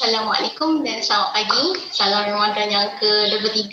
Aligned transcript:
Assalamualaikum 0.00 0.80
dan 0.80 1.04
selamat 1.04 1.28
pagi. 1.36 1.76
Salam 1.92 2.32
Ramadan 2.32 2.72
yang 2.72 2.88
ke-23 3.04 3.68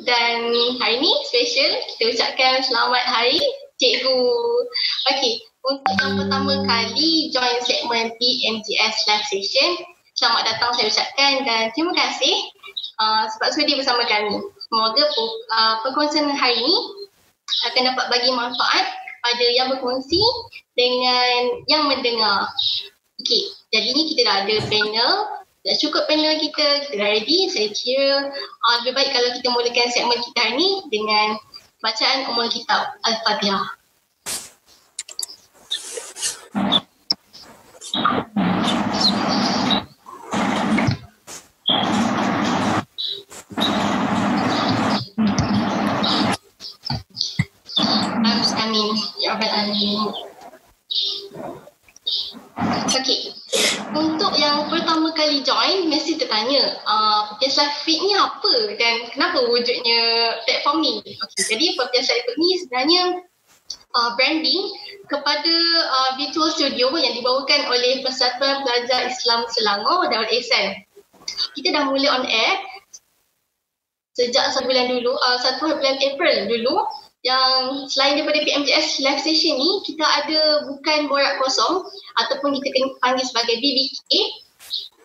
dan 0.00 0.48
hari 0.80 0.96
ini 0.96 1.12
special 1.28 1.68
kita 1.92 2.04
ucapkan 2.16 2.64
selamat 2.64 3.04
hari 3.04 3.36
cikgu. 3.76 4.16
Okey, 5.12 5.44
untuk 5.68 5.92
yang 6.00 6.16
pertama 6.16 6.64
kali 6.64 7.28
join 7.36 7.60
segmen 7.68 8.08
PMGS 8.16 8.96
live 9.12 9.26
session, 9.28 9.84
selamat 10.16 10.56
datang 10.56 10.72
saya 10.72 10.88
ucapkan 10.88 11.44
dan 11.44 11.68
terima 11.76 11.92
kasih 12.00 12.32
uh, 13.04 13.28
sebab 13.36 13.52
sudi 13.52 13.76
bersama 13.76 14.08
kami. 14.08 14.40
Semoga 14.40 15.04
uh, 15.52 15.84
perkongsian 15.84 16.32
hari 16.32 16.64
ini 16.64 16.76
akan 17.68 17.92
dapat 17.92 18.08
bagi 18.08 18.32
manfaat 18.32 18.88
pada 19.20 19.46
yang 19.52 19.68
berkongsi 19.68 20.24
dengan 20.72 21.60
yang 21.68 21.92
mendengar. 21.92 22.48
Okey, 23.20 23.52
jadi 23.68 23.88
ni 23.92 24.16
kita 24.16 24.24
dah 24.24 24.36
ada 24.48 24.56
panel. 24.72 25.38
Dah 25.68 25.76
cukup 25.76 26.08
panel 26.08 26.40
kita, 26.40 26.88
kita 26.88 26.96
dah 26.96 27.08
ready. 27.12 27.44
Saya 27.52 27.68
kira 27.76 28.32
uh, 28.32 28.74
lebih 28.80 28.96
baik 28.96 29.12
kalau 29.12 29.28
kita 29.36 29.48
mulakan 29.52 29.88
segmen 29.92 30.16
kita 30.16 30.56
ni 30.56 30.80
dengan 30.88 31.36
bacaan 31.84 32.24
umul 32.32 32.48
kitab 32.48 32.88
Al-Fatihah. 33.04 33.76
Amin. 48.56 48.96
Ya 49.20 49.36
Rabbal 49.36 49.52
Alamin. 49.52 50.00
Okay. 52.58 53.30
Untuk 53.94 54.34
yang 54.34 54.66
pertama 54.66 55.14
kali 55.14 55.46
join, 55.46 55.86
mesti 55.86 56.18
tertanya, 56.18 56.82
uh, 56.82 57.38
Feed 57.86 58.00
ni 58.02 58.12
apa 58.18 58.74
dan 58.74 59.06
kenapa 59.14 59.46
wujudnya 59.46 60.00
platform 60.42 60.82
ni? 60.82 61.00
Okay. 61.06 61.54
Jadi, 61.54 61.66
Podcast 61.78 62.10
Live 62.10 62.24
Feed 62.26 62.36
ni 62.36 62.50
sebenarnya 62.58 63.02
uh, 63.94 64.10
branding 64.18 64.74
kepada 65.06 65.54
uh, 65.86 66.10
virtual 66.18 66.50
studio 66.52 66.90
yang 66.98 67.14
dibawakan 67.14 67.70
oleh 67.70 68.02
Persatuan 68.02 68.66
Pelajar 68.66 69.06
Islam 69.06 69.46
Selangor 69.54 70.10
dan 70.10 70.26
ASN. 70.26 70.84
Kita 71.54 71.70
dah 71.70 71.86
mula 71.86 72.08
on 72.10 72.24
air 72.26 72.58
sejak 74.18 74.50
satu 74.50 74.66
bulan 74.66 74.90
dulu, 74.90 75.14
uh, 75.14 75.38
satu 75.38 75.78
bulan 75.78 75.96
April 76.02 76.50
dulu 76.50 76.74
yang 77.26 77.86
selain 77.90 78.22
daripada 78.22 78.46
PMJS 78.46 79.02
live 79.02 79.22
session 79.22 79.58
ni 79.58 79.70
kita 79.82 80.06
ada 80.06 80.70
bukan 80.70 81.10
borak 81.10 81.38
kosong 81.42 81.82
ataupun 82.22 82.54
kita 82.62 82.68
panggil 83.02 83.26
sebagai 83.26 83.58
BBK 83.58 84.12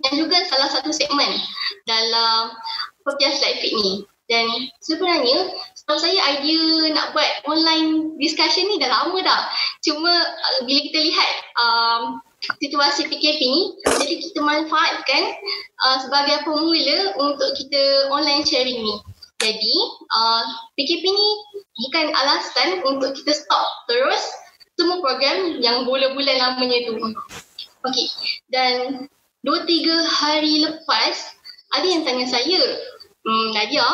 dan 0.06 0.12
juga 0.20 0.38
salah 0.46 0.70
satu 0.70 0.94
segmen 0.94 1.42
dalam 1.90 2.54
podcast 3.02 3.42
live 3.42 3.60
feed 3.64 3.76
ni. 3.82 3.94
Dan 4.32 4.48
sebenarnya 4.80 5.52
sebab 5.76 6.00
saya 6.00 6.16
idea 6.40 6.96
nak 6.96 7.12
buat 7.12 7.44
online 7.44 8.16
discussion 8.16 8.72
ni 8.72 8.80
dah 8.80 8.88
lama 8.88 9.20
dah. 9.20 9.52
Cuma 9.84 10.10
uh, 10.10 10.60
bila 10.64 10.80
kita 10.80 11.00
lihat 11.02 11.30
um, 11.60 12.24
situasi 12.60 13.08
PKP 13.08 13.40
ni 13.40 13.64
jadi 13.88 14.16
kita 14.20 14.40
manfaatkan 14.44 15.24
uh, 15.80 15.98
sebagai 16.04 16.44
pemula 16.44 17.16
untuk 17.16 17.56
kita 17.56 18.12
online 18.12 18.44
sharing 18.44 18.84
ni 18.84 18.96
jadi 19.44 19.76
uh, 20.16 20.44
PKP 20.80 21.04
ni 21.04 21.30
bukan 21.84 22.16
alasan 22.16 22.80
untuk 22.88 23.12
kita 23.20 23.36
stop 23.36 23.68
terus 23.92 24.24
semua 24.80 25.04
program 25.04 25.60
yang 25.60 25.84
bulan-bulan 25.84 26.40
lamanya 26.40 26.80
tu. 26.88 26.96
Okey. 27.84 28.08
Dan 28.48 29.06
dua 29.44 29.68
tiga 29.68 29.96
hari 30.08 30.64
lepas 30.64 31.36
ada 31.76 31.86
yang 31.86 32.08
tanya 32.08 32.26
saya, 32.30 32.62
hmm, 33.26 33.48
Nadia, 33.52 33.86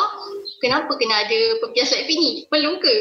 kenapa 0.62 0.92
kena 1.00 1.26
ada 1.26 1.40
Pepias 1.64 1.90
Live 1.96 2.12
ni? 2.12 2.44
Perlu 2.46 2.78
ke? 2.78 2.96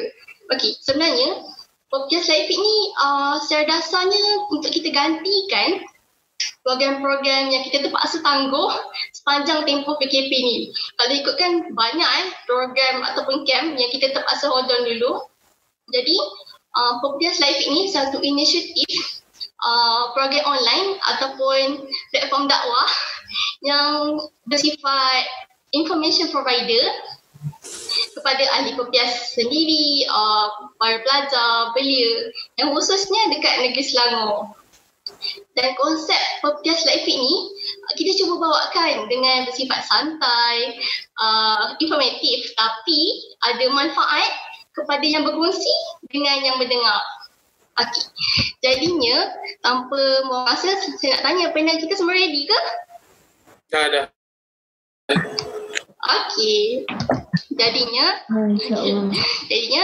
Okey, 0.55 0.79
sebenarnya 0.81 1.45
Pepias 1.91 2.25
Live 2.31 2.49
ni 2.49 2.75
uh, 2.97 3.37
secara 3.43 3.77
dasarnya 3.77 4.49
untuk 4.49 4.71
kita 4.73 4.89
gantikan 4.89 5.83
program-program 6.69 7.49
yang 7.49 7.65
kita 7.65 7.89
terpaksa 7.89 8.21
tangguh 8.21 8.69
sepanjang 9.09 9.65
tempoh 9.65 9.97
PKP 9.97 10.29
ni. 10.29 10.69
Kalau 11.01 11.13
ikutkan 11.17 11.73
banyak 11.73 12.09
eh 12.21 12.29
program 12.45 13.01
ataupun 13.09 13.41
camp 13.49 13.73
yang 13.73 13.89
kita 13.89 14.13
terpaksa 14.13 14.45
hold 14.53 14.69
on 14.69 14.85
dulu. 14.85 15.25
Jadi, 15.89 16.13
uh, 16.77 17.01
Popias 17.01 17.41
Live 17.41 17.65
ini 17.65 17.89
satu 17.89 18.21
inisiatif 18.21 19.25
uh, 19.65 20.13
program 20.13 20.45
online 20.45 21.01
ataupun 21.17 21.89
platform 22.13 22.45
dakwah 22.45 22.89
yang 23.65 24.21
bersifat 24.45 25.25
information 25.73 26.29
provider 26.29 26.85
kepada 28.13 28.45
ahli 28.61 28.77
Popias 28.77 29.33
sendiri, 29.33 30.05
uh, 30.05 30.69
para 30.77 31.01
pelajar, 31.01 31.73
belia 31.73 32.29
yang 32.61 32.69
khususnya 32.77 33.33
dekat 33.33 33.65
negeri 33.65 33.81
Selangor. 33.81 34.58
Dan 35.57 35.75
konsep 35.75 36.21
podcast 36.39 36.85
live 36.87 37.03
feed 37.03 37.19
ni 37.19 37.35
kita 37.97 38.11
cuba 38.23 38.39
bawakan 38.41 39.09
dengan 39.09 39.49
bersifat 39.49 39.81
santai, 39.85 40.77
uh, 41.19 41.75
informatif 41.81 42.53
tapi 42.55 42.99
ada 43.49 43.65
manfaat 43.73 44.31
kepada 44.73 45.03
yang 45.03 45.27
berkongsi 45.27 45.73
dengan 46.07 46.39
yang 46.45 46.57
mendengar. 46.61 47.01
Okay. 47.79 48.05
Jadinya 48.59 49.31
tanpa 49.63 49.99
buang 50.27 50.43
masa 50.43 50.67
saya 50.99 51.15
nak 51.15 51.21
tanya 51.23 51.45
panel 51.55 51.79
kita 51.79 51.95
semua 51.95 52.15
ready 52.15 52.43
ke? 52.43 52.59
Dah 53.71 53.85
dah. 53.87 54.05
Okay. 55.99 56.83
Jadinya 57.55 58.05
jadinya 59.47 59.83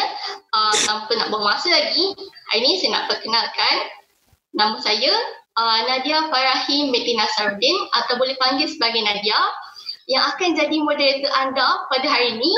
uh, 0.51 0.75
tanpa 0.83 1.11
nak 1.15 1.31
buang 1.31 1.47
masa 1.47 1.71
lagi 1.71 2.15
hari 2.51 2.59
ni 2.63 2.79
saya 2.79 2.99
nak 2.99 3.07
perkenalkan 3.11 3.75
Nama 4.55 4.79
saya 4.79 5.11
uh, 5.59 5.79
Nadia 5.83 6.31
Farahi 6.31 6.87
Meti 6.87 7.11
Nasaruddin 7.19 7.75
atau 7.91 8.15
boleh 8.15 8.39
panggil 8.39 8.71
sebagai 8.71 9.03
Nadia 9.03 9.35
yang 10.07 10.23
akan 10.31 10.55
jadi 10.55 10.77
moderator 10.79 11.31
anda 11.35 11.67
pada 11.91 12.07
hari 12.07 12.39
ini 12.39 12.51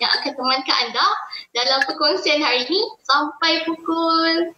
yang 0.00 0.10
akan 0.16 0.32
temankan 0.32 0.76
anda 0.88 1.06
dalam 1.52 1.84
perkongsian 1.84 2.40
hari 2.40 2.64
ini 2.64 2.80
sampai 3.04 3.68
pukul 3.68 4.56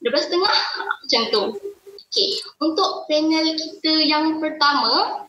12.30 0.00 0.40
macam 0.40 1.22
tu. 1.28 1.42
Okay. 2.10 2.40
Untuk 2.58 3.06
panel 3.06 3.54
kita 3.54 3.92
yang 4.02 4.40
pertama, 4.40 5.28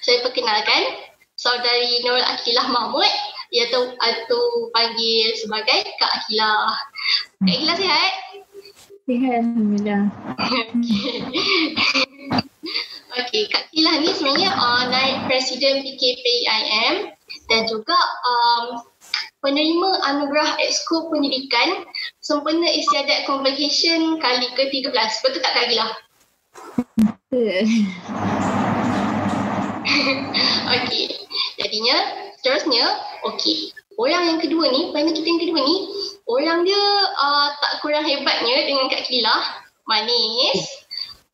saya 0.00 0.22
perkenalkan 0.22 1.10
saudari 1.34 2.00
Nurul 2.06 2.24
Akilah 2.24 2.70
Mahmud 2.70 3.10
iaitu 3.50 3.98
atau 3.98 4.42
panggil 4.72 5.34
sebagai 5.36 5.84
Kak 5.98 6.12
Akilah. 6.22 6.72
Kak 7.42 7.52
Akilah 7.52 7.76
sihat? 7.76 8.12
Sihat, 9.06 9.38
Alhamdulillah. 9.38 10.10
Okey, 13.22 13.46
Kak 13.54 13.70
Kilah 13.70 14.02
ni 14.02 14.10
sebenarnya 14.10 14.50
uh, 14.50 14.90
naik 14.90 15.30
Presiden 15.30 15.86
PKPIM 15.86 17.14
dan 17.46 17.60
juga 17.70 17.94
um, 18.26 18.82
penerima 19.46 19.90
anugerah 20.10 20.58
Exco 20.58 21.06
Pendidikan 21.06 21.86
sempena 22.18 22.66
istiadat 22.66 23.30
convocation 23.30 24.18
kali 24.18 24.50
ke-13. 24.58 24.90
Betul 25.22 25.38
tak 25.38 25.54
Kak 25.54 25.70
Kilah? 25.70 25.92
Betul. 26.98 27.62
okey, 30.82 31.14
jadinya 31.62 31.96
seterusnya, 32.42 32.84
okey. 33.22 33.70
Orang 33.96 34.22
yang 34.28 34.40
kedua 34.44 34.68
ni, 34.68 34.92
panel 34.92 35.16
kita 35.16 35.24
yang 35.24 35.40
kedua 35.40 35.60
ni, 35.64 35.76
orang 36.28 36.68
dia 36.68 36.82
uh, 37.16 37.48
tak 37.56 37.80
kurang 37.80 38.04
hebatnya 38.04 38.68
dengan 38.68 38.92
Kak 38.92 39.08
Kilah. 39.08 39.66
Manis. 39.86 40.60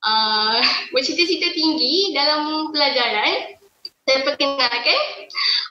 Uh, 0.02 0.60
bercita-cita 0.94 1.50
tinggi 1.50 2.14
dalam 2.14 2.70
pelajaran. 2.70 3.58
Saya 4.02 4.18
perkenalkan 4.26 5.00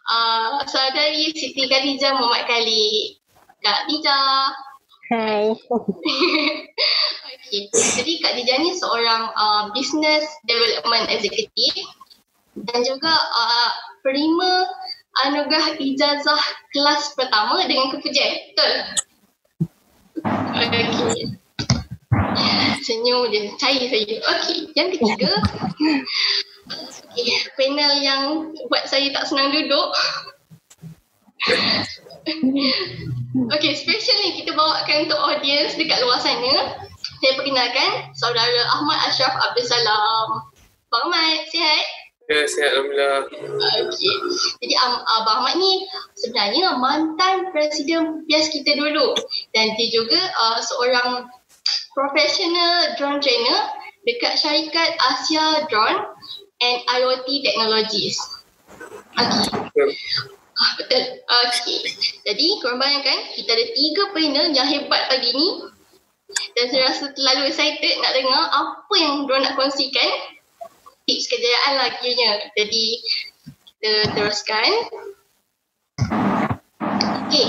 uh, 0.07 0.63
saudari 0.67 1.35
Siti 1.35 1.67
Khadijah 1.67 2.15
Muhammad 2.15 2.47
Khalid. 2.47 3.19
Kak 3.61 3.87
Khadijah. 3.87 4.51
Hai. 5.11 5.51
okay. 7.27 7.61
Jadi 7.71 8.13
Kak 8.23 8.35
Khadijah 8.35 8.57
ni 8.63 8.71
seorang 8.75 9.31
uh, 9.35 9.63
business 9.75 10.23
development 10.47 11.11
executive 11.11 11.87
dan 12.55 12.83
juga 12.83 13.11
uh, 13.11 13.71
perima 14.03 14.67
anugerah 15.27 15.75
ijazah 15.75 16.43
kelas 16.71 17.13
pertama 17.19 17.59
dengan 17.67 17.91
kepujian. 17.91 18.31
Betul? 18.55 18.73
Okay. 20.55 20.85
Senyum 22.81 23.29
je, 23.29 23.51
cair 23.59 23.85
saja. 23.91 24.15
Okey, 24.35 24.71
yang 24.73 24.89
ketiga. 24.89 25.31
Okay, 27.11 27.43
panel 27.59 27.91
yang 27.99 28.21
buat 28.71 28.87
saya 28.87 29.11
tak 29.11 29.27
senang 29.27 29.51
duduk. 29.51 29.87
Okey, 33.51 33.73
special 33.75 34.17
ni 34.23 34.41
kita 34.43 34.55
bawakan 34.55 35.09
untuk 35.09 35.19
audience 35.19 35.75
dekat 35.75 35.99
luar 36.01 36.19
sana. 36.23 36.79
Saya 37.21 37.33
perkenalkan 37.37 38.13
saudara 38.17 38.61
Ahmad 38.77 38.97
Ashraf 39.09 39.33
Abdul 39.35 39.65
Salam. 39.67 40.27
Bang 40.89 41.07
Ahmad, 41.07 41.47
sihat? 41.49 42.00
Ya, 42.31 42.47
sihat 42.47 42.71
Alhamdulillah. 42.79 43.27
Okey. 43.91 44.15
Jadi 44.63 44.73
um, 44.79 45.03
Abang 45.03 45.43
Ahmad 45.43 45.59
ni 45.59 45.83
sebenarnya 46.15 46.79
mantan 46.79 47.51
Presiden 47.51 48.23
PIAS 48.23 48.47
kita 48.55 48.79
dulu. 48.79 49.19
Dan 49.51 49.75
dia 49.75 49.91
juga 49.91 50.31
uh, 50.39 50.63
seorang 50.63 51.27
professional 51.91 52.95
drone 52.95 53.19
trainer 53.19 53.67
dekat 54.07 54.39
syarikat 54.39 54.95
Asia 55.11 55.67
Drone 55.67 56.07
and 56.63 56.79
IoT 56.87 57.27
Technologies. 57.43 58.15
Okey. 59.19 59.91
Ah, 60.55 60.71
betul. 60.79 61.03
Okey. 61.19 61.83
Jadi 62.23 62.47
korang 62.63 62.79
bayangkan 62.79 63.27
kita 63.35 63.59
ada 63.59 63.65
tiga 63.75 64.03
panel 64.15 64.55
yang 64.55 64.71
hebat 64.71 65.03
pagi 65.11 65.35
ni. 65.35 65.67
Dan 66.55 66.71
saya 66.71 66.95
rasa 66.95 67.11
terlalu 67.11 67.51
excited 67.51 67.99
nak 67.99 68.15
dengar 68.15 68.39
apa 68.55 68.95
yang 68.95 69.27
diorang 69.27 69.43
nak 69.43 69.59
kongsikan 69.59 70.30
tips 71.11 71.27
kejayaan 71.27 71.73
lah 71.75 71.89
kiranya. 71.99 72.31
Jadi 72.55 72.85
kita 73.67 74.15
teruskan. 74.15 74.71
Okay. 77.27 77.47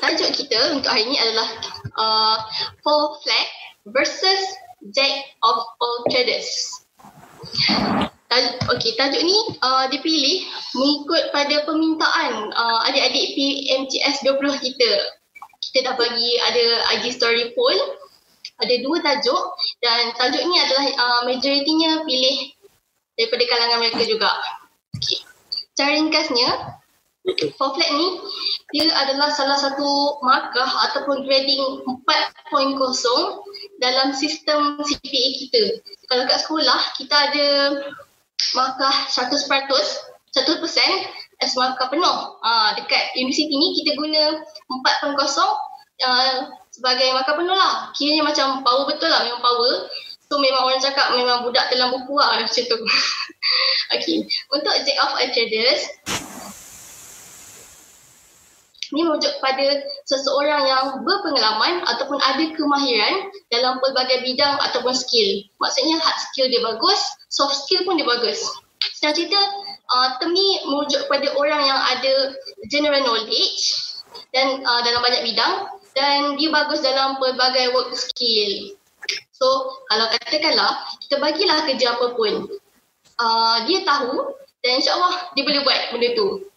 Tajuk 0.00 0.30
kita 0.32 0.72
untuk 0.72 0.88
hari 0.88 1.04
ini 1.04 1.20
adalah 1.20 1.48
uh, 2.00 2.36
Four 2.80 3.20
Flag 3.20 3.48
versus 3.92 4.40
Jack 4.96 5.36
of 5.44 5.56
All 5.76 5.98
Traders. 6.08 6.80
Okey, 8.68 8.92
tajuk 9.00 9.22
ni 9.24 9.36
uh, 9.64 9.88
dipilih 9.88 10.44
mengikut 10.76 11.32
pada 11.32 11.64
permintaan 11.64 12.52
uh, 12.52 12.80
adik-adik 12.88 13.32
PMTS 13.36 14.24
20 14.28 14.64
kita. 14.64 14.92
Kita 15.60 15.92
dah 15.92 15.94
bagi 15.96 16.36
ada 16.40 16.64
IG 17.00 17.16
story 17.16 17.52
poll 17.56 17.76
ada 18.56 18.74
dua 18.80 18.96
tajuk 19.04 19.42
dan 19.84 20.16
tajuk 20.16 20.40
ni 20.48 20.56
adalah 20.56 20.86
uh, 20.96 21.20
majoritinya 21.28 22.08
pilih 22.08 22.56
daripada 23.16 23.44
kalangan 23.48 23.78
mereka 23.84 24.02
juga. 24.08 24.30
Okay. 24.96 25.20
Cara 25.76 25.92
ringkasnya, 25.92 26.48
for 27.60 27.76
flat 27.76 27.90
ni, 27.92 28.08
dia 28.72 28.88
adalah 28.96 29.28
salah 29.28 29.60
satu 29.60 30.20
markah 30.24 30.68
ataupun 30.88 31.28
grading 31.28 31.84
4.0 31.84 32.80
dalam 33.82 34.16
sistem 34.16 34.80
CPA 34.80 35.28
kita. 35.44 35.62
Kalau 36.08 36.24
kat 36.24 36.38
sekolah, 36.44 36.80
kita 36.96 37.12
ada 37.12 37.48
markah 38.56 38.96
100%, 39.12 39.36
100% 39.36 40.32
as 41.44 41.52
markah 41.60 41.92
penuh. 41.92 42.18
Uh, 42.40 42.72
dekat 42.80 43.04
universiti 43.20 43.52
ni, 43.52 43.84
kita 43.84 44.00
guna 44.00 44.40
4.0 44.70 45.12
uh, 46.04 46.52
sebagai 46.68 47.12
markah 47.16 47.36
penuh 47.38 47.56
lah. 47.56 47.92
Kiranya 47.96 48.24
macam 48.26 48.60
power 48.60 48.84
betul 48.88 49.08
lah, 49.08 49.24
memang 49.24 49.40
power. 49.40 49.88
So 50.26 50.42
memang 50.42 50.66
orang 50.66 50.82
cakap 50.82 51.14
memang 51.14 51.46
budak 51.46 51.70
dalam 51.70 51.94
buku 51.94 52.18
lah 52.18 52.34
macam 52.42 52.64
tu. 52.66 52.78
okay. 53.94 54.26
Untuk 54.50 54.74
Jack 54.82 54.98
of 54.98 55.14
all 55.14 55.30
traders, 55.30 55.86
ni 58.94 59.02
merujuk 59.02 59.34
pada 59.42 59.82
seseorang 60.06 60.62
yang 60.66 60.84
berpengalaman 61.02 61.82
ataupun 61.84 62.18
ada 62.22 62.44
kemahiran 62.54 63.28
dalam 63.50 63.82
pelbagai 63.82 64.22
bidang 64.22 64.56
ataupun 64.70 64.94
skill. 64.94 65.42
Maksudnya 65.58 65.98
hard 65.98 66.18
skill 66.30 66.46
dia 66.46 66.62
bagus, 66.62 67.00
soft 67.28 67.66
skill 67.66 67.82
pun 67.82 67.98
dia 67.98 68.06
bagus. 68.06 68.38
Secara 68.96 69.12
cerita, 69.16 69.40
uh, 69.90 70.08
term 70.22 70.32
ni 70.32 70.62
merujuk 70.64 71.04
pada 71.10 71.28
orang 71.34 71.62
yang 71.66 71.80
ada 71.96 72.14
general 72.70 73.02
knowledge 73.02 73.74
dan 74.30 74.62
uh, 74.62 74.80
dalam 74.86 75.02
banyak 75.02 75.26
bidang 75.26 75.66
dan 75.96 76.36
dia 76.36 76.52
bagus 76.52 76.84
dalam 76.84 77.16
pelbagai 77.16 77.72
work 77.72 77.96
skill. 77.96 78.76
So 79.32 79.48
kalau 79.88 80.12
katakanlah 80.12 80.84
kita 81.00 81.16
bagilah 81.16 81.64
kerja 81.64 81.96
apa 81.96 82.12
pun, 82.12 82.52
uh, 83.16 83.56
dia 83.64 83.80
tahu 83.88 84.36
dan 84.60 84.78
insyaAllah 84.78 85.32
dia 85.32 85.42
boleh 85.42 85.64
buat 85.64 85.80
benda 85.96 86.12
tu. 86.12 86.52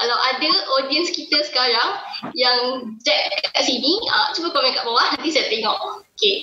Kalau 0.00 0.16
ada 0.16 0.50
audience 0.80 1.12
kita 1.12 1.44
sekarang 1.44 2.00
yang 2.32 2.88
jack 3.04 3.30
kat 3.54 3.62
sini, 3.62 4.00
uh, 4.10 4.34
cuba 4.34 4.50
komen 4.50 4.74
kat 4.74 4.82
bawah 4.82 5.06
nanti 5.14 5.30
saya 5.30 5.46
tengok. 5.46 6.02
Okay. 6.18 6.42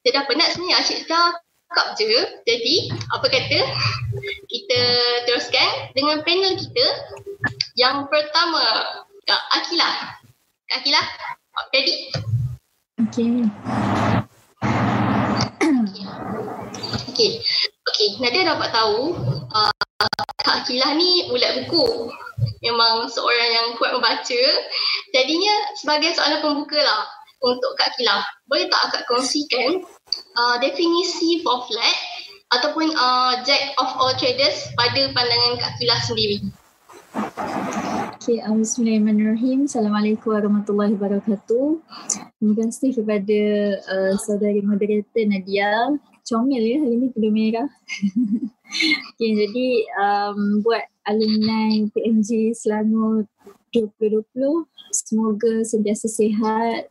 Saya 0.00 0.20
dah 0.20 0.24
penat 0.24 0.48
sebenarnya 0.56 0.80
Asyik 0.80 1.04
cakap 1.04 1.86
je. 1.98 2.12
Jadi 2.46 2.74
apa 3.12 3.26
kata 3.28 3.60
kita 4.46 4.80
teruskan 5.26 5.90
dengan 5.92 6.22
panel 6.22 6.54
kita 6.54 6.86
yang 7.74 8.06
pertama 8.06 8.62
uh, 9.26 9.42
Akilah. 9.58 10.22
Akilah, 10.70 11.06
Ready? 11.54 12.10
Okay. 12.98 13.30
okay. 17.14 17.30
Okay, 17.94 18.08
Nadia 18.18 18.42
dapat 18.42 18.74
tahu 18.74 19.14
uh, 19.54 19.70
Kak 20.42 20.66
Akilah 20.66 20.98
ni 20.98 21.30
ulat 21.30 21.62
buku. 21.62 22.10
Memang 22.58 23.06
seorang 23.06 23.50
yang 23.54 23.68
kuat 23.78 23.94
membaca. 23.94 24.42
Jadinya 25.14 25.54
sebagai 25.78 26.18
soalan 26.18 26.42
pembuka 26.42 26.82
lah 26.82 27.06
untuk 27.38 27.78
Kak 27.78 27.94
Akilah. 27.94 28.26
Boleh 28.50 28.66
tak 28.66 28.90
akak 28.90 29.06
kongsikan 29.06 29.86
uh, 30.34 30.56
definisi 30.58 31.38
for 31.46 31.62
flat 31.70 31.94
ataupun 32.50 32.90
uh, 32.98 33.38
jack 33.46 33.78
of 33.78 33.94
all 33.94 34.10
traders 34.18 34.58
pada 34.74 35.06
pandangan 35.14 35.62
Kak 35.62 35.78
Akilah 35.78 36.02
sendiri? 36.02 36.42
Okay, 38.24 38.40
um, 38.40 38.64
Bismillahirrahmanirrahim. 38.64 39.68
Assalamualaikum 39.68 40.32
warahmatullahi 40.32 40.96
wabarakatuh. 40.96 41.76
Terima 42.40 42.54
kasih 42.56 42.96
kepada 42.96 43.40
uh, 43.84 44.16
saudari 44.16 44.64
moderator 44.64 45.28
Nadia. 45.28 45.92
Comel 46.24 46.64
ya 46.64 46.80
hari 46.80 47.04
ni 47.04 47.12
kuda 47.12 47.28
merah. 47.28 47.68
okay, 49.12 49.28
jadi 49.28 49.68
um, 50.00 50.64
buat 50.64 50.88
alumni 51.04 51.84
PMG 51.92 52.56
Selangor 52.56 53.28
2020, 53.76 54.24
semoga 54.88 55.60
sentiasa 55.60 56.08
sihat, 56.08 56.88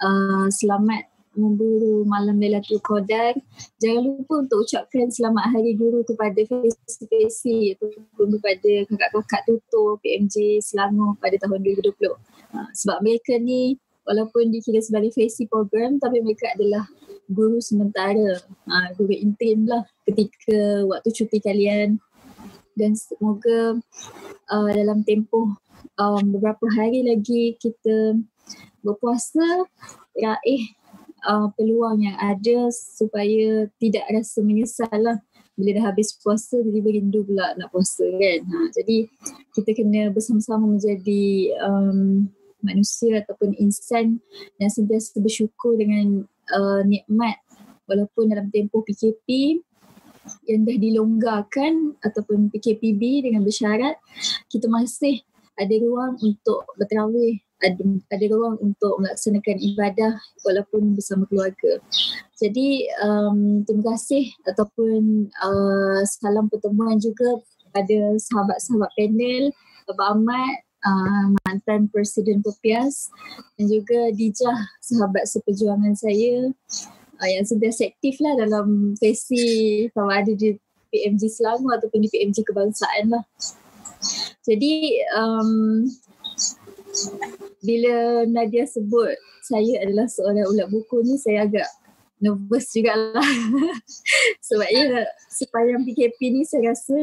uh, 0.00 0.48
selamat 0.48 1.04
memburu 1.36 2.04
malam 2.04 2.36
Lailatul 2.38 2.80
Qadar. 2.84 3.36
Jangan 3.80 4.02
lupa 4.04 4.44
untuk 4.44 4.64
ucapkan 4.64 5.08
selamat 5.08 5.44
hari 5.52 5.72
guru 5.76 6.04
kepada 6.04 6.40
fesi-fesi 6.44 7.76
ataupun 7.76 8.36
kepada 8.38 8.72
kakak-kakak 8.88 9.42
tutor 9.48 9.96
PMJ 10.04 10.60
Selangor 10.60 11.16
pada 11.18 11.36
tahun 11.40 11.64
2020. 11.64 12.12
Uh, 12.52 12.68
sebab 12.76 13.00
mereka 13.00 13.40
ni 13.40 13.80
walaupun 14.04 14.50
dikira 14.50 14.82
sebagai 14.82 15.14
fesi 15.14 15.48
program 15.48 15.96
tapi 15.96 16.20
mereka 16.20 16.52
adalah 16.52 16.84
guru 17.30 17.62
sementara, 17.62 18.36
uh, 18.68 18.88
guru 18.98 19.14
interim 19.14 19.64
lah 19.64 19.86
ketika 20.04 20.84
waktu 20.84 21.08
cuti 21.14 21.38
kalian 21.40 21.96
dan 22.76 22.92
semoga 22.96 23.78
uh, 24.48 24.70
dalam 24.72 25.04
tempoh 25.04 25.56
um, 25.96 26.24
beberapa 26.32 26.66
hari 26.72 27.04
lagi 27.04 27.56
kita 27.60 28.20
berpuasa 28.82 29.68
raih 30.16 30.62
uh, 31.26 31.48
peluang 31.54 32.02
yang 32.02 32.16
ada 32.18 32.70
supaya 32.70 33.66
tidak 33.78 34.04
rasa 34.10 34.42
menyesal 34.42 34.92
lah. 34.98 35.18
Bila 35.52 35.76
dah 35.76 35.92
habis 35.92 36.16
puasa 36.16 36.58
jadi 36.64 36.80
berindu 36.80 37.22
pula 37.28 37.52
nak 37.60 37.68
puasa 37.70 38.08
kan. 38.08 38.40
Ha, 38.40 38.56
jadi 38.72 39.04
kita 39.52 39.70
kena 39.76 40.08
bersama-sama 40.08 40.64
menjadi 40.64 41.52
um, 41.60 42.24
manusia 42.64 43.20
ataupun 43.20 43.52
insan 43.60 44.22
yang 44.56 44.70
sentiasa 44.72 45.20
bersyukur 45.20 45.76
dengan 45.76 46.24
uh, 46.56 46.80
nikmat 46.88 47.36
walaupun 47.84 48.32
dalam 48.32 48.48
tempoh 48.48 48.80
PKP 48.86 49.60
yang 50.46 50.62
dah 50.62 50.78
dilonggarkan 50.78 51.98
ataupun 51.98 52.48
PKPB 52.54 53.26
dengan 53.26 53.42
bersyarat 53.42 53.98
kita 54.46 54.70
masih 54.70 55.20
ada 55.58 55.74
ruang 55.82 56.16
untuk 56.22 56.64
berterawih 56.78 57.42
ada, 57.62 57.82
ada 58.10 58.24
ruang 58.28 58.58
untuk 58.60 58.98
melaksanakan 58.98 59.56
ibadah 59.62 60.12
walaupun 60.42 60.98
bersama 60.98 61.24
keluarga. 61.30 61.78
Jadi 62.36 62.90
um, 63.00 63.62
terima 63.62 63.94
kasih 63.94 64.34
ataupun 64.50 65.30
uh, 65.30 66.02
salam 66.04 66.50
pertemuan 66.50 66.98
juga 66.98 67.38
pada 67.70 68.18
sahabat-sahabat 68.18 68.90
panel, 68.98 69.54
Abang 69.88 70.20
Ahmad, 70.20 70.56
uh, 70.84 71.26
mantan 71.46 71.88
Presiden 71.88 72.42
Popias 72.42 73.08
dan 73.56 73.70
juga 73.70 74.10
Dijah, 74.12 74.58
sahabat 74.82 75.24
seperjuangan 75.30 75.94
saya 75.96 76.50
uh, 77.22 77.28
yang 77.30 77.46
sentiasa 77.46 77.88
aktif 77.88 78.18
lah 78.18 78.34
dalam 78.36 78.98
sesi 78.98 79.86
sama 79.94 80.20
ada 80.20 80.34
di 80.34 80.58
PMG 80.92 81.22
Selangor 81.32 81.80
ataupun 81.80 82.04
di 82.04 82.08
PMG 82.12 82.44
Kebangsaan 82.44 83.08
lah. 83.08 83.24
Jadi 84.42 84.98
um, 85.14 85.86
bila 87.62 88.26
Nadia 88.28 88.64
sebut 88.68 89.14
saya 89.42 89.82
adalah 89.82 90.06
seorang 90.06 90.46
ulat 90.46 90.68
buku 90.70 91.02
ni 91.02 91.18
saya 91.18 91.46
agak 91.46 91.68
nervous 92.22 92.70
jugalah. 92.70 93.26
Sebab 94.46 94.68
ya 94.70 95.02
sepanjang 95.26 95.82
PKP 95.82 96.18
ni 96.30 96.42
saya 96.46 96.70
rasa 96.70 96.96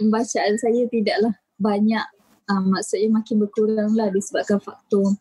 pembacaan 0.00 0.54
saya 0.56 0.88
tidaklah 0.88 1.34
banyak. 1.60 2.06
Uh, 2.50 2.58
maksudnya 2.58 3.06
makin 3.06 3.38
berkurang 3.38 3.94
lah 3.94 4.10
disebabkan 4.10 4.58
faktor 4.58 5.14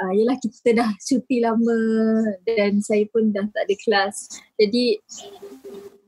uh, 0.00 0.12
yelah 0.16 0.40
kita 0.40 0.72
dah 0.72 0.90
cuti 0.96 1.36
lama 1.44 1.76
dan 2.48 2.80
saya 2.80 3.04
pun 3.12 3.28
dah 3.28 3.44
tak 3.52 3.68
ada 3.68 3.74
kelas. 3.76 4.16
Jadi 4.56 4.96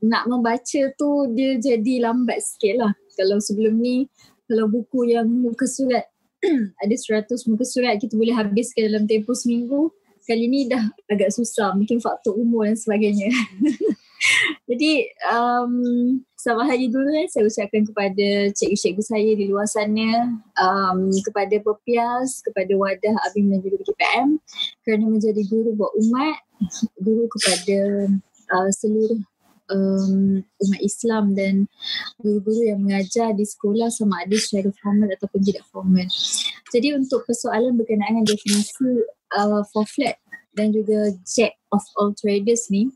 nak 0.03 0.27
membaca 0.27 0.81
tu 0.97 1.09
dia 1.31 1.55
jadi 1.61 2.09
lambat 2.09 2.41
sikit 2.41 2.75
lah. 2.81 2.93
Kalau 3.13 3.37
sebelum 3.37 3.77
ni, 3.77 4.09
kalau 4.49 4.67
buku 4.67 5.13
yang 5.13 5.29
muka 5.29 5.69
surat, 5.69 6.09
ada 6.83 6.95
100 6.95 7.27
muka 7.47 7.65
surat 7.65 7.95
kita 7.99 8.19
boleh 8.19 8.35
habiskan 8.35 8.91
dalam 8.91 9.03
tempoh 9.07 9.35
seminggu. 9.35 9.91
Kali 10.23 10.47
ni 10.47 10.71
dah 10.71 10.79
agak 11.11 11.35
susah, 11.35 11.75
mungkin 11.75 11.99
faktor 11.99 12.39
umur 12.39 12.63
dan 12.63 12.79
sebagainya. 12.79 13.27
Jadi 14.71 15.03
um, 15.27 15.75
selamat 16.39 16.65
hari 16.71 16.87
dulu 16.87 17.11
eh, 17.11 17.27
saya 17.27 17.43
ucapkan 17.43 17.83
kepada 17.83 18.27
cikgu-cikgu 18.55 19.03
saya 19.03 19.31
di 19.35 19.51
luar 19.51 19.67
sana, 19.67 20.39
um, 20.55 21.11
kepada 21.11 21.59
Pepias, 21.59 22.39
kepada 22.39 22.71
Wadah 22.71 23.15
Abim 23.27 23.51
dan 23.51 23.59
juga 23.59 23.83
KPM 23.83 24.39
kerana 24.87 25.05
menjadi 25.11 25.43
guru 25.51 25.75
buat 25.75 25.91
umat, 25.99 26.39
guru 27.03 27.27
kepada 27.27 27.79
uh, 28.55 28.71
seluruh 28.71 29.19
um, 29.73 30.45
umat 30.45 30.81
Islam 30.85 31.33
dan 31.33 31.65
guru-guru 32.21 32.69
yang 32.69 32.79
mengajar 32.85 33.33
di 33.33 33.43
sekolah 33.43 33.89
sama 33.89 34.21
ada 34.23 34.37
secara 34.37 34.69
formal 34.79 35.09
ataupun 35.09 35.41
tidak 35.41 35.65
formal. 35.73 36.05
Jadi 36.69 36.93
untuk 36.93 37.25
persoalan 37.25 37.73
berkenaan 37.75 38.21
dengan 38.21 38.29
definisi 38.29 39.03
uh, 39.35 39.65
for 39.73 39.85
flat 39.89 40.21
dan 40.53 40.69
juga 40.69 41.09
jack 41.25 41.57
of 41.73 41.81
all 41.97 42.13
traders 42.13 42.69
ni, 42.69 42.93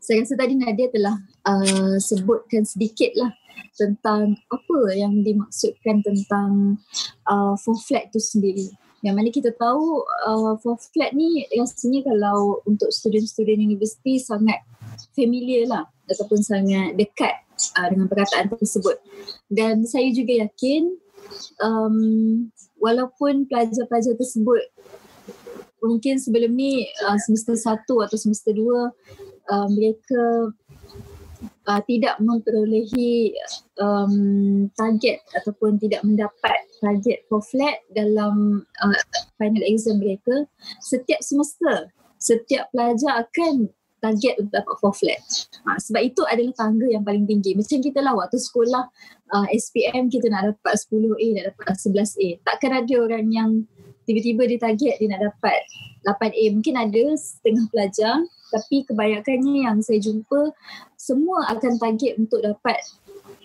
saya 0.00 0.24
rasa 0.24 0.40
tadi 0.40 0.56
Nadia 0.56 0.88
telah 0.88 1.20
uh, 1.44 2.00
sebutkan 2.00 2.64
sedikit 2.64 3.12
lah 3.20 3.28
tentang 3.76 4.34
apa 4.48 4.78
yang 4.96 5.20
dimaksudkan 5.22 6.02
tentang 6.02 6.80
uh, 7.28 7.54
four 7.60 7.76
flat 7.76 8.08
tu 8.08 8.18
sendiri. 8.18 8.72
Yang 9.04 9.14
mana 9.14 9.28
kita 9.30 9.50
tahu 9.54 10.02
uh, 10.26 10.58
four 10.58 10.80
flat 10.80 11.14
ni 11.14 11.46
rasanya 11.54 12.02
kalau 12.08 12.64
untuk 12.66 12.90
student-student 12.90 13.62
universiti 13.62 14.18
sangat 14.18 14.58
familiar 15.12 15.68
lah 15.68 15.84
ataupun 16.08 16.40
sangat 16.40 16.96
dekat 16.96 17.34
uh, 17.76 17.88
dengan 17.90 18.06
perkataan 18.08 18.48
tersebut. 18.52 18.96
Dan 19.48 19.84
saya 19.84 20.08
juga 20.12 20.46
yakin 20.46 20.96
um, 21.60 21.96
walaupun 22.80 23.44
pelajar-pelajar 23.50 24.14
tersebut 24.16 24.62
mungkin 25.78 26.18
sebelum 26.18 26.58
ni 26.58 26.90
uh, 27.06 27.18
semester 27.22 27.54
satu 27.54 28.02
atau 28.02 28.18
semester 28.18 28.50
dua 28.50 28.90
uh, 29.50 29.68
mereka 29.70 30.50
uh, 31.70 31.82
tidak 31.86 32.18
memperolehi 32.18 33.34
um, 33.78 34.66
target 34.74 35.22
ataupun 35.38 35.78
tidak 35.78 36.02
mendapat 36.02 36.58
target 36.82 37.22
for 37.30 37.42
flat 37.42 37.78
dalam 37.94 38.66
uh, 38.82 39.02
final 39.38 39.62
exam 39.62 40.02
mereka 40.02 40.46
setiap 40.82 41.22
semester 41.22 41.94
setiap 42.18 42.66
pelajar 42.74 43.22
akan 43.22 43.70
target 43.98 44.34
untuk 44.38 44.54
dapat 44.54 44.76
for 44.78 44.94
flat. 44.94 45.20
Ha, 45.66 45.78
sebab 45.78 46.00
itu 46.02 46.22
adalah 46.26 46.54
tangga 46.54 46.86
yang 46.86 47.02
paling 47.02 47.26
tinggi. 47.26 47.54
Macam 47.58 47.78
kita 47.82 47.98
lah 48.02 48.14
waktu 48.14 48.38
sekolah 48.38 48.84
uh, 49.34 49.46
SPM 49.50 50.08
kita 50.08 50.30
nak 50.30 50.54
dapat 50.54 50.74
10A, 50.78 51.26
nak 51.38 51.44
dapat 51.54 51.66
11A. 51.74 52.28
Takkan 52.46 52.72
ada 52.84 52.94
orang 52.98 53.26
yang 53.30 53.50
tiba-tiba 54.08 54.48
dia 54.48 54.58
target 54.58 54.94
dia 55.02 55.08
nak 55.12 55.22
dapat 55.34 55.60
8A. 56.06 56.44
Mungkin 56.54 56.74
ada 56.78 57.04
setengah 57.18 57.66
pelajar 57.68 58.16
tapi 58.48 58.86
kebanyakannya 58.88 59.68
yang 59.68 59.78
saya 59.84 60.00
jumpa 60.00 60.56
semua 60.96 61.44
akan 61.52 61.76
target 61.76 62.16
untuk 62.16 62.40
dapat 62.40 62.80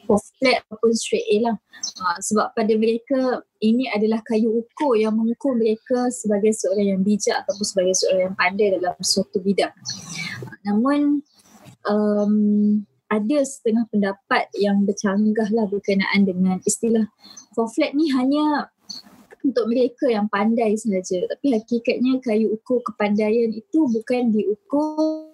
flat 0.07 0.61
ataupun 0.67 0.91
straight 0.93 1.27
A 1.31 1.37
lah. 1.49 1.55
Ha, 2.03 2.19
sebab 2.19 2.53
pada 2.55 2.73
mereka 2.75 3.43
ini 3.63 3.87
adalah 3.91 4.19
kayu 4.23 4.51
ukur 4.51 4.99
yang 4.99 5.15
mengukur 5.15 5.55
mereka 5.55 6.11
sebagai 6.11 6.51
seorang 6.55 6.97
yang 6.97 7.01
bijak 7.01 7.43
ataupun 7.43 7.65
sebagai 7.65 7.95
seorang 7.97 8.31
yang 8.31 8.35
pandai 8.35 8.67
dalam 8.75 8.95
suatu 8.99 9.39
bidang. 9.39 9.71
Ha, 9.71 10.53
namun 10.71 11.23
um, 11.87 12.35
ada 13.13 13.37
setengah 13.45 13.85
pendapat 13.93 14.49
yang 14.57 14.83
bercanggah 14.89 15.49
lah 15.53 15.69
berkenaan 15.69 16.25
dengan 16.25 16.57
istilah 16.65 17.05
for 17.53 17.69
flat 17.69 17.93
ni 17.93 18.09
hanya 18.09 18.73
untuk 19.43 19.69
mereka 19.69 20.09
yang 20.09 20.25
pandai 20.31 20.73
saja. 20.79 21.27
Tapi 21.29 21.53
hakikatnya 21.53 22.23
kayu 22.23 22.55
ukur 22.55 22.81
kepandaian 22.81 23.53
itu 23.53 23.85
bukan 23.85 24.33
diukur 24.33 25.29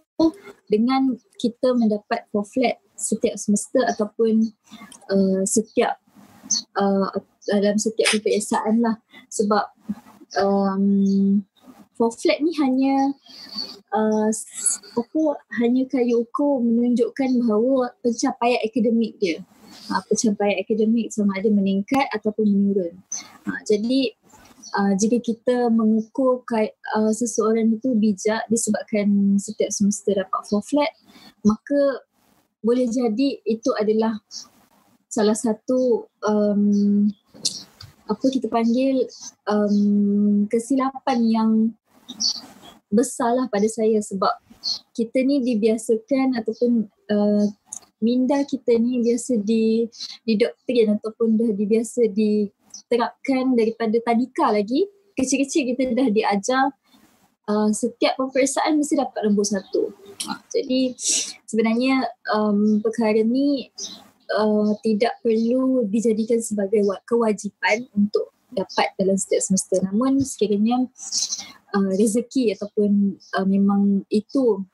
dengan 0.68 1.15
kita 1.39 1.72
mendapat 1.77 2.27
for 2.34 2.44
flat 2.44 2.82
setiap 3.00 3.39
semester 3.39 3.79
ataupun 3.88 4.51
uh, 5.08 5.41
setiap 5.48 5.98
uh, 6.75 7.08
dalam 7.48 7.79
setiap 7.79 8.12
peperiksaan 8.12 8.84
lah. 8.84 9.00
Sebab 9.32 9.65
um, 10.44 11.39
for 11.96 12.12
flat 12.12 12.44
ni 12.44 12.51
hanya 12.60 13.15
uh, 13.96 14.29
apa 15.00 15.22
hanya 15.63 15.84
kayu 15.88 16.27
ukur 16.27 16.60
menunjukkan 16.60 17.39
bahawa 17.48 17.96
pencapaian 18.03 18.60
akademik 18.63 19.15
dia 19.20 19.39
uh, 19.91 20.01
pencapaian 20.06 20.58
akademik 20.62 21.10
sama 21.13 21.38
ada 21.38 21.50
meningkat 21.50 22.06
ataupun 22.13 22.46
menurun. 22.50 22.94
Uh, 23.46 23.62
jadi 23.65 24.13
uh, 24.77 24.94
jika 24.98 25.18
kita 25.22 25.58
mengukur 25.70 26.46
uh, 26.46 27.13
seseorang 27.13 27.74
itu 27.74 27.94
bijak 27.98 28.46
disebabkan 28.50 29.38
setiap 29.38 29.70
semester 29.74 30.18
dapat 30.18 30.41
four 30.50 30.63
flat, 30.65 30.91
maka 31.46 32.06
boleh 32.60 32.88
jadi 32.92 33.39
itu 33.48 33.72
adalah 33.80 34.20
salah 35.10 35.36
satu 35.36 36.06
um, 36.22 37.08
apa 38.10 38.25
kita 38.30 38.50
panggil 38.50 39.06
um, 39.46 40.46
kesilapan 40.50 41.20
yang 41.25 41.51
besarlah 42.89 43.46
pada 43.54 43.70
saya 43.70 44.01
sebab 44.01 44.34
kita 44.98 45.22
ni 45.24 45.46
dibiasakan 45.46 46.36
ataupun 46.42 46.89
uh, 47.13 47.46
minda 48.01 48.42
kita 48.44 48.75
ni 48.75 49.04
biasa 49.04 49.39
di 49.39 49.86
didoktrin 50.25 50.98
ataupun 51.00 51.38
dah 51.38 51.51
dibiasa 51.54 52.10
diterapkan 52.12 53.56
daripada 53.56 53.96
tadika 54.04 54.51
lagi. 54.51 54.88
Kecil-kecil 55.16 55.75
kita 55.75 55.84
dah 55.94 56.08
diajar 56.08 56.72
uh, 57.50 57.70
setiap 57.74 58.13
peperiksaan 58.15 58.77
mesti 58.77 59.01
dapat 59.01 59.25
nombor 59.25 59.50
satu. 59.50 59.89
Uh, 60.29 60.39
jadi 60.53 60.94
sebenarnya 61.50 62.06
um, 62.29 62.77
perkara 62.79 63.25
ni 63.25 63.74
uh, 64.38 64.72
tidak 64.86 65.18
perlu 65.25 65.89
dijadikan 65.89 66.38
sebagai 66.39 66.86
kewajipan 67.10 67.89
untuk 67.98 68.29
dapat 68.53 68.94
dalam 68.98 69.13
setiap 69.18 69.46
semester 69.46 69.77
namun 69.86 70.22
sekiranya 70.25 70.89
uh, 71.77 71.91
rezeki 71.94 72.58
ataupun 72.58 73.18
uh, 73.38 73.46
memang 73.46 74.01
itu 74.10 74.65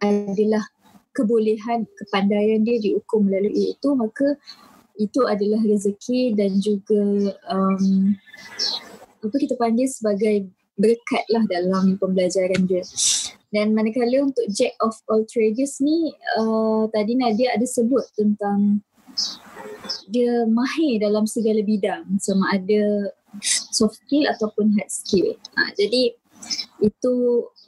adalah 0.00 0.64
kebolehan 1.16 1.88
kepandaian 1.96 2.60
dia 2.64 2.80
diukur 2.80 3.24
melalui 3.24 3.76
itu 3.76 3.88
maka 3.96 4.36
itu 5.00 5.24
adalah 5.24 5.60
rezeki 5.64 6.36
dan 6.36 6.60
juga 6.60 7.32
um, 7.48 8.12
apa 9.24 9.36
kita 9.40 9.56
panggil 9.56 9.88
sebagai 9.88 10.52
berkat 10.76 11.24
lah 11.32 11.44
dalam 11.48 11.96
pembelajaran 12.00 12.64
dia. 12.64 12.84
Dan 13.52 13.76
manakala 13.76 14.24
untuk 14.24 14.48
Jack 14.48 14.72
of 14.80 14.96
all 15.12 15.28
trades 15.28 15.76
ni 15.84 16.08
uh, 16.40 16.88
tadi 16.88 17.12
Nadia 17.20 17.52
ada 17.52 17.68
sebut 17.68 18.00
tentang 18.16 18.80
dia 20.08 20.48
mahir 20.48 21.04
dalam 21.04 21.28
segala 21.28 21.60
bidang 21.60 22.16
sama 22.16 22.48
ada 22.56 23.12
soft 23.72 24.00
skill 24.04 24.24
ataupun 24.28 24.72
hard 24.76 24.88
skill. 24.88 25.36
Ha, 25.56 25.72
jadi 25.76 26.16
itu 26.80 27.14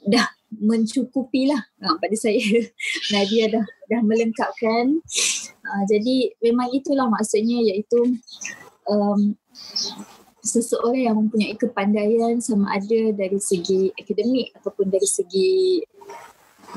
dah 0.05 0.25
mencukupi 0.61 1.49
lah 1.49 1.61
ha, 1.81 1.97
pada 1.97 2.15
saya. 2.17 2.41
Nadia 3.13 3.49
dah 3.49 3.65
dah 3.89 4.01
melengkapkan. 4.01 5.01
Ha, 5.65 5.85
jadi 5.89 6.33
memang 6.41 6.69
itulah 6.73 7.09
maksudnya 7.09 7.61
iaitu 7.61 8.17
um, 8.89 9.33
seseorang 10.45 11.01
yang 11.09 11.17
mempunyai 11.17 11.57
kepandaian 11.57 12.37
sama 12.37 12.77
ada 12.77 13.11
dari 13.17 13.41
segi 13.41 13.89
akademik 13.97 14.53
ataupun 14.61 14.93
dari 14.93 15.09
segi 15.09 15.81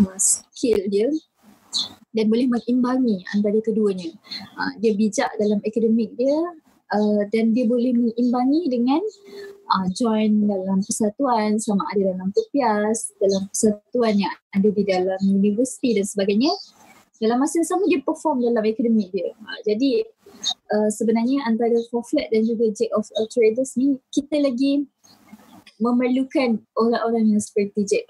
uh, 0.01 0.17
skill 0.17 0.81
dia 0.89 1.13
dan 2.17 2.33
boleh 2.33 2.49
mengimbangi 2.49 3.29
antara 3.37 3.61
keduanya. 3.61 4.09
Uh, 4.57 4.73
dia 4.81 4.97
bijak 4.97 5.29
dalam 5.37 5.61
akademik 5.61 6.17
dia 6.17 6.39
uh, 6.97 7.23
dan 7.29 7.53
dia 7.53 7.69
boleh 7.69 7.93
mengimbangi 7.93 8.63
dengan 8.73 9.05
join 9.93 10.49
dalam 10.49 10.81
persatuan 10.81 11.61
sama 11.61 11.85
ada 11.93 12.17
dalam 12.17 12.33
PPIAS, 12.33 13.13
dalam 13.21 13.53
persatuan 13.53 14.17
yang 14.17 14.33
ada 14.57 14.65
di 14.65 14.81
dalam 14.81 15.21
universiti 15.29 15.93
dan 15.93 16.09
sebagainya. 16.09 16.49
Dalam 17.21 17.37
masa 17.37 17.61
yang 17.61 17.69
sama 17.69 17.85
dia 17.85 18.01
perform 18.01 18.41
dalam 18.41 18.65
akademik 18.65 19.13
dia. 19.13 19.37
Jadi 19.69 20.09
uh, 20.73 20.90
sebenarnya 20.92 21.45
antara 21.47 21.75
four 21.88 22.04
flat 22.07 22.28
dan 22.30 22.45
juga 22.45 22.71
Jack 22.75 22.92
of 22.95 23.07
all 23.18 23.28
traders 23.30 23.75
ni 23.75 23.99
kita 24.14 24.38
lagi 24.38 24.87
memerlukan 25.78 26.59
orang-orang 26.75 27.37
yang 27.37 27.42
seperti 27.42 27.87
Jack 27.87 28.04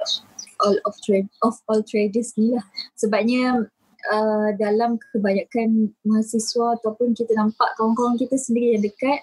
all 0.64 0.76
of 0.88 0.94
trade 1.04 1.28
of 1.44 1.54
all 1.70 1.84
traders 1.84 2.34
ni 2.34 2.56
lah. 2.56 2.64
Sebabnya 2.98 3.68
uh, 4.10 4.48
dalam 4.56 4.96
kebanyakan 5.14 5.92
mahasiswa 6.02 6.78
ataupun 6.80 7.14
kita 7.14 7.34
nampak 7.34 7.68
kawan-kawan 7.76 8.18
kita 8.18 8.34
sendiri 8.38 8.78
yang 8.78 8.82
dekat 8.82 9.20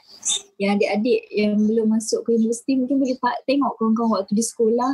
yang 0.62 0.70
adik-adik 0.80 1.22
yang 1.32 1.56
belum 1.60 1.96
masuk 1.96 2.24
ke 2.28 2.36
universiti 2.36 2.80
mungkin 2.80 3.02
boleh 3.02 3.18
tengok 3.48 3.74
kawan-kawan 3.80 4.12
waktu 4.22 4.34
di 4.36 4.44
sekolah 4.44 4.94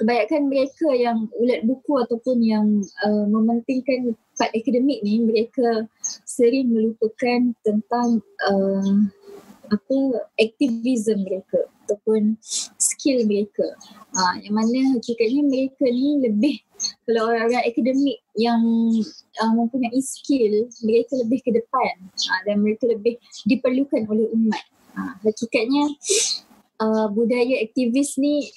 kebanyakan 0.00 0.42
mereka 0.50 0.88
yang 0.90 1.18
ulat 1.38 1.60
buku 1.62 1.92
ataupun 2.02 2.38
yang 2.42 2.66
uh, 3.06 3.26
mementingkan 3.30 4.18
part 4.34 4.50
akademik 4.52 5.00
ni 5.02 5.22
mereka 5.22 5.86
sering 6.26 6.70
melupakan 6.70 7.54
tentang 7.62 8.22
uh, 8.50 8.96
apa 9.70 9.96
aktivism 10.36 11.24
mereka 11.24 11.66
ataupun 11.84 12.36
skill 12.80 13.24
mereka. 13.28 13.64
Uh, 14.14 14.34
yang 14.46 14.54
mana 14.54 14.94
hakikatnya 14.94 15.42
mereka 15.42 15.84
ni 15.90 16.22
lebih 16.22 16.56
kalau 17.04 17.32
orang-orang 17.32 17.64
akademik 17.66 18.18
yang 18.38 18.62
uh, 19.42 19.52
mempunyai 19.52 20.00
skill 20.00 20.70
mereka 20.86 21.12
lebih 21.18 21.40
ke 21.42 21.50
depan 21.50 21.94
uh, 22.12 22.40
dan 22.46 22.62
mereka 22.62 22.88
lebih 22.88 23.18
diperlukan 23.44 24.06
oleh 24.06 24.26
umat. 24.32 24.64
Uh, 24.94 25.14
hakikatnya 25.26 25.84
uh, 26.78 27.06
budaya 27.10 27.62
aktivis 27.66 28.16
ni 28.16 28.48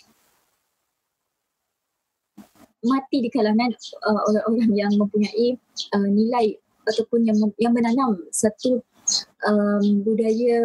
mati 2.85 3.25
di 3.25 3.29
kalangan 3.33 3.73
uh, 4.05 4.21
orang-orang 4.29 4.71
yang 4.75 4.91
mempunyai 4.97 5.57
uh, 5.97 6.09
nilai 6.09 6.57
ataupun 6.87 7.27
yang 7.27 7.37
yang 7.59 7.73
menanam 7.75 8.21
satu 8.31 8.79
um, 9.43 10.03
budaya 10.03 10.61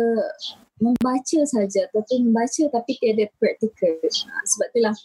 membaca 0.82 1.40
saja 1.46 1.86
ataupun 1.86 2.30
membaca 2.30 2.62
tapi 2.74 2.98
tiada 2.98 3.30
praktikal. 3.38 3.94
Uh, 4.02 4.44
sebab 4.44 4.66
itulah 4.74 4.96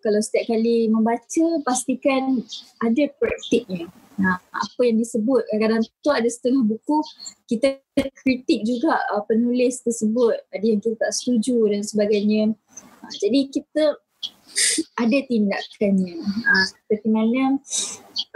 kalau 0.00 0.20
setiap 0.22 0.54
kali 0.54 0.86
membaca 0.86 1.44
pastikan 1.66 2.40
ada 2.82 3.04
praktiknya. 3.18 3.90
Nah, 4.16 4.40
apa 4.48 4.80
yang 4.80 4.96
disebut 4.96 5.44
kadang-kadang 5.52 5.84
tu 6.00 6.08
ada 6.08 6.24
setengah 6.24 6.64
buku 6.64 7.04
kita 7.52 7.76
kritik 8.24 8.64
juga 8.64 8.96
uh, 9.12 9.20
penulis 9.28 9.84
tersebut 9.84 10.40
ada 10.56 10.64
yang 10.64 10.80
kita 10.80 10.96
tak 10.96 11.12
setuju 11.12 11.68
dan 11.68 11.82
sebagainya. 11.84 12.42
Uh, 13.04 13.12
jadi 13.20 13.40
kita 13.52 13.84
ada 14.96 15.18
tindakannya. 15.28 16.16
Uh, 16.24 16.64
seperti 16.66 17.08
mana 17.12 17.60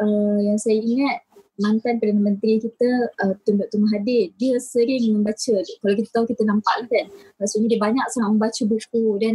uh, 0.01 0.39
yang 0.45 0.59
saya 0.61 0.79
ingat 0.81 1.25
mantan 1.61 2.01
Perdana 2.01 2.21
Menteri 2.33 2.59
kita 2.59 2.89
uh, 3.21 3.35
Tun 3.45 3.61
Dr. 3.61 3.79
Mahathir 3.79 4.33
dia 4.41 4.57
sering 4.59 5.13
membaca 5.13 5.61
kalau 5.61 5.95
kita 5.95 6.09
tahu 6.11 6.25
kita 6.33 6.43
nampak 6.49 6.89
kan 6.89 7.07
maksudnya 7.37 7.77
dia 7.77 7.81
banyak 7.81 8.07
sangat 8.09 8.31
membaca 8.33 8.63
buku 8.65 9.05
dan 9.21 9.35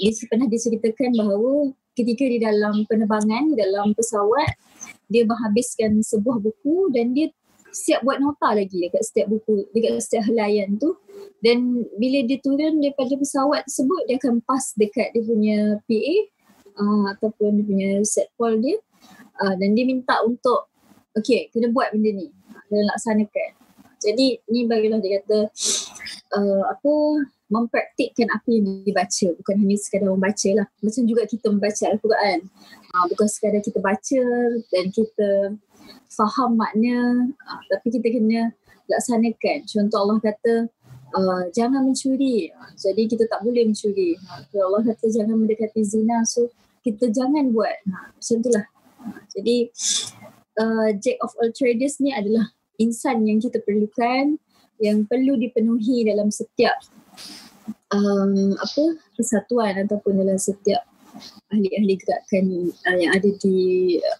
dia 0.00 0.10
pernah 0.26 0.48
diceritakan 0.48 1.10
bahawa 1.12 1.52
ketika 1.92 2.24
di 2.24 2.38
dalam 2.40 2.74
penerbangan 2.88 3.52
di 3.52 3.56
dalam 3.60 3.92
pesawat 3.92 4.56
dia 5.12 5.28
menghabiskan 5.28 6.00
sebuah 6.00 6.40
buku 6.40 6.88
dan 6.96 7.12
dia 7.12 7.28
siap 7.68 8.00
buat 8.00 8.16
nota 8.16 8.56
lagi 8.56 8.88
dekat 8.88 9.04
setiap 9.04 9.28
buku 9.28 9.68
dekat 9.76 10.00
setiap 10.00 10.24
helaian 10.24 10.80
tu 10.80 10.96
dan 11.44 11.84
bila 12.00 12.24
dia 12.24 12.40
turun 12.40 12.80
daripada 12.80 13.12
pesawat 13.12 13.68
tersebut 13.68 14.02
dia 14.08 14.16
akan 14.16 14.40
pas 14.40 14.64
dekat 14.80 15.12
dia 15.12 15.22
punya 15.22 15.58
PA 15.84 16.16
uh, 16.78 17.04
ataupun 17.12 17.58
dia 17.58 17.64
punya 17.66 17.90
set 18.06 18.30
call 18.38 18.56
dia 18.62 18.78
uh, 19.42 19.54
dan 19.58 19.74
dia 19.74 19.84
minta 19.84 20.22
untuk 20.22 20.70
okay 21.12 21.50
kena 21.50 21.74
buat 21.74 21.90
benda 21.92 22.10
ni 22.14 22.28
dan 22.70 22.82
laksanakan 22.94 23.50
jadi 23.98 24.26
ni 24.46 24.60
bagilah 24.70 25.02
dia 25.02 25.18
kata 25.20 25.38
uh, 26.38 26.62
apa 26.70 26.92
mempraktikkan 27.48 28.28
apa 28.28 28.48
yang 28.52 28.84
dibaca 28.84 29.26
bukan 29.40 29.54
hanya 29.64 29.76
sekadar 29.80 30.12
membaca 30.12 30.48
lah 30.52 30.66
macam 30.84 31.02
juga 31.08 31.22
kita 31.24 31.46
membaca 31.48 31.84
Al-Quran 31.88 32.38
uh, 32.94 33.04
bukan 33.10 33.26
sekadar 33.26 33.60
kita 33.64 33.78
baca 33.80 34.22
dan 34.70 34.84
kita 34.92 35.28
faham 36.12 36.54
makna 36.54 37.32
uh, 37.32 37.62
tapi 37.72 37.88
kita 37.98 38.08
kena 38.12 38.52
laksanakan 38.88 39.64
contoh 39.66 39.98
Allah 39.98 40.18
kata 40.22 40.54
Uh, 41.08 41.48
jangan 41.56 41.88
mencuri. 41.88 42.52
Jadi 42.76 43.08
kita 43.08 43.24
tak 43.32 43.40
boleh 43.40 43.64
mencuri. 43.64 44.12
Uh, 44.52 44.62
Allah 44.68 44.92
kata 44.92 45.08
jangan 45.08 45.40
mendekati 45.40 45.80
zina. 45.80 46.20
So 46.28 46.52
kita 46.88 47.12
jangan 47.12 47.52
buat. 47.52 47.76
Uh, 47.84 48.08
macam 48.16 48.36
itulah. 48.40 48.64
Uh, 49.04 49.20
jadi 49.36 49.56
uh, 50.56 50.88
jack 50.96 51.20
of 51.20 51.36
all 51.36 51.52
trades 51.52 52.00
ni 52.00 52.16
adalah 52.16 52.48
insan 52.80 53.28
yang 53.28 53.38
kita 53.42 53.60
perlukan 53.60 54.40
yang 54.78 55.04
perlu 55.04 55.34
dipenuhi 55.34 56.06
dalam 56.06 56.30
setiap 56.30 56.78
um, 57.90 58.54
apa 58.54 58.84
kesatuan 59.18 59.74
ataupun 59.84 60.22
dalam 60.22 60.38
setiap 60.38 60.86
ahli-ahli 61.48 61.94
gerakan 62.00 62.44
uh, 62.72 62.96
yang 62.96 63.12
ada 63.16 63.30
di 63.40 63.58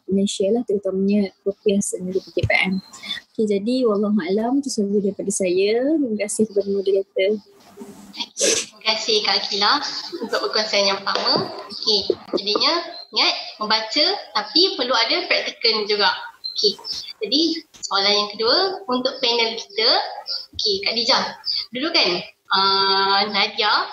Malaysia 0.08 0.48
lah 0.50 0.62
terutamanya 0.64 1.30
Propias 1.44 1.92
dan 1.94 2.08
PKPM. 2.08 2.72
Okay, 3.34 3.44
jadi 3.46 3.86
Wallahualam 3.86 4.60
itu 4.64 4.68
sahaja 4.72 4.98
daripada 4.98 5.32
saya. 5.32 5.72
Terima 5.94 6.16
kasih 6.18 6.42
kepada 6.50 6.68
moderator. 6.72 7.30
Terima 8.34 8.80
kasih 8.82 9.16
Kak 9.22 9.34
Akila 9.46 9.72
untuk 10.26 10.38
perkongsian 10.48 10.90
yang 10.90 10.98
pertama. 11.04 11.46
Okay, 11.70 12.00
jadinya 12.34 12.72
ingat 13.14 13.34
membaca 13.62 14.06
tapi 14.34 14.60
perlu 14.74 14.94
ada 14.96 15.16
praktikal 15.30 15.86
juga. 15.86 16.10
Okay, 16.58 16.74
jadi 17.22 17.40
soalan 17.70 18.14
yang 18.18 18.28
kedua 18.34 18.56
untuk 18.90 19.14
panel 19.22 19.54
kita. 19.54 19.90
Okay, 20.58 20.74
Kak 20.82 20.94
Dija. 20.98 21.18
Dulu 21.70 21.88
kan 21.94 22.10
uh, 22.50 23.20
Nadia 23.30 23.86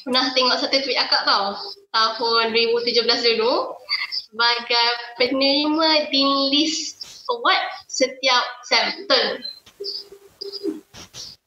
pernah 0.00 0.32
tengok 0.32 0.56
satu 0.58 0.80
tweet 0.80 0.96
akak 0.96 1.28
tau 1.28 1.56
tahun 1.92 2.56
2017 2.56 3.04
dulu 3.36 3.76
sebagai 4.08 4.88
penerima 5.20 6.08
di 6.08 6.24
list 6.52 7.24
award 7.28 7.62
setiap 7.92 8.44
sem. 8.64 9.04
Betul? 9.04 9.26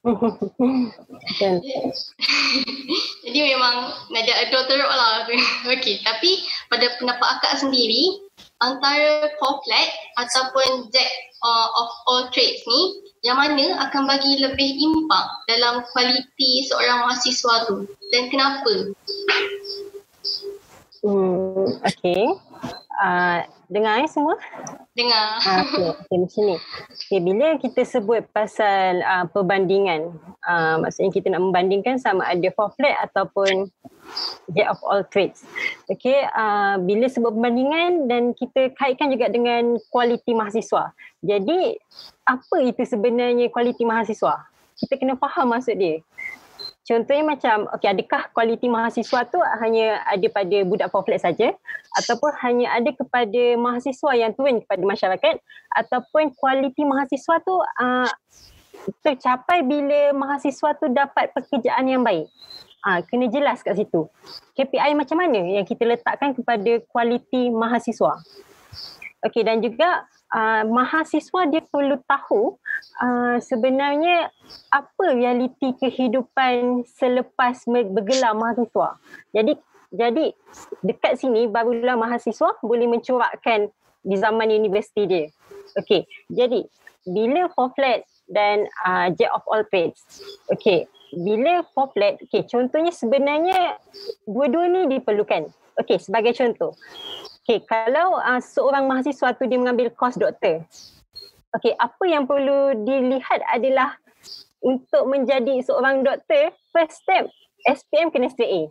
Jadi 3.25 3.39
memang 3.41 3.89
Nadia 4.13 4.45
adore 4.45 4.69
teruk 4.69 4.85
lah. 4.85 5.25
okay, 5.73 5.97
tapi 6.05 6.45
pada 6.69 6.93
pendapat 7.01 7.27
akak 7.41 7.57
sendiri, 7.57 8.21
antara 8.61 9.33
Poplet 9.41 9.89
ataupun 10.21 10.93
Jack 10.93 11.09
uh, 11.41 11.67
of 11.73 11.89
all 12.05 12.29
trades 12.29 12.61
ni, 12.69 12.81
yang 13.25 13.41
mana 13.41 13.89
akan 13.89 14.05
bagi 14.05 14.37
lebih 14.37 14.69
impak 14.77 15.25
dalam 15.49 15.81
kualiti 15.89 16.61
seorang 16.69 17.09
mahasiswa 17.09 17.65
tu 17.65 17.89
dan 18.13 18.29
kenapa? 18.29 18.93
Hmm, 21.01 21.65
okay. 21.81 22.23
Uh, 23.01 23.41
dengar 23.67 24.01
eh 24.01 24.09
semua? 24.09 24.35
Dengar. 24.95 25.41
Uh, 25.43 25.61
okay. 25.65 25.87
okay, 25.91 26.17
macam 26.17 26.41
ni. 26.45 26.57
Okay, 26.93 27.19
bila 27.19 27.47
kita 27.59 27.81
sebut 27.83 28.23
pasal 28.31 29.03
uh, 29.03 29.25
perbandingan, 29.29 30.15
uh, 30.45 30.79
maksudnya 30.79 31.11
kita 31.11 31.27
nak 31.33 31.43
membandingkan 31.49 31.99
sama 31.99 32.25
ada 32.25 32.47
for 32.53 32.71
flat 32.77 32.95
ataupun 33.11 33.69
jack 34.53 34.67
of 34.69 34.79
all 34.85 35.01
trades. 35.09 35.43
Okay, 35.89 36.25
uh, 36.33 36.77
bila 36.79 37.09
sebut 37.09 37.33
perbandingan 37.33 38.07
dan 38.07 38.31
kita 38.37 38.73
kaitkan 38.77 39.09
juga 39.11 39.27
dengan 39.29 39.81
kualiti 39.89 40.31
mahasiswa. 40.31 40.93
Jadi, 41.25 41.77
apa 42.25 42.55
itu 42.61 42.81
sebenarnya 42.85 43.49
kualiti 43.49 43.83
mahasiswa? 43.83 44.45
Kita 44.75 44.93
kena 44.99 45.15
faham 45.15 45.55
maksud 45.55 45.79
dia. 45.79 46.03
Contohnya 46.85 47.25
macam, 47.25 47.65
okay, 47.73 47.89
adakah 47.89 48.29
kualiti 48.29 48.69
mahasiswa 48.69 49.25
tu 49.25 49.41
hanya 49.41 50.05
ada 50.05 50.27
pada 50.29 50.57
budak 50.61 50.93
poflet 50.93 51.17
saja 51.17 51.49
ataupun 51.97 52.29
hanya 52.45 52.77
ada 52.77 52.93
kepada 52.93 53.57
mahasiswa 53.57 54.11
yang 54.13 54.37
turun 54.37 54.61
kepada 54.61 54.85
masyarakat 54.85 55.35
ataupun 55.73 56.37
kualiti 56.37 56.85
mahasiswa 56.85 57.41
tu 57.41 57.57
uh, 57.57 58.09
tercapai 59.01 59.65
bila 59.65 60.13
mahasiswa 60.13 60.77
tu 60.77 60.85
dapat 60.93 61.33
pekerjaan 61.33 61.89
yang 61.89 62.05
baik. 62.05 62.29
Uh, 62.85 63.01
kena 63.09 63.33
jelas 63.33 63.65
kat 63.65 63.81
situ. 63.81 64.05
KPI 64.53 64.93
macam 64.93 65.17
mana 65.17 65.41
yang 65.41 65.65
kita 65.65 65.89
letakkan 65.89 66.37
kepada 66.37 66.85
kualiti 66.93 67.49
mahasiswa. 67.49 68.21
Okay, 69.25 69.41
dan 69.41 69.57
juga 69.57 70.05
uh, 70.35 70.63
mahasiswa 70.67 71.41
dia 71.47 71.63
perlu 71.63 71.95
tahu 72.03 72.59
uh, 72.99 73.37
sebenarnya 73.39 74.27
apa 74.69 75.05
realiti 75.15 75.71
kehidupan 75.79 76.83
selepas 76.83 77.63
bergelar 77.71 78.35
mahasiswa. 78.35 78.99
Jadi 79.31 79.55
jadi 79.95 80.35
dekat 80.83 81.23
sini 81.23 81.47
barulah 81.47 81.95
mahasiswa 81.95 82.59
boleh 82.59 82.87
mencorakkan 82.91 83.71
di 84.03 84.15
zaman 84.19 84.51
universiti 84.51 85.07
dia. 85.07 85.25
Okey, 85.79 86.03
jadi 86.27 86.67
bila 87.07 87.47
for 87.55 87.71
flat 87.73 88.03
dan 88.27 88.67
uh, 88.83 89.07
jack 89.15 89.31
of 89.31 89.45
all 89.47 89.63
trades. 89.71 90.03
Okey, 90.51 90.89
bila 91.15 91.63
for 91.71 91.89
flat, 91.95 92.19
okey 92.27 92.43
contohnya 92.45 92.91
sebenarnya 92.91 93.79
dua-dua 94.27 94.67
ni 94.67 94.99
diperlukan. 94.99 95.47
Okey, 95.79 95.99
sebagai 95.99 96.35
contoh. 96.35 96.75
Okay, 97.45 97.61
kalau 97.61 98.17
uh, 98.17 98.41
seorang 98.41 98.89
mahasiswa 98.89 99.37
tu 99.37 99.45
dia 99.45 99.61
mengambil 99.61 99.93
kos 99.93 100.17
doktor, 100.17 100.65
okay, 101.53 101.77
apa 101.77 102.03
yang 102.09 102.25
perlu 102.25 102.73
dilihat 102.81 103.37
adalah 103.53 104.01
untuk 104.65 105.05
menjadi 105.05 105.61
seorang 105.61 106.01
doktor, 106.01 106.49
first 106.73 107.05
step, 107.05 107.29
SPM 107.69 108.09
kena 108.09 108.33
straight 108.33 108.49
A. 108.49 108.61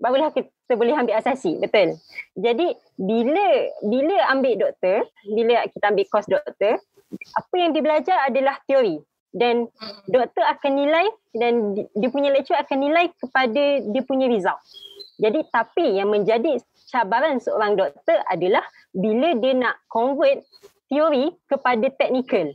Barulah 0.00 0.32
kita 0.32 0.72
boleh 0.72 0.96
ambil 0.96 1.20
asasi, 1.20 1.60
betul? 1.60 2.00
Jadi, 2.32 2.72
bila 2.96 3.68
bila 3.84 4.16
ambil 4.32 4.56
doktor, 4.56 5.04
bila 5.28 5.68
kita 5.68 5.92
ambil 5.92 6.08
kos 6.08 6.32
doktor, 6.32 6.80
apa 7.12 7.54
yang 7.60 7.76
dia 7.76 7.84
belajar 7.84 8.16
adalah 8.24 8.56
teori. 8.64 9.04
Dan 9.36 9.68
doktor 10.08 10.48
akan 10.48 10.72
nilai 10.80 11.04
dan 11.36 11.76
dia 11.76 12.08
punya 12.08 12.32
lecturer 12.32 12.64
akan 12.64 12.78
nilai 12.80 13.12
kepada 13.20 13.84
dia 13.84 14.02
punya 14.08 14.32
result. 14.32 14.56
Jadi, 15.20 15.44
tapi 15.52 16.00
yang 16.00 16.08
menjadi 16.08 16.56
cabaran 16.88 17.38
seorang 17.38 17.76
doktor 17.76 18.18
adalah 18.26 18.64
bila 18.96 19.36
dia 19.36 19.52
nak 19.54 19.76
convert 19.92 20.42
teori 20.88 21.36
kepada 21.44 21.86
teknikal. 21.94 22.48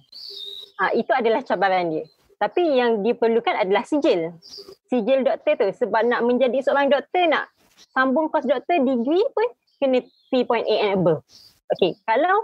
Ha, 0.82 0.90
itu 0.98 1.14
adalah 1.14 1.46
cabaran 1.46 1.94
dia. 1.94 2.04
Tapi 2.42 2.76
yang 2.76 3.06
diperlukan 3.06 3.56
adalah 3.56 3.86
sijil. 3.86 4.36
Sijil 4.90 5.24
doktor 5.24 5.56
tu 5.56 5.68
sebab 5.72 6.04
nak 6.10 6.26
menjadi 6.26 6.60
seorang 6.60 6.92
doktor 6.92 7.30
nak 7.30 7.48
sambung 7.94 8.28
kos 8.28 8.44
doktor 8.44 8.82
degree 8.84 9.24
pun 9.32 9.48
kena 9.80 10.02
3.8 10.34 10.66
and 10.68 10.92
above. 11.00 11.22
Okay, 11.78 11.96
kalau 12.04 12.44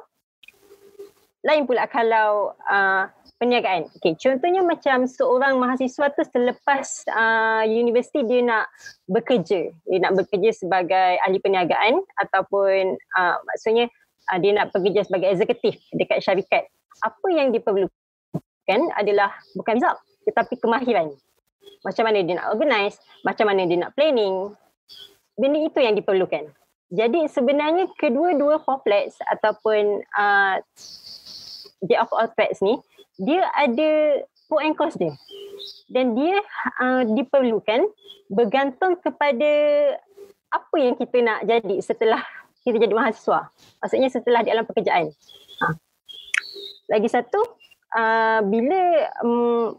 lain 1.43 1.63
pula 1.67 1.87
kalau 1.87 2.55
uh, 2.67 3.07
perniagaan. 3.39 3.87
Okay, 3.97 4.13
contohnya 4.19 4.61
macam 4.61 5.07
seorang 5.07 5.55
mahasiswa 5.57 6.11
tu 6.11 6.23
selepas 6.27 7.07
uh, 7.09 7.63
universiti 7.63 8.21
dia 8.27 8.43
nak 8.43 8.67
bekerja. 9.07 9.71
Dia 9.87 9.99
nak 10.03 10.19
bekerja 10.19 10.51
sebagai 10.51 11.17
ahli 11.23 11.39
perniagaan 11.39 12.03
ataupun 12.19 12.99
uh, 13.15 13.35
maksudnya 13.47 13.87
uh, 14.29 14.37
dia 14.43 14.51
nak 14.51 14.75
bekerja 14.75 15.07
sebagai 15.07 15.31
eksekutif 15.31 15.79
dekat 15.95 16.19
syarikat. 16.19 16.67
Apa 16.99 17.27
yang 17.31 17.55
diperlukan 17.55 18.81
adalah 18.99 19.31
bukan 19.55 19.79
result 19.79 19.97
tetapi 20.27 20.59
kemahiran. 20.59 21.15
Macam 21.87 22.03
mana 22.11 22.19
dia 22.19 22.35
nak 22.35 22.51
organize, 22.51 22.99
macam 23.23 23.47
mana 23.47 23.63
dia 23.63 23.79
nak 23.79 23.95
planning. 23.95 24.51
Benda 25.39 25.63
itu 25.63 25.79
yang 25.79 25.95
diperlukan. 25.95 26.51
Jadi 26.91 27.31
sebenarnya 27.31 27.87
kedua-dua 27.95 28.59
complex 28.67 29.15
ataupun 29.31 30.03
uh, 30.11 30.59
Jet 31.79 32.03
of 32.03 32.11
all 32.11 32.27
trades 32.35 32.59
ni 32.59 32.75
dia 33.19 33.43
ada 33.51 34.23
pro 34.47 34.63
and 34.63 34.73
cons 34.79 34.95
dia. 34.95 35.13
Dan 35.91 36.15
dia 36.15 36.39
uh, 36.79 37.03
diperlukan 37.03 37.85
bergantung 38.31 38.95
kepada 39.03 39.51
apa 40.49 40.75
yang 40.81 40.95
kita 40.97 41.17
nak 41.21 41.45
jadi 41.45 41.75
setelah 41.83 42.23
kita 42.63 42.79
jadi 42.79 42.95
mahasiswa. 42.95 43.51
Maksudnya 43.83 44.09
setelah 44.09 44.41
di 44.41 44.49
alam 44.49 44.65
pekerjaan. 44.65 45.11
Ha. 45.59 45.75
lagi 46.89 47.11
satu 47.11 47.37
uh, 47.93 48.39
bila 48.47 48.81
um, 49.21 49.75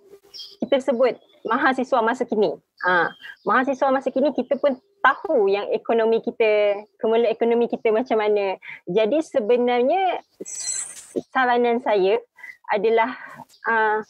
kita 0.63 0.79
sebut 0.79 1.17
mahasiswa 1.49 1.99
masa 2.05 2.29
kini. 2.29 2.55
Ha. 2.87 3.13
mahasiswa 3.45 3.93
masa 3.93 4.09
kini 4.09 4.33
kita 4.33 4.57
pun 4.57 4.77
tahu 5.01 5.49
yang 5.49 5.69
ekonomi 5.73 6.21
kita 6.21 6.85
kemuliaan 7.01 7.33
ekonomi 7.33 7.67
kita 7.67 7.89
macam 7.91 8.21
mana. 8.21 8.61
Jadi 8.85 9.25
sebenarnya 9.25 10.21
saranan 11.33 11.81
saya 11.81 12.21
adalah 12.71 13.11
uh, 13.67 14.01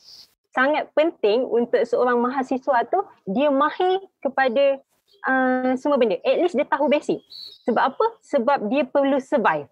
sangat 0.51 0.91
penting 0.93 1.47
untuk 1.47 1.83
seorang 1.87 2.19
mahasiswa 2.19 2.85
tu 2.87 3.01
dia 3.27 3.49
mahir 3.49 4.03
kepada 4.21 4.79
uh, 5.27 5.73
semua 5.79 5.97
benda. 5.97 6.19
At 6.23 6.37
least 6.43 6.57
dia 6.59 6.67
tahu 6.67 6.91
basic. 6.91 7.23
Sebab 7.67 7.83
apa? 7.95 8.07
Sebab 8.25 8.59
dia 8.69 8.83
perlu 8.85 9.19
survive. 9.23 9.71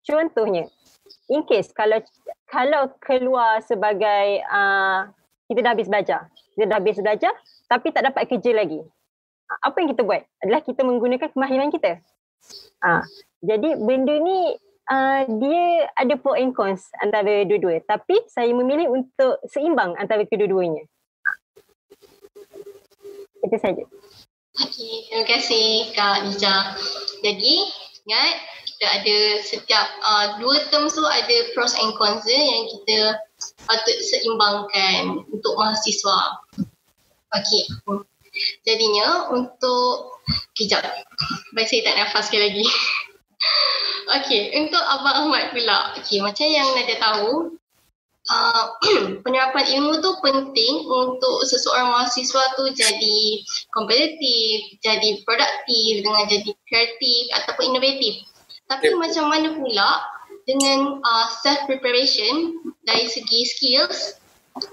Contohnya, 0.00 0.66
in 1.28 1.44
case 1.44 1.70
kalau 1.70 2.00
kalau 2.48 2.90
keluar 2.98 3.60
sebagai 3.62 4.42
uh, 4.48 5.06
kita 5.50 5.66
dah 5.66 5.72
habis 5.74 5.90
belajar. 5.90 6.30
Kita 6.54 6.64
dah 6.66 6.78
habis 6.78 6.98
belajar 6.98 7.32
tapi 7.70 7.94
tak 7.94 8.10
dapat 8.10 8.26
kerja 8.26 8.50
lagi. 8.54 8.80
Apa 9.62 9.82
yang 9.82 9.90
kita 9.94 10.02
buat? 10.06 10.22
Adalah 10.42 10.62
kita 10.62 10.86
menggunakan 10.86 11.28
kemahiran 11.34 11.74
kita. 11.74 11.98
Uh, 12.80 13.04
jadi 13.44 13.76
benda 13.76 14.14
ni 14.16 14.56
uh, 14.90 15.22
dia 15.38 15.88
ada 15.94 16.14
pro 16.18 16.34
and 16.34 16.52
cons 16.52 16.90
antara 17.00 17.46
dua-dua 17.46 17.80
tapi 17.86 18.18
saya 18.26 18.50
memilih 18.50 18.90
untuk 18.90 19.38
seimbang 19.46 19.94
antara 19.96 20.26
kedua-duanya. 20.26 20.84
Itu 23.40 23.56
saja. 23.56 23.84
Okey, 24.60 25.08
terima 25.08 25.24
kasih 25.24 25.94
Kak 25.96 26.26
Nija. 26.26 26.76
Jadi, 27.24 27.54
ingat 28.04 28.34
kita 28.66 28.86
ada 28.98 29.18
setiap 29.46 29.86
uh, 30.04 30.26
dua 30.42 30.68
term 30.68 30.90
tu 30.90 31.00
ada 31.06 31.36
pros 31.54 31.72
and 31.78 31.94
cons 31.96 32.26
dia 32.26 32.36
yang 32.36 32.64
kita 32.68 32.98
patut 33.64 33.96
seimbangkan 34.04 35.22
untuk 35.32 35.54
mahasiswa. 35.56 36.44
Okey. 37.30 37.62
Jadinya 38.66 39.30
untuk 39.32 40.18
kejap. 40.58 40.82
Baik 41.54 41.66
saya 41.70 41.80
tak 41.86 41.96
nafas 41.96 42.28
sekali 42.28 42.50
lagi. 42.50 42.66
Okey, 44.20 44.52
untuk 44.58 44.82
Abang 44.82 45.26
Ahmad 45.26 45.54
pula. 45.54 45.94
Okey, 46.02 46.18
macam 46.18 46.44
yang 46.50 46.66
Nadia 46.74 46.98
tahu, 46.98 47.54
uh, 48.28 48.64
penyerapan 49.24 49.64
ilmu 49.78 50.02
tu 50.02 50.10
penting 50.20 50.74
untuk 50.84 51.46
seseorang 51.46 51.88
mahasiswa 51.94 52.42
tu 52.58 52.64
jadi 52.74 53.18
kompetitif, 53.72 54.76
jadi 54.82 55.10
produktif, 55.24 55.92
dengan 56.04 56.24
jadi 56.26 56.50
kreatif 56.66 57.22
ataupun 57.38 57.74
inovatif. 57.74 58.26
Tapi 58.68 58.92
yep. 58.92 58.98
macam 58.98 59.24
mana 59.30 59.48
pula 59.54 59.90
dengan 60.44 61.00
uh, 61.00 61.26
self 61.42 61.64
preparation 61.70 62.60
dari 62.86 63.06
segi 63.06 63.40
skills 63.46 64.18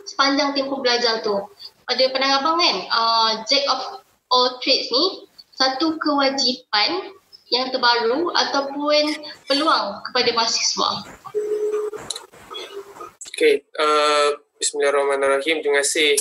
sepanjang 0.09 0.57
tempoh 0.57 0.81
belajar 0.81 1.21
tu? 1.21 1.45
Pada 1.87 2.03
pandangan 2.11 2.41
abang 2.43 2.57
kan, 2.59 2.77
uh, 2.91 3.31
jack 3.47 3.63
of 3.71 4.03
all 4.27 4.59
trades 4.59 4.91
ni 4.91 5.29
satu 5.55 5.97
kewajipan 5.97 7.16
yang 7.47 7.71
terbaru 7.71 8.31
ataupun 8.35 9.07
peluang 9.47 10.03
kepada 10.11 10.29
mahasiswa? 10.35 10.89
Okay, 13.31 13.63
uh, 13.79 14.35
Bismillahirrahmanirrahim. 14.57 15.61
Terima 15.61 15.85
kasih 15.85 16.17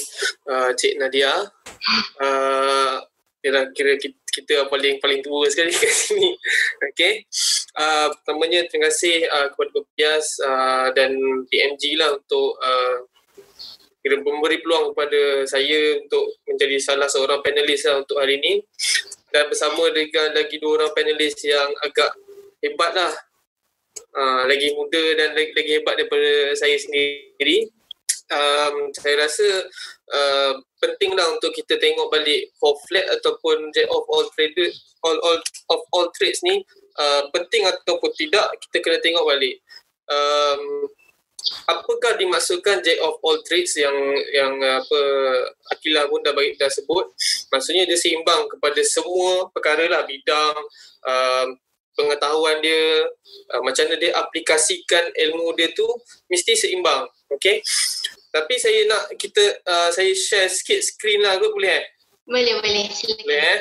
uh, 0.46 0.70
Cik 0.76 1.00
Nadia. 1.00 1.32
Uh, 2.20 3.00
kira 3.42 3.96
kita, 3.96 4.18
kita 4.28 4.56
paling 4.68 5.00
paling 5.00 5.24
tua 5.24 5.48
sekali 5.48 5.72
kat 5.72 5.88
sini. 6.04 6.36
Okay. 6.92 7.24
Uh, 7.76 8.12
pertamanya 8.20 8.68
terima 8.68 8.92
kasih 8.92 9.24
uh, 9.26 9.48
kepada 9.52 9.70
Pepias 9.72 10.36
uh, 10.44 10.92
dan 10.92 11.16
PMG 11.48 11.96
lah 11.96 12.16
untuk 12.16 12.60
uh, 12.60 12.96
kira 14.04 14.22
memberi 14.22 14.62
peluang 14.62 14.94
kepada 14.94 15.42
saya 15.50 15.98
untuk 15.98 16.38
menjadi 16.46 16.76
salah 16.78 17.10
seorang 17.10 17.42
panelis 17.42 17.82
lah 17.84 18.06
untuk 18.06 18.16
hari 18.22 18.38
ini 18.38 18.62
dan 19.36 19.52
bersama 19.52 19.84
dengan 19.92 20.32
lagi 20.32 20.56
dua 20.56 20.80
orang 20.80 20.96
panelis 20.96 21.36
yang 21.44 21.68
agak 21.84 22.08
hebat 22.64 22.96
lah. 22.96 23.12
Uh, 24.16 24.48
lagi 24.48 24.72
muda 24.72 25.04
dan 25.20 25.36
lagi, 25.36 25.52
lagi 25.52 25.70
hebat 25.76 26.00
daripada 26.00 26.56
saya 26.56 26.76
sendiri. 26.80 27.68
Um, 28.32 28.90
saya 28.96 29.28
rasa 29.28 29.44
uh, 30.08 30.52
penting 30.80 31.12
lah 31.12 31.36
untuk 31.36 31.52
kita 31.52 31.76
tengok 31.76 32.08
balik 32.08 32.48
for 32.56 32.74
flat 32.88 33.06
ataupun 33.12 33.70
jack 33.70 33.86
of 33.86 34.02
all 34.10 34.26
trades 34.34 34.82
all, 35.06 35.14
all 35.22 35.38
of 35.70 35.80
all 35.94 36.10
trades 36.10 36.42
ni 36.42 36.58
uh, 36.98 37.22
penting 37.30 37.62
ataupun 37.70 38.10
tidak 38.18 38.50
kita 38.66 38.82
kena 38.82 38.98
tengok 39.04 39.24
balik. 39.28 39.60
Um, 40.10 40.90
apakah 41.66 42.18
dimaksudkan 42.18 42.82
jack 42.82 42.98
of 43.02 43.18
all 43.22 43.38
trades 43.46 43.74
yang 43.78 43.94
yang 44.34 44.54
apa 44.62 45.00
Akilah 45.74 46.06
pun 46.10 46.22
dah 46.22 46.34
bagi 46.34 46.54
dah 46.58 46.70
sebut? 46.70 47.10
Maksudnya 47.50 47.86
dia 47.86 47.98
seimbang 47.98 48.46
kepada 48.50 48.78
semua 48.86 49.50
perkara 49.50 49.86
lah 49.90 50.02
bidang 50.06 50.56
uh, 51.06 51.46
pengetahuan 51.96 52.60
dia 52.60 53.08
uh, 53.56 53.62
macam 53.64 53.88
mana 53.88 53.96
dia 53.98 54.12
aplikasikan 54.14 55.10
ilmu 55.16 55.56
dia 55.56 55.72
tu 55.74 55.86
mesti 56.30 56.54
seimbang 56.54 57.08
okey? 57.34 57.62
Tapi 58.30 58.54
saya 58.60 58.84
nak 58.86 59.04
kita 59.16 59.42
uh, 59.64 59.90
saya 59.90 60.12
share 60.12 60.50
sikit 60.52 60.82
screen 60.84 61.24
lah 61.24 61.40
kot 61.40 61.50
boleh 61.54 61.72
eh? 61.82 61.84
Boleh 62.26 62.54
boleh 62.58 62.86
silakan. 62.90 63.22
Boleh 63.22 63.40
eh? 63.42 63.60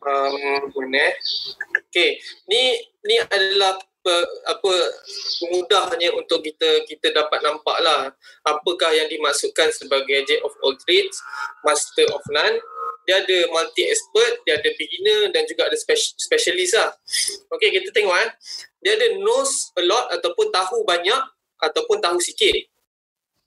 Um, 0.00 0.72
boleh. 0.72 1.12
Okey 1.88 2.20
ni 2.48 2.62
ni 3.06 3.16
adalah 3.20 3.78
apa 4.48 4.72
mudahnya 5.52 6.08
untuk 6.16 6.40
kita 6.40 6.88
kita 6.88 7.12
dapat 7.12 7.44
nampak 7.44 7.78
lah 7.84 8.08
apakah 8.48 8.96
yang 8.96 9.04
dimaksudkan 9.12 9.68
sebagai 9.76 10.24
jack 10.24 10.40
of 10.40 10.56
all 10.64 10.72
trades 10.80 11.20
master 11.64 12.08
of 12.08 12.24
none. 12.32 12.56
Dia 13.08 13.20
ada 13.24 13.38
multi 13.50 13.84
expert 13.84 14.44
dia 14.44 14.60
ada 14.60 14.70
beginner 14.76 15.32
dan 15.34 15.44
juga 15.48 15.68
ada 15.68 15.76
specialist 16.16 16.76
lah. 16.76 16.92
Okey 17.52 17.68
kita 17.76 17.92
tengok 17.92 18.16
eh. 18.16 18.30
Dia 18.80 18.96
ada 18.96 19.20
knows 19.20 19.72
a 19.76 19.82
lot 19.84 20.08
ataupun 20.16 20.48
tahu 20.48 20.84
banyak 20.88 21.20
ataupun 21.60 22.00
tahu 22.00 22.16
sikit. 22.22 22.56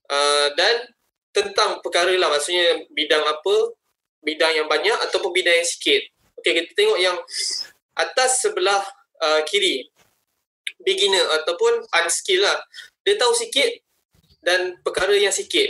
Uh, 0.05 0.51
dan 0.53 0.85
tentang 1.33 1.81
perkara 1.81 2.13
lah 2.13 2.29
maksudnya 2.29 2.85
bidang 2.93 3.25
apa 3.25 3.73
bidang 4.21 4.53
yang 4.53 4.67
banyak 4.69 4.97
ataupun 5.09 5.33
bidang 5.33 5.57
yang 5.57 5.69
sikit. 5.69 6.01
Okey 6.41 6.53
kita 6.61 6.71
tengok 6.77 6.99
yang 7.01 7.17
atas 7.97 8.41
sebelah 8.41 8.81
uh, 9.21 9.41
kiri 9.45 9.92
beginner 10.83 11.25
ataupun 11.41 11.83
unskill 12.03 12.43
lah. 12.43 12.59
Dia 13.03 13.15
tahu 13.19 13.33
sikit 13.35 13.71
dan 14.43 14.79
perkara 14.83 15.15
yang 15.15 15.33
sikit. 15.33 15.67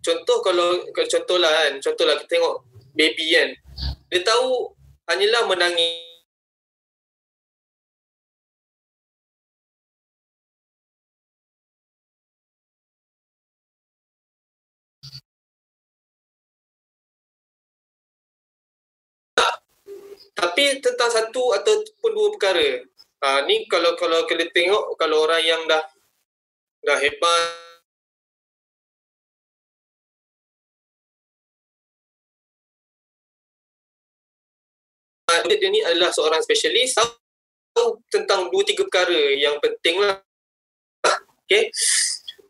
Contoh 0.00 0.40
kalau, 0.40 0.86
kalau 0.94 1.08
contohlah 1.08 1.50
kan, 1.50 1.72
contohlah 1.82 2.14
kita 2.22 2.38
tengok 2.38 2.54
baby 2.94 3.34
kan. 3.34 3.50
Dia 4.10 4.20
tahu 4.22 4.72
hanyalah 5.10 5.42
menangis 5.50 6.04
tapi 20.34 20.82
tentang 20.82 21.10
satu 21.10 21.54
ataupun 21.54 22.10
dua 22.10 22.28
perkara. 22.34 22.82
Ha, 23.24 23.40
ni 23.48 23.64
kalau 23.64 23.96
kalau 23.96 24.28
kita 24.28 24.44
tengok 24.52 25.00
kalau 25.00 25.24
orang 25.24 25.40
yang 25.40 25.64
dah 25.64 25.80
dah 26.84 26.98
hebat 27.00 27.64
dia 35.48 35.68
ni 35.72 35.80
adalah 35.80 36.12
seorang 36.12 36.44
spesialis 36.44 36.92
tahu 37.74 37.98
tentang 38.12 38.52
dua 38.52 38.62
tiga 38.62 38.86
perkara 38.86 39.34
yang 39.34 39.58
penting 39.58 39.98
lah. 39.98 40.20
Okay. 41.44 41.68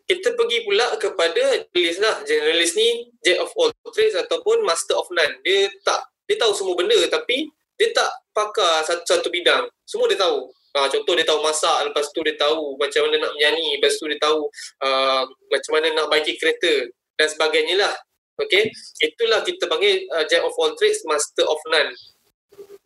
Kita 0.05 0.37
pergi 0.37 0.69
pula 0.69 1.01
kepada 1.01 1.65
jurnalis 1.73 1.97
lah. 1.97 2.21
Jurnalis 2.29 2.77
ni 2.77 3.09
jack 3.25 3.41
of 3.41 3.51
all 3.57 3.73
trades 3.95 4.15
ataupun 4.15 4.61
master 4.63 4.95
of 5.01 5.09
none. 5.11 5.41
Dia 5.41 5.73
tak, 5.81 6.13
dia 6.29 6.37
tahu 6.37 6.53
semua 6.53 6.77
benda 6.77 6.95
tapi 7.09 7.49
dia 7.75 7.89
tak 7.91 8.11
pakar 8.37 8.85
satu-satu 8.85 9.33
bidang. 9.33 9.65
Semua 9.89 10.07
dia 10.07 10.21
tahu. 10.21 10.53
Ha, 10.75 10.91
contoh 10.91 11.15
dia 11.15 11.23
tahu 11.23 11.39
masak, 11.39 11.87
lepas 11.87 12.11
tu 12.11 12.19
dia 12.27 12.35
tahu 12.35 12.75
macam 12.75 13.07
mana 13.07 13.23
nak 13.23 13.33
menyanyi, 13.39 13.79
lepas 13.79 13.95
tu 13.95 14.11
dia 14.11 14.19
tahu 14.19 14.51
uh, 14.83 15.23
macam 15.23 15.71
mana 15.79 15.87
nak 15.95 16.11
baiki 16.11 16.35
kereta 16.35 16.91
dan 17.15 17.31
sebagainya 17.31 17.79
lah. 17.79 17.95
Okay. 18.35 18.75
Itulah 18.99 19.47
kita 19.47 19.71
panggil 19.71 20.03
uh, 20.11 20.27
jack 20.27 20.43
of 20.43 20.51
all 20.59 20.75
trades, 20.75 20.99
master 21.07 21.47
of 21.47 21.63
none. 21.71 21.95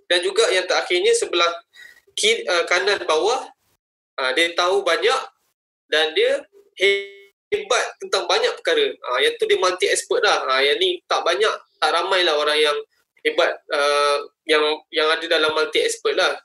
Dan 0.05 0.20
juga 0.20 0.44
yang 0.53 0.68
terakhirnya 0.68 1.16
sebelah 1.16 1.48
kiri, 2.12 2.44
uh, 2.44 2.68
kanan 2.68 3.01
bawah 3.09 3.48
uh, 4.20 4.31
dia 4.37 4.53
tahu 4.53 4.85
banyak 4.85 5.20
dan 5.88 6.12
dia 6.12 6.44
hebat 7.48 7.85
tentang 8.05 8.29
banyak 8.29 8.53
perkara. 8.61 8.85
Uh, 8.85 9.18
yang 9.24 9.33
tu 9.40 9.48
dia 9.48 9.57
multi 9.57 9.88
expert 9.88 10.20
lah. 10.20 10.44
Uh, 10.44 10.61
yang 10.61 10.77
ni 10.77 11.01
tak 11.09 11.24
banyak, 11.24 11.57
tak 11.81 11.90
ramai 11.96 12.20
lah 12.20 12.37
orang 12.37 12.61
yang 12.61 12.77
hebat 13.24 13.57
uh, 13.72 14.29
yang 14.44 14.61
yang 14.92 15.09
ada 15.09 15.24
dalam 15.24 15.57
multi 15.57 15.81
expert 15.81 16.12
lah. 16.12 16.37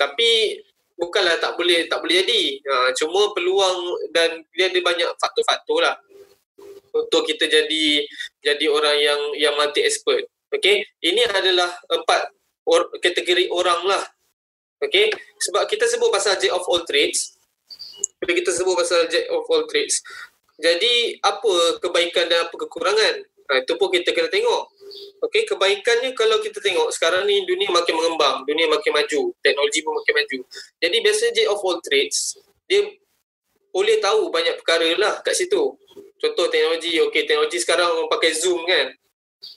Tapi 0.00 0.56
bukanlah 0.98 1.38
tak 1.38 1.54
boleh 1.54 1.86
tak 1.86 2.02
boleh 2.02 2.26
jadi. 2.26 2.42
Uh, 2.66 2.90
cuma 2.98 3.30
peluang 3.32 3.96
dan 4.10 4.42
dia 4.52 4.68
ada 4.68 4.80
banyak 4.82 5.08
faktor-faktor 5.22 5.78
lah 5.86 5.96
untuk 6.92 7.22
kita 7.24 7.46
jadi 7.46 8.02
jadi 8.42 8.66
orang 8.68 8.96
yang 8.98 9.20
yang 9.38 9.54
multi 9.54 9.86
expert. 9.86 10.26
Okay, 10.48 10.80
ini 11.04 11.22
adalah 11.28 11.68
empat 11.92 12.32
or, 12.64 12.88
kategori 13.04 13.52
orang 13.52 13.84
lah 13.84 14.00
Okay, 14.78 15.10
sebab 15.42 15.66
kita 15.66 15.90
sebut 15.90 16.06
pasal 16.06 16.38
jack 16.38 16.54
of 16.54 16.62
all 16.70 16.86
trades. 16.86 17.34
Bila 18.22 18.30
kita 18.30 18.54
sebut 18.54 18.78
pasal 18.78 19.10
jack 19.10 19.26
of 19.26 19.42
all 19.50 19.66
trades, 19.66 19.98
jadi 20.54 21.18
apa 21.18 21.82
kebaikan 21.82 22.30
dan 22.30 22.46
apa 22.46 22.54
kekurangan? 22.54 23.14
Ha, 23.50 23.66
itu 23.66 23.74
pun 23.74 23.90
kita 23.90 24.14
kena 24.14 24.30
tengok. 24.30 24.70
Okay, 25.18 25.42
kebaikannya 25.44 26.14
kalau 26.14 26.38
kita 26.40 26.62
tengok 26.62 26.88
sekarang 26.94 27.26
ni 27.26 27.44
dunia 27.44 27.68
makin 27.68 27.94
mengembang, 27.96 28.46
dunia 28.46 28.70
makin 28.70 28.94
maju, 28.94 29.20
teknologi 29.42 29.80
pun 29.82 29.92
makin 29.98 30.14
maju. 30.14 30.38
Jadi 30.80 30.96
biasa 31.02 31.22
jack 31.34 31.48
of 31.50 31.60
all 31.60 31.78
trades, 31.84 32.38
dia 32.64 32.86
boleh 33.68 34.00
tahu 34.00 34.32
banyak 34.32 34.56
perkara 34.62 34.88
lah 34.96 35.20
kat 35.20 35.36
situ. 35.36 35.76
Contoh 36.18 36.46
teknologi, 36.50 36.98
okay, 36.98 37.28
teknologi 37.28 37.58
sekarang 37.62 38.08
pakai 38.10 38.30
Zoom 38.34 38.66
kan. 38.66 38.90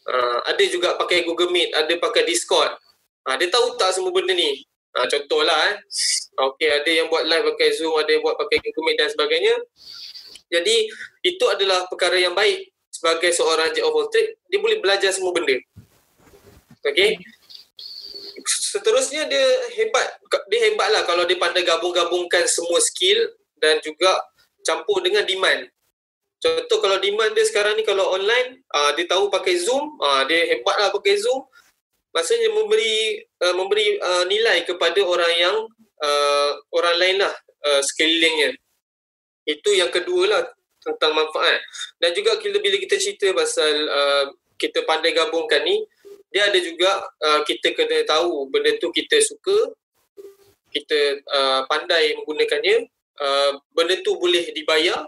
Uh, 0.06 0.40
ada 0.46 0.64
juga 0.70 0.94
pakai 0.94 1.26
Google 1.26 1.50
Meet, 1.50 1.74
ada 1.74 1.94
pakai 1.98 2.22
Discord. 2.22 2.70
Uh, 3.26 3.36
dia 3.38 3.50
tahu 3.50 3.78
tak 3.82 3.98
semua 3.98 4.14
benda 4.14 4.34
ni. 4.34 4.62
Ha, 4.92 5.08
contohlah 5.08 5.58
eh. 5.72 5.76
Okey, 6.38 6.70
ada 6.70 6.90
yang 6.92 7.08
buat 7.08 7.24
live 7.24 7.56
pakai 7.56 7.70
Zoom, 7.74 7.96
ada 7.98 8.12
yang 8.12 8.22
buat 8.22 8.38
pakai 8.38 8.62
Google 8.62 8.92
Meet 8.92 8.98
dan 9.00 9.10
sebagainya. 9.10 9.56
Jadi, 10.52 10.76
itu 11.24 11.46
adalah 11.48 11.88
perkara 11.88 12.20
yang 12.20 12.36
baik 12.36 12.71
sebagai 13.02 13.34
seorang 13.34 13.74
jack 13.74 13.82
of 13.82 13.98
all 13.98 14.06
trade, 14.14 14.38
dia 14.46 14.62
boleh 14.62 14.78
belajar 14.78 15.10
semua 15.10 15.34
benda. 15.34 15.58
Okey. 16.86 17.18
Seterusnya 18.46 19.26
dia 19.26 19.42
hebat. 19.74 20.22
Dia 20.54 20.70
hebatlah 20.70 21.02
kalau 21.10 21.26
dia 21.26 21.34
pandai 21.42 21.66
gabung-gabungkan 21.66 22.46
semua 22.46 22.78
skill 22.78 23.26
dan 23.58 23.82
juga 23.82 24.22
campur 24.62 25.02
dengan 25.02 25.26
demand. 25.26 25.66
Contoh 26.38 26.78
kalau 26.78 27.02
demand 27.02 27.34
dia 27.34 27.46
sekarang 27.50 27.74
ni 27.74 27.82
kalau 27.82 28.14
online, 28.14 28.62
uh, 28.70 28.94
dia 28.94 29.10
tahu 29.10 29.34
pakai 29.34 29.58
Zoom, 29.58 29.98
uh, 29.98 30.22
dia 30.30 30.54
hebatlah 30.54 30.94
pakai 30.94 31.18
Zoom, 31.18 31.42
maksudnya 32.14 32.54
memberi 32.54 33.18
uh, 33.42 33.54
memberi 33.58 33.98
uh, 33.98 34.26
nilai 34.30 34.62
kepada 34.62 35.02
orang 35.02 35.34
yang 35.42 35.56
uh, 36.06 36.52
orang 36.70 36.96
lain 37.02 37.18
lah 37.26 37.34
uh, 37.66 37.82
sekelilingnya. 37.82 38.58
Itu 39.50 39.74
yang 39.74 39.90
kedua 39.90 40.30
lah 40.30 40.42
tentang 40.82 41.14
manfaat. 41.14 41.62
Dan 42.02 42.12
juga 42.18 42.38
bila, 42.42 42.58
bila 42.60 42.78
kita 42.82 42.96
cerita 42.98 43.30
pasal 43.32 43.74
uh, 43.88 44.26
kita 44.58 44.86
pandai 44.86 45.14
gabungkan 45.14 45.62
ni, 45.66 45.86
dia 46.34 46.50
ada 46.50 46.60
juga 46.62 47.02
uh, 47.22 47.42
kita 47.46 47.74
kena 47.78 48.04
tahu 48.08 48.50
benda 48.50 48.74
tu 48.82 48.90
kita 48.90 49.22
suka, 49.22 49.74
kita 50.74 51.22
uh, 51.28 51.62
pandai 51.70 52.18
menggunakannya, 52.18 52.90
uh, 53.22 53.52
benda 53.74 54.00
tu 54.02 54.18
boleh 54.18 54.50
dibayar 54.56 55.06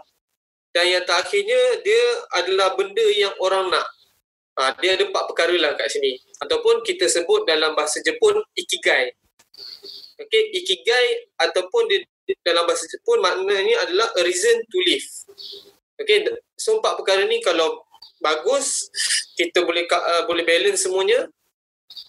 dan 0.74 0.90
yang 0.90 1.04
terakhirnya 1.06 1.62
dia 1.86 2.02
adalah 2.34 2.74
benda 2.74 3.06
yang 3.14 3.30
orang 3.38 3.70
nak. 3.70 3.86
Ha, 4.54 4.74
dia 4.82 4.98
ada 4.98 5.06
empat 5.06 5.30
perkara 5.30 5.54
lah 5.54 5.78
kat 5.78 5.86
sini. 5.86 6.18
Ataupun 6.42 6.82
kita 6.82 7.06
sebut 7.06 7.46
dalam 7.46 7.78
bahasa 7.78 8.02
Jepun, 8.02 8.42
ikigai. 8.58 9.14
Okay, 10.18 10.42
ikigai 10.50 11.30
ataupun 11.38 11.90
di, 11.90 12.02
dalam 12.44 12.64
bahasa 12.64 12.88
Jepun 12.88 13.20
maknanya 13.20 13.84
adalah 13.88 14.08
a 14.16 14.20
reason 14.24 14.56
to 14.68 14.78
live. 14.84 15.08
Okay, 15.94 16.26
so 16.58 16.82
empat 16.82 16.98
perkara 16.98 17.22
ni 17.28 17.38
kalau 17.38 17.86
bagus, 18.18 18.90
kita 19.38 19.62
boleh 19.62 19.86
uh, 19.86 20.24
boleh 20.26 20.42
balance 20.42 20.88
semuanya, 20.88 21.28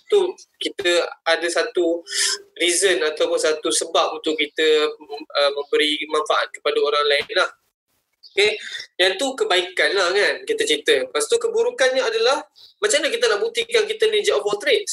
tu 0.09 0.33
kita 0.61 1.05
ada 1.25 1.47
satu 1.49 2.01
reason 2.57 3.01
ataupun 3.01 3.37
satu 3.37 3.69
sebab 3.69 4.21
untuk 4.21 4.37
kita 4.37 4.89
uh, 4.89 5.51
memberi 5.53 6.01
manfaat 6.09 6.49
kepada 6.53 6.77
orang 6.81 7.05
lain 7.09 7.27
lah. 7.35 7.49
Okay. 8.35 8.59
Yang 8.99 9.15
tu 9.15 9.27
kebaikan 9.31 9.95
lah 9.95 10.11
kan 10.11 10.43
kita 10.43 10.67
cerita. 10.67 11.07
Lepas 11.07 11.23
tu 11.31 11.39
keburukannya 11.39 12.03
adalah 12.03 12.43
macam 12.83 12.99
mana 12.99 13.07
kita 13.07 13.25
nak 13.31 13.39
buktikan 13.39 13.83
kita 13.87 14.11
ni 14.11 14.19
jack 14.27 14.35
of 14.35 14.43
all 14.43 14.59
trades? 14.59 14.91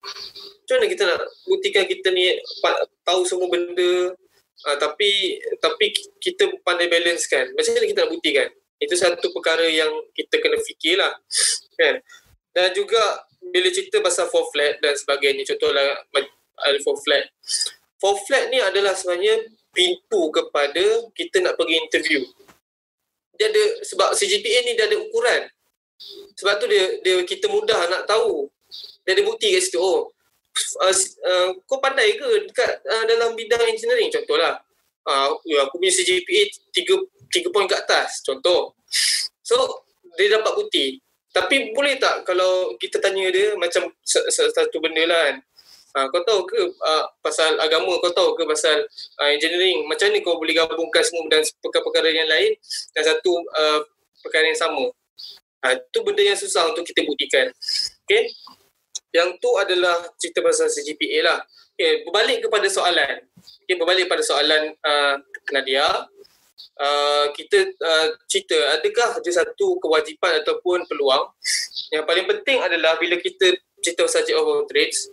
Macam 0.00 0.74
mana 0.80 0.86
kita 0.88 1.02
nak 1.04 1.20
buktikan 1.44 1.84
kita 1.84 2.08
ni 2.14 2.36
tahu 3.04 3.26
semua 3.26 3.50
benda 3.50 4.14
uh, 4.68 4.76
tapi 4.78 5.40
tapi 5.60 5.92
kita 6.22 6.48
pandai 6.64 6.88
balance 6.88 7.26
kan? 7.26 7.48
Macam 7.52 7.74
mana 7.74 7.86
kita 7.86 8.00
nak 8.06 8.12
buktikan? 8.12 8.48
Itu 8.80 8.94
satu 8.96 9.28
perkara 9.36 9.68
yang 9.68 9.92
kita 10.16 10.40
kena 10.40 10.56
fikirlah. 10.60 11.12
Kan? 11.76 12.00
Dan 12.56 12.72
juga 12.72 13.00
bila 13.40 13.68
cerita 13.68 14.00
pasal 14.00 14.28
four 14.32 14.48
flat 14.52 14.80
dan 14.80 14.96
sebagainya, 14.96 15.44
contohlah 15.48 16.00
four 16.84 16.96
flat. 17.04 17.28
Four 18.00 18.16
flat 18.24 18.48
ni 18.48 18.60
adalah 18.60 18.96
sebenarnya 18.96 19.48
pintu 19.70 20.32
kepada 20.32 21.08
kita 21.12 21.44
nak 21.44 21.54
pergi 21.60 21.76
interview 21.76 22.24
dia 23.40 23.48
ada 23.48 23.64
sebab 23.88 24.12
CGPA 24.12 24.68
ni 24.68 24.76
dia 24.76 24.84
ada 24.84 25.00
ukuran. 25.00 25.48
Sebab 26.36 26.60
tu 26.60 26.68
dia 26.68 27.00
dia 27.00 27.16
kita 27.24 27.48
mudah 27.48 27.88
nak 27.88 28.04
tahu. 28.04 28.52
Dia 29.04 29.16
ada 29.16 29.22
bukti 29.24 29.52
kat 29.52 29.62
situ. 29.64 29.78
Oh, 29.80 30.12
uh, 30.82 30.94
uh, 31.26 31.48
kau 31.64 31.78
pandai 31.78 32.18
ke 32.18 32.28
dekat 32.50 32.82
uh, 32.84 33.04
dalam 33.06 33.34
bidang 33.38 33.62
engineering 33.70 34.10
contohlah. 34.12 34.60
Uh, 35.06 35.32
aku 35.64 35.80
punya 35.80 35.92
CGPA 35.92 36.52
3 36.76 36.84
3 37.32 37.54
poin 37.54 37.66
ke 37.66 37.76
atas 37.78 38.20
contoh. 38.26 38.76
So 39.40 39.56
dia 40.18 40.36
dapat 40.36 40.52
bukti. 40.58 41.00
Tapi 41.30 41.70
boleh 41.70 41.94
tak 42.02 42.26
kalau 42.26 42.74
kita 42.74 42.98
tanya 42.98 43.30
dia 43.30 43.54
macam 43.54 43.86
satu 44.02 44.76
benda 44.82 45.06
lah 45.06 45.22
kan. 45.30 45.36
Uh, 45.90 46.06
kau 46.14 46.22
tahu 46.22 46.46
ke 46.46 46.58
uh, 46.70 47.04
pasal 47.18 47.58
agama, 47.58 47.98
kau 47.98 48.14
tahu 48.14 48.38
ke 48.38 48.46
pasal 48.46 48.86
uh, 49.18 49.30
engineering, 49.30 49.82
macam 49.90 50.06
ni 50.14 50.22
kau 50.22 50.38
boleh 50.38 50.54
gabungkan 50.54 51.02
semua 51.02 51.26
dan 51.26 51.42
perkara-perkara 51.58 52.14
yang 52.14 52.30
lain 52.30 52.54
dan 52.94 53.02
satu 53.10 53.42
uh, 53.58 53.82
perkara 54.22 54.54
yang 54.54 54.58
sama. 54.58 54.86
Itu 55.66 56.06
benda 56.06 56.22
yang 56.22 56.38
susah 56.38 56.70
untuk 56.70 56.86
kita 56.86 57.02
buktikan. 57.02 57.50
Okay. 58.06 58.30
Yang 59.10 59.42
tu 59.42 59.50
adalah 59.58 59.96
cerita 60.16 60.40
pasal 60.40 60.70
CGPA 60.70 61.26
lah. 61.26 61.38
Okay, 61.74 62.06
berbalik 62.06 62.46
kepada 62.46 62.66
soalan. 62.70 63.26
Okay, 63.66 63.76
berbalik 63.78 64.06
pada 64.06 64.22
soalan 64.22 64.76
uh, 64.84 65.14
Nadia. 65.50 66.06
Uh, 66.80 67.28
kita 67.36 67.76
uh, 67.76 68.08
cerita 68.24 68.56
adakah 68.80 69.20
ada 69.20 69.30
satu 69.32 69.76
kewajipan 69.84 70.40
ataupun 70.40 70.88
peluang 70.88 71.28
yang 71.90 72.06
paling 72.06 72.24
penting 72.24 72.62
adalah 72.62 72.96
bila 72.96 73.18
kita 73.18 73.52
cerita 73.82 74.06
pasal 74.06 74.22
Jack 74.22 74.38
of 74.38 74.46
all 74.46 74.64
trades, 74.70 75.10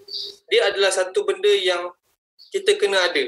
dia 0.48 0.70
adalah 0.70 0.94
satu 0.94 1.26
benda 1.26 1.50
yang 1.50 1.90
kita 2.54 2.78
kena 2.78 3.02
ada. 3.02 3.26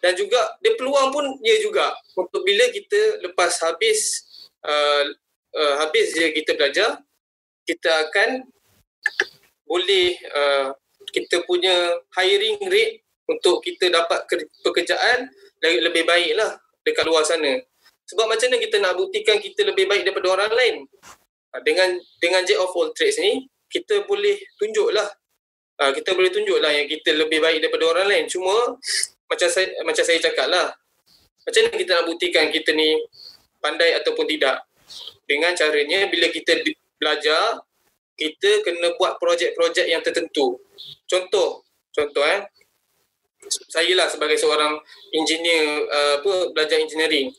Dan 0.00 0.12
juga 0.16 0.56
dia 0.64 0.72
peluang 0.78 1.12
pun 1.12 1.24
dia 1.44 1.60
juga 1.60 1.92
untuk 2.16 2.40
bila 2.46 2.64
kita 2.72 3.20
lepas 3.28 3.60
habis 3.66 4.24
uh, 4.64 5.04
uh, 5.52 5.74
habis 5.84 6.14
je 6.14 6.32
kita 6.32 6.56
belajar, 6.56 7.02
kita 7.66 7.90
akan 8.08 8.48
boleh 9.68 10.16
uh, 10.32 10.72
kita 11.12 11.44
punya 11.44 12.00
hiring 12.16 12.58
rate 12.66 13.04
untuk 13.28 13.60
kita 13.60 13.92
dapat 13.92 14.24
pekerjaan 14.64 15.28
lebih 15.60 16.08
baik 16.08 16.32
lah 16.34 16.56
dekat 16.82 17.04
luar 17.04 17.22
sana. 17.22 17.60
Sebab 18.08 18.24
macam 18.24 18.48
mana 18.48 18.56
kita 18.64 18.76
nak 18.80 18.96
buktikan 18.96 19.36
kita 19.36 19.68
lebih 19.68 19.84
baik 19.84 20.08
daripada 20.08 20.32
orang 20.32 20.52
lain? 20.56 20.76
Uh, 21.52 21.60
dengan 21.62 21.92
dengan 22.18 22.40
Jack 22.48 22.58
of 22.58 22.72
all 22.72 22.88
trades 22.96 23.20
ni, 23.20 23.44
kita 23.68 24.08
boleh 24.08 24.40
tunjuklah 24.56 25.08
uh, 25.78 25.92
kita 25.94 26.12
boleh 26.12 26.30
tunjuk 26.32 26.58
lah 26.58 26.74
yang 26.74 26.86
kita 26.90 27.14
lebih 27.14 27.38
baik 27.38 27.62
daripada 27.62 27.84
orang 27.94 28.06
lain. 28.10 28.24
Cuma 28.26 28.76
macam 29.28 29.48
saya 29.48 29.68
macam 29.84 30.04
saya 30.04 30.18
cakap 30.18 30.48
lah, 30.50 30.72
macam 31.44 31.60
mana 31.68 31.76
kita 31.76 31.90
nak 32.00 32.06
buktikan 32.08 32.46
kita 32.50 32.70
ni 32.74 32.96
pandai 33.62 33.94
ataupun 34.00 34.24
tidak? 34.26 34.64
Dengan 35.28 35.52
caranya 35.52 36.08
bila 36.08 36.32
kita 36.32 36.64
belajar, 36.96 37.60
kita 38.18 38.66
kena 38.66 38.98
buat 38.98 39.16
projek-projek 39.22 39.86
yang 39.86 40.02
tertentu. 40.02 40.58
Contoh, 41.06 41.62
contoh 41.94 42.26
eh, 42.26 42.50
saya 43.70 43.94
lah 43.94 44.10
sebagai 44.10 44.36
seorang 44.36 44.76
engineer 45.14 45.86
uh, 45.86 46.14
apa 46.20 46.52
belajar 46.52 46.82
engineering. 46.82 47.30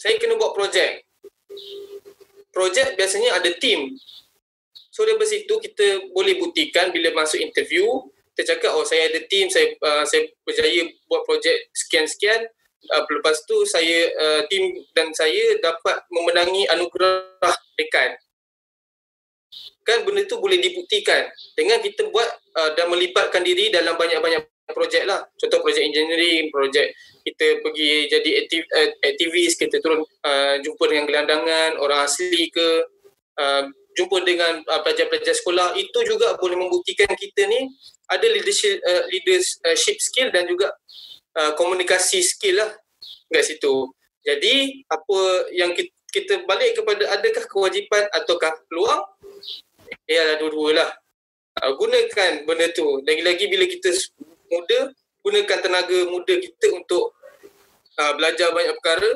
Saya 0.00 0.16
kena 0.16 0.40
buat 0.40 0.56
projek. 0.56 1.04
Projek 2.50 2.96
biasanya 2.96 3.36
ada 3.36 3.52
team. 3.60 3.94
So 4.90 5.06
dari 5.06 5.22
situ 5.28 5.54
kita 5.60 6.10
boleh 6.10 6.40
buktikan 6.40 6.90
bila 6.90 7.14
masuk 7.14 7.38
interview, 7.38 7.86
kita 8.32 8.56
cakap 8.56 8.74
oh 8.74 8.82
saya 8.82 9.12
ada 9.12 9.20
team, 9.28 9.46
saya 9.52 9.76
uh, 9.84 10.02
saya 10.08 10.26
berjaya 10.42 10.88
buat 11.06 11.22
projek 11.28 11.70
sekian-sekian. 11.76 12.48
Uh, 12.88 13.04
lepas 13.04 13.44
tu 13.44 13.60
saya 13.68 14.08
uh, 14.16 14.40
team 14.48 14.72
dan 14.96 15.12
saya 15.12 15.60
dapat 15.60 16.00
memenangi 16.08 16.64
anugerah 16.72 17.52
dekan. 17.76 18.16
Kan 19.90 20.06
benda 20.06 20.22
tu 20.30 20.38
boleh 20.38 20.62
dibuktikan 20.62 21.26
dengan 21.58 21.82
kita 21.82 22.06
buat 22.14 22.30
uh, 22.54 22.70
dan 22.78 22.86
melibatkan 22.86 23.42
diri 23.42 23.74
dalam 23.74 23.98
banyak-banyak 23.98 24.46
projek 24.70 25.02
lah. 25.02 25.26
Contoh 25.34 25.58
projek 25.66 25.82
engineering, 25.82 26.46
projek 26.54 26.94
kita 27.26 27.58
pergi 27.58 28.06
jadi 28.06 28.30
aktiv, 28.46 28.62
uh, 28.70 28.88
aktivis, 29.02 29.58
kita 29.58 29.82
turun 29.82 30.06
uh, 30.06 30.54
jumpa 30.62 30.84
dengan 30.86 31.04
gelandangan, 31.10 31.82
orang 31.82 32.06
asli 32.06 32.46
ke, 32.54 32.86
uh, 33.42 33.66
jumpa 33.98 34.22
dengan 34.22 34.62
uh, 34.62 34.80
pelajar-pelajar 34.86 35.34
sekolah 35.34 35.74
itu 35.74 35.98
juga 36.06 36.38
boleh 36.38 36.54
membuktikan 36.54 37.10
kita 37.18 37.50
ni 37.50 37.66
ada 38.06 38.26
leadership 38.30 38.78
uh, 38.86 39.04
leadership 39.10 39.98
skill 39.98 40.30
dan 40.30 40.46
juga 40.46 40.70
uh, 41.34 41.52
komunikasi 41.58 42.22
skill 42.22 42.62
lah 42.62 42.70
kat 43.30 43.46
situ. 43.46 43.90
Jadi 44.22 44.84
apa 44.86 45.18
yang 45.54 45.72
kita, 45.74 45.94
kita 46.12 46.34
balik 46.44 46.76
kepada 46.78 47.08
adakah 47.14 47.44
kewajipan 47.46 48.04
ataukah 48.14 48.52
peluang? 48.68 49.00
Ya 50.06 50.36
dua-dua 50.38 50.70
lah. 50.76 50.90
Uh, 51.60 51.74
gunakan 51.76 52.46
benda 52.46 52.70
tu. 52.72 53.02
Lagi-lagi 53.04 53.50
bila 53.50 53.64
kita 53.66 53.90
muda, 54.50 54.90
gunakan 55.22 55.58
tenaga 55.60 55.98
muda 56.08 56.34
kita 56.38 56.66
untuk 56.74 57.14
uh, 57.98 58.12
belajar 58.16 58.54
banyak 58.54 58.74
perkara 58.80 59.10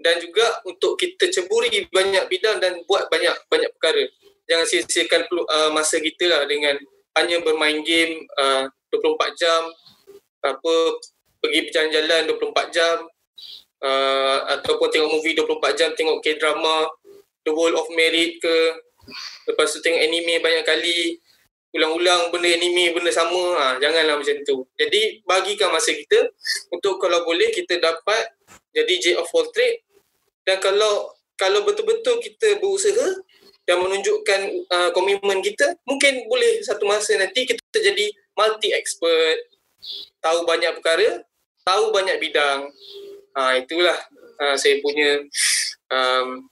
dan 0.00 0.16
juga 0.20 0.64
untuk 0.64 0.96
kita 0.96 1.28
ceburi 1.28 1.88
banyak 1.92 2.24
bidang 2.28 2.56
dan 2.58 2.80
buat 2.88 3.06
banyak 3.12 3.36
banyak 3.48 3.70
perkara. 3.76 4.04
Jangan 4.48 4.66
sia-siakan 4.66 5.22
uh, 5.30 5.70
masa 5.70 6.00
kita 6.02 6.26
lah 6.26 6.42
dengan 6.48 6.74
hanya 7.18 7.38
bermain 7.44 7.84
game 7.84 8.26
uh, 8.40 8.66
24 8.90 9.38
jam, 9.38 9.62
apa 10.42 10.74
pergi 11.38 11.60
berjalan-jalan 11.70 12.20
24 12.34 12.74
jam, 12.76 12.96
uh, 13.84 14.38
ataupun 14.58 14.88
tengok 14.90 15.10
movie 15.10 15.36
24 15.36 15.78
jam, 15.78 15.90
tengok 15.94 16.18
K-drama, 16.24 16.88
The 17.44 17.52
World 17.52 17.76
of 17.78 17.86
Merit 17.94 18.40
ke, 18.42 18.56
lepas 19.46 19.66
tu 19.70 19.78
tengok 19.82 20.00
anime 20.00 20.42
banyak 20.42 20.64
kali, 20.66 21.18
ulang-ulang 21.70 22.34
benda 22.34 22.50
anime, 22.50 22.90
benda 22.90 23.14
sama, 23.14 23.58
ha, 23.58 23.66
janganlah 23.78 24.18
macam 24.18 24.36
tu. 24.42 24.66
Jadi 24.74 25.22
bagikan 25.22 25.70
masa 25.70 25.94
kita 25.94 26.30
untuk 26.74 26.98
kalau 26.98 27.22
boleh 27.22 27.54
kita 27.54 27.78
dapat 27.78 28.34
jadi 28.74 28.94
J 28.98 29.06
of 29.22 29.30
all 29.30 29.46
trade. 29.54 29.86
Dan 30.42 30.58
kalau 30.58 31.14
kalau 31.38 31.62
betul-betul 31.62 32.18
kita 32.20 32.58
berusaha 32.58 33.22
dan 33.64 33.76
menunjukkan 33.78 34.40
uh, 34.66 34.90
komitmen 34.90 35.38
kita 35.46 35.78
mungkin 35.86 36.26
boleh 36.26 36.58
satu 36.66 36.90
masa 36.90 37.14
nanti 37.14 37.46
kita 37.46 37.62
jadi 37.78 38.10
multi 38.34 38.74
expert 38.74 39.46
tahu 40.18 40.42
banyak 40.42 40.74
perkara 40.80 41.22
tahu 41.62 41.94
banyak 41.94 42.18
bidang. 42.18 42.66
Uh, 43.30 43.62
itulah 43.62 43.94
uh, 44.42 44.58
saya 44.58 44.82
punya 44.82 45.22
um, 45.86 46.49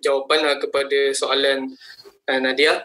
jawapan 0.00 0.40
lah 0.44 0.56
kepada 0.58 1.12
soalan 1.16 1.72
uh, 2.28 2.40
Nadia 2.40 2.84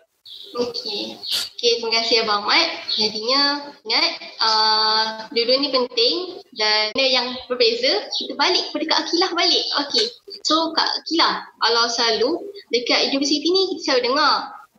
Okey. 0.55 1.19
Okey, 1.19 1.71
terima 1.83 1.99
kasih 1.99 2.23
Abang 2.23 2.47
Mat. 2.47 2.87
Jadinya, 2.95 3.67
ingat, 3.83 4.11
uh, 4.39 5.27
dua-dua 5.35 5.59
ni 5.59 5.67
penting 5.67 6.15
dan 6.55 6.95
yang 6.95 7.35
berbeza, 7.51 8.07
kita 8.15 8.39
balik 8.39 8.63
kepada 8.71 8.85
Kak 8.87 8.99
Akilah 9.03 9.31
balik. 9.35 9.63
Okey. 9.83 10.07
So, 10.47 10.71
Kak 10.71 10.87
Akilah, 10.87 11.43
kalau 11.59 11.83
selalu 11.91 12.31
dekat 12.71 13.11
universiti 13.11 13.51
ni, 13.51 13.75
kita 13.75 13.81
selalu 13.83 14.15
dengar 14.15 14.33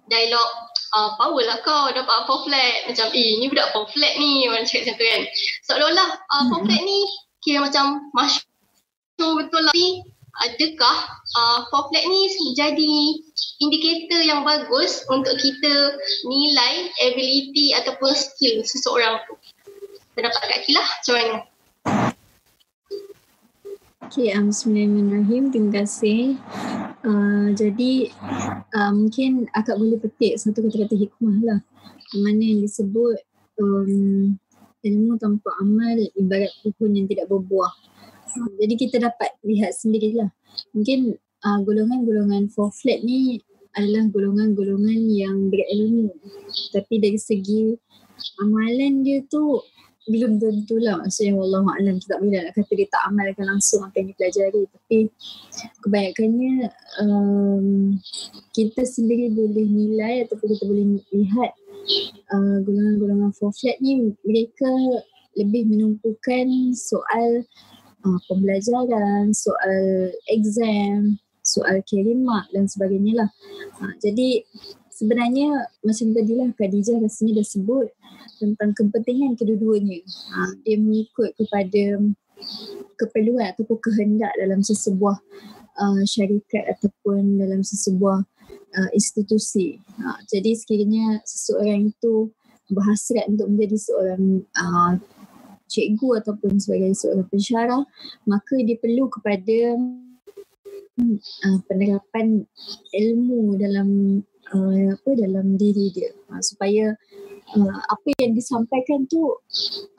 dialog 0.08 0.48
uh, 0.96 1.10
power 1.20 1.44
lah 1.44 1.58
kau 1.60 1.92
dapat 1.92 2.18
four 2.24 2.40
flat. 2.48 2.88
Macam, 2.88 3.06
eh, 3.12 3.30
ni 3.36 3.44
budak 3.52 3.68
four 3.76 3.84
flat 3.92 4.16
ni. 4.16 4.48
Orang 4.48 4.64
cakap 4.64 4.88
macam 4.88 4.94
tu 4.96 5.04
kan. 5.04 5.22
Seolah-olah 5.68 6.08
uh, 6.24 6.44
four 6.48 6.60
flat 6.64 6.80
ni 6.88 6.98
kira 7.44 7.60
macam 7.60 8.00
masyur 8.16 9.30
betul 9.36 9.60
lah. 9.60 9.72
Tapi, 9.76 9.88
adakah 10.44 10.96
uh, 11.38 11.58
flat 11.70 11.88
ni 11.92 12.20
jadi 12.52 12.92
indikator 13.62 14.20
yang 14.20 14.44
bagus 14.44 15.04
untuk 15.08 15.32
kita 15.40 15.74
nilai 16.28 16.92
ability 17.08 17.72
ataupun 17.72 18.12
skill 18.12 18.60
seseorang 18.66 19.20
tu. 19.24 19.34
Pendapat 20.16 20.42
Kak 20.48 20.60
Kila, 20.64 20.80
macam 20.80 21.14
mana? 21.16 21.36
Okay, 24.06 24.32
um, 24.32 24.48
Bismillahirrahmanirrahim. 24.48 25.52
Terima 25.52 25.70
kasih. 25.82 26.40
Uh, 27.04 27.52
jadi, 27.52 28.14
uh, 28.72 28.92
mungkin 28.96 29.44
akak 29.52 29.76
boleh 29.76 30.00
petik 30.00 30.40
satu 30.40 30.64
kata-kata 30.64 30.96
hikmah 30.96 31.36
lah. 31.44 31.60
Mana 32.16 32.40
yang 32.40 32.64
disebut 32.64 33.20
um, 33.60 34.38
ilmu 34.86 35.18
tanpa 35.20 35.52
amal 35.60 35.98
ibarat 36.16 36.54
pohon 36.64 36.96
yang 36.96 37.10
tidak 37.10 37.28
berbuah. 37.28 37.74
Jadi 38.36 38.74
kita 38.76 38.96
dapat 39.00 39.36
lihat 39.44 39.72
sendirilah. 39.76 40.30
Mungkin 40.72 41.16
uh, 41.44 41.58
golongan-golongan 41.64 42.52
four 42.52 42.72
flat 42.72 43.02
ni 43.02 43.40
adalah 43.76 44.08
golongan-golongan 44.08 45.00
yang 45.12 45.52
berilmu. 45.52 46.12
Tapi 46.72 46.94
dari 46.96 47.20
segi 47.20 47.76
amalan 48.40 49.04
dia 49.04 49.20
tu 49.28 49.60
belum 50.06 50.38
tentulah 50.38 51.02
maksudnya 51.02 51.34
Allah 51.34 51.66
Alam 51.82 51.98
kita 51.98 52.14
tak 52.14 52.20
boleh 52.22 52.38
nak 52.38 52.54
kata 52.54 52.72
dia 52.78 52.86
tak 52.86 53.02
amalkan 53.10 53.46
langsung 53.50 53.82
apa 53.82 53.94
yang 53.98 54.08
dipelajari 54.14 54.62
tapi 54.70 54.98
kebanyakannya 55.82 56.54
um, 57.02 57.66
kita 58.54 58.86
sendiri 58.86 59.34
boleh 59.34 59.66
nilai 59.66 60.22
ataupun 60.22 60.46
kita 60.54 60.64
boleh 60.64 61.02
lihat 61.10 61.50
uh, 62.30 62.56
golongan-golongan 62.62 63.34
four 63.34 63.50
flat 63.50 63.82
ni 63.82 64.14
mereka 64.22 64.70
lebih 65.34 65.74
menumpukan 65.74 66.46
soal 66.78 67.42
uh, 68.06 68.18
pembelajaran, 68.30 69.34
soal 69.34 70.14
exam, 70.30 71.18
soal 71.42 71.82
kirimat 71.86 72.46
dan 72.54 72.70
sebagainya 72.70 73.26
lah. 73.26 73.30
Ha, 73.82 73.94
jadi 74.02 74.42
sebenarnya 74.90 75.70
macam 75.82 76.06
tadi 76.14 76.32
lah 76.34 76.48
Khadijah 76.54 76.98
rasanya 77.02 77.42
dah 77.42 77.46
sebut 77.46 77.88
tentang 78.42 78.70
kepentingan 78.74 79.38
kedua-duanya. 79.38 80.02
Ha, 80.06 80.58
dia 80.62 80.76
mengikut 80.78 81.34
kepada 81.38 81.84
keperluan 82.98 83.54
ataupun 83.54 83.78
kehendak 83.80 84.32
dalam 84.36 84.60
sesebuah 84.60 85.16
uh, 85.78 86.02
syarikat 86.04 86.66
ataupun 86.76 87.40
dalam 87.40 87.62
sesebuah 87.62 88.26
uh, 88.74 88.90
institusi. 88.92 89.78
Ha, 90.02 90.20
jadi 90.26 90.52
sekiranya 90.58 91.22
seseorang 91.22 91.94
itu 91.94 92.34
berhasrat 92.66 93.30
untuk 93.30 93.46
menjadi 93.54 93.78
seorang 93.78 94.42
uh, 94.58 94.98
cikgu 95.66 96.22
ataupun 96.22 96.58
sebagai 96.62 96.94
seorang 96.94 97.26
pensyarah 97.28 97.82
maka 98.24 98.54
dia 98.62 98.78
perlu 98.78 99.10
kepada 99.10 99.76
uh, 101.00 101.58
penerapan 101.68 102.44
ilmu 102.92 103.60
dalam 103.60 103.88
uh, 104.52 104.96
apa 104.96 105.10
dalam 105.16 105.56
diri 105.58 105.92
dia. 105.92 106.10
Uh, 106.30 106.42
supaya 106.42 106.96
uh, 107.56 107.78
apa 107.90 108.08
yang 108.20 108.32
disampaikan 108.36 109.04
tu 109.06 109.36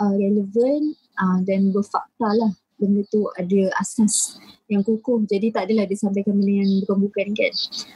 uh, 0.01 0.15
relevan 0.15 0.93
uh, 1.17 1.39
dan 1.45 1.69
berfakta 1.71 2.29
lah. 2.33 2.53
Benda 2.77 3.01
tu 3.09 3.25
ada 3.33 3.73
asas 3.81 4.37
yang 4.69 4.85
kukuh. 4.85 5.25
Jadi 5.25 5.49
tak 5.49 5.65
adalah 5.69 5.89
disampaikan 5.89 6.37
benda 6.37 6.61
yang 6.61 6.71
bukan-bukan 6.85 7.27
kan. 7.33 7.53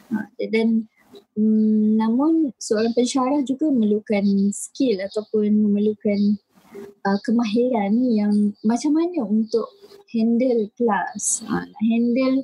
Uh, 0.09 0.25
dan 0.49 0.89
um, 1.37 2.01
namun 2.01 2.49
seorang 2.57 2.93
pensyarah 2.97 3.45
juga 3.45 3.69
memerlukan 3.69 4.25
skill 4.49 5.05
ataupun 5.05 5.53
memerlukan 5.53 6.41
uh, 6.77 7.19
kemahiran 7.25 7.93
yang 8.11 8.33
macam 8.63 8.91
mana 8.95 9.25
untuk 9.25 9.67
handle 10.11 10.67
kelas. 10.75 11.43
Nak 11.47 11.71
handle 11.87 12.43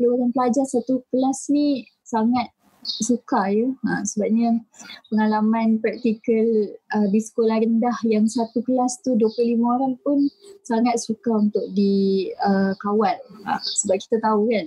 40 0.00 0.14
orang 0.14 0.30
pelajar 0.34 0.66
satu 0.66 1.02
kelas 1.10 1.50
ni 1.50 1.86
sangat 2.02 2.50
suka 2.86 3.50
ya. 3.50 3.66
Ha, 3.66 4.06
sebabnya 4.06 4.62
pengalaman 5.10 5.82
praktikal 5.82 6.46
uh, 6.94 7.06
di 7.10 7.18
sekolah 7.18 7.58
rendah 7.62 7.96
yang 8.06 8.30
satu 8.30 8.62
kelas 8.62 9.02
tu 9.02 9.18
25 9.18 9.58
orang 9.62 9.94
pun 10.06 10.30
sangat 10.62 11.02
suka 11.02 11.34
untuk 11.34 11.66
dikawal. 11.74 13.18
Uh, 13.42 13.58
ha, 13.58 13.62
sebab 13.62 13.96
kita 13.98 14.16
tahu 14.22 14.46
kan 14.50 14.66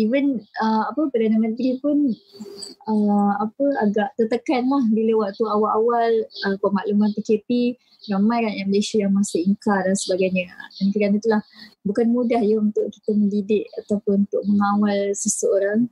even 0.00 0.40
uh, 0.62 0.88
apa 0.88 1.12
Perdana 1.12 1.36
Menteri 1.36 1.76
pun 1.78 2.08
uh, 2.88 3.32
apa 3.36 3.64
agak 3.84 4.08
tertekan 4.16 4.64
lah 4.68 4.84
bila 4.88 5.28
waktu 5.28 5.44
awal-awal 5.44 6.10
uh, 6.48 6.56
pemakluman 6.60 7.12
PKP 7.12 7.76
ramai 8.10 8.42
rakyat 8.42 8.66
Malaysia 8.66 8.98
yang 8.98 9.14
masih 9.14 9.46
ingkar 9.46 9.86
dan 9.86 9.94
sebagainya. 9.94 10.50
Dan 10.80 10.90
kerana 10.90 11.14
itulah 11.20 11.42
bukan 11.86 12.06
mudah 12.10 12.40
ya 12.42 12.58
untuk 12.58 12.90
kita 12.90 13.14
mendidik 13.14 13.68
ataupun 13.84 14.26
untuk 14.26 14.42
mengawal 14.48 15.14
seseorang 15.14 15.86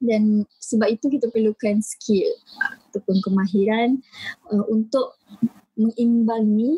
dan 0.00 0.48
sebab 0.58 0.96
itu 0.96 1.12
kita 1.12 1.28
perlukan 1.28 1.76
skill 1.84 2.32
ataupun 2.88 3.20
kemahiran 3.20 4.00
uh, 4.48 4.64
untuk 4.72 5.20
mengimbangi 5.76 6.76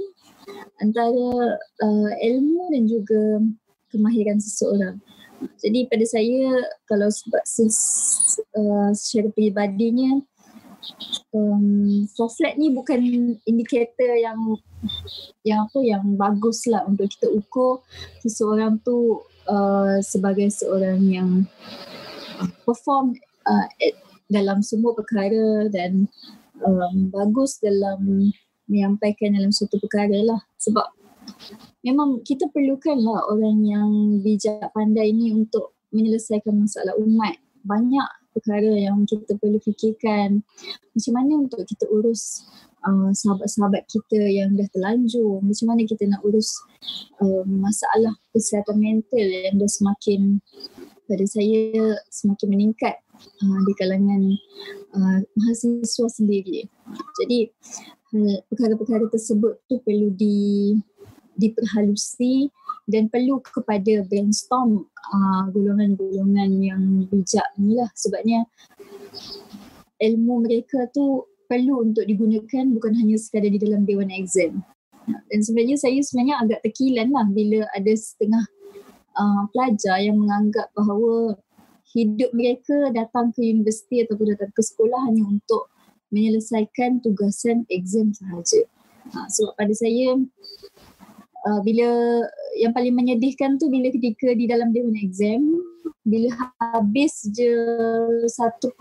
antara 0.82 1.59
uh, 1.82 2.12
ilmu 2.18 2.74
dan 2.74 2.82
juga 2.90 3.22
kemahiran 3.94 4.42
seseorang. 4.42 4.98
Jadi 5.61 5.86
pada 5.90 6.05
saya 6.07 6.43
kalau 6.86 7.09
sebab 7.09 7.43
uh, 8.59 8.90
secara 8.95 9.28
peribadinya 9.34 10.22
um, 11.34 12.07
for 12.14 12.28
flat 12.30 12.59
ni 12.59 12.70
bukan 12.74 13.01
indikator 13.47 14.12
yang 14.18 14.38
yang 15.47 15.66
apa 15.66 15.78
yang 15.82 16.05
bagus 16.18 16.66
lah 16.66 16.82
untuk 16.86 17.07
kita 17.11 17.30
ukur 17.30 17.82
seseorang 18.22 18.82
tu 18.82 19.22
uh, 19.47 19.99
sebagai 20.03 20.51
seorang 20.51 21.01
yang 21.07 21.30
perform 22.66 23.14
uh, 23.47 23.66
dalam 24.30 24.64
semua 24.64 24.97
perkara 24.97 25.68
dan 25.70 26.09
um, 26.64 27.11
bagus 27.12 27.59
dalam 27.61 28.32
menyampaikan 28.70 29.36
dalam 29.36 29.53
suatu 29.53 29.76
perkara 29.82 30.18
lah. 30.24 30.40
Sebab 30.57 30.86
memang 31.83 32.22
kita 32.22 32.47
perlukan 32.51 32.99
lah 32.99 33.26
orang 33.26 33.59
yang 33.66 33.91
bijak 34.22 34.70
pandai 34.70 35.11
ni 35.11 35.35
untuk 35.35 35.74
menyelesaikan 35.91 36.55
masalah 36.57 36.95
umat. 36.99 37.37
Banyak 37.62 38.09
perkara 38.33 38.72
yang 38.74 39.05
kita 39.05 39.37
perlu 39.37 39.61
fikirkan 39.61 40.41
macam 40.97 41.12
mana 41.14 41.33
untuk 41.47 41.62
kita 41.68 41.85
urus 41.93 42.49
uh, 42.87 43.12
sahabat-sahabat 43.12 43.87
kita 43.87 44.18
yang 44.18 44.57
dah 44.57 44.66
terlanjur. 44.72 45.43
Macam 45.45 45.66
mana 45.68 45.83
kita 45.85 46.09
nak 46.09 46.24
urus 46.24 46.59
uh, 47.20 47.45
masalah 47.47 48.16
kesihatan 48.33 48.78
mental 48.80 49.26
yang 49.26 49.59
dah 49.61 49.70
semakin 49.70 50.41
pada 51.07 51.24
saya 51.28 51.99
semakin 52.09 52.49
meningkat 52.49 52.97
uh, 53.20 53.61
di 53.68 53.72
kalangan 53.76 54.22
uh, 54.97 55.18
mahasiswa 55.37 56.09
sendiri. 56.09 56.66
Jadi 57.22 57.53
perkara-perkara 58.53 59.09
tersebut 59.09 59.64
tu 59.64 59.80
perlu 59.80 60.12
di 60.12 60.76
diperhalusi 61.43 62.47
dan 62.86 63.11
perlu 63.11 63.43
kepada 63.43 64.07
brainstorm 64.07 64.86
uh, 65.11 65.43
golongan-golongan 65.51 66.51
yang 66.62 66.82
bijak 67.11 67.47
ni 67.59 67.74
lah 67.74 67.90
sebabnya 67.99 68.47
ilmu 69.99 70.47
mereka 70.47 70.86
tu 70.95 71.26
perlu 71.47 71.84
untuk 71.84 72.07
digunakan 72.07 72.64
bukan 72.72 72.93
hanya 72.97 73.18
sekadar 73.20 73.51
di 73.53 73.61
dalam 73.61 73.84
dewan 73.84 74.09
exam. 74.09 74.64
Dan 75.05 75.40
sebenarnya 75.43 75.76
saya 75.82 75.99
sebenarnya 76.01 76.36
agak 76.47 76.59
terkilan 76.64 77.11
lah 77.11 77.26
bila 77.28 77.66
ada 77.74 77.93
setengah 77.93 78.45
uh, 79.18 79.43
pelajar 79.51 79.99
yang 80.01 80.16
menganggap 80.16 80.70
bahawa 80.72 81.36
hidup 81.93 82.32
mereka 82.32 82.88
datang 82.97 83.34
ke 83.36 83.45
universiti 83.45 84.01
ataupun 84.01 84.32
datang 84.32 84.51
ke 84.55 84.62
sekolah 84.64 85.12
hanya 85.12 85.28
untuk 85.28 85.68
menyelesaikan 86.12 87.05
tugasan 87.05 87.68
exam 87.68 88.12
sahaja. 88.16 88.64
Ha, 89.12 89.26
sebab 89.28 89.53
pada 89.59 89.74
saya 89.74 90.14
uh, 91.49 91.61
bila 91.64 91.88
yang 92.59 92.72
paling 92.76 92.95
menyedihkan 92.95 93.57
tu 93.59 93.68
bila 93.72 93.88
ketika 93.90 94.34
di 94.36 94.47
dalam 94.47 94.70
dewan 94.70 94.95
exam 94.99 95.40
bila 96.03 96.34
habis 96.59 97.26
je 97.30 97.55
satu 98.26 98.74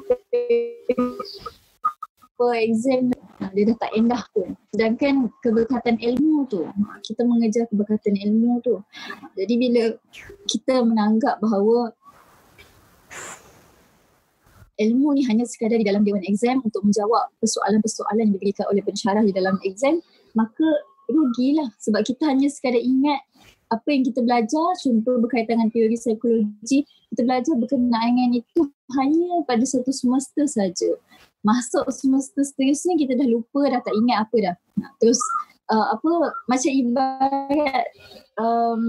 per 2.42 2.58
exam 2.58 3.14
ha, 3.38 3.54
dia 3.54 3.70
dah 3.70 3.78
tak 3.78 3.92
endah 3.94 4.24
pun. 4.34 4.58
Sedangkan 4.74 5.30
keberkatan 5.46 6.02
ilmu 6.02 6.50
tu, 6.50 6.66
kita 7.06 7.22
mengejar 7.22 7.70
keberkatan 7.70 8.18
ilmu 8.18 8.66
tu. 8.66 8.82
Jadi 9.38 9.54
bila 9.62 9.84
kita 10.50 10.82
menanggap 10.82 11.38
bahawa 11.38 11.94
ilmu 14.82 15.14
ni 15.14 15.22
hanya 15.30 15.46
sekadar 15.46 15.78
di 15.78 15.86
dalam 15.86 16.02
dewan 16.02 16.26
exam 16.26 16.58
untuk 16.66 16.82
menjawab 16.82 17.30
persoalan-persoalan 17.38 18.26
yang 18.26 18.34
diberikan 18.34 18.66
oleh 18.74 18.82
pensyarah 18.82 19.22
di 19.22 19.30
dalam 19.30 19.62
exam, 19.62 20.02
maka 20.34 20.66
rugilah 21.10 21.70
sebab 21.82 22.02
kita 22.06 22.30
hanya 22.30 22.52
sekadar 22.52 22.82
ingat 22.82 23.22
apa 23.72 23.88
yang 23.88 24.04
kita 24.04 24.20
belajar, 24.20 24.68
contoh 24.84 25.16
berkaitan 25.24 25.64
dengan 25.64 25.72
teori 25.72 25.96
psikologi, 25.96 26.84
kita 27.08 27.24
belajar 27.24 27.56
berkenaan 27.56 28.20
dengan 28.20 28.44
itu 28.44 28.62
hanya 29.00 29.48
pada 29.48 29.64
satu 29.64 29.96
semester 29.96 30.44
saja. 30.44 30.92
Masuk 31.40 31.88
semester 31.88 32.44
seterusnya 32.44 33.00
kita 33.00 33.16
dah 33.16 33.28
lupa, 33.32 33.72
dah 33.72 33.80
tak 33.80 33.96
ingat 33.96 34.28
apa 34.28 34.36
dah. 34.44 34.56
Terus 35.00 35.18
uh, 35.72 35.96
apa 35.96 36.36
macam 36.52 36.72
ibarat 36.72 37.86
um, 38.36 38.84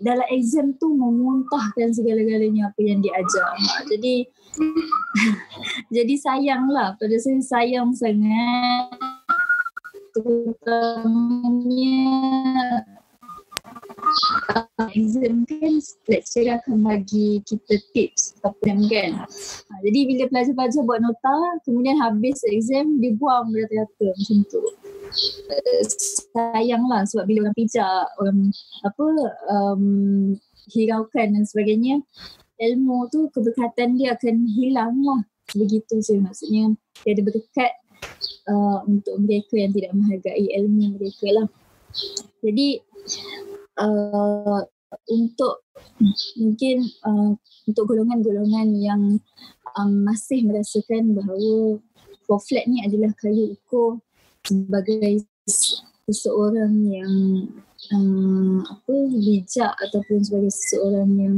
dalam 0.00 0.26
exam 0.32 0.72
tu 0.80 0.88
memuntahkan 0.88 1.92
segala-galanya 1.92 2.72
apa 2.72 2.80
yang 2.80 3.04
diajar. 3.04 3.52
Jadi 3.92 4.24
jadi 6.00 6.14
sayanglah 6.16 6.96
pada 6.96 7.16
saya 7.20 7.44
sayang 7.44 7.92
sangat 7.92 9.03
terutamanya 10.14 11.98
uh, 14.54 14.88
exam 14.94 15.42
kan 15.44 15.74
lecturer 16.06 16.62
akan 16.62 16.86
bagi 16.86 17.42
kita 17.42 17.82
tips 17.92 18.38
apa 18.46 18.56
kan. 18.62 19.26
Uh, 19.26 19.80
jadi 19.82 20.00
bila 20.06 20.24
pelajar-pelajar 20.30 20.82
buat 20.86 21.00
nota 21.02 21.36
kemudian 21.66 21.98
habis 21.98 22.38
exam 22.46 23.02
dia 23.02 23.12
buang 23.18 23.50
rata-rata 23.50 24.06
macam 24.14 24.38
tu. 24.46 24.62
Uh, 25.50 25.82
sayang 26.34 26.86
lah 26.86 27.02
sebab 27.06 27.26
bila 27.26 27.50
orang 27.50 27.56
pijak 27.58 28.06
orang 28.22 28.38
apa 28.86 29.06
um, 29.50 29.84
hiraukan 30.70 31.34
dan 31.34 31.44
sebagainya 31.44 32.00
ilmu 32.58 33.10
tu 33.10 33.26
keberkatan 33.34 33.98
dia 33.98 34.14
akan 34.14 34.46
hilang 34.46 34.94
lah. 35.02 35.20
Begitu 35.52 36.00
je 36.00 36.14
maksudnya. 36.22 36.72
Dia 37.04 37.12
ada 37.18 37.22
berdekat 37.26 37.72
uh, 38.48 38.78
untuk 38.86 39.14
mereka 39.20 39.54
yang 39.58 39.72
tidak 39.72 39.92
menghargai 39.96 40.46
ilmu 40.62 40.96
mereka 40.96 41.26
lah. 41.32 41.48
Jadi 42.44 42.68
uh, 43.80 44.60
untuk 45.10 45.64
mungkin 46.38 46.86
uh, 47.06 47.32
untuk 47.66 47.84
golongan-golongan 47.90 48.68
yang 48.78 49.02
um, 49.74 49.92
masih 50.06 50.46
merasakan 50.46 51.16
bahawa 51.16 51.80
for 52.24 52.40
flat 52.40 52.64
ni 52.70 52.84
adalah 52.84 53.12
kayu 53.18 53.54
ukur 53.58 54.00
sebagai 54.44 55.24
seseorang 56.04 56.72
yang 56.84 57.12
um, 57.92 58.60
apa 58.64 58.94
bijak 59.12 59.72
ataupun 59.88 60.20
sebagai 60.24 60.52
seseorang 60.52 61.10
yang 61.16 61.36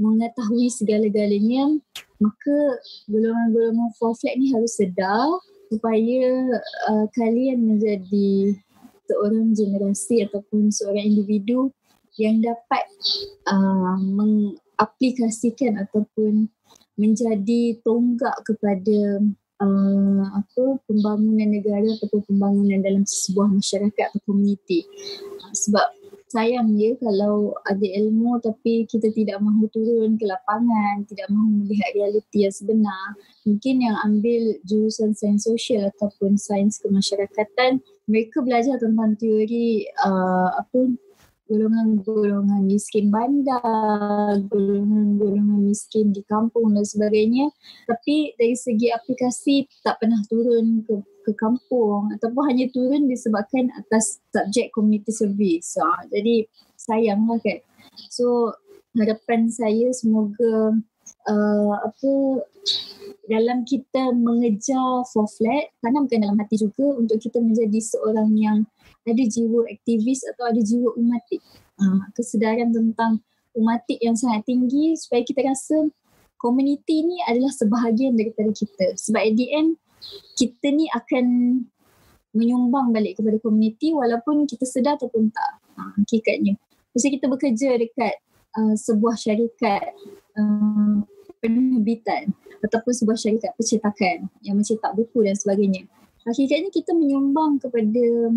mengetahui 0.00 0.72
segala-galanya 0.72 1.76
maka 2.22 2.56
golongan-golongan 3.10 3.90
for 4.00 4.16
flat 4.16 4.38
ni 4.40 4.48
harus 4.54 4.78
sedar 4.78 5.28
supaya 5.72 6.52
uh, 6.92 7.08
kalian 7.16 7.64
menjadi 7.64 8.60
seorang 9.08 9.56
generasi 9.56 10.28
ataupun 10.28 10.68
seorang 10.68 11.16
individu 11.16 11.72
yang 12.20 12.44
dapat 12.44 12.84
uh, 13.48 13.96
mengaplikasikan 13.96 15.80
ataupun 15.80 16.52
menjadi 17.00 17.80
tonggak 17.80 18.36
kepada 18.44 19.24
uh, 19.64 20.24
apa 20.36 20.64
pembangunan 20.84 21.48
negara 21.48 21.88
ataupun 21.96 22.20
pembangunan 22.28 22.84
dalam 22.84 23.08
sebuah 23.08 23.48
masyarakat 23.48 24.12
atau 24.12 24.20
komuniti. 24.28 24.84
Sebab 25.56 26.01
sayang 26.32 26.72
ya 26.80 26.96
kalau 26.96 27.52
ada 27.68 27.84
ilmu 27.84 28.40
tapi 28.40 28.88
kita 28.88 29.12
tidak 29.12 29.36
mahu 29.44 29.68
turun 29.68 30.16
ke 30.16 30.24
lapangan, 30.24 31.04
tidak 31.04 31.28
mahu 31.28 31.60
melihat 31.60 31.92
realiti 31.92 32.48
yang 32.48 32.54
sebenar. 32.56 33.12
Mungkin 33.44 33.84
yang 33.84 33.96
ambil 34.08 34.56
jurusan 34.64 35.12
sains 35.12 35.44
sosial 35.44 35.92
ataupun 35.92 36.40
sains 36.40 36.80
kemasyarakatan, 36.80 37.84
mereka 38.08 38.40
belajar 38.40 38.80
tentang 38.80 39.12
teori 39.20 39.84
uh, 40.00 40.56
apa 40.56 40.96
golongan-golongan 41.52 42.64
miskin 42.64 43.12
bandar, 43.12 44.40
golongan-golongan 44.48 45.60
miskin 45.68 46.16
di 46.16 46.24
kampung 46.24 46.72
dan 46.72 46.88
sebagainya. 46.88 47.52
Tapi 47.84 48.32
dari 48.40 48.56
segi 48.56 48.88
aplikasi 48.88 49.68
tak 49.84 50.00
pernah 50.00 50.24
turun 50.32 50.80
ke 50.88 50.96
ke 51.22 51.32
kampung 51.38 52.10
ataupun 52.18 52.42
hanya 52.50 52.66
turun 52.74 53.06
disebabkan 53.06 53.70
atas 53.78 54.18
subjek 54.34 54.74
community 54.74 55.12
service. 55.14 55.78
Ha, 55.78 56.08
jadi 56.10 56.48
sayanglah 56.74 57.38
kan. 57.38 57.60
So 58.10 58.56
harapan 58.98 59.46
saya 59.52 59.92
semoga 59.94 60.76
uh, 61.28 61.74
apa 61.78 62.12
dalam 63.30 63.62
kita 63.62 64.10
mengejar 64.12 65.06
for 65.14 65.30
flat 65.30 65.70
tanamkan 65.78 66.20
dalam 66.26 66.38
hati 66.42 66.58
juga 66.58 66.98
untuk 66.98 67.22
kita 67.22 67.38
menjadi 67.38 67.78
seorang 67.78 68.30
yang 68.34 68.58
ada 69.02 69.24
jiwa 69.26 69.66
aktivis 69.66 70.22
atau 70.34 70.48
ada 70.50 70.60
jiwa 70.62 70.94
umatik. 70.94 71.42
Uh, 71.80 72.04
kesedaran 72.14 72.70
tentang 72.70 73.18
umatik 73.56 73.98
yang 74.00 74.14
sangat 74.14 74.46
tinggi 74.46 74.94
supaya 74.94 75.24
kita 75.24 75.42
rasa 75.44 75.88
komuniti 76.38 77.06
ni 77.06 77.18
adalah 77.26 77.50
sebahagian 77.54 78.18
daripada 78.18 78.50
kita. 78.50 78.98
Sebab 78.98 79.20
at 79.22 79.34
the 79.38 79.46
end, 79.54 79.78
kita 80.34 80.74
ni 80.74 80.90
akan 80.90 81.26
menyumbang 82.32 82.90
balik 82.90 83.20
kepada 83.20 83.38
komuniti 83.38 83.92
walaupun 83.92 84.48
kita 84.48 84.64
sedar 84.64 84.96
ataupun 84.96 85.30
tak. 85.30 85.52
Ha, 85.78 86.00
hakikatnya. 86.00 86.56
Mesti 86.92 87.08
kita 87.14 87.28
bekerja 87.28 87.76
dekat 87.76 88.14
uh, 88.56 88.74
sebuah 88.76 89.16
syarikat 89.16 89.94
uh, 90.36 91.04
penerbitan 91.40 92.32
ataupun 92.64 92.92
sebuah 92.94 93.18
syarikat 93.18 93.52
percetakan 93.58 94.30
yang 94.42 94.56
mencetak 94.58 94.92
buku 94.96 95.24
dan 95.24 95.36
sebagainya. 95.36 95.84
Hakikatnya 96.22 96.70
kita 96.70 96.94
menyumbang 96.94 97.58
kepada 97.58 98.30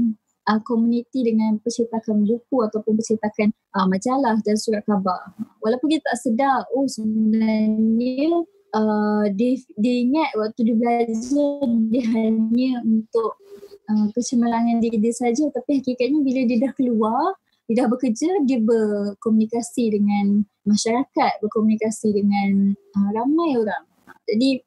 uh, 0.50 0.62
komuniti 0.64 1.26
dengan 1.26 1.58
percetakan 1.62 2.26
buku 2.26 2.58
ataupun 2.66 2.98
percetakan 2.98 3.50
uh, 3.76 3.86
majalah 3.90 4.38
dan 4.46 4.56
surat 4.58 4.82
khabar. 4.86 5.34
Walaupun 5.62 5.88
kita 5.92 6.06
tak 6.14 6.18
sedar, 6.22 6.66
oh 6.74 6.86
sebenarnya 6.86 8.46
uh, 8.76 9.26
dia 9.34 9.94
ingat 10.06 10.30
waktu 10.38 10.62
dia 10.72 10.76
belajar 10.78 11.58
dia 11.90 12.04
hanya 12.14 12.72
untuk 12.86 13.38
uh, 13.90 14.08
kecemerlangan 14.14 14.82
diri 14.84 14.98
dia 15.00 15.14
saja 15.16 15.48
tapi 15.54 15.82
hakikatnya 15.82 16.20
bila 16.22 16.42
dia 16.46 16.58
dah 16.70 16.74
keluar 16.76 17.38
dia 17.66 17.82
dah 17.82 17.90
bekerja, 17.90 18.30
dia 18.46 18.62
berkomunikasi 18.62 19.90
dengan 19.90 20.46
masyarakat, 20.70 21.42
berkomunikasi 21.42 22.14
dengan 22.14 22.78
uh, 22.78 23.10
ramai 23.10 23.58
orang. 23.58 23.90
Jadi 24.30 24.62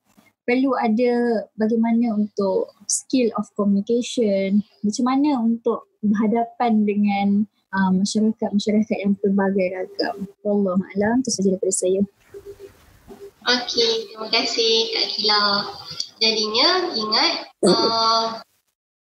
perlu 0.49 0.73
ada 0.81 1.45
bagaimana 1.61 2.17
untuk 2.17 2.73
skill 2.89 3.29
of 3.37 3.45
communication, 3.53 4.65
macam 4.81 5.05
mana 5.05 5.37
untuk 5.45 5.85
berhadapan 6.01 6.89
dengan 6.89 7.29
uh, 7.77 7.93
masyarakat-masyarakat 7.93 8.97
yang 8.97 9.13
pelbagai 9.21 9.77
ragam. 9.77 10.25
Allah 10.49 10.81
Alam, 10.97 11.21
itu 11.21 11.31
saja 11.37 11.53
daripada 11.53 11.75
saya. 11.77 12.01
Okey, 13.45 14.09
terima 14.09 14.29
kasih 14.33 14.73
Kak 14.97 15.07
Kila. 15.13 15.45
Jadinya 16.17 16.69
ingat 16.97 17.33
uh, 17.69 18.41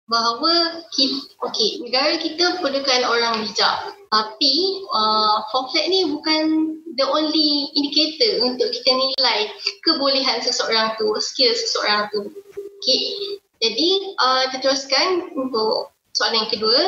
bahawa 0.05 0.85
kita, 0.93 1.17
okay, 1.41 1.81
negara 1.81 2.21
kita 2.21 2.61
perlukan 2.61 3.01
orang 3.09 3.41
bijak. 3.41 3.93
Tapi 4.13 4.53
uh, 4.93 5.41
flat 5.49 5.85
ni 5.89 6.05
bukan 6.07 6.77
the 6.95 7.05
only 7.05 7.73
indicator 7.73 8.45
untuk 8.45 8.69
kita 8.69 8.91
nilai 8.93 9.49
kebolehan 9.81 10.39
seseorang 10.45 10.93
tu, 11.01 11.09
skill 11.17 11.51
seseorang 11.51 12.07
tu. 12.13 12.29
Okay. 12.55 13.03
Jadi 13.59 13.89
uh, 14.21 14.45
kita 14.53 14.69
teruskan 14.69 15.31
untuk 15.33 15.89
soalan 16.13 16.45
yang 16.45 16.49
kedua. 16.53 16.81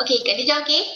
Okay, 0.00 0.22
Kak 0.22 0.38
Dija 0.38 0.62
okay? 0.62 0.86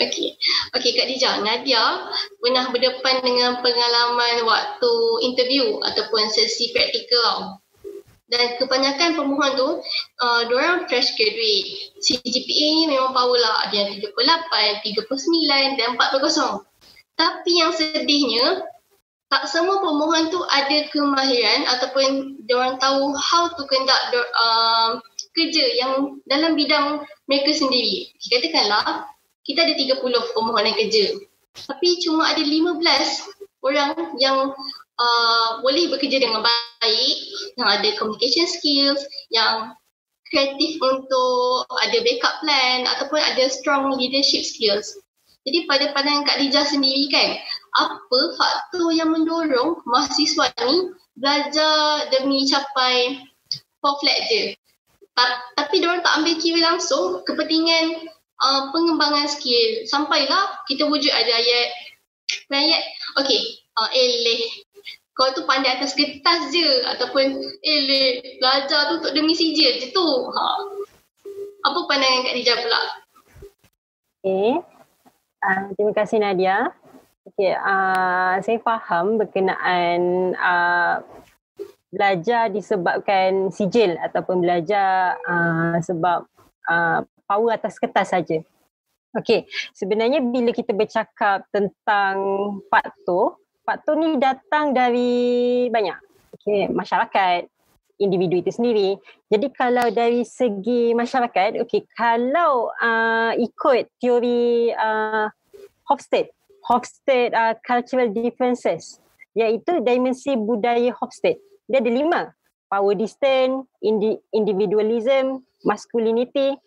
Okay. 0.00 0.34
Okay, 0.74 0.90
Kak 0.96 1.06
Dija, 1.06 1.44
Nadia 1.44 2.08
pernah 2.40 2.72
berdepan 2.72 3.22
dengan 3.22 3.60
pengalaman 3.60 4.48
waktu 4.48 4.92
interview 5.22 5.78
ataupun 5.84 6.26
sesi 6.32 6.72
praktikal 6.74 7.62
dan 8.32 8.56
kebanyakan 8.56 9.20
pemohon 9.20 9.52
tu 9.56 9.68
uh, 10.20 10.42
diorang 10.48 10.88
fresh 10.88 11.12
graduate. 11.16 11.94
CGPA 12.00 12.66
ni 12.80 12.84
memang 12.88 13.12
power 13.12 13.36
lah 13.36 13.68
ada 13.68 13.74
yang 13.74 13.90
38, 14.00 14.94
39 14.94 15.78
dan 15.80 15.88
40 15.96 16.64
tapi 17.14 17.62
yang 17.62 17.70
sedihnya 17.70 18.66
tak 19.30 19.50
semua 19.50 19.82
pemohon 19.82 20.30
tu 20.30 20.38
ada 20.46 20.86
kemahiran 20.90 21.66
ataupun 21.66 22.38
diorang 22.46 22.78
tahu 22.78 23.14
how 23.18 23.50
to 23.54 23.62
conduct 23.66 24.02
uh, 24.14 24.98
kerja 25.34 25.64
yang 25.74 26.22
dalam 26.30 26.54
bidang 26.54 27.02
mereka 27.26 27.50
sendiri. 27.50 28.14
Katakanlah 28.30 29.10
kita 29.42 29.66
ada 29.66 29.74
30 29.74 29.98
pemohonan 30.34 30.74
kerja. 30.78 31.18
Tapi 31.54 32.02
cuma 32.02 32.30
ada 32.30 32.42
15 32.42 32.82
orang 33.62 33.90
yang 34.18 34.54
uh, 34.98 35.60
boleh 35.62 35.90
bekerja 35.90 36.22
dengan 36.22 36.42
baik, 36.44 37.16
yang 37.58 37.68
ada 37.68 37.88
communication 37.98 38.46
skills, 38.46 39.00
yang 39.30 39.74
kreatif 40.30 40.80
untuk 40.82 41.68
ada 41.78 41.98
backup 42.02 42.34
plan 42.42 42.88
ataupun 42.90 43.20
ada 43.22 43.46
strong 43.50 43.94
leadership 43.94 44.42
skills. 44.42 44.98
Jadi 45.44 45.68
pada 45.68 45.92
pandangan 45.92 46.24
Kak 46.24 46.40
Lija 46.40 46.64
sendiri 46.64 47.06
kan, 47.12 47.36
apa 47.76 48.20
faktor 48.40 48.96
yang 48.96 49.12
mendorong 49.12 49.84
mahasiswa 49.84 50.48
ni 50.64 50.88
belajar 51.20 52.08
demi 52.10 52.48
capai 52.48 53.20
four 53.84 54.00
flat 54.00 54.18
je? 54.32 54.56
Tapi 55.54 55.74
diorang 55.78 56.02
tak 56.02 56.16
ambil 56.18 56.34
kira 56.40 56.58
langsung 56.64 57.22
kepentingan 57.28 58.08
uh, 58.40 58.72
pengembangan 58.72 59.28
skill. 59.30 59.84
Sampailah 59.86 60.64
kita 60.66 60.88
wujud 60.88 61.12
ada 61.12 61.32
ayat. 61.38 61.68
Ayat, 62.50 62.82
okay, 63.20 63.62
uh, 63.78 63.90
eleh 63.92 64.63
kau 65.14 65.30
tu 65.30 65.46
pandai 65.46 65.78
atas 65.78 65.94
kertas 65.94 66.50
je 66.50 66.68
ataupun 66.90 67.38
eh 67.62 67.80
le, 67.86 68.02
belajar 68.42 68.90
tu 68.90 68.94
untuk 68.98 69.14
demi 69.14 69.32
sijil 69.34 69.78
je 69.78 69.94
tu. 69.94 70.06
Ha. 70.34 70.46
Apa 71.64 71.78
pandangan 71.88 72.26
Kak 72.26 72.34
Dija 72.34 72.54
pula? 72.60 72.82
Okay. 74.20 74.48
Uh, 75.44 75.60
terima 75.78 75.92
kasih 75.94 76.18
Nadia. 76.20 76.56
Okay, 77.24 77.56
uh, 77.56 78.36
saya 78.44 78.60
faham 78.60 79.16
berkenaan 79.16 80.32
uh, 80.36 81.00
belajar 81.88 82.52
disebabkan 82.52 83.48
sijil 83.48 83.96
ataupun 83.96 84.44
belajar 84.44 85.16
uh, 85.24 85.80
sebab 85.80 86.28
uh, 86.68 87.00
power 87.24 87.56
atas 87.56 87.80
kertas 87.80 88.12
saja. 88.12 88.44
Okey, 89.14 89.46
sebenarnya 89.72 90.20
bila 90.20 90.50
kita 90.50 90.74
bercakap 90.74 91.46
tentang 91.48 92.16
faktor, 92.66 93.40
faktor 93.64 93.96
ni 93.96 94.20
datang 94.20 94.76
dari 94.76 95.66
banyak 95.72 95.96
okay, 96.36 96.68
masyarakat 96.68 97.48
individu 97.98 98.42
itu 98.42 98.50
sendiri. 98.50 98.98
Jadi 99.30 99.46
kalau 99.54 99.86
dari 99.90 100.26
segi 100.26 100.92
masyarakat, 100.92 101.62
okay, 101.62 101.86
kalau 101.94 102.68
uh, 102.82 103.32
ikut 103.38 103.88
teori 104.02 104.74
uh, 104.74 105.30
Hofstede, 105.88 106.34
Hofstede 106.66 107.32
uh, 107.32 107.54
cultural 107.62 108.10
differences, 108.10 108.98
iaitu 109.32 109.80
dimensi 109.82 110.34
budaya 110.34 110.90
Hofstede. 110.98 111.40
Dia 111.70 111.80
ada 111.80 111.90
lima. 111.90 112.20
Power 112.68 112.98
distance, 112.98 113.70
indi- 113.86 114.18
individualism, 114.34 115.46
masculinity, 115.62 116.58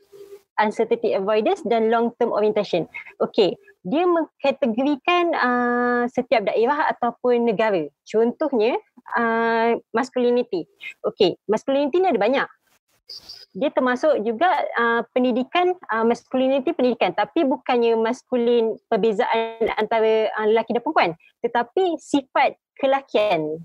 uncertainty 0.55 1.11
avoidance 1.11 1.59
dan 1.67 1.91
long 1.91 2.15
term 2.15 2.31
orientation. 2.31 2.87
Okay, 3.19 3.59
dia 3.87 4.03
mengkategorikan 4.03 5.31
uh, 5.31 6.03
setiap 6.11 6.43
daerah 6.43 6.91
ataupun 6.91 7.47
negara. 7.47 7.87
Contohnya 8.03 8.75
uh, 9.15 9.79
masculinity. 9.95 10.67
Okey, 11.07 11.39
masculinity 11.47 12.03
ni 12.03 12.11
ada 12.11 12.19
banyak. 12.19 12.47
Dia 13.55 13.71
termasuk 13.71 14.19
juga 14.27 14.51
uh, 14.75 15.01
pendidikan 15.15 15.71
uh, 15.87 16.03
masculinity 16.03 16.75
pendidikan 16.75 17.15
tapi 17.15 17.47
bukannya 17.47 17.95
maskulin 17.95 18.75
perbezaan 18.91 19.71
antara 19.79 20.27
uh, 20.35 20.45
lelaki 20.51 20.75
dan 20.75 20.83
perempuan 20.83 21.11
tetapi 21.39 21.95
sifat 21.95 22.59
kelakian. 22.75 23.63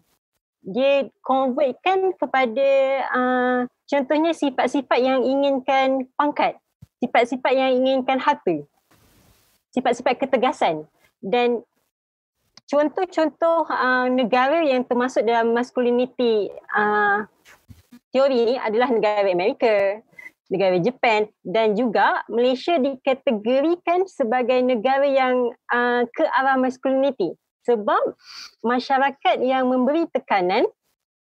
Dia 0.63 1.11
convertkan 1.27 2.15
kepada 2.15 2.71
uh, 3.11 3.59
contohnya 3.91 4.31
sifat-sifat 4.31 5.03
yang 5.03 5.27
inginkan 5.27 6.07
pangkat, 6.15 6.55
sifat-sifat 7.03 7.51
yang 7.51 7.83
inginkan 7.83 8.23
harta 8.23 8.63
sifat-sifat 9.73 10.21
ketegasan 10.21 10.85
dan 11.25 11.65
contoh-contoh 12.69 13.69
uh, 13.69 14.09
negara 14.09 14.65
yang 14.65 14.85
termasuk 14.85 15.25
dalam 15.25 15.53
masculinity 15.53 16.49
uh, 16.73 17.25
teori 18.13 18.49
ini 18.49 18.55
adalah 18.61 18.93
negara 18.93 19.29
Amerika, 19.29 20.01
negara 20.53 20.77
Jepun 20.81 21.33
dan 21.45 21.73
juga 21.73 22.25
Malaysia 22.29 22.77
dikategorikan 22.77 24.05
sebagai 24.05 24.61
negara 24.61 25.09
yang 25.09 25.53
uh, 25.73 26.05
ke 26.13 26.25
arah 26.37 26.61
masculinity 26.61 27.33
sebab 27.63 28.19
masyarakat 28.61 29.37
yang 29.41 29.71
memberi 29.71 30.07
tekanan 30.11 30.67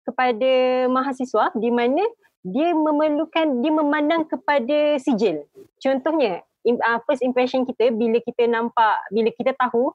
kepada 0.03 0.51
mahasiswa 0.89 1.53
di 1.53 1.69
mana 1.69 2.01
dia 2.41 2.73
memerlukan 2.73 3.61
dia 3.61 3.71
memandang 3.71 4.25
kepada 4.25 4.97
sijil. 4.97 5.45
Contohnya 5.77 6.41
uh, 6.65 6.99
first 7.05 7.21
impression 7.25 7.65
kita 7.65 7.93
bila 7.93 8.21
kita 8.21 8.45
nampak 8.45 8.97
bila 9.09 9.29
kita 9.33 9.53
tahu 9.57 9.89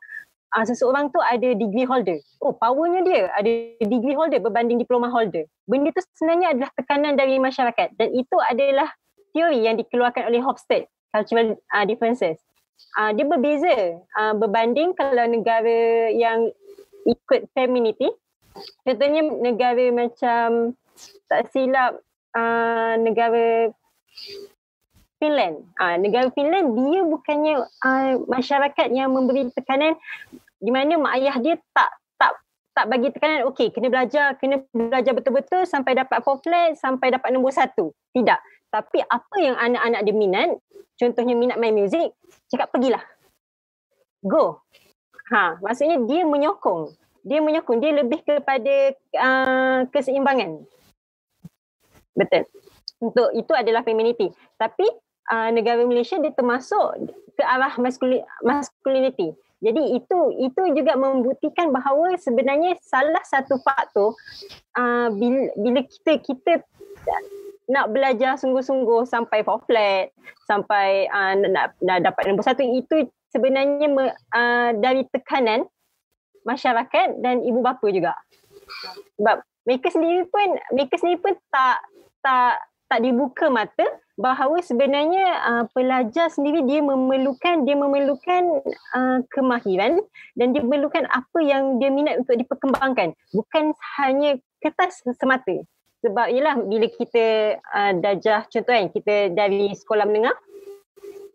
uh, 0.55 0.65
seseorang 0.67 1.11
tu 1.11 1.19
ada 1.21 1.53
degree 1.57 1.87
holder. 1.87 2.19
Oh, 2.43 2.55
powernya 2.55 3.01
dia 3.05 3.23
ada 3.35 3.51
degree 3.83 4.17
holder 4.17 4.39
berbanding 4.39 4.79
diploma 4.81 5.11
holder. 5.11 5.45
Benda 5.67 5.91
tu 5.93 6.03
sebenarnya 6.17 6.57
adalah 6.57 6.71
tekanan 6.75 7.15
dari 7.19 7.37
masyarakat 7.37 7.95
dan 7.99 8.09
itu 8.15 8.37
adalah 8.47 8.89
teori 9.37 9.69
yang 9.69 9.77
dikeluarkan 9.77 10.33
oleh 10.33 10.41
Hofstede, 10.41 10.89
cultural 11.13 11.61
uh, 11.77 11.85
differences. 11.85 12.41
Uh, 12.97 13.13
dia 13.17 13.25
berbeza 13.25 14.01
uh, 14.21 14.35
berbanding 14.37 14.93
kalau 14.97 15.25
negara 15.29 16.13
yang 16.13 16.53
ikut 17.09 17.49
femininity. 17.57 18.13
Contohnya 18.85 19.21
negara 19.21 19.93
macam 19.93 20.73
tak 21.29 21.53
silap 21.53 22.01
uh, 22.33 22.95
negara 22.97 23.69
Finland. 25.17 25.65
Uh, 25.81 25.97
negara 25.97 26.29
Finland 26.33 26.77
dia 26.77 27.01
bukannya 27.05 27.55
uh, 27.63 28.13
masyarakat 28.29 28.89
yang 28.93 29.13
memberi 29.13 29.49
tekanan 29.53 29.97
di 30.61 30.71
mana 30.73 30.97
mak 30.97 31.17
ayah 31.21 31.37
dia 31.41 31.55
tak 31.77 31.91
tak 32.17 32.33
tak 32.73 32.87
bagi 32.89 33.13
tekanan 33.13 33.49
okey 33.53 33.73
kena 33.73 33.93
belajar 33.93 34.37
kena 34.41 34.65
belajar 34.73 35.13
betul-betul 35.13 35.65
sampai 35.69 35.97
dapat 35.97 36.21
four 36.25 36.41
flat 36.41 36.77
sampai 36.77 37.13
dapat 37.13 37.33
nombor 37.33 37.53
satu. 37.53 37.93
Tidak. 38.13 38.41
Tapi 38.73 38.99
apa 39.01 39.37
yang 39.41 39.57
anak-anak 39.57 40.01
dia 40.05 40.15
minat, 40.17 40.51
contohnya 41.01 41.33
minat 41.33 41.57
main 41.57 41.73
muzik, 41.73 42.13
cakap 42.53 42.69
pergilah. 42.69 43.01
Go. 44.21 44.61
Ha, 45.33 45.59
maksudnya 45.63 46.03
dia 46.05 46.27
menyokong. 46.27 46.93
Dia 47.27 47.43
menyokong, 47.43 47.79
dia 47.83 47.93
lebih 47.95 48.23
kepada 48.23 48.75
uh, 49.19 49.79
keseimbangan. 49.91 50.63
Betul. 52.15 52.43
Untuk 53.01 53.29
itu 53.37 53.53
adalah 53.53 53.85
femininity. 53.85 54.33
Tapi 54.57 54.87
uh, 55.31 55.51
negara 55.53 55.83
Malaysia 55.87 56.19
dia 56.19 56.33
termasuk 56.35 57.13
ke 57.37 57.43
arah 57.45 57.75
masculinity. 58.43 59.37
Jadi 59.65 59.97
itu 59.97 60.19
itu 60.37 60.63
juga 60.77 61.01
membuktikan 61.01 61.73
bahawa 61.73 62.13
sebenarnya 62.21 62.77
salah 62.85 63.25
satu 63.25 63.57
faktor 63.65 64.13
uh, 64.77 65.09
bila, 65.17 65.49
bila 65.57 65.81
kita 65.81 66.21
kita 66.21 66.53
nak 67.67 67.91
belajar 67.91 68.39
sungguh-sungguh 68.39 69.09
sampai 69.09 69.43
for 69.43 69.59
flat, 69.67 70.13
sampai 70.47 71.11
uh, 71.11 71.35
nak, 71.35 71.75
nak 71.83 71.99
dapat 72.05 72.23
nombor 72.31 72.47
satu 72.47 72.63
itu 72.63 73.11
sebenarnya 73.35 73.91
me, 73.91 74.13
uh, 74.13 74.71
dari 74.79 75.03
tekanan 75.11 75.67
masyarakat 76.47 77.19
dan 77.25 77.43
ibu 77.43 77.59
bapa 77.65 77.91
juga. 77.91 78.15
Sebab 79.19 79.43
mereka 79.67 79.89
sendiri 79.91 80.31
pun 80.31 80.49
mereka 80.71 80.95
sendiri 81.01 81.19
pun 81.19 81.35
tak 81.51 81.83
tak 82.23 82.63
tak 82.87 83.03
dibuka 83.03 83.51
mata 83.51 83.87
bahawa 84.17 84.65
sebenarnya 84.65 85.27
uh, 85.45 85.65
pelajar 85.77 86.33
sendiri 86.33 86.65
dia 86.65 86.81
memerlukan 86.81 87.69
dia 87.69 87.77
memerlukan 87.77 88.65
uh, 88.97 89.21
kemahiran 89.29 90.01
dan 90.39 90.57
dia 90.57 90.65
memerlukan 90.65 91.05
apa 91.13 91.39
yang 91.45 91.77
dia 91.77 91.93
minat 91.93 92.25
untuk 92.25 92.41
diperkembangkan. 92.41 93.13
Bukan 93.37 93.77
hanya 94.01 94.41
kertas 94.65 95.05
semata. 95.21 95.61
Sebab 96.01 96.33
ialah 96.33 96.57
bila 96.65 96.87
kita 96.89 97.59
uh, 97.61 97.93
darjah 98.01 98.49
contoh 98.49 98.73
kan 98.73 98.89
kita 98.89 99.15
dari 99.37 99.75
sekolah 99.77 100.09
menengah 100.09 100.37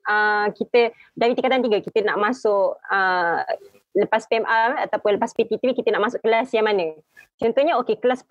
uh, 0.09 0.47
kita 0.55 0.95
dari 1.13 1.37
tingkatan 1.37 1.61
tiga 1.61 1.77
kita 1.85 1.99
nak 2.01 2.17
masuk 2.17 2.79
uh, 2.89 3.45
lepas 3.91 4.23
PMR 4.25 4.87
ataupun 4.89 5.19
lepas 5.19 5.35
PTT 5.35 5.75
kita 5.75 5.91
nak 5.93 6.09
masuk 6.09 6.19
kelas 6.23 6.49
yang 6.55 6.65
mana? 6.65 6.95
Contohnya 7.37 7.77
okey 7.83 7.99
kelas 7.99 8.23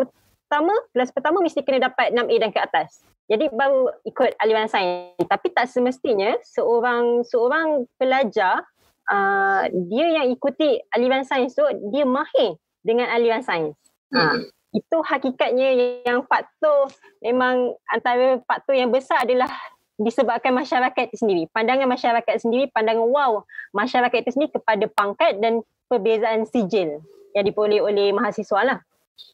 pertama 0.50 0.74
kelas 0.90 1.14
pertama 1.14 1.38
mesti 1.38 1.62
kena 1.62 1.86
dapat 1.86 2.10
6A 2.10 2.34
dan 2.42 2.50
ke 2.50 2.58
atas 2.58 3.06
jadi 3.30 3.46
baru 3.54 3.94
ikut 4.02 4.34
aliran 4.42 4.66
sains. 4.66 5.14
Tapi 5.22 5.54
tak 5.54 5.70
semestinya 5.70 6.34
seorang 6.42 7.22
seorang 7.22 7.86
pelajar 7.94 8.66
uh, 9.06 9.70
dia 9.86 10.18
yang 10.18 10.34
ikuti 10.34 10.82
aliran 10.90 11.22
sains 11.22 11.54
tu 11.54 11.62
dia 11.94 12.02
mahir 12.02 12.58
dengan 12.82 13.06
aliran 13.14 13.46
sains. 13.46 13.78
Hmm. 14.10 14.18
Uh, 14.18 14.36
itu 14.74 14.98
hakikatnya 15.06 16.02
yang 16.02 16.26
faktor 16.26 16.90
memang 17.22 17.78
antara 17.86 18.42
faktor 18.42 18.74
yang 18.74 18.90
besar 18.90 19.22
adalah 19.22 19.50
disebabkan 19.94 20.50
masyarakat 20.50 21.14
itu 21.14 21.22
sendiri. 21.22 21.46
Pandangan 21.54 21.86
masyarakat 21.86 22.34
sendiri, 22.42 22.66
pandangan 22.74 23.06
wow 23.06 23.46
masyarakat 23.70 24.26
itu 24.26 24.34
sendiri 24.34 24.58
kepada 24.58 24.90
pangkat 24.90 25.38
dan 25.38 25.62
perbezaan 25.86 26.50
sijil 26.50 26.98
yang 27.38 27.44
diperoleh 27.46 27.78
oleh 27.78 28.10
mahasiswa 28.10 28.74
lah. 28.74 28.78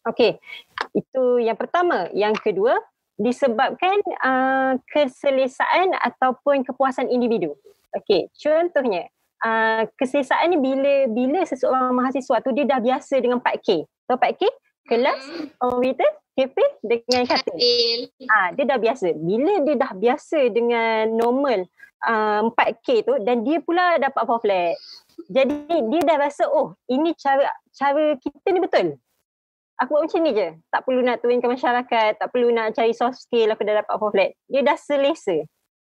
Okey, 0.07 0.39
itu 0.95 1.23
yang 1.43 1.59
pertama. 1.59 2.07
Yang 2.15 2.39
kedua, 2.47 2.79
disebabkan 3.17 3.99
uh, 4.23 4.79
keselesaan 4.93 5.97
ataupun 5.99 6.63
kepuasan 6.63 7.11
individu. 7.11 7.57
Okey, 7.97 8.29
contohnya 8.37 9.09
uh, 9.43 9.89
keselesaan 9.97 10.53
ni 10.53 10.59
bila 10.61 11.09
bila 11.11 11.41
seseorang 11.43 11.97
mahasiswa 11.97 12.45
tu 12.45 12.53
dia 12.53 12.69
dah 12.69 12.79
biasa 12.79 13.15
dengan 13.19 13.41
4K. 13.41 13.89
Tahu 14.07 14.17
4K? 14.21 14.43
Kelas, 14.87 15.19
komputer, 15.59 16.07
kafe 16.39 16.65
dengan 16.79 17.27
katil. 17.27 18.07
Ah, 18.31 18.55
dia 18.55 18.65
dah 18.69 18.79
biasa. 18.79 19.11
Bila 19.19 19.67
dia 19.67 19.75
dah 19.75 19.91
biasa 19.91 20.39
dengan 20.55 21.11
normal 21.11 21.67
uh, 22.07 22.47
4K 22.55 22.87
tu 23.03 23.15
dan 23.27 23.43
dia 23.43 23.59
pula 23.59 23.99
dapat 23.99 24.23
four 24.23 24.39
flat. 24.39 24.79
Jadi 25.33 25.91
dia 25.91 26.01
dah 26.07 26.17
rasa 26.21 26.47
oh 26.47 26.77
ini 26.87 27.17
cara 27.17 27.49
cara 27.73 28.15
kita 28.21 28.47
ni 28.53 28.61
betul 28.61 29.01
aku 29.77 29.91
buat 29.93 30.03
macam 30.09 30.21
ni 30.25 30.33
je. 30.33 30.49
Tak 30.73 30.81
perlu 30.85 31.01
nak 31.05 31.21
turunkan 31.21 31.51
masyarakat, 31.53 32.11
tak 32.17 32.29
perlu 32.33 32.49
nak 32.53 32.73
cari 32.73 32.93
soft 32.97 33.21
skill 33.21 33.53
aku 33.53 33.63
dah 33.65 33.85
dapat 33.85 33.95
four 34.01 34.11
flat. 34.13 34.31
Dia 34.49 34.61
dah 34.65 34.77
selesa. 34.77 35.37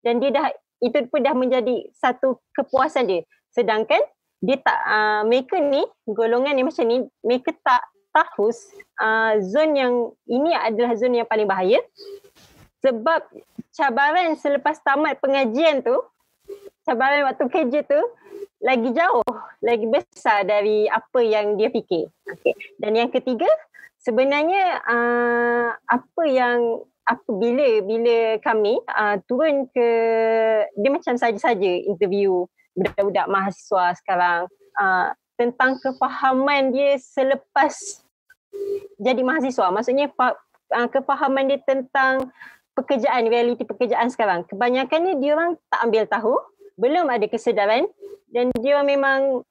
Dan 0.03 0.23
dia 0.23 0.31
dah, 0.31 0.47
itu 0.79 0.97
pun 1.11 1.19
dah 1.23 1.35
menjadi 1.35 1.87
satu 1.95 2.39
kepuasan 2.55 3.07
dia. 3.07 3.21
Sedangkan 3.51 3.99
dia 4.39 4.55
tak, 4.59 4.79
uh, 4.87 5.21
mereka 5.27 5.59
ni, 5.59 5.83
golongan 6.07 6.55
ni 6.55 6.63
macam 6.63 6.85
ni, 6.87 7.03
mereka 7.19 7.51
tak 7.59 7.83
tahu 8.15 8.51
uh, 9.03 9.33
zon 9.43 9.75
yang, 9.75 9.93
ini 10.27 10.55
adalah 10.55 10.95
zon 10.95 11.19
yang 11.19 11.27
paling 11.27 11.47
bahaya. 11.47 11.83
Sebab 12.79 13.27
cabaran 13.75 14.39
selepas 14.39 14.79
tamat 14.79 15.19
pengajian 15.19 15.83
tu, 15.83 15.99
cabaran 16.89 17.29
waktu 17.29 17.45
kerja 17.45 17.85
tu, 17.85 18.01
lagi 18.65 18.89
jauh, 18.89 19.33
lagi 19.61 19.85
besar 19.85 20.41
dari 20.49 20.89
apa 20.89 21.21
yang 21.21 21.53
dia 21.53 21.69
fikir. 21.69 22.09
Okay. 22.25 22.57
Dan 22.81 22.97
yang 22.97 23.13
ketiga, 23.13 23.47
sebenarnya 24.01 24.81
uh, 24.83 25.69
apa 25.85 26.23
yang 26.25 26.81
apa 27.09 27.29
bila 27.33 28.37
kami 28.45 28.77
uh, 28.85 29.17
turun 29.25 29.65
ke 29.73 29.89
dia 30.77 30.89
macam 30.93 31.17
saja-saja 31.17 31.89
interview 31.89 32.45
budak-budak 32.77 33.25
mahasiswa 33.25 33.97
sekarang 33.97 34.45
uh, 34.77 35.09
tentang 35.33 35.81
kefahaman 35.81 36.69
dia 36.69 37.01
selepas 37.01 38.05
jadi 39.01 39.25
mahasiswa 39.25 39.73
maksudnya 39.73 40.13
uh, 40.13 40.87
kefahaman 40.93 41.49
dia 41.49 41.59
tentang 41.65 42.29
pekerjaan 42.77 43.25
realiti 43.25 43.65
pekerjaan 43.65 44.13
sekarang 44.13 44.45
kebanyakannya 44.45 45.17
dia 45.17 45.33
orang 45.33 45.57
tak 45.73 45.81
ambil 45.89 46.05
tahu 46.05 46.35
belum 46.79 47.11
ada 47.11 47.27
kesedaran 47.27 47.85
dan 48.31 48.55
dia 48.63 48.79
memang 48.81 49.43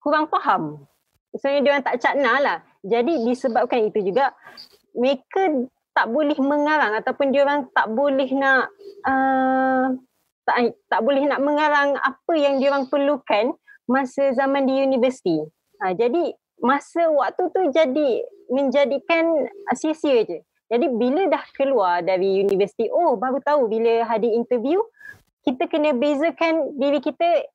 kurang 0.00 0.26
faham 0.32 0.88
maksudnya 1.30 1.60
dia 1.60 1.70
orang 1.76 1.86
tak 1.86 1.98
cakna 2.00 2.32
lah 2.40 2.58
jadi 2.82 3.12
disebabkan 3.28 3.92
itu 3.92 4.00
juga 4.02 4.32
mereka 4.96 5.68
tak 5.92 6.08
boleh 6.08 6.36
mengarang 6.40 6.96
ataupun 6.96 7.30
dia 7.30 7.44
orang 7.44 7.68
tak 7.76 7.86
boleh 7.92 8.28
nak 8.32 8.72
uh, 9.04 9.92
tak 10.42 10.74
tak 10.88 11.00
boleh 11.04 11.22
nak 11.28 11.40
mengarang 11.44 11.94
apa 12.00 12.32
yang 12.34 12.58
dia 12.58 12.72
orang 12.72 12.88
perlukan 12.88 13.54
masa 13.86 14.32
zaman 14.34 14.64
di 14.66 14.82
universiti. 14.82 15.38
Ha, 15.82 15.94
jadi 15.94 16.34
masa 16.62 17.10
waktu 17.10 17.50
tu 17.50 17.60
jadi 17.70 18.24
menjadikan 18.50 19.46
sia-sia 19.74 20.24
je. 20.26 20.38
Jadi 20.72 20.86
bila 20.88 21.28
dah 21.28 21.44
keluar 21.52 22.00
dari 22.00 22.40
universiti, 22.40 22.88
oh 22.88 23.20
baru 23.20 23.44
tahu 23.44 23.68
bila 23.68 24.08
hadir 24.08 24.32
interview, 24.32 24.80
kita 25.42 25.66
kena 25.66 25.94
bezakan 25.94 26.78
diri 26.78 27.02
kita, 27.02 27.46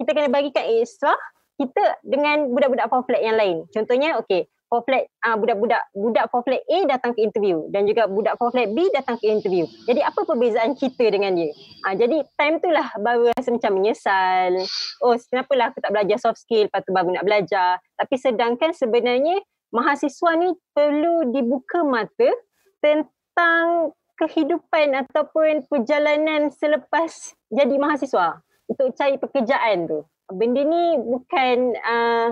kita 0.00 0.10
kena 0.12 0.28
bagikan 0.28 0.64
extra 0.80 1.12
kita 1.60 1.84
dengan 2.02 2.50
budak-budak 2.50 2.88
flat 2.88 3.22
yang 3.22 3.36
lain. 3.36 3.64
Contohnya, 3.70 4.18
okay, 4.18 4.48
for 4.72 4.80
flat 4.88 5.04
uh, 5.28 5.36
budak-budak 5.36 5.84
budak 5.92 6.32
flat 6.32 6.64
A 6.64 6.78
datang 6.88 7.12
ke 7.12 7.20
interview 7.20 7.68
dan 7.68 7.84
juga 7.84 8.08
budak 8.08 8.40
flat 8.40 8.72
B 8.72 8.88
datang 8.96 9.20
ke 9.20 9.28
interview. 9.28 9.68
Jadi 9.84 10.00
apa 10.00 10.24
perbezaan 10.24 10.72
kita 10.72 11.12
dengan 11.12 11.36
dia? 11.36 11.52
Uh, 11.84 11.92
jadi 11.92 12.24
time 12.40 12.56
tu 12.56 12.72
lah 12.72 12.88
baru 12.96 13.28
rasa 13.36 13.52
macam 13.52 13.76
menyesal. 13.76 14.56
Oh 15.04 15.12
kenapa 15.28 15.52
lah 15.52 15.66
aku 15.68 15.84
tak 15.84 15.92
belajar 15.92 16.16
soft 16.16 16.40
skill 16.40 16.72
lepas 16.72 16.80
tu 16.88 16.96
baru 16.96 17.12
nak 17.12 17.28
belajar. 17.28 17.84
Tapi 18.00 18.14
sedangkan 18.16 18.72
sebenarnya 18.72 19.44
mahasiswa 19.76 20.30
ni 20.40 20.56
perlu 20.72 21.28
dibuka 21.28 21.84
mata 21.84 22.32
tentang 22.80 23.92
kehidupan 24.20 24.92
ataupun 25.06 25.66
perjalanan 25.66 26.52
selepas 26.52 27.36
jadi 27.48 27.74
mahasiswa 27.80 28.40
untuk 28.68 28.92
cari 28.96 29.16
pekerjaan 29.18 29.88
tu. 29.88 30.04
Benda 30.32 30.64
ni 30.64 30.96
bukan 31.00 31.76
uh, 31.76 32.28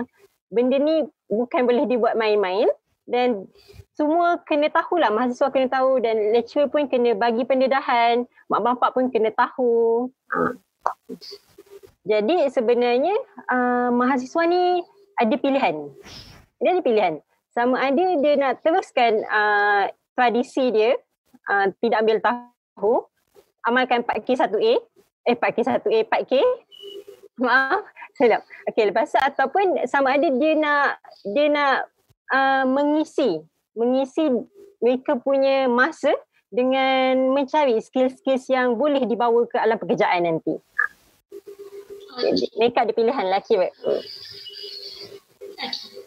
benda 0.49 0.77
ni 0.81 1.05
bukan 1.29 1.61
boleh 1.63 1.85
dibuat 1.85 2.17
main-main 2.17 2.67
dan 3.05 3.45
semua 3.93 4.39
kena 4.47 4.71
tahulah 4.71 5.11
mahasiswa 5.11 5.51
kena 5.51 5.67
tahu 5.67 5.99
dan 5.99 6.31
lecturer 6.31 6.71
pun 6.71 6.87
kena 6.87 7.13
bagi 7.13 7.43
pendedahan, 7.43 8.25
mak 8.47 8.61
bapak 8.63 8.95
pun 8.95 9.11
kena 9.11 9.29
tahu. 9.35 10.07
Ha. 10.31 10.37
Jadi 12.07 12.49
sebenarnya 12.49 13.13
uh, 13.51 13.89
mahasiswa 13.93 14.41
ni 14.49 14.81
ada 15.21 15.35
pilihan. 15.37 15.75
Dia 16.57 16.69
ada 16.73 16.81
pilihan. 16.81 17.13
Sama 17.51 17.77
ada 17.77 18.05
dia 18.17 18.33
nak 18.39 18.63
teruskan 18.63 19.21
uh, 19.27 19.85
tradisi 20.15 20.71
dia, 20.71 20.95
uh, 21.49 21.71
tidak 21.81 21.97
ambil 22.03 22.17
tahu, 22.21 22.93
amalkan 23.65 24.05
4K 24.05 24.27
1A, 24.49 24.73
eh 25.29 25.35
4K 25.37 25.57
1A, 25.81 25.99
4K. 26.09 26.33
Maaf, 27.41 27.87
Silap. 28.15 28.43
Okey, 28.69 28.91
lepas 28.91 29.09
tu 29.09 29.17
ataupun 29.17 29.81
sama 29.87 30.13
ada 30.13 30.27
dia 30.29 30.53
nak 30.53 30.99
dia 31.25 31.47
nak 31.47 31.89
uh, 32.29 32.63
mengisi 32.67 33.39
mengisi 33.73 34.29
mereka 34.83 35.15
punya 35.15 35.65
masa 35.71 36.11
dengan 36.51 37.31
mencari 37.31 37.79
skill-skill 37.79 38.35
yang 38.51 38.75
boleh 38.75 39.07
dibawa 39.07 39.47
ke 39.47 39.55
alam 39.55 39.79
pekerjaan 39.79 40.27
nanti. 40.27 40.59
Mereka 42.59 42.83
ada 42.83 42.91
pilihan 42.91 43.25
lelaki. 43.31 43.55
Okay. 43.55 44.03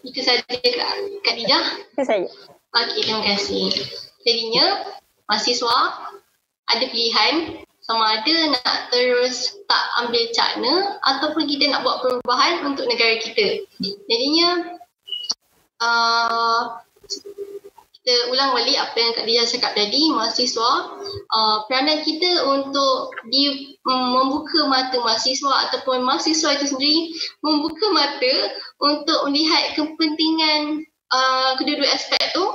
Itu 0.05 0.21
saja 0.21 0.45
Kak 0.45 0.93
Khadijah. 1.25 1.65
Itu 1.97 2.03
saja. 2.05 2.29
Okey, 2.77 3.01
terima 3.01 3.25
kasih. 3.25 3.73
Jadinya, 4.21 4.85
mahasiswa 5.29 5.77
ada 6.65 6.85
pilihan 6.89 7.65
sama 7.85 8.17
ada 8.17 8.35
nak 8.49 8.89
terus 8.89 9.61
tak 9.69 9.83
ambil 10.01 10.25
cakna 10.33 10.97
ataupun 11.05 11.45
kita 11.45 11.69
nak 11.69 11.85
buat 11.85 12.01
perubahan 12.01 12.65
untuk 12.65 12.89
negara 12.89 13.21
kita. 13.21 13.61
Jadinya, 14.09 14.73
uh, 15.85 16.81
kita 17.93 18.33
ulang 18.33 18.57
balik 18.57 18.77
apa 18.77 18.97
yang 18.97 19.13
Kak 19.13 19.25
Dia 19.29 19.45
cakap 19.45 19.77
tadi, 19.77 20.09
mahasiswa, 20.09 20.97
uh, 21.29 21.57
peranan 21.69 22.01
kita 22.01 22.49
untuk 22.49 23.13
di, 23.29 23.77
um, 23.85 24.17
membuka 24.17 24.65
mata 24.65 24.97
mahasiswa 25.05 25.69
ataupun 25.69 26.01
mahasiswa 26.01 26.57
itu 26.57 26.73
sendiri 26.73 27.13
membuka 27.45 27.85
mata 27.93 28.33
untuk 28.81 29.29
melihat 29.29 29.77
kepentingan 29.77 30.89
uh, 31.13 31.53
kedua-dua 31.61 31.89
aspek 31.93 32.33
tu 32.33 32.45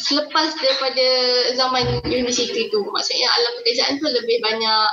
selepas 0.00 0.52
daripada 0.60 1.06
zaman 1.56 2.04
universiti 2.06 2.68
tu. 2.68 2.84
Maksudnya 2.92 3.28
alam 3.28 3.52
pekerjaan 3.62 3.98
tu 3.98 4.06
lebih 4.06 4.38
banyak 4.44 4.88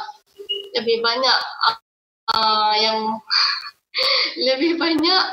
lebih 0.73 1.05
banyak 1.05 1.37
uh, 2.33 2.73
yang 2.79 3.19
lebih 4.49 4.79
banyak 4.79 5.23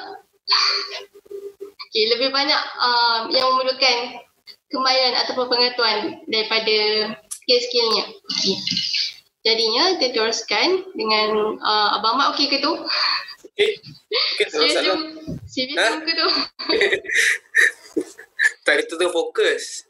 Okay, 1.90 2.06
lebih 2.06 2.30
banyak 2.30 2.62
uh, 2.78 3.26
yang 3.34 3.50
memerlukan 3.50 4.22
kemahiran 4.70 5.26
ataupun 5.26 5.50
pengetahuan 5.50 6.22
daripada 6.30 6.78
skill-skillnya. 7.26 8.14
Okay. 8.30 8.54
Jadinya 9.42 9.98
kita 9.98 10.14
teruskan 10.14 10.86
dengan 10.94 11.58
uh, 11.58 11.98
Abang 11.98 12.14
Mat 12.14 12.38
okey 12.38 12.46
ke 12.46 12.62
tu? 12.62 12.78
Okey. 12.78 13.74
Okay, 14.38 14.46
Serius 14.54 15.02
Serius 15.50 15.82
Ha? 15.82 15.98
ke 15.98 16.12
tu? 16.14 16.28
Tak 18.60 18.84
kita 18.84 19.00
tu 19.00 19.08
fokus. 19.08 19.88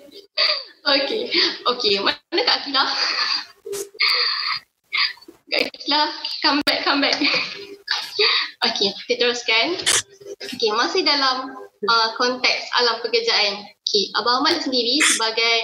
Okey. 0.94 1.22
Okey, 1.66 1.98
mana 1.98 2.40
Kak 2.44 2.62
Akilah? 2.62 2.86
Kak 5.50 5.60
Akilah, 5.72 6.08
come 6.44 6.60
back, 6.68 6.84
come 6.86 7.00
back. 7.02 7.16
Okey, 8.70 8.94
kita 9.08 9.18
teruskan. 9.18 9.80
Okey, 10.44 10.70
masih 10.76 11.02
dalam 11.02 11.56
uh, 11.88 12.08
konteks 12.20 12.70
alam 12.78 13.02
pekerjaan. 13.02 13.66
Okey, 13.82 14.14
Abang 14.14 14.44
Ahmad 14.44 14.62
sendiri 14.62 15.02
sebagai 15.02 15.56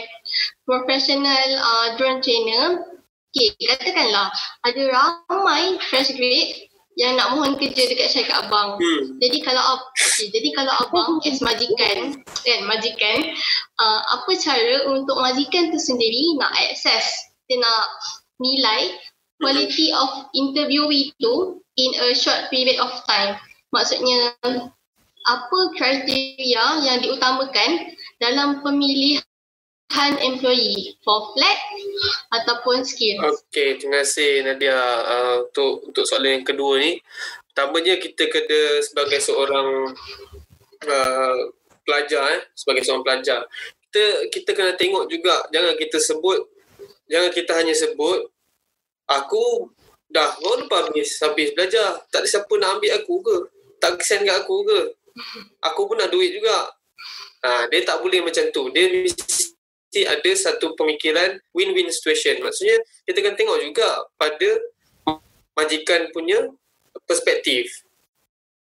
professional 0.66 1.46
uh, 1.60 1.94
drone 2.00 2.24
trainer, 2.24 2.82
okey, 3.30 3.54
katakanlah 3.62 4.32
ada 4.66 4.82
ramai 4.90 5.78
fresh 5.86 6.10
grade 6.16 6.69
yang 7.00 7.16
nak 7.16 7.32
mohon 7.32 7.56
kerja 7.56 7.88
dekat 7.88 8.12
syarikat 8.12 8.44
abang. 8.44 8.76
Hmm. 8.76 9.16
Jadi 9.16 9.40
kalau 9.40 9.80
okay, 9.80 10.28
jadi 10.28 10.48
kalau 10.52 10.72
abang 10.84 11.16
as 11.24 11.40
majikan 11.40 12.20
kan 12.44 12.60
majikan 12.68 13.32
uh, 13.80 14.00
apa 14.20 14.30
cara 14.36 14.84
untuk 14.92 15.16
majikan 15.16 15.72
tu 15.72 15.80
sendiri 15.80 16.36
nak 16.36 16.52
access 16.60 17.08
dia 17.48 17.56
nak 17.56 17.88
nilai 18.36 18.92
quality 19.40 19.88
of 19.96 20.28
interviewee 20.36 21.16
tu 21.16 21.64
in 21.80 21.90
a 22.04 22.12
short 22.12 22.52
period 22.52 22.76
of 22.76 22.92
time. 23.08 23.40
Maksudnya 23.72 24.36
apa 25.24 25.58
kriteria 25.80 26.84
yang 26.84 27.00
diutamakan 27.00 27.96
dalam 28.20 28.60
pemilihan 28.60 29.24
employee 30.20 30.94
for 31.02 31.34
flat 31.34 31.58
ataupun 32.30 32.86
skill. 32.86 33.18
Okey, 33.26 33.82
terima 33.82 34.06
kasih 34.06 34.46
Nadia 34.46 34.78
uh, 35.02 35.36
untuk 35.50 35.90
untuk 35.90 36.04
soalan 36.06 36.40
yang 36.40 36.46
kedua 36.46 36.78
ni. 36.78 37.02
Pertamanya 37.50 37.98
kita 37.98 38.30
kena 38.30 38.80
sebagai 38.80 39.18
seorang 39.18 39.90
uh, 40.86 41.38
pelajar 41.82 42.38
eh, 42.38 42.42
sebagai 42.54 42.86
seorang 42.86 43.04
pelajar. 43.04 43.42
Kita 43.90 44.04
kita 44.30 44.50
kena 44.54 44.72
tengok 44.78 45.10
juga 45.10 45.42
jangan 45.50 45.74
kita 45.74 45.98
sebut 45.98 46.38
jangan 47.10 47.30
kita 47.34 47.52
hanya 47.58 47.74
sebut 47.74 48.30
aku 49.10 49.66
dah 50.06 50.30
lepas 50.38 50.90
habis 50.90 51.18
habis 51.18 51.50
belajar. 51.54 51.98
Tak 52.14 52.22
ada 52.22 52.28
siapa 52.30 52.52
nak 52.58 52.78
ambil 52.78 52.92
aku 52.94 53.14
ke? 53.22 53.36
Tak 53.82 53.98
kesian 53.98 54.22
kat 54.22 54.46
aku 54.46 54.62
ke? 54.62 54.80
Aku 55.66 55.90
pun 55.90 55.98
nak 55.98 56.14
duit 56.14 56.30
juga. 56.34 56.70
Ha, 57.40 57.66
dia 57.72 57.80
tak 57.82 58.04
boleh 58.04 58.20
macam 58.20 58.44
tu. 58.52 58.68
Dia 58.70 58.84
mesti 58.92 59.39
ada 60.06 60.30
satu 60.38 60.78
pemikiran 60.78 61.42
win-win 61.50 61.90
situation. 61.90 62.38
Maksudnya 62.40 62.78
kita 63.06 63.18
kena 63.20 63.36
tengok 63.36 63.58
juga 63.58 63.88
pada 64.14 64.50
majikan 65.58 66.08
punya 66.14 66.46
perspektif. 67.04 67.66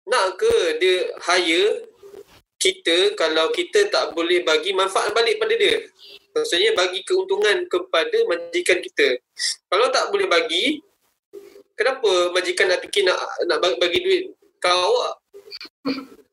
Nak 0.05 0.37
ke 0.37 0.55
dia 0.79 0.97
hire 1.25 1.89
kita 2.61 3.17
kalau 3.17 3.49
kita 3.53 3.89
tak 3.89 4.13
boleh 4.13 4.45
bagi 4.45 4.77
manfaat 4.77 5.13
balik 5.17 5.41
pada 5.41 5.57
dia? 5.57 5.81
Maksudnya 6.35 6.77
bagi 6.77 7.01
keuntungan 7.07 7.65
kepada 7.71 8.17
majikan 8.29 8.83
kita. 8.83 9.17
Kalau 9.71 9.87
tak 9.89 10.11
boleh 10.11 10.27
bagi, 10.27 10.83
kenapa 11.79 12.35
majikan 12.35 12.69
nak 12.69 12.83
fikir 12.83 13.07
nak 13.07 13.17
nak 13.47 13.59
bagi, 13.63 13.77
bagi 13.79 13.99
duit 14.03 14.23
kau? 14.59 14.93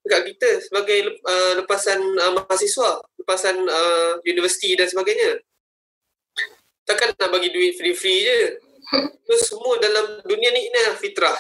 Dekat 0.02 0.22
kita 0.34 0.50
sebagai 0.66 1.00
uh, 1.22 1.54
lepasan 1.62 2.02
uh, 2.02 2.32
mahasiswa, 2.34 3.06
lepasan 3.22 3.56
uh, 3.70 4.18
universiti 4.26 4.74
dan 4.74 4.90
sebagainya. 4.90 5.38
Takkan 6.90 7.14
nak 7.14 7.30
bagi 7.30 7.54
duit 7.54 7.78
free-free 7.78 8.20
je. 8.26 8.40
Itu 9.22 9.36
semua 9.46 9.78
dalam 9.78 10.26
dunia 10.26 10.50
ni 10.50 10.68
ini 10.68 10.78
adalah 10.82 10.98
fitrah. 10.98 11.38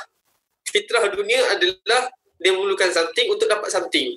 Fitrah 0.70 1.09
dunia 1.09 1.41
adalah 1.57 2.14
dia 2.38 2.51
memerlukan 2.53 2.93
something 2.93 3.28
untuk 3.34 3.49
dapat 3.49 3.74
something. 3.74 4.14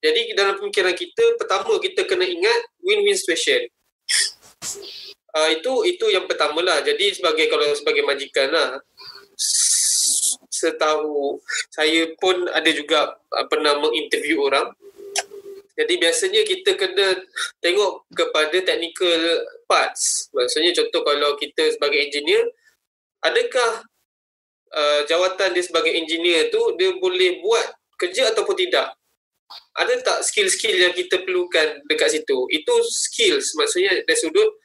Jadi 0.00 0.32
dalam 0.32 0.56
pemikiran 0.56 0.96
kita, 0.96 1.36
pertama 1.36 1.76
kita 1.76 2.08
kena 2.08 2.24
ingat 2.24 2.60
win-win 2.80 3.12
situation. 3.12 3.68
Uh, 5.30 5.52
itu 5.52 5.72
itu 5.84 6.08
yang 6.08 6.24
pertama 6.24 6.64
lah. 6.64 6.80
Jadi 6.80 7.12
sebagai 7.12 7.46
kalau 7.52 7.68
sebagai 7.76 8.02
majikan 8.08 8.48
lah, 8.48 8.80
setahu 10.60 11.40
saya 11.72 12.12
pun 12.20 12.44
ada 12.52 12.68
juga 12.68 13.16
uh, 13.16 13.46
pernah 13.48 13.80
menginterview 13.80 14.44
orang. 14.44 14.68
Jadi 15.80 15.96
biasanya 15.96 16.44
kita 16.44 16.76
kena 16.76 17.16
tengok 17.64 18.04
kepada 18.12 18.52
technical 18.60 19.20
parts. 19.64 20.28
Maksudnya 20.36 20.76
contoh 20.76 21.00
kalau 21.00 21.40
kita 21.40 21.72
sebagai 21.72 21.96
engineer, 22.04 22.44
adakah 23.24 23.88
uh, 24.76 25.00
jawatan 25.08 25.56
dia 25.56 25.64
sebagai 25.64 25.96
engineer 25.96 26.52
tu 26.52 26.76
dia 26.76 26.92
boleh 27.00 27.40
buat 27.40 27.64
kerja 27.96 28.28
ataupun 28.28 28.60
tidak? 28.60 28.92
Ada 29.74 29.98
tak 30.04 30.18
skill-skill 30.28 30.76
yang 30.78 30.94
kita 30.94 31.24
perlukan 31.24 31.80
dekat 31.88 32.12
situ? 32.20 32.38
Itu 32.52 32.74
skills 32.84 33.56
maksudnya 33.56 34.04
dari 34.04 34.18
sudut 34.20 34.60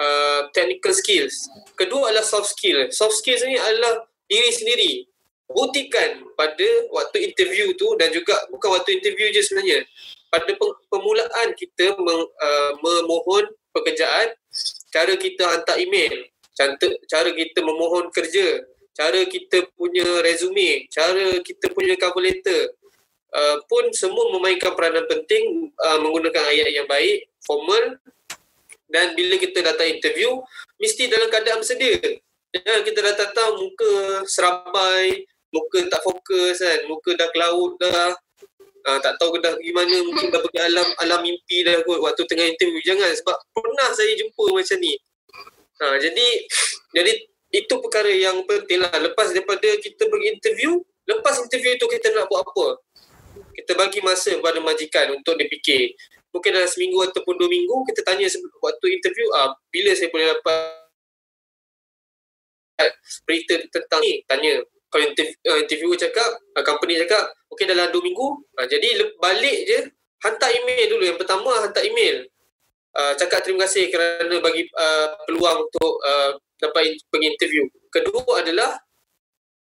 uh, 0.00 0.48
technical 0.54 0.94
skills. 0.96 1.34
Kedua 1.76 2.08
adalah 2.14 2.24
soft 2.24 2.54
skill. 2.54 2.88
Soft 2.94 3.20
skills 3.20 3.42
ni 3.44 3.58
adalah 3.58 4.06
diri 4.30 4.50
sendiri. 4.54 4.92
Buktikan 5.50 6.30
pada 6.38 6.68
waktu 6.94 7.26
interview 7.26 7.74
tu 7.74 7.90
dan 7.98 8.14
juga 8.14 8.38
bukan 8.54 8.78
waktu 8.78 9.02
interview 9.02 9.34
je 9.34 9.42
sebenarnya. 9.42 9.82
Pada 10.30 10.54
permulaan 10.86 11.48
kita 11.58 11.98
meng, 11.98 12.22
uh, 12.22 12.72
memohon 12.78 13.50
pekerjaan, 13.74 14.30
cara 14.94 15.18
kita 15.18 15.42
hantar 15.42 15.74
email, 15.82 16.30
cara 17.10 17.30
kita 17.34 17.58
memohon 17.66 18.14
kerja, 18.14 18.62
cara 18.94 19.26
kita 19.26 19.66
punya 19.74 20.06
resume, 20.22 20.86
cara 20.86 21.42
kita 21.42 21.74
punya 21.74 21.98
cover 21.98 22.22
letter, 22.22 22.70
uh, 23.34 23.58
pun 23.66 23.90
semua 23.90 24.30
memainkan 24.38 24.74
peranan 24.78 25.02
penting 25.10 25.74
uh, 25.82 25.98
menggunakan 25.98 26.46
ayat 26.46 26.70
yang 26.70 26.86
baik, 26.86 27.26
formal 27.42 27.98
dan 28.90 29.14
bila 29.14 29.38
kita 29.38 29.62
datang 29.62 29.98
interview, 29.98 30.42
mesti 30.78 31.06
dalam 31.06 31.30
keadaan 31.30 31.62
bersedia. 31.62 31.98
Jangan 32.50 32.82
kita 32.82 33.00
datang-datang 33.06 33.50
muka 33.62 33.94
serabai, 34.26 35.22
muka 35.50 35.78
tak 35.90 36.02
fokus 36.02 36.62
kan, 36.62 36.78
muka 36.86 37.10
dah 37.18 37.28
kelaut 37.34 37.74
dah, 37.82 38.14
uh, 38.86 38.98
tak 39.02 39.14
tahu 39.18 39.38
dah 39.42 39.54
gimana, 39.58 40.02
mungkin 40.06 40.30
dah 40.30 40.40
pergi 40.40 40.60
alam 40.62 40.88
alam 41.02 41.20
mimpi 41.22 41.66
dah 41.66 41.82
kot 41.84 42.00
waktu 42.00 42.22
tengah 42.26 42.46
interview. 42.46 42.80
Jangan 42.86 43.10
sebab 43.18 43.36
pernah 43.54 43.88
saya 43.92 44.12
jumpa 44.16 44.44
macam 44.54 44.78
ni. 44.78 44.94
Uh, 45.80 45.96
jadi 45.98 46.26
jadi 46.94 47.12
itu 47.50 47.74
perkara 47.82 48.10
yang 48.10 48.46
penting 48.46 48.78
lah. 48.78 48.94
Lepas 49.02 49.34
daripada 49.34 49.66
kita 49.82 50.06
pergi 50.06 50.26
interview, 50.38 50.78
lepas 51.06 51.42
interview 51.42 51.74
tu 51.82 51.90
kita 51.90 52.14
nak 52.14 52.30
buat 52.30 52.46
apa? 52.46 52.78
Kita 53.58 53.74
bagi 53.74 53.98
masa 54.00 54.38
kepada 54.38 54.62
majikan 54.62 55.10
untuk 55.18 55.34
dia 55.34 55.50
fikir. 55.50 55.98
Mungkin 56.30 56.50
dalam 56.54 56.70
seminggu 56.70 57.02
ataupun 57.10 57.34
dua 57.34 57.50
minggu, 57.50 57.74
kita 57.90 58.06
tanya 58.06 58.30
waktu 58.62 58.86
interview, 58.94 59.26
ah, 59.34 59.50
bila 59.74 59.90
saya 59.98 60.14
boleh 60.14 60.30
dapat 60.30 60.62
berita 63.26 63.54
tentang 63.66 64.00
ni? 64.00 64.22
Tanya. 64.30 64.62
Kalau 64.90 65.04
interview, 65.06 65.38
uh, 65.46 65.58
interviewer 65.62 65.94
cakap, 65.94 66.26
uh, 66.58 66.64
company 66.66 66.98
cakap, 66.98 67.30
okey 67.54 67.64
dalam 67.64 67.88
dua 67.94 68.02
minggu. 68.02 68.26
Uh, 68.58 68.66
jadi 68.66 69.06
balik 69.22 69.58
je, 69.70 69.78
hantar 70.26 70.50
email 70.50 70.90
dulu. 70.90 71.02
Yang 71.06 71.18
pertama, 71.22 71.50
hantar 71.62 71.86
email. 71.86 72.26
uh, 72.96 73.12
cakap 73.14 73.42
terima 73.44 73.66
kasih 73.66 73.90
kerana 73.90 74.34
bagi 74.42 74.66
uh, 74.74 75.14
peluang 75.26 75.66
untuk 75.66 75.92
uh, 76.02 76.34
dapat 76.58 76.98
pergi 77.08 77.26
interview. 77.30 77.64
Kedua 77.90 78.42
adalah 78.42 78.74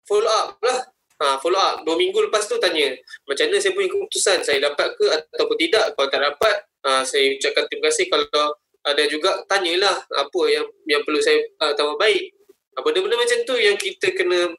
follow 0.05 0.29
up 0.29 0.61
lah. 0.61 0.79
Ha, 1.15 1.39
follow 1.39 1.57
up. 1.57 1.87
Dua 1.87 1.95
minggu 1.95 2.27
lepas 2.27 2.43
tu 2.43 2.59
tanya, 2.59 2.91
macam 3.23 3.47
mana 3.47 3.57
saya 3.63 3.71
punya 3.71 3.87
keputusan? 3.87 4.43
Saya 4.43 4.59
dapat 4.59 4.99
ke 4.99 5.05
ataupun 5.07 5.55
tidak? 5.55 5.95
Kalau 5.95 6.07
tak 6.11 6.21
dapat, 6.27 6.55
uh, 6.83 7.03
saya 7.07 7.39
ucapkan 7.39 7.63
terima 7.71 7.87
kasih. 7.87 8.05
Kalau 8.11 8.45
ada 8.83 9.03
juga, 9.07 9.31
tanyalah 9.47 9.95
apa 9.95 10.41
yang 10.51 10.67
yang 10.85 11.01
perlu 11.07 11.23
saya 11.23 11.39
uh, 11.63 11.71
tambah 11.71 11.95
baik. 11.95 12.35
Uh, 12.75 12.81
benda-benda 12.83 13.15
macam 13.15 13.39
tu 13.47 13.55
yang 13.55 13.79
kita 13.79 14.11
kena 14.11 14.51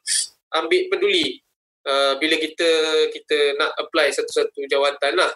ambil 0.55 0.87
peduli 0.91 1.41
uh, 1.87 2.15
bila 2.19 2.35
kita 2.39 2.69
kita 3.11 3.37
nak 3.59 3.75
apply 3.81 4.11
satu-satu 4.11 4.67
jawatan 4.67 5.19
lah. 5.19 5.31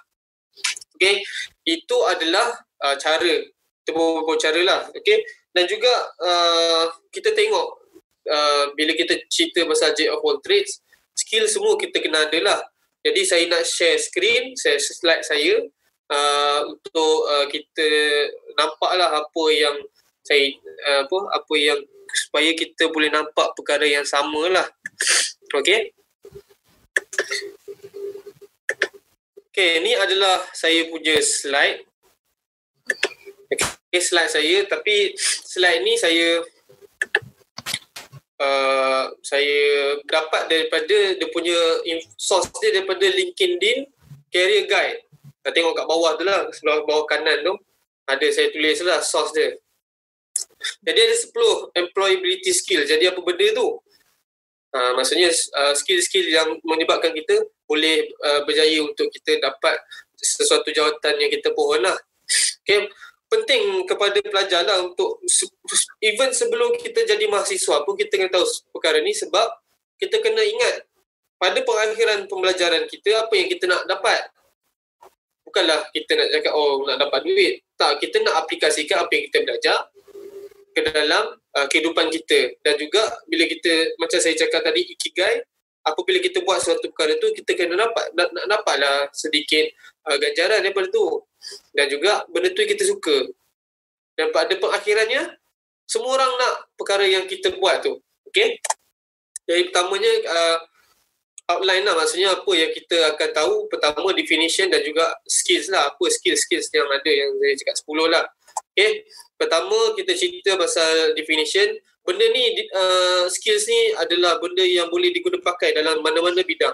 Okay. 0.95 1.23
Itu 1.65 2.05
adalah 2.05 2.53
uh, 2.85 2.95
cara. 2.99 3.41
Beberapa 3.81 4.37
cara 4.37 4.61
lah. 4.61 4.81
Okay. 4.93 5.25
Dan 5.51 5.67
juga 5.67 5.91
uh, 6.21 6.85
kita 7.11 7.35
tengok 7.35 7.67
uh, 8.29 8.65
bila 8.77 8.95
kita 8.95 9.19
cerita 9.27 9.67
pasal 9.67 9.91
J 9.97 10.13
of 10.13 10.23
all 10.23 10.39
trades, 10.39 10.79
skill 11.17 11.49
semua 11.49 11.75
kita 11.75 11.99
kena 11.99 12.29
ada 12.29 12.39
lah. 12.39 12.59
Jadi 13.01 13.21
saya 13.25 13.43
nak 13.49 13.65
share 13.65 13.97
screen, 13.97 14.53
share 14.53 14.77
slide 14.77 15.25
saya 15.25 15.57
uh, 16.13 16.59
untuk 16.69 17.15
uh, 17.27 17.45
kita 17.49 17.87
nampaklah 18.55 19.09
apa 19.09 19.43
yang 19.49 19.75
saya 20.21 20.53
uh, 20.85 21.09
apa 21.09 21.17
apa 21.41 21.53
yang 21.57 21.79
supaya 22.13 22.51
kita 22.55 22.91
boleh 22.91 23.09
nampak 23.11 23.55
perkara 23.55 23.87
yang 23.87 24.05
sama 24.05 24.47
lah. 24.51 24.67
Okay. 25.51 25.91
Okay, 29.51 29.83
ni 29.83 29.91
adalah 29.99 30.47
saya 30.55 30.87
punya 30.87 31.19
slide. 31.19 31.83
Okay, 33.51 33.99
slide 33.99 34.31
saya 34.31 34.63
tapi 34.63 35.11
slide 35.19 35.83
ni 35.83 35.99
saya 35.99 36.39
uh, 38.39 39.05
saya 39.19 39.61
dapat 40.07 40.47
daripada 40.47 40.97
dia 41.19 41.27
punya 41.35 41.59
source 42.15 42.47
dia 42.63 42.79
daripada 42.79 43.03
LinkedIn 43.03 43.85
career 44.31 44.65
guide. 44.65 45.03
Kita 45.41 45.49
tengok 45.51 45.73
kat 45.75 45.85
bawah 45.89 46.11
tu 46.15 46.23
lah, 46.23 46.47
sebelah 46.55 46.87
bawah 46.87 47.05
kanan 47.05 47.43
tu. 47.43 47.53
Ada 48.07 48.27
saya 48.31 48.47
tulis 48.55 48.79
lah 48.87 49.03
source 49.03 49.35
dia. 49.35 49.60
Jadi 50.81 50.99
ada 50.99 51.15
10 51.15 51.81
employability 51.85 52.51
skill. 52.53 52.83
Jadi 52.85 53.09
apa 53.09 53.19
benda 53.21 53.47
tu? 53.53 53.81
Uh, 54.71 54.95
maksudnya 54.95 55.27
uh, 55.27 55.75
skill-skill 55.75 56.31
yang 56.31 56.47
menyebabkan 56.63 57.11
kita 57.11 57.43
boleh 57.67 58.07
uh, 58.23 58.47
berjaya 58.47 58.79
untuk 58.79 59.11
kita 59.11 59.43
dapat 59.43 59.75
sesuatu 60.15 60.71
jawatan 60.71 61.19
yang 61.19 61.27
kita 61.27 61.51
pohon 61.51 61.83
lah. 61.83 61.97
Okay 62.63 62.87
penting 63.31 63.87
kepada 63.87 64.19
pelajar 64.19 64.67
lah 64.67 64.83
untuk 64.83 65.23
even 66.03 66.35
sebelum 66.35 66.75
kita 66.75 67.07
jadi 67.07 67.31
mahasiswa 67.31 67.87
pun 67.87 67.95
kita 67.95 68.19
kena 68.19 68.27
tahu 68.27 68.43
perkara 68.75 68.99
ni 68.99 69.15
sebab 69.15 69.47
kita 69.95 70.19
kena 70.19 70.43
ingat 70.43 70.83
pada 71.39 71.63
pengakhiran 71.63 72.27
pembelajaran 72.27 72.83
kita 72.91 73.23
apa 73.23 73.33
yang 73.39 73.47
kita 73.47 73.71
nak 73.71 73.87
dapat 73.87 74.19
bukanlah 75.47 75.79
kita 75.95 76.11
nak 76.19 76.27
cakap 76.27 76.51
oh 76.51 76.83
nak 76.83 76.99
dapat 76.99 77.23
duit 77.23 77.63
tak 77.79 78.03
kita 78.03 78.19
nak 78.19 78.35
aplikasikan 78.43 79.07
apa 79.07 79.11
yang 79.15 79.23
kita 79.31 79.37
belajar 79.47 79.77
ke 80.71 80.81
dalam 80.87 81.35
uh, 81.35 81.67
kehidupan 81.67 82.07
kita 82.09 82.55
dan 82.63 82.79
juga 82.79 83.03
bila 83.27 83.43
kita 83.47 83.95
macam 83.99 84.19
saya 84.19 84.35
cakap 84.39 84.63
tadi 84.63 84.87
ikigai 84.87 85.43
apabila 85.83 86.21
kita 86.21 86.45
buat 86.45 86.61
suatu 86.61 86.93
perkara 86.93 87.17
tu 87.17 87.33
kita 87.33 87.57
kena 87.57 87.75
dapat 87.75 88.13
nak, 88.13 88.29
nak 88.31 88.45
dapatlah 88.47 89.09
sedikit 89.11 89.67
uh, 90.07 90.17
ganjaran 90.17 90.63
daripada 90.63 90.87
tu 90.93 91.25
dan 91.73 91.89
juga 91.89 92.25
benda 92.29 92.53
tu 92.53 92.61
kita 92.61 92.83
suka. 92.85 93.25
Dan 94.13 94.29
pada 94.29 94.53
pengakhirannya, 94.53 95.33
semua 95.89 96.19
orang 96.19 96.31
nak 96.37 96.53
perkara 96.77 97.07
yang 97.07 97.25
kita 97.25 97.55
buat 97.57 97.81
tu. 97.81 97.97
Okay? 98.29 98.61
Jadi 99.49 99.71
pertamanya, 99.71 100.11
uh, 100.29 100.57
outline 101.51 101.83
lah 101.83 101.97
maksudnya 101.97 102.31
apa 102.31 102.51
yang 102.53 102.71
kita 102.71 103.15
akan 103.15 103.29
tahu. 103.33 103.55
Pertama, 103.71 104.13
definition 104.13 104.69
dan 104.69 104.85
juga 104.85 105.09
skills 105.25 105.73
lah. 105.73 105.89
Apa 105.91 106.05
skills-skills 106.07 106.69
yang 106.71 106.87
ada 106.87 107.11
yang 107.11 107.31
saya 107.41 107.53
cakap 107.65 107.75
10 107.81 108.13
lah. 108.13 108.25
Okay? 108.73 109.05
Pertama, 109.35 109.95
kita 109.97 110.13
cerita 110.15 110.55
pasal 110.55 111.17
definition. 111.17 111.67
Benda 112.01 112.25
ni, 112.33 112.65
uh, 112.73 113.29
skills 113.29 113.69
ni 113.69 113.81
adalah 113.93 114.41
benda 114.41 114.65
yang 114.65 114.89
boleh 114.89 115.13
digunakan 115.13 115.43
pakai 115.43 115.77
dalam 115.77 116.01
mana-mana 116.01 116.41
bidang. 116.41 116.73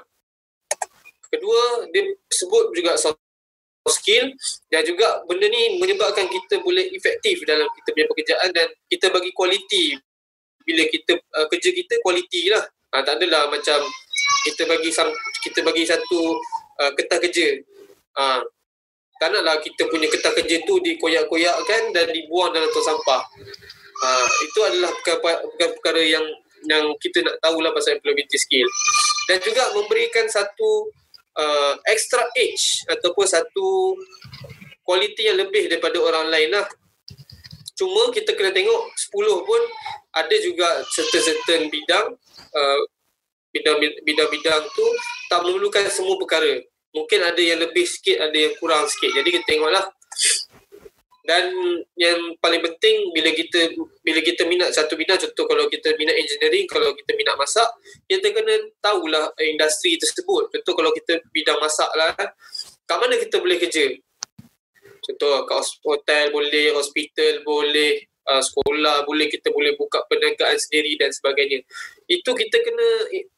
Kedua, 1.28 1.91
dia 1.91 2.08
sebut 2.32 2.72
juga 2.72 2.95
soft 2.95 3.20
skill 3.91 4.36
dan 4.68 4.84
juga 4.84 5.24
benda 5.28 5.48
ni 5.48 5.80
menyebabkan 5.80 6.28
kita 6.28 6.60
boleh 6.64 6.91
efektif 6.91 7.43
dalam 7.48 7.68
kita 7.72 7.88
punya 7.95 8.08
pekerjaan 8.12 8.50
dan 8.52 8.68
kita 8.91 9.08
bagi 9.12 9.32
kualiti 9.32 9.95
bila 10.68 10.84
kita 10.91 11.16
uh, 11.16 11.48
kerja 11.48 11.72
kita 11.72 12.04
kualiti 12.04 12.52
lah 12.52 12.68
ha, 12.91 13.00
tak 13.04 13.24
adalah 13.24 13.48
macam 13.48 13.80
kita 14.43 14.68
bagi 14.68 14.91
kita 15.43 15.60
bagi 15.64 15.84
satu 15.88 16.20
uh, 16.84 16.91
kertas 17.00 17.20
kerja 17.24 17.48
ha, 18.20 18.43
tak 19.18 19.34
naklah 19.34 19.57
kita 19.61 19.89
punya 19.89 20.07
kertas 20.09 20.34
kerja 20.38 20.61
tu 20.65 20.78
dikoyak-koyakkan 20.82 21.93
dan 21.93 22.05
dibuang 22.13 22.53
dalam 22.53 22.70
tong 22.70 22.86
sampah 22.86 23.22
ha, 24.03 24.09
itu 24.45 24.59
adalah 24.61 24.91
perkara-perkara 25.01 26.01
yang 26.05 26.26
yang 26.65 26.89
kita 26.97 27.22
nak 27.22 27.38
tahulah 27.41 27.70
pasal 27.74 27.97
employability 27.97 28.38
skill 28.38 28.68
dan 29.30 29.38
juga 29.45 29.74
memberikan 29.78 30.26
satu 30.26 30.89
uh, 31.38 31.74
extra 31.86 32.26
edge 32.34 32.88
ataupun 32.89 33.26
satu 33.30 33.93
kualiti 34.82 35.28
yang 35.28 35.38
lebih 35.38 35.68
daripada 35.68 35.99
orang 36.01 36.32
lain 36.32 36.49
lah. 36.55 36.65
Cuma 37.78 38.09
kita 38.09 38.34
kena 38.34 38.49
tengok 38.49 38.89
10 39.13 39.45
pun 39.45 39.61
ada 40.18 40.36
juga 40.41 40.82
certain-certain 40.89 41.70
bidang 41.70 42.18
uh, 42.55 42.82
bidang-bidang 44.01 44.61
tu 44.74 44.86
tak 45.30 45.45
memerlukan 45.45 45.86
semua 45.93 46.18
perkara. 46.18 46.57
Mungkin 46.98 47.20
ada 47.22 47.38
yang 47.38 47.62
lebih 47.62 47.86
sikit, 47.86 48.18
ada 48.26 48.34
yang 48.34 48.58
kurang 48.58 48.89
sikit. 48.89 49.14
Jadi 49.14 49.30
kita 49.30 49.45
tengoklah. 49.45 49.86
Dan 51.28 51.52
yang 52.00 52.39
paling 52.39 52.64
penting 52.64 53.12
bila 53.12 53.28
kita 53.36 53.76
bila 54.00 54.24
kita 54.24 54.48
minat 54.48 54.72
satu 54.72 54.95
bidang 54.95 55.20
contoh 55.20 55.43
kalau 55.43 55.68
kita 55.68 55.91
minat 56.00 56.16
engineering 56.16 56.64
kalau 56.72 56.95
kita 56.95 57.20
minat 57.20 57.36
masak 57.36 57.68
kita 58.08 58.32
kena 58.32 58.56
tahulah 58.80 59.36
industri 59.43 60.00
tersebut. 60.00 60.48
Contoh 60.56 60.74
kalau 60.80 60.95
kita 60.95 61.20
bidang 61.36 61.60
masak 61.60 61.91
lah 62.00 62.16
kat 62.88 62.98
mana 62.98 63.20
kita 63.20 63.43
boleh 63.43 63.60
kerja? 63.60 63.91
Contoh 65.04 65.43
kat 65.52 65.68
hotel 65.84 66.32
boleh 66.32 66.72
hospital 66.72 67.43
boleh 67.43 68.08
uh, 68.24 68.39
sekolah 68.39 69.04
boleh 69.04 69.28
kita 69.28 69.52
boleh 69.52 69.76
buka 69.76 70.08
perniagaan 70.08 70.56
sendiri 70.56 70.95
dan 70.95 71.12
sebagainya. 71.12 71.60
Itu 72.08 72.39
kita 72.39 72.56
kena 72.64 72.88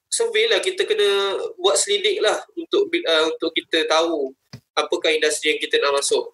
survey 0.10 0.50
lah 0.50 0.60
kita 0.60 0.84
kena 0.90 1.38
buat 1.56 1.78
selidik 1.78 2.20
lah 2.20 2.42
untuk 2.58 2.90
uh, 2.90 3.24
untuk 3.30 3.54
kita 3.54 3.86
tahu 3.86 4.34
apakah 4.74 5.14
industri 5.14 5.54
yang 5.56 5.62
kita 5.62 5.78
nak 5.80 6.02
masuk 6.02 6.34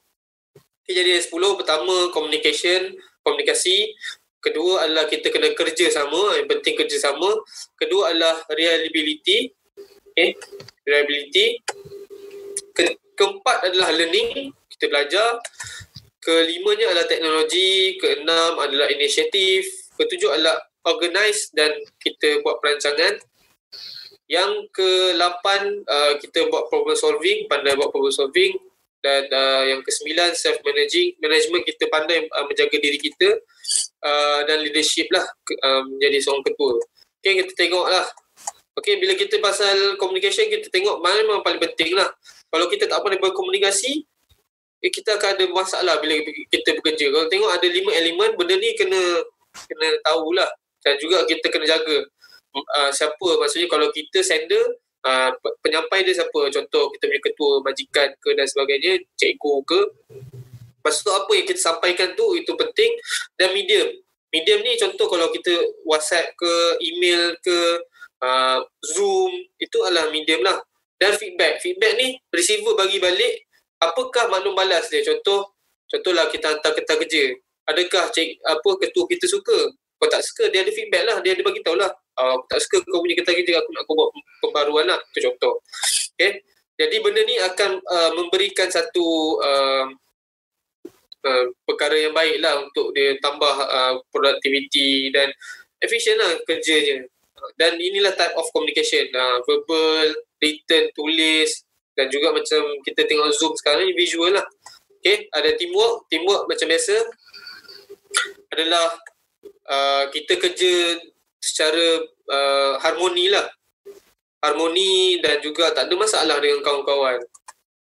Okay, 0.86 1.02
jadi 1.02 1.18
10 1.18 1.34
pertama 1.58 2.14
communication, 2.14 2.94
komunikasi. 3.26 3.90
Kedua 4.38 4.86
adalah 4.86 5.10
kita 5.10 5.34
kena 5.34 5.50
kerja 5.58 5.90
sama, 5.90 6.38
yang 6.38 6.46
penting 6.46 6.78
kerja 6.78 7.02
sama. 7.02 7.42
Kedua 7.74 8.14
adalah 8.14 8.46
reliability. 8.54 9.50
Okay. 10.14 10.38
Reliability. 10.86 11.58
Ke- 12.70 13.02
keempat 13.18 13.66
adalah 13.66 13.98
learning, 13.98 14.54
kita 14.70 14.86
belajar. 14.94 15.42
Kelimanya 16.22 16.94
adalah 16.94 17.10
teknologi, 17.10 17.98
keenam 17.98 18.62
adalah 18.62 18.86
inisiatif, 18.94 19.66
ketujuh 19.98 20.38
adalah 20.38 20.62
organize 20.86 21.50
dan 21.50 21.74
kita 21.98 22.46
buat 22.46 22.62
perancangan. 22.62 23.18
Yang 24.26 24.74
ke-8 24.74 25.46
uh, 25.86 26.14
kita 26.18 26.50
buat 26.50 26.70
problem 26.74 26.98
solving, 26.98 27.46
pandai 27.46 27.78
buat 27.78 27.94
problem 27.94 28.10
solving 28.10 28.58
dan 29.06 29.30
uh, 29.30 29.64
yang 29.70 29.86
kesembilan 29.86 30.34
self 30.34 30.58
managing 30.66 31.14
management 31.22 31.62
kita 31.62 31.86
pandai 31.94 32.26
uh, 32.26 32.46
menjaga 32.50 32.74
diri 32.82 32.98
kita 32.98 33.38
uh, 34.02 34.42
dan 34.50 34.66
leadership 34.66 35.06
lah 35.14 35.22
uh, 35.62 35.86
menjadi 35.86 36.26
seorang 36.26 36.42
ketua. 36.42 36.82
Okay 37.22 37.38
kita 37.46 37.54
tengok 37.54 37.86
lah. 37.86 38.06
Okay 38.74 38.98
bila 38.98 39.14
kita 39.14 39.38
pasal 39.38 40.02
communication 40.02 40.50
kita 40.50 40.74
tengok 40.74 41.06
mana 41.06 41.22
yang 41.22 41.46
paling 41.46 41.62
penting 41.62 41.94
lah. 41.94 42.10
Kalau 42.50 42.66
kita 42.66 42.90
tak 42.90 43.06
pandai 43.06 43.22
berkomunikasi 43.22 44.02
eh, 44.82 44.90
kita 44.90 45.22
akan 45.22 45.30
ada 45.38 45.46
masalah 45.54 45.96
bila 46.02 46.18
kita 46.50 46.70
bekerja. 46.82 47.14
Kalau 47.14 47.30
tengok 47.30 47.52
ada 47.54 47.68
lima 47.70 47.94
elemen 47.94 48.34
benda 48.34 48.58
ni 48.58 48.74
kena 48.74 49.22
kena 49.70 49.88
tahulah 50.02 50.50
dan 50.82 50.98
juga 50.98 51.30
kita 51.30 51.46
kena 51.54 51.70
jaga 51.70 52.10
uh, 52.56 52.92
siapa 52.92 53.28
maksudnya 53.40 53.68
kalau 53.68 53.92
kita 53.92 54.24
sender 54.24 54.64
uh, 55.04 55.32
penyampai 55.60 56.08
dia 56.08 56.16
siapa 56.16 56.40
contoh 56.50 56.84
kita 56.96 57.04
punya 57.12 57.24
ketua 57.24 57.52
majikan 57.62 58.10
ke 58.18 58.30
dan 58.34 58.48
sebagainya 58.48 59.04
cikgu 59.20 59.56
ke 59.68 59.80
tu 60.86 61.10
apa 61.10 61.32
yang 61.34 61.50
kita 61.50 61.58
sampaikan 61.58 62.14
tu 62.14 62.38
itu 62.38 62.54
penting 62.54 62.92
dan 63.42 63.50
medium 63.58 63.90
medium 64.30 64.62
ni 64.62 64.78
contoh 64.78 65.10
kalau 65.10 65.34
kita 65.34 65.52
whatsapp 65.82 66.30
ke 66.38 66.54
email 66.80 67.34
ke 67.42 67.60
uh, 68.22 68.62
zoom 68.94 69.34
itu 69.58 69.78
adalah 69.82 70.14
medium 70.14 70.46
lah 70.46 70.62
dan 71.02 71.18
feedback 71.18 71.58
feedback 71.58 71.98
ni 71.98 72.22
receiver 72.30 72.78
bagi 72.78 73.02
balik 73.02 73.50
apakah 73.82 74.30
maklum 74.30 74.54
balas 74.54 74.86
dia 74.94 75.02
contoh 75.02 75.56
Contohlah 75.90 76.26
kita 76.34 76.58
hantar 76.58 76.72
kertas 76.74 76.98
kerja. 77.06 77.24
Adakah 77.66 78.10
cik, 78.14 78.42
apa 78.42 78.70
ketua 78.82 79.06
kita 79.10 79.26
suka? 79.30 79.58
Kalau 79.74 80.10
tak 80.12 80.22
suka, 80.26 80.44
dia 80.54 80.62
ada 80.66 80.72
feedback 80.74 81.04
lah. 81.06 81.18
Dia 81.22 81.38
ada 81.38 81.44
bagi 81.46 81.62
tahu 81.66 81.78
lah. 81.78 81.90
Uh, 82.16 82.40
tak 82.48 82.64
suka 82.64 82.80
kau 82.88 83.04
punya 83.04 83.20
kertas 83.20 83.36
kerja, 83.36 83.60
aku 83.60 83.70
nak 83.76 83.84
kau 83.84 83.96
buat 83.96 84.10
pembaruan 84.40 84.86
lah. 84.88 85.00
Itu 85.12 85.32
contoh. 85.32 85.60
Okay. 86.16 86.40
Jadi 86.76 86.96
benda 87.00 87.24
ni 87.24 87.40
akan 87.40 87.72
uh, 87.80 88.12
memberikan 88.20 88.68
satu 88.68 89.40
uh, 89.40 89.88
uh, 91.24 91.46
perkara 91.64 91.96
yang 91.96 92.12
baik 92.12 92.44
lah 92.44 92.60
untuk 92.60 92.92
dia 92.92 93.16
tambah 93.24 93.56
uh, 93.64 94.00
productivity 94.12 95.08
dan 95.12 95.32
efisien 95.80 96.20
lah 96.20 96.36
kerjanya. 96.44 97.08
Dan 97.56 97.80
inilah 97.80 98.16
type 98.16 98.36
of 98.36 98.48
communication. 98.52 99.08
Uh, 99.16 99.40
verbal, 99.48 100.08
written, 100.44 100.92
tulis 100.92 101.64
dan 101.96 102.12
juga 102.12 102.36
macam 102.36 102.62
kita 102.84 103.08
tengok 103.08 103.32
Zoom 103.32 103.56
sekarang 103.56 103.88
ni 103.88 103.96
visual 103.96 104.36
lah. 104.36 104.44
Okay, 105.00 105.32
ada 105.32 105.56
teamwork. 105.56 106.12
Teamwork 106.12 106.44
macam 106.52 106.68
biasa 106.68 106.96
adalah 108.52 109.00
uh, 109.70 110.04
kita 110.12 110.34
kerja 110.44 111.00
secara 111.46 112.02
uh, 112.26 112.74
harmoni 112.82 113.30
lah. 113.30 113.46
Harmoni 114.42 115.22
dan 115.22 115.38
juga 115.46 115.70
tak 115.74 115.90
ada 115.90 115.96
masalah 115.98 116.42
dengan 116.42 116.66
kawan-kawan. 116.66 117.22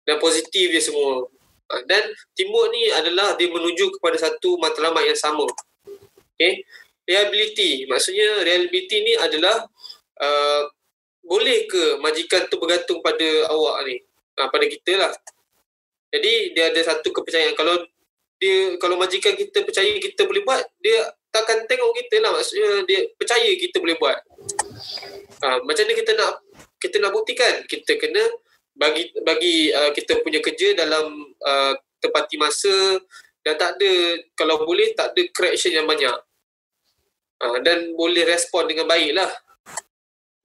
Dan 0.08 0.16
positif 0.16 0.72
dia 0.72 0.80
semua. 0.80 1.28
Ha, 1.68 1.84
dan 1.88 2.02
teamwork 2.36 2.72
ni 2.72 2.88
adalah 2.92 3.36
dia 3.36 3.48
menuju 3.48 3.92
kepada 3.96 4.16
satu 4.16 4.56
matlamat 4.60 5.04
yang 5.08 5.16
sama. 5.20 5.44
Okay? 6.36 6.64
Reliability. 7.04 7.84
Maksudnya 7.88 8.44
reliability 8.44 8.96
ni 9.04 9.12
adalah 9.16 9.68
uh, 10.20 10.62
boleh 11.22 11.70
ke 11.70 12.02
majikan 12.02 12.48
tu 12.50 12.58
bergantung 12.58 13.00
pada 13.04 13.52
awak 13.52 13.84
ni? 13.88 13.96
Uh, 14.36 14.48
pada 14.48 14.64
kita 14.66 14.92
lah. 14.96 15.12
Jadi 16.12 16.52
dia 16.52 16.68
ada 16.68 16.80
satu 16.84 17.08
kepercayaan. 17.08 17.56
Kalau 17.56 17.80
dia 18.36 18.76
kalau 18.82 18.98
majikan 18.98 19.38
kita 19.38 19.62
percaya 19.62 19.96
kita 20.02 20.26
boleh 20.26 20.42
buat 20.42 20.60
dia 20.82 20.98
takkan 21.32 21.64
tengok 21.64 21.90
kita 21.96 22.20
lah. 22.20 22.30
Maksudnya 22.36 22.84
dia 22.84 23.00
percaya 23.16 23.48
kita 23.56 23.80
boleh 23.80 23.96
buat. 23.96 24.18
Uh, 25.42 25.58
macam 25.64 25.82
ni 25.88 25.94
kita 25.96 26.12
nak 26.14 26.44
kita 26.78 27.00
nak 27.00 27.10
buktikan? 27.16 27.64
Kita 27.64 27.96
kena 27.96 28.22
bagi 28.76 29.10
bagi 29.24 29.72
uh, 29.72 29.90
kita 29.96 30.20
punya 30.20 30.38
kerja 30.44 30.76
dalam 30.76 31.32
uh, 31.40 31.74
tepati 31.98 32.36
masa 32.36 33.00
dan 33.42 33.58
tak 33.58 33.80
ada 33.80 33.92
kalau 34.36 34.62
boleh 34.62 34.92
tak 34.94 35.16
ada 35.16 35.22
correction 35.32 35.72
yang 35.72 35.88
banyak. 35.88 36.14
Uh, 37.42 37.58
dan 37.66 37.96
boleh 37.98 38.22
respon 38.22 38.68
dengan 38.70 38.86
baik 38.86 39.16
lah. 39.16 39.32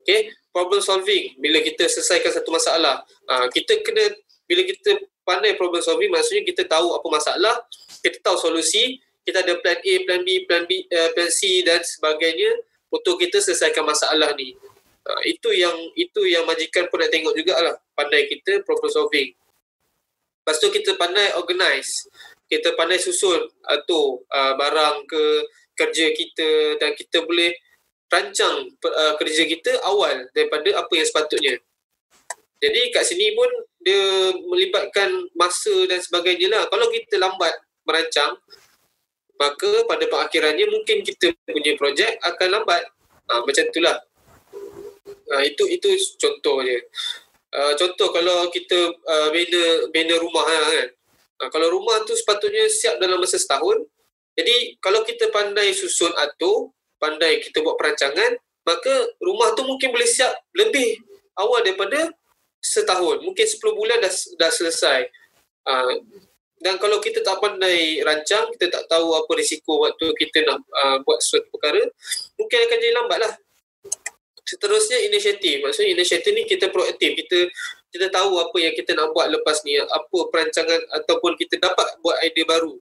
Okay? 0.01 0.33
Problem 0.49 0.81
solving. 0.81 1.37
Bila 1.37 1.61
kita 1.61 1.85
selesaikan 1.85 2.33
satu 2.33 2.49
masalah. 2.49 3.05
Uh, 3.29 3.45
kita 3.53 3.77
kena 3.85 4.01
bila 4.47 4.63
kita 4.63 4.97
pandai 5.27 5.59
problem 5.59 5.83
solving 5.83 6.07
maksudnya 6.07 6.47
kita 6.47 6.63
tahu 6.63 6.95
apa 6.95 7.07
masalah 7.11 7.59
kita 7.99 8.23
tahu 8.23 8.39
solusi 8.39 8.95
kita 9.27 9.43
ada 9.43 9.59
plan 9.59 9.75
A, 9.75 9.93
plan 10.07 10.23
B, 10.23 10.47
plan 10.47 10.63
B, 10.63 10.87
uh, 10.87 11.11
plan 11.11 11.27
C 11.27 11.59
dan 11.67 11.83
sebagainya 11.83 12.63
untuk 12.87 13.19
kita 13.19 13.43
selesaikan 13.43 13.83
masalah 13.83 14.31
ni. 14.39 14.55
Uh, 15.03 15.21
itu 15.27 15.51
yang 15.51 15.75
itu 15.99 16.23
yang 16.31 16.47
majikan 16.47 16.87
pun 16.87 17.03
nak 17.03 17.11
tengok 17.11 17.35
jugalah 17.35 17.75
pandai 17.91 18.31
kita 18.31 18.63
problem 18.63 18.87
solving. 18.87 19.35
Lepas 20.47 20.63
tu 20.63 20.71
kita 20.71 20.95
pandai 20.95 21.35
organize. 21.35 22.07
Kita 22.47 22.71
pandai 22.79 22.95
susun 23.03 23.43
atur 23.67 24.23
uh, 24.31 24.55
barang 24.55 25.03
ke 25.03 25.23
kerja 25.75 26.15
kita 26.15 26.79
dan 26.79 26.95
kita 26.95 27.27
boleh 27.27 27.51
rancang 28.07 28.71
uh, 28.71 29.13
kerja 29.19 29.43
kita 29.43 29.83
awal 29.83 30.31
daripada 30.31 30.79
apa 30.79 30.93
yang 30.95 31.03
sepatutnya. 31.03 31.59
Jadi 32.63 32.81
kat 32.95 33.03
sini 33.03 33.35
pun 33.35 33.51
dia 33.83 34.31
melibatkan 34.47 35.27
masa 35.35 35.83
dan 35.91 35.99
sebagainya 35.99 36.47
lah. 36.47 36.63
Kalau 36.71 36.87
kita 36.87 37.19
lambat 37.19 37.53
merancang, 37.83 38.39
maka 39.37 39.69
pada 39.85 40.05
pengakhirannya 40.09 40.65
mungkin 40.69 41.05
kita 41.05 41.33
punya 41.45 41.73
projek 41.77 42.17
akan 42.25 42.47
lambat. 42.61 42.83
Ha, 43.27 43.43
macam 43.45 43.63
itulah. 43.69 43.97
Ha, 45.31 45.41
itu 45.45 45.63
itu 45.69 45.89
contoh 46.17 46.65
je. 46.65 46.77
Uh, 47.47 47.73
contoh 47.79 48.11
kalau 48.11 48.51
kita 48.51 48.75
uh, 49.07 49.29
bina, 49.31 49.87
bina 49.89 50.15
rumah 50.19 50.43
kan. 50.43 50.87
Uh, 51.39 51.49
kalau 51.53 51.71
rumah 51.71 52.03
tu 52.03 52.11
sepatutnya 52.13 52.67
siap 52.67 52.99
dalam 52.99 53.21
masa 53.21 53.39
setahun. 53.39 53.87
Jadi 54.37 54.77
kalau 54.83 55.01
kita 55.01 55.31
pandai 55.33 55.73
susun 55.73 56.13
atur, 56.13 56.75
pandai 57.01 57.41
kita 57.41 57.65
buat 57.65 57.79
perancangan, 57.79 58.37
maka 58.67 58.93
rumah 59.23 59.55
tu 59.57 59.65
mungkin 59.65 59.89
boleh 59.89 60.05
siap 60.05 60.29
lebih 60.53 61.01
awal 61.39 61.63
daripada 61.63 62.11
setahun. 62.61 63.23
Mungkin 63.23 63.45
10 63.47 63.63
bulan 63.79 63.97
dah 64.03 64.13
dah 64.37 64.51
selesai. 64.51 65.07
Uh, 65.63 66.03
dan 66.57 66.81
kalau 66.81 66.97
kita 66.97 67.21
tak 67.21 67.37
pandai 67.37 68.01
rancang, 68.01 68.49
kita 68.57 68.73
tak 68.73 68.83
tahu 68.89 69.13
apa 69.13 69.29
risiko 69.37 69.85
waktu 69.85 70.09
kita 70.17 70.41
nak 70.41 70.65
uh, 70.73 70.97
buat 71.05 71.21
suatu 71.21 71.45
perkara, 71.53 71.85
mungkin 72.33 72.57
akan 72.65 72.77
jadi 72.81 72.93
lambat 72.97 73.19
lah. 73.21 73.33
Seterusnya 74.41 75.05
inisiatif. 75.05 75.61
Maksudnya 75.61 75.93
inisiatif 75.93 76.31
ni 76.33 76.49
kita 76.49 76.73
proaktif. 76.73 77.13
Kita 77.13 77.51
kita 77.93 78.07
tahu 78.09 78.41
apa 78.41 78.57
yang 78.57 78.73
kita 78.73 78.97
nak 78.97 79.13
buat 79.13 79.29
lepas 79.29 79.61
ni. 79.69 79.77
Apa 79.77 80.17
perancangan 80.33 80.81
ataupun 80.97 81.37
kita 81.37 81.61
dapat 81.61 81.99
buat 82.01 82.17
idea 82.25 82.47
baru. 82.47 82.73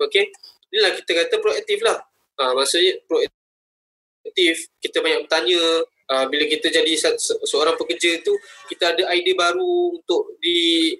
Okay. 0.00 0.34
Inilah 0.74 0.98
kita 0.98 1.10
kata 1.14 1.34
proaktif 1.38 1.78
lah. 1.86 2.02
Uh, 2.34 2.50
maksudnya 2.58 2.98
proaktif. 3.06 4.66
Kita 4.82 5.04
banyak 5.04 5.28
bertanya, 5.28 5.62
uh, 6.10 6.26
bila 6.28 6.44
kita 6.44 6.68
jadi 6.68 6.92
seorang 7.44 7.76
pekerja 7.80 8.20
tu 8.20 8.34
kita 8.68 8.92
ada 8.96 9.08
idea 9.16 9.36
baru 9.36 9.96
untuk 9.96 10.36
di 10.40 10.92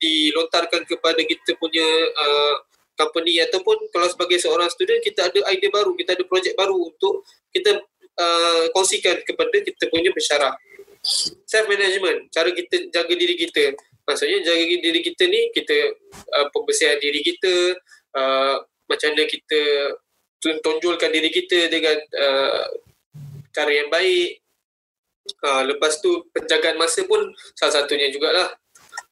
dilontarkan 0.00 0.84
kepada 0.84 1.20
kita 1.24 1.56
punya 1.56 1.86
uh, 2.16 2.54
company. 2.96 3.40
Ataupun 3.40 3.88
kalau 3.88 4.08
sebagai 4.08 4.36
seorang 4.40 4.68
student 4.68 5.00
kita 5.00 5.32
ada 5.32 5.40
idea 5.52 5.70
baru 5.72 5.96
kita 5.96 6.16
ada 6.16 6.24
projek 6.28 6.52
baru 6.56 6.76
untuk 6.76 7.24
kita 7.52 7.80
uh, 8.16 8.64
kongsikan 8.76 9.24
kepada 9.24 9.56
kita 9.64 9.88
punya 9.88 10.12
pensyarah. 10.12 10.52
Self 11.48 11.64
management 11.64 12.28
cara 12.28 12.52
kita 12.52 12.92
jaga 12.92 13.14
diri 13.16 13.36
kita. 13.40 13.72
Maksudnya 14.04 14.42
jaga 14.44 14.64
diri 14.64 15.00
kita 15.00 15.24
ni 15.30 15.48
kita 15.54 15.76
uh, 16.36 16.46
pembersihan 16.52 17.00
diri 17.00 17.24
kita 17.24 17.78
uh, 18.16 18.56
macam 18.90 19.14
mana 19.14 19.24
kita 19.24 19.60
tonjolkan 20.40 21.12
diri 21.12 21.30
kita 21.30 21.68
dengan 21.68 21.94
uh, 22.16 22.64
cara 23.54 23.70
yang 23.70 23.88
baik 23.92 24.40
Ha, 25.44 25.64
lepas 25.66 26.02
tu 26.02 26.26
penjagaan 26.34 26.76
masa 26.76 27.06
pun 27.06 27.30
salah 27.54 27.82
satunya 27.82 28.10
jugalah. 28.10 28.50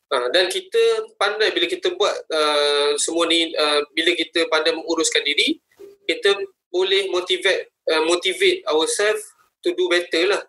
Ha, 0.09 0.33
dan 0.33 0.49
kita 0.49 1.13
pandai 1.21 1.53
bila 1.53 1.69
kita 1.69 1.93
buat 1.93 2.15
uh, 2.33 2.97
semua 2.97 3.29
ni, 3.29 3.53
uh, 3.53 3.85
bila 3.93 4.17
kita 4.17 4.49
pandai 4.49 4.73
menguruskan 4.73 5.21
diri, 5.21 5.61
kita 6.09 6.33
boleh 6.73 7.13
motivate 7.13 7.77
uh, 7.93 8.03
motivate 8.09 8.65
ourselves 8.69 9.21
to 9.61 9.77
do 9.77 9.85
better 9.93 10.33
lah. 10.33 10.43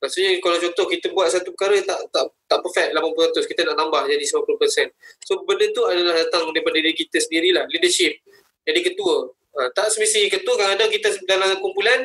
Maksudnya 0.00 0.40
kalau 0.40 0.56
contoh 0.56 0.88
kita 0.88 1.12
buat 1.12 1.28
satu 1.28 1.52
perkara 1.52 1.76
tak 1.84 2.00
tak 2.08 2.24
tak 2.48 2.58
perfect 2.64 2.96
80%, 2.96 3.52
kita 3.52 3.60
nak 3.68 3.76
tambah 3.76 4.02
jadi 4.08 4.24
90%. 4.24 5.28
So 5.28 5.44
benda 5.44 5.68
tu 5.76 5.84
adalah 5.84 6.16
datang 6.16 6.48
daripada 6.56 6.80
diri 6.80 6.96
kita 6.96 7.20
sendirilah, 7.20 7.68
leadership. 7.68 8.16
Jadi 8.64 8.80
ketua. 8.80 9.28
Ha, 9.60 9.68
tak 9.76 9.92
semestinya 9.92 10.32
ketua 10.32 10.56
kadang-kadang 10.56 10.90
kita 10.94 11.08
dalam 11.28 11.60
kumpulan 11.60 12.00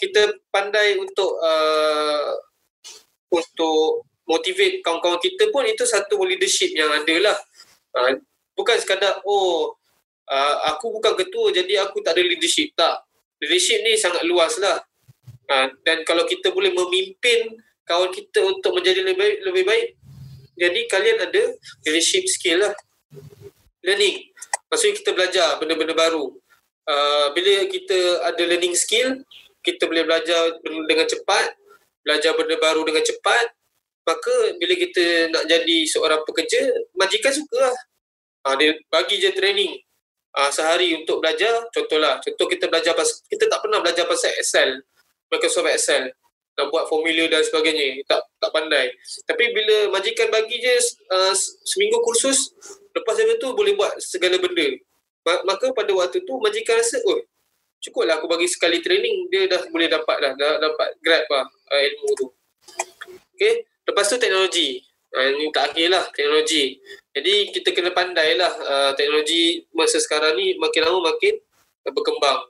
kita 0.00 0.40
pandai 0.48 0.96
untuk 0.96 1.36
uh, 1.38 2.32
untuk 3.30 4.08
motivate 4.24 4.80
kawan-kawan 4.80 5.20
kita 5.20 5.52
pun 5.52 5.66
itu 5.68 5.84
satu 5.84 6.18
leadership 6.24 6.72
yang 6.72 6.88
ada 6.90 7.14
lah. 7.20 7.36
Uh, 7.92 8.16
bukan 8.56 8.80
sekadar 8.80 9.20
oh 9.28 9.76
uh, 10.26 10.56
aku 10.72 10.90
bukan 10.98 11.14
ketua 11.20 11.52
jadi 11.52 11.84
aku 11.84 12.00
tak 12.00 12.16
ada 12.16 12.24
leadership. 12.24 12.72
Tak. 12.72 13.04
Leadership 13.44 13.84
ni 13.84 14.00
sangat 14.00 14.24
luas 14.24 14.56
lah. 14.56 14.80
Uh, 15.46 15.68
dan 15.84 16.02
kalau 16.08 16.24
kita 16.24 16.48
boleh 16.50 16.72
memimpin 16.72 17.60
kawan 17.84 18.08
kita 18.14 18.40
untuk 18.46 18.72
menjadi 18.72 19.02
lebih 19.02 19.18
baik, 19.18 19.36
lebih 19.44 19.64
baik 19.66 19.86
jadi 20.60 20.80
kalian 20.92 21.18
ada 21.24 21.42
leadership 21.88 22.28
skill 22.28 22.60
lah. 22.60 22.76
Learning. 23.80 24.28
Maksudnya 24.68 24.94
kita 25.00 25.10
belajar 25.16 25.48
benda-benda 25.56 25.96
baru. 25.96 26.36
Uh, 26.84 27.26
bila 27.32 27.64
kita 27.64 28.28
ada 28.28 28.42
learning 28.44 28.76
skill, 28.76 29.24
kita 29.60 29.88
boleh 29.88 30.04
belajar 30.08 30.56
dengan 30.62 31.06
cepat, 31.06 31.56
belajar 32.04 32.32
benda 32.36 32.56
baru 32.56 32.82
dengan 32.84 33.04
cepat, 33.04 33.44
maka 34.08 34.34
bila 34.56 34.74
kita 34.74 35.28
nak 35.30 35.44
jadi 35.44 35.78
seorang 35.86 36.24
pekerja, 36.24 36.72
majikan 36.96 37.32
suka 37.32 37.58
lah. 37.60 37.76
Ha, 38.40 38.56
dia 38.56 38.72
bagi 38.88 39.20
je 39.20 39.28
training 39.36 39.76
ha, 40.32 40.48
sehari 40.48 40.96
untuk 40.96 41.20
belajar, 41.20 41.68
contohlah, 41.68 42.16
contoh 42.24 42.48
kita 42.48 42.72
belajar 42.72 42.96
pas, 42.96 43.04
kita 43.28 43.44
tak 43.46 43.60
pernah 43.60 43.84
belajar 43.84 44.08
pasal 44.08 44.32
Excel, 44.40 44.80
Microsoft 45.28 45.68
Excel, 45.68 46.08
nak 46.56 46.66
buat 46.72 46.88
formula 46.88 47.28
dan 47.28 47.44
sebagainya, 47.44 48.00
tak 48.08 48.20
tak 48.40 48.50
pandai. 48.52 48.92
Tapi 49.28 49.44
bila 49.52 49.92
majikan 49.92 50.28
bagi 50.32 50.60
je 50.60 50.74
uh, 51.12 51.32
seminggu 51.68 52.00
kursus, 52.00 52.52
lepas 52.96 53.16
itu 53.20 53.48
boleh 53.52 53.76
buat 53.76 53.96
segala 54.00 54.40
benda. 54.40 54.76
Maka 55.24 55.70
pada 55.76 55.92
waktu 55.92 56.24
tu 56.24 56.34
majikan 56.40 56.80
rasa, 56.80 56.96
oh 57.04 57.20
cukup 57.80 58.04
lah 58.06 58.20
aku 58.20 58.28
bagi 58.28 58.46
sekali 58.46 58.84
training 58.84 59.32
dia 59.32 59.48
dah 59.48 59.64
boleh 59.72 59.88
dapat 59.88 60.16
dah, 60.20 60.32
dah 60.36 60.52
dapat 60.60 60.88
grab 61.00 61.24
lah 61.32 61.44
uh, 61.48 61.80
ilmu 61.80 62.08
tu 62.16 62.26
okay 63.34 63.64
lepas 63.88 64.06
tu 64.06 64.20
teknologi 64.20 64.84
Uh, 65.10 65.26
ini 65.34 65.50
tak 65.50 65.74
akhir 65.74 65.90
lah 65.90 66.06
teknologi. 66.14 66.78
Jadi 67.10 67.50
kita 67.50 67.74
kena 67.74 67.90
pandai 67.90 68.38
lah 68.38 68.46
uh, 68.46 68.90
teknologi 68.94 69.66
masa 69.74 69.98
sekarang 69.98 70.38
ni 70.38 70.54
makin 70.54 70.86
lama 70.86 71.10
makin 71.10 71.34
berkembang. 71.82 72.46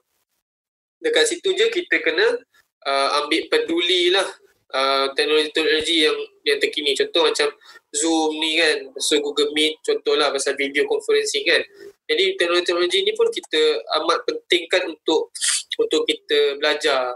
Dekat 1.01 1.25
situ 1.25 1.57
je 1.57 1.73
kita 1.73 2.05
kena 2.05 2.37
uh, 2.85 3.09
ambil 3.25 3.49
peduli 3.49 4.13
lah 4.13 4.29
uh, 4.77 5.09
teknologi-teknologi 5.17 6.05
yang 6.05 6.19
yang 6.45 6.59
terkini. 6.61 6.93
Contoh 6.93 7.33
macam 7.33 7.49
Zoom 7.97 8.37
ni 8.37 8.61
kan, 8.61 8.93
so 9.01 9.17
Google 9.25 9.57
Meet 9.57 9.81
contoh 9.81 10.21
lah 10.21 10.29
pasal 10.29 10.53
video 10.61 10.85
conferencing 10.85 11.49
kan. 11.49 11.65
Jadi 12.11 12.35
teknologi-teknologi 12.35 13.07
ni 13.07 13.13
pun 13.15 13.31
kita 13.31 13.63
amat 14.03 14.27
pentingkan 14.27 14.91
untuk 14.91 15.31
untuk 15.79 16.03
kita 16.11 16.59
belajar. 16.59 17.15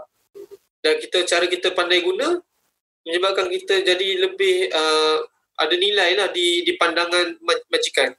Dan 0.79 1.03
kita 1.03 1.27
cara 1.27 1.51
kita 1.51 1.75
pandai 1.75 1.99
guna 1.99 2.39
menyebabkan 3.03 3.51
kita 3.51 3.83
jadi 3.83 4.23
lebih 4.23 4.71
uh, 4.71 5.19
ada 5.59 5.75
nilai 5.75 6.15
lah 6.15 6.31
di 6.31 6.63
di 6.63 6.79
pandangan 6.79 7.35
majikan. 7.67 8.15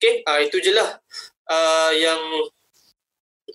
Okay, 0.00 0.24
uh, 0.24 0.40
itu 0.40 0.64
je 0.64 0.72
lah 0.72 0.96
uh, 1.52 1.92
yang 1.92 2.20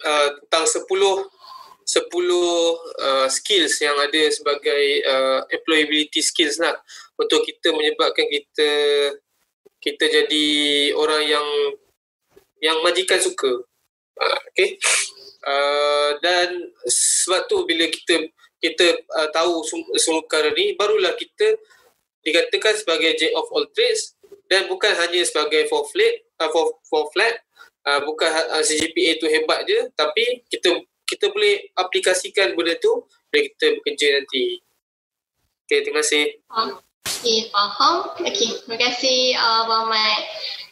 uh, 0.06 0.28
tentang 0.46 0.66
10 0.66 0.86
10 0.86 2.06
uh, 2.06 3.28
skills 3.34 3.82
yang 3.82 3.98
ada 3.98 4.30
sebagai 4.30 4.84
uh, 5.10 5.42
employability 5.50 6.22
skills 6.22 6.62
lah 6.62 6.78
untuk 7.18 7.42
kita 7.42 7.74
menyebabkan 7.74 8.30
kita 8.30 8.72
kita 9.82 10.06
jadi 10.06 10.48
orang 10.94 11.24
yang 11.26 11.48
yang 12.64 12.80
majikan 12.84 13.20
suka. 13.20 13.64
Uh, 14.20 14.40
okay. 14.52 14.76
Uh, 15.40 16.20
dan 16.20 16.52
sebab 16.88 17.48
tu 17.48 17.64
bila 17.64 17.88
kita 17.88 18.28
kita 18.60 19.00
uh, 19.16 19.30
tahu 19.32 19.64
semua 19.96 20.20
perkara 20.28 20.52
ni 20.52 20.76
barulah 20.76 21.16
kita 21.16 21.56
dikatakan 22.28 22.76
sebagai 22.76 23.16
jack 23.16 23.32
of 23.40 23.48
all 23.56 23.64
trades 23.72 24.20
dan 24.52 24.68
bukan 24.68 24.92
hanya 25.00 25.24
sebagai 25.24 25.72
for 25.72 25.88
flat 25.88 26.28
uh, 26.44 26.52
for 26.52 26.76
for 26.92 27.08
flat 27.16 27.40
uh, 27.88 28.04
bukan 28.04 28.28
uh, 28.28 28.60
CGPA 28.60 29.16
tu 29.16 29.32
hebat 29.32 29.64
je 29.64 29.88
tapi 29.96 30.44
kita 30.52 30.76
kita 31.08 31.32
boleh 31.32 31.72
aplikasikan 31.80 32.54
benda 32.54 32.76
tu 32.78 33.08
bila 33.34 33.42
kita 33.50 33.66
bekerja 33.82 34.08
nanti. 34.22 34.62
Okay, 35.66 35.86
terima 35.86 36.02
kasih. 36.06 36.26
Okay, 37.06 37.50
faham. 37.50 38.14
Okay, 38.22 38.50
terima 38.62 38.78
kasih 38.78 39.38
uh, 39.38 39.66
Abang 39.66 39.90
Mat. 39.90 40.22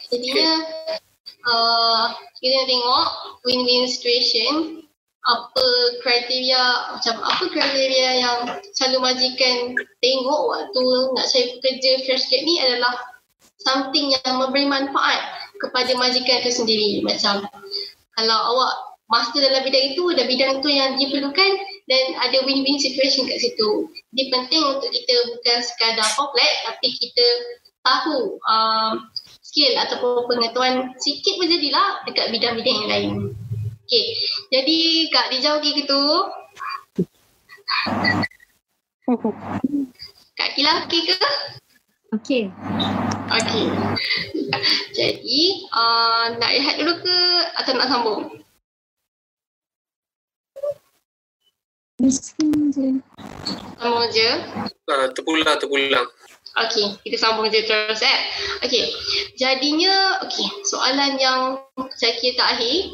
Jadinya, 0.09 0.61
okay. 0.61 1.06
Uh, 1.47 2.11
kita 2.43 2.59
tengok 2.67 3.07
win-win 3.47 3.87
situation. 3.87 4.83
Apa 5.27 5.65
kriteria 6.07 6.95
macam 6.95 7.19
apa 7.19 7.43
kriteria 7.51 8.09
yang 8.23 8.39
selalu 8.71 9.11
majikan 9.11 9.75
tengok 9.99 10.41
waktu 10.47 10.83
nak 11.19 11.27
cari 11.27 11.45
pekerja 11.59 11.91
fresh 12.07 12.31
grad 12.31 12.47
ni 12.47 12.55
adalah 12.63 12.95
something 13.59 14.15
yang 14.15 14.39
memberi 14.39 14.71
manfaat 14.71 15.19
kepada 15.59 15.91
majikan 15.99 16.39
itu 16.39 16.63
sendiri. 16.63 16.91
Macam 17.03 17.43
kalau 18.15 18.39
awak 18.55 18.73
master 19.11 19.43
dalam 19.43 19.67
bidang 19.67 19.95
itu 19.95 20.03
dan 20.15 20.25
bidang 20.31 20.51
itu 20.63 20.69
yang 20.71 20.95
diperlukan 20.95 21.51
dan 21.91 22.03
ada 22.23 22.37
win-win 22.47 22.79
situation 22.79 23.27
kat 23.27 23.39
situ. 23.39 23.91
Jadi 24.15 24.23
penting 24.31 24.63
untuk 24.63 24.91
kita 24.95 25.15
bukan 25.35 25.59
sekadar 25.59 26.07
poplet 26.15 26.53
tapi 26.71 26.87
kita 26.95 27.27
tahu 27.83 28.35
um, 28.47 29.07
skill 29.57 29.73
ataupun 29.73 30.29
pengetahuan 30.29 30.93
sikit 31.01 31.33
pun 31.41 31.49
jadilah 31.49 32.05
dekat 32.05 32.29
bidang-bidang 32.29 32.77
yang 32.85 32.93
lain 32.93 33.33
Okay. 33.87 34.19
Jadi 34.51 35.07
Kak 35.15 35.31
Dija 35.31 35.63
okey 35.63 35.71
ke 35.79 35.87
tu? 35.87 36.03
Kak 40.37 40.49
Kila 40.59 40.83
okey 40.83 41.07
ke? 41.07 41.15
Okey. 42.11 42.51
Okey. 43.31 43.65
Jadi 44.91 45.41
uh, 45.71 46.35
nak 46.35 46.51
lihat 46.51 46.83
dulu 46.83 46.99
ke 46.99 47.17
atau 47.63 47.71
nak 47.79 47.87
sambung? 47.87 48.27
Sambung 52.11 52.67
je. 52.75 52.99
Sambung 53.79 54.07
je. 54.11 54.31
Uh, 54.83 55.07
terpulang, 55.15 55.55
terpulang. 55.63 56.11
Okey, 56.57 56.97
kita 57.05 57.17
sambung 57.21 57.53
je 57.53 57.61
terus 57.61 58.01
eh. 58.01 58.19
Okey. 58.65 58.89
Jadinya, 59.37 60.25
okey, 60.25 60.47
soalan 60.65 61.21
yang 61.21 61.61
saya 61.93 62.17
kira 62.17 62.33
tak 62.33 62.49
akhir. 62.57 62.89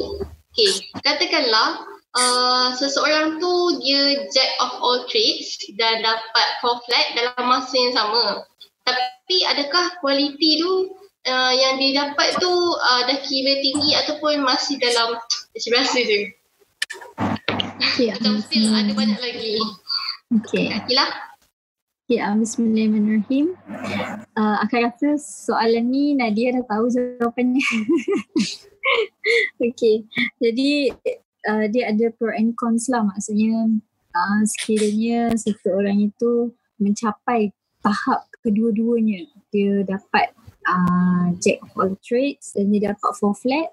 Okay, 0.53 0.71
katakanlah 1.01 1.81
uh, 2.13 2.67
seseorang 2.77 3.41
tu 3.41 3.53
dia 3.81 4.27
jack 4.29 4.51
of 4.61 4.77
all 4.83 5.01
trades 5.09 5.57
dan 5.79 6.03
dapat 6.05 6.47
four 6.61 6.77
flat 6.85 7.15
dalam 7.17 7.43
masa 7.47 7.73
yang 7.73 7.95
sama. 7.95 8.45
Tapi 8.83 9.37
adakah 9.47 9.97
kualiti 10.03 10.61
tu 10.61 10.93
uh, 11.25 11.53
yang 11.55 11.79
dia 11.79 12.05
dapat 12.05 12.37
tu 12.37 12.51
uh, 12.51 13.01
dah 13.07 13.17
kira 13.23 13.63
tinggi 13.63 13.95
ataupun 13.97 14.43
masih 14.43 14.77
dalam 14.77 15.17
biasa 15.55 15.97
je? 16.03 16.19
Okay, 17.93 18.09
Macam 18.13 18.43
still 18.43 18.73
ada 18.75 18.91
banyak 18.93 19.19
lagi. 19.23 19.57
Okay. 20.41 20.69
Akilah. 20.73 21.32
Um, 22.11 22.43
Bismillahirrahmanirrahim. 22.43 23.55
Uh, 24.35 24.57
akan 24.67 24.91
rasa 24.91 25.15
soalan 25.15 25.87
ni 25.87 26.11
Nadia 26.11 26.51
dah 26.51 26.67
tahu 26.67 26.91
jawapannya. 26.91 27.63
okay, 29.63 30.03
jadi 30.35 30.91
uh, 31.47 31.65
dia 31.71 31.95
ada 31.95 32.11
pro 32.11 32.35
and 32.35 32.59
cons 32.59 32.91
lah 32.91 33.07
maksudnya 33.07 33.79
uh, 34.11 34.41
sekiranya 34.43 35.31
seseorang 35.39 36.11
itu 36.11 36.51
mencapai 36.75 37.55
tahap 37.79 38.27
kedua-duanya 38.43 39.23
dia 39.55 39.87
dapat 39.87 40.35
uh, 40.67 41.31
jack 41.39 41.63
of 41.63 41.71
all 41.79 41.95
trades 42.03 42.51
dan 42.51 42.67
dia 42.67 42.91
dapat 42.91 43.11
four 43.15 43.31
flat 43.31 43.71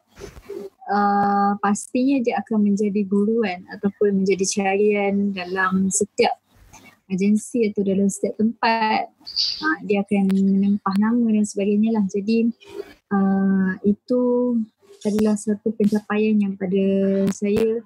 uh, 0.87 1.59
pastinya 1.59 2.23
dia 2.23 2.39
akan 2.47 2.63
menjadi 2.63 3.03
guruan 3.11 3.67
ataupun 3.75 4.23
menjadi 4.23 4.47
carian 4.47 5.35
dalam 5.35 5.91
setiap 5.91 6.39
agensi 7.11 7.67
atau 7.69 7.83
dalam 7.83 8.07
setiap 8.07 8.39
tempat. 8.39 9.11
Uh, 9.61 9.79
dia 9.85 10.07
akan 10.07 10.31
menempah 10.31 10.97
nama 10.97 11.27
dan 11.35 11.45
sebagainya 11.45 11.91
lah. 11.99 12.05
Jadi 12.07 12.49
uh, 13.11 13.71
itu 13.83 14.23
adalah 15.03 15.35
satu 15.35 15.75
pencapaian 15.75 16.39
yang 16.39 16.55
pada 16.55 16.87
saya 17.35 17.83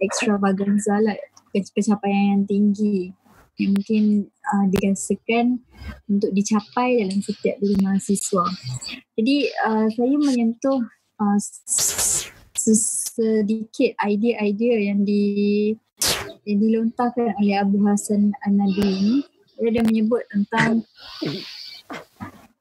extravaganza 0.00 0.98
lah. 0.98 1.16
Pencapaian 1.52 2.40
yang 2.40 2.44
tinggi. 2.48 3.12
Yang 3.60 3.70
mungkin 3.76 4.04
uh, 4.48 4.66
dirasakan 4.72 5.60
untuk 6.08 6.32
dicapai 6.32 7.04
dalam 7.04 7.20
setiap 7.20 7.60
diri 7.60 7.76
mahasiswa. 7.84 8.48
Jadi 9.12 9.36
uh, 9.68 9.86
saya 9.92 10.16
menyentuh 10.16 10.80
uh, 11.20 11.38
sedikit 12.56 13.92
idea-idea 14.00 14.76
yang 14.88 15.04
di 15.04 15.22
yang 16.48 16.58
dilontarkan 16.58 17.34
oleh 17.38 17.56
Abu 17.58 17.82
Hasan 17.86 18.34
An-Nadi 18.46 18.86
ini. 18.86 19.16
Dia 19.62 19.84
menyebut 19.86 20.26
tentang 20.26 20.82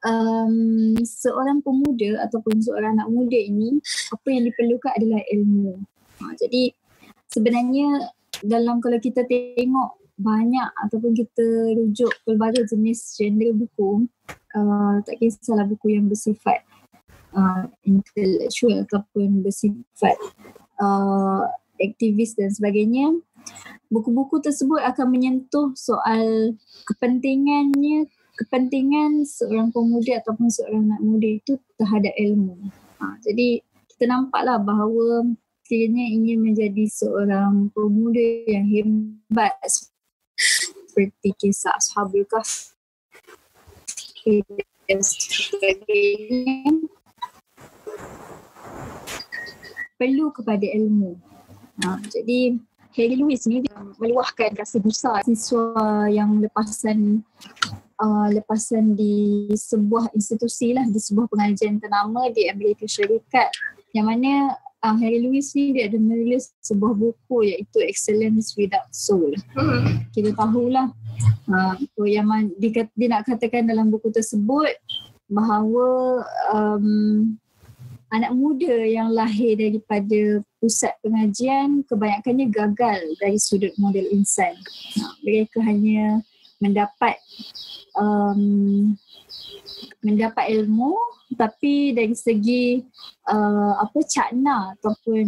um, 0.05 0.93
seorang 1.01 1.61
pemuda 1.65 2.25
ataupun 2.29 2.61
seorang 2.61 2.97
anak 2.99 3.09
muda 3.09 3.37
ini 3.37 3.81
apa 4.13 4.27
yang 4.29 4.43
diperlukan 4.49 4.91
adalah 4.97 5.21
ilmu. 5.33 5.81
Ha, 6.21 6.37
jadi 6.37 6.73
sebenarnya 7.31 8.13
dalam 8.45 8.81
kalau 8.81 8.97
kita 9.01 9.25
tengok 9.25 9.97
banyak 10.21 10.69
ataupun 10.85 11.17
kita 11.17 11.73
rujuk 11.73 12.13
pelbagai 12.27 12.69
jenis 12.69 13.17
genre 13.17 13.51
buku 13.57 14.05
uh, 14.53 15.01
tak 15.01 15.17
kisahlah 15.17 15.65
buku 15.65 15.97
yang 15.97 16.05
bersifat 16.05 16.61
uh, 17.33 17.65
intellectual 17.89 18.85
ataupun 18.85 19.41
bersifat 19.41 20.13
uh, 20.77 21.49
aktivis 21.81 22.37
dan 22.37 22.53
sebagainya 22.53 23.17
buku-buku 23.91 24.39
tersebut 24.39 24.79
akan 24.81 25.07
menyentuh 25.11 25.75
soal 25.75 26.55
kepentingannya 26.87 28.07
kepentingan 28.39 29.27
seorang 29.27 29.69
pemuda 29.69 30.23
ataupun 30.23 30.49
seorang 30.49 30.89
anak 30.89 31.01
muda 31.03 31.29
itu 31.29 31.53
terhadap 31.77 32.13
ilmu. 32.17 32.57
Ha, 32.97 33.19
jadi 33.21 33.61
kita 33.91 34.09
nampaklah 34.09 34.57
bahawa 34.57 35.29
sekiranya 35.61 36.05
ingin 36.09 36.39
menjadi 36.41 36.83
seorang 36.89 37.69
pemuda 37.71 38.43
yang 38.49 38.65
hebat 38.65 39.55
seperti 40.35 41.31
kisah 41.37 41.77
Ashabul 41.77 42.25
Kahf 42.25 42.73
dan 44.89 44.99
sebagainya 44.99 46.81
perlu 49.95 50.33
kepada 50.33 50.65
ilmu. 50.65 51.15
Ha, 51.85 52.01
jadi 52.09 52.57
Harry 52.91 53.15
Lewis 53.15 53.47
ni 53.47 53.63
meluahkan 53.99 54.51
rasa 54.55 54.77
besar 54.83 55.23
siswa 55.23 56.07
yang 56.11 56.43
lepasan 56.43 57.23
uh, 58.01 58.27
lepasan 58.27 58.99
di 58.99 59.47
sebuah 59.55 60.11
institusi 60.11 60.75
lah 60.75 60.83
di 60.89 60.99
sebuah 60.99 61.31
pengajian 61.31 61.79
ternama 61.79 62.27
di 62.33 62.51
Amerika 62.51 62.83
Syarikat 62.83 63.47
yang 63.95 64.11
mana 64.11 64.59
uh, 64.83 64.95
Harry 64.99 65.23
Lewis 65.23 65.55
ni 65.55 65.71
dia 65.71 65.87
ada 65.87 65.95
menulis 65.95 66.51
sebuah 66.59 66.93
buku 66.97 67.55
iaitu 67.55 67.79
Excellence 67.85 68.57
Without 68.59 68.89
Soul. 68.91 69.37
Kita 70.11 70.35
tahulah 70.35 70.91
uh, 71.47 71.75
yang 72.03 72.27
man, 72.27 72.51
dia, 72.59 72.89
dia 72.91 73.07
nak 73.07 73.29
katakan 73.29 73.69
dalam 73.69 73.87
buku 73.87 74.11
tersebut 74.11 74.75
bahawa 75.31 76.21
um, 76.51 77.39
anak 78.11 78.35
muda 78.35 78.83
yang 78.83 79.15
lahir 79.15 79.55
daripada 79.55 80.43
pusat 80.61 80.93
pengajian 81.01 81.81
kebanyakannya 81.89 82.53
gagal 82.53 83.01
dari 83.17 83.41
sudut 83.41 83.73
model 83.81 84.05
insan. 84.13 84.53
Mereka 85.25 85.57
hanya 85.65 86.21
mendapat 86.61 87.17
um, 87.97 88.93
mendapat 90.05 90.53
ilmu 90.53 90.93
tapi 91.33 91.97
dari 91.97 92.13
segi 92.13 92.81
uh, 93.29 93.81
apa 93.81 93.99
cakna 94.05 94.77
ataupun 94.77 95.25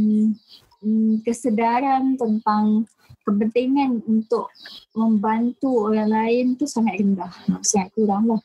um, 0.86 1.18
kesedaran 1.26 2.14
tentang 2.14 2.86
kepentingan 3.24 4.04
untuk 4.04 4.52
membantu 4.94 5.90
orang 5.90 6.12
lain 6.12 6.46
tu 6.60 6.68
sangat 6.68 7.00
rendah 7.00 7.32
sangat 7.64 7.90
kurang 7.96 8.28
lah 8.28 8.42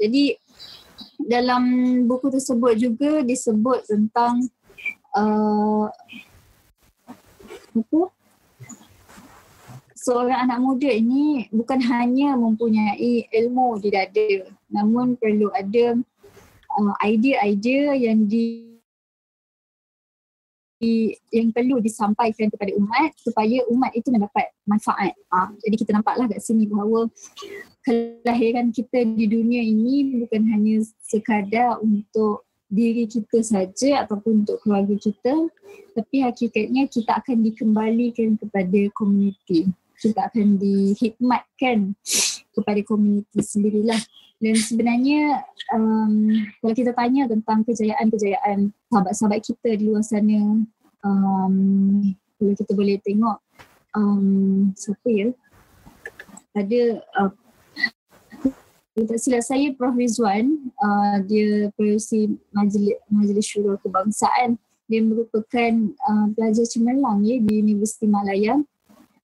jadi 0.00 0.38
dalam 1.18 1.62
buku 2.08 2.32
tersebut 2.32 2.72
juga 2.78 3.20
disebut 3.20 3.84
tentang 3.84 4.48
uh, 5.16 5.86
apa 7.78 8.00
seorang 9.94 10.48
anak 10.48 10.58
muda 10.64 10.88
ini 10.88 11.52
bukan 11.52 11.80
hanya 11.84 12.32
mempunyai 12.34 13.28
ilmu 13.28 13.76
di 13.80 13.92
dada 13.92 14.48
namun 14.72 15.20
perlu 15.20 15.52
ada 15.52 16.00
uh, 16.80 16.94
idea-idea 17.04 17.92
yang 17.92 18.24
di 18.24 18.68
yang 21.34 21.50
perlu 21.50 21.82
disampaikan 21.82 22.46
kepada 22.54 22.70
umat 22.78 23.10
supaya 23.18 23.66
umat 23.66 23.90
itu 23.98 24.14
mendapat 24.14 24.46
manfaat. 24.62 25.10
Ha, 25.34 25.50
jadi 25.58 25.74
kita 25.74 25.90
nampaklah 25.90 26.30
kat 26.30 26.38
sini 26.38 26.70
bahawa 26.70 27.10
kelahiran 27.82 28.70
kita 28.70 29.02
di 29.02 29.26
dunia 29.26 29.58
ini 29.58 30.22
bukan 30.22 30.42
hanya 30.54 30.86
sekadar 31.02 31.82
untuk 31.82 32.46
diri 32.68 33.08
kita 33.08 33.40
saja 33.40 34.04
ataupun 34.04 34.44
untuk 34.44 34.60
keluarga 34.60 34.92
kita 34.96 35.48
tapi 35.96 36.22
hakikatnya 36.22 36.86
kita 36.86 37.18
akan 37.18 37.40
dikembalikan 37.42 38.36
kepada 38.36 38.80
komuniti 38.92 39.72
kita 39.98 40.30
akan 40.30 40.56
dihikmatkan 40.62 41.92
kepada 42.54 42.80
komuniti 42.86 43.40
sendirilah. 43.42 43.98
Dan 44.38 44.54
sebenarnya 44.54 45.42
um, 45.74 46.30
kalau 46.62 46.74
kita 46.74 46.94
tanya 46.94 47.26
tentang 47.26 47.66
kejayaan-kejayaan 47.66 48.70
sahabat-sahabat 48.86 49.40
kita 49.42 49.74
di 49.74 49.90
luar 49.90 50.06
sana, 50.06 50.62
um, 51.02 51.54
kalau 52.38 52.54
kita 52.54 52.72
boleh 52.78 53.02
tengok 53.02 53.42
um, 53.98 54.70
siapa 54.78 55.08
ya? 55.10 55.28
Ada 56.54 57.02
uh, 57.18 57.34
tak 59.04 59.18
silap 59.20 59.44
saya 59.44 59.70
Prof. 59.76 59.94
Rizwan, 59.94 60.72
uh, 60.80 61.20
dia 61.28 61.68
perusi 61.76 62.34
majlis, 62.50 62.98
majlis 63.12 63.46
syurul 63.46 63.76
kebangsaan. 63.84 64.56
Dia 64.88 65.04
merupakan 65.04 65.72
uh, 66.08 66.26
pelajar 66.32 66.64
cemerlang 66.64 67.20
ya, 67.22 67.36
di 67.38 67.60
Universiti 67.60 68.08
Malaya 68.08 68.56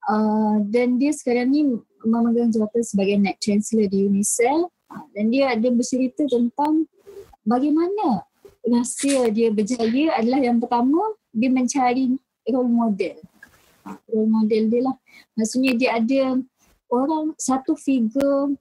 Uh, 0.04 0.60
dan 0.68 1.00
dia 1.00 1.16
sekarang 1.16 1.48
ni 1.48 1.64
memegang 2.04 2.52
jawatan 2.52 2.84
sebagai 2.84 3.16
net 3.16 3.40
chancellor 3.40 3.88
di 3.88 4.04
UNICEF 4.04 4.68
dan 5.16 5.32
dia 5.32 5.56
ada 5.56 5.64
bercerita 5.72 6.28
tentang 6.28 6.84
bagaimana 7.40 8.20
rahsia 8.68 9.32
dia 9.32 9.48
berjaya 9.48 10.12
adalah 10.20 10.44
yang 10.44 10.60
pertama 10.60 11.16
dia 11.32 11.48
mencari 11.48 12.20
role 12.52 12.68
model. 12.68 13.16
Uh, 13.88 13.96
role 14.12 14.28
model 14.28 14.62
dia 14.68 14.80
lah. 14.84 14.96
Maksudnya 15.40 15.72
dia 15.72 15.90
ada 15.96 16.22
orang 16.92 17.32
satu 17.40 17.72
figure 17.72 18.52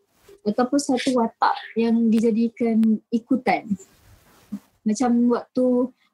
ataupun 0.43 0.79
satu 0.79 1.15
watak 1.17 1.55
yang 1.79 2.11
dijadikan 2.11 2.79
ikutan 3.09 3.67
macam 4.83 5.11
waktu 5.31 5.65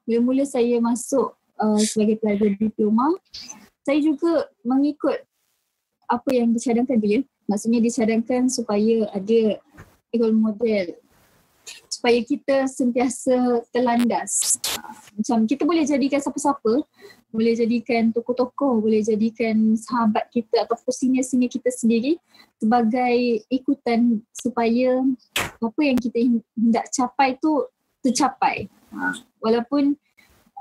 mula-mula 0.06 0.46
saya 0.46 0.78
masuk 0.78 1.34
uh, 1.58 1.82
sebagai 1.82 2.22
pelajar 2.22 2.54
diploma 2.58 3.14
saya 3.84 3.98
juga 4.06 4.46
mengikut 4.62 5.18
apa 6.10 6.30
yang 6.34 6.50
dicadangkan 6.50 6.98
dia. 6.98 7.22
Maksudnya 7.46 7.80
dicadangkan 7.82 8.50
supaya 8.50 9.06
ada 9.14 9.62
role 10.14 10.34
model 10.34 10.98
supaya 11.86 12.18
kita 12.22 12.66
sentiasa 12.66 13.62
terlandas. 13.70 14.58
Macam 15.14 15.46
kita 15.46 15.62
boleh 15.62 15.86
jadikan 15.86 16.18
siapa-siapa, 16.18 16.82
boleh 17.30 17.54
jadikan 17.54 18.10
tokoh-tokoh, 18.10 18.82
boleh 18.82 19.00
jadikan 19.06 19.78
sahabat 19.78 20.26
kita 20.34 20.66
ataupun 20.66 20.90
senior-senior 20.90 21.50
kita 21.50 21.70
sendiri 21.70 22.18
sebagai 22.58 23.46
ikutan 23.48 24.18
supaya 24.34 25.02
apa 25.38 25.80
yang 25.80 25.98
kita 25.98 26.18
hendak 26.58 26.86
capai 26.90 27.38
tu 27.38 27.70
tercapai. 28.02 28.66
Ha, 28.90 29.14
walaupun 29.38 29.94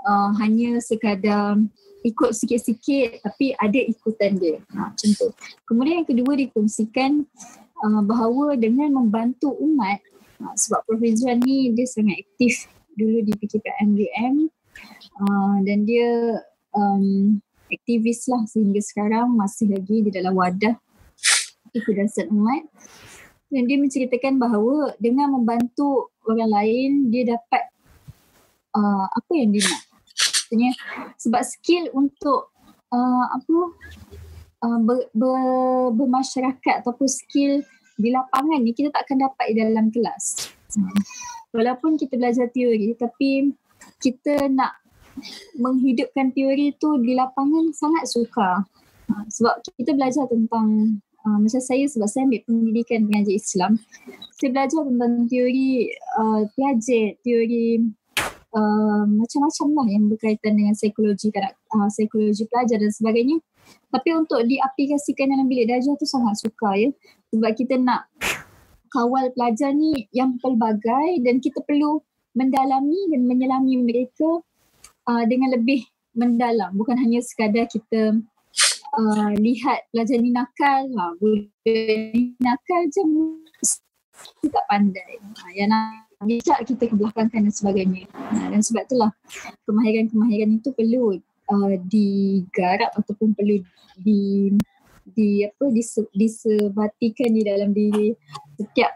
uh, 0.05 0.31
hanya 0.37 0.77
sekadar 0.77 1.57
ikut 2.05 2.31
sikit-sikit 2.31 3.25
tapi 3.25 3.57
ada 3.57 3.79
ikutan 3.81 4.37
dia. 4.37 4.61
Ha, 4.77 4.93
macam 4.93 5.09
tu. 5.17 5.27
Kemudian 5.65 6.05
yang 6.05 6.09
kedua 6.09 6.37
dikongsikan 6.37 7.25
uh, 7.83 8.01
bahawa 8.05 8.55
dengan 8.55 8.93
membantu 8.93 9.51
umat 9.57 9.99
uh, 10.45 10.55
sebab 10.55 10.85
Prof. 10.85 11.01
Rizwan 11.01 11.41
ni 11.43 11.73
dia 11.73 11.87
sangat 11.89 12.21
aktif 12.21 12.69
dulu 12.95 13.23
di 13.23 13.33
PKPMDM 13.39 14.51
uh, 15.23 15.55
dan 15.63 15.87
dia 15.87 16.39
um, 16.73 17.37
aktivis 17.69 18.25
lah 18.25 18.43
sehingga 18.49 18.81
sekarang 18.81 19.33
masih 19.33 19.69
lagi 19.69 20.05
di 20.05 20.09
dalam 20.09 20.33
wadah 20.33 20.75
kekudasan 21.69 22.33
umat 22.33 22.65
dan 23.49 23.65
dia 23.65 23.77
menceritakan 23.77 24.41
bahawa 24.41 24.93
dengan 24.97 25.33
membantu 25.33 26.13
orang 26.25 26.49
lain 26.49 26.89
dia 27.13 27.37
dapat 27.37 27.63
uh, 28.73 29.05
apa 29.09 29.31
yang 29.37 29.53
dia 29.53 29.65
nak 29.65 29.89
maksudnya 30.49 30.71
sebab 31.21 31.41
skill 31.45 31.85
untuk 31.93 32.49
uh, 32.89 33.25
apa 33.37 33.57
uh, 34.65 34.79
ber, 34.81 34.97
ber, 35.13 35.37
bermasyarakat 35.93 36.81
ataupun 36.81 37.05
skill 37.05 37.61
di 37.99 38.09
lapangan 38.09 38.63
ni 38.63 38.73
kita 38.73 38.89
tak 38.89 39.05
akan 39.05 39.29
dapat 39.29 39.45
di 39.53 39.55
dalam 39.61 39.85
kelas. 39.91 40.49
Walaupun 41.53 42.01
kita 42.01 42.17
belajar 42.17 42.47
teori 42.49 42.97
tapi 42.97 43.53
kita 44.01 44.49
nak 44.49 44.79
menghidupkan 45.57 46.31
teori 46.31 46.75
tu 46.77 46.99
di 47.01 47.13
lapangan 47.15 47.71
sangat 47.75 48.05
suka. 48.07 48.49
Uh, 49.09 49.25
sebab 49.29 49.57
kita 49.73 49.97
belajar 49.97 50.29
tentang 50.29 50.99
uh, 51.25 51.37
macam 51.41 51.61
saya 51.61 51.85
sebab 51.89 52.07
saya 52.07 52.29
ambil 52.29 52.41
pendidikan 52.45 53.09
mengajar 53.09 53.33
Islam. 53.33 53.71
Saya 54.37 54.49
belajar 54.53 54.81
tentang 54.85 55.13
teori 55.27 55.89
uh, 56.17 56.41
Piaget, 56.53 57.19
teori 57.25 57.83
uh, 58.53 59.03
macam-macam 59.05 59.67
lah 59.75 59.87
yang 59.89 60.03
berkaitan 60.07 60.53
dengan 60.55 60.73
psikologi 60.77 61.29
uh, 61.33 61.89
psikologi 61.89 62.43
pelajar 62.47 62.77
dan 62.79 62.91
sebagainya. 62.93 63.37
Tapi 63.89 64.09
untuk 64.17 64.41
diaplikasikan 64.45 65.29
dalam 65.29 65.45
bilik 65.49 65.69
darjah 65.69 65.93
tu 65.97 66.05
sangat 66.05 66.37
suka 66.41 66.77
ya. 66.77 66.89
Sebab 67.33 67.51
kita 67.53 67.77
nak 67.77 68.09
kawal 68.89 69.29
pelajar 69.37 69.69
ni 69.73 70.09
yang 70.09 70.41
pelbagai 70.41 71.21
dan 71.21 71.37
kita 71.37 71.61
perlu 71.61 72.01
mendalami 72.33 73.09
dan 73.13 73.25
menyelami 73.25 73.73
mereka 73.81 74.41
uh, 75.09 75.23
dengan 75.25 75.57
lebih 75.57 75.89
mendalam. 76.13 76.69
Bukan 76.77 76.93
hanya 77.01 77.25
sekadar 77.25 77.65
kita 77.65 78.21
uh, 78.93 79.31
lihat 79.41 79.89
pelajar 79.89 80.17
ni 80.21 80.29
nakal, 80.29 80.85
ha, 80.97 81.13
boleh 81.17 82.37
nakal 82.37 82.81
je 82.93 83.01
kita 84.43 84.51
tak 84.51 84.65
pandai. 84.67 85.15
Ha, 85.17 85.43
yang 85.55 85.71
nak 85.71 86.05
bijak 86.27 86.67
kita 86.67 86.91
kebelakangkan 86.91 87.47
dan 87.47 87.53
sebagainya. 87.53 88.03
Ha, 88.11 88.51
dan 88.51 88.61
sebab 88.61 88.83
itulah 88.85 89.11
kemahiran-kemahiran 89.63 90.59
itu 90.59 90.69
perlu 90.75 91.17
uh, 91.49 91.75
digarap 91.87 92.91
ataupun 92.99 93.33
perlu 93.33 93.63
di 93.99 94.53
di 95.09 95.41
apa 95.41 95.65
dise, 95.73 96.05
disebatikan 96.13 97.33
di 97.33 97.41
dalam 97.41 97.73
diri 97.73 98.13
setiap 98.59 98.93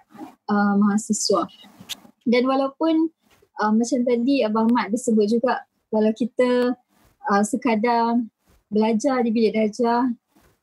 uh, 0.52 0.76
mahasiswa. 0.78 1.48
Dan 2.24 2.46
walaupun 2.48 3.10
uh, 3.64 3.74
macam 3.74 4.00
tadi 4.06 4.46
Abang 4.46 4.70
Mat 4.72 4.94
disebut 4.94 5.28
juga 5.40 5.64
kalau 5.94 6.12
kita 6.18 6.74
uh, 7.30 7.44
sekadar 7.46 8.18
belajar 8.74 9.22
di 9.22 9.30
bilik 9.30 9.54
darjah 9.54 10.10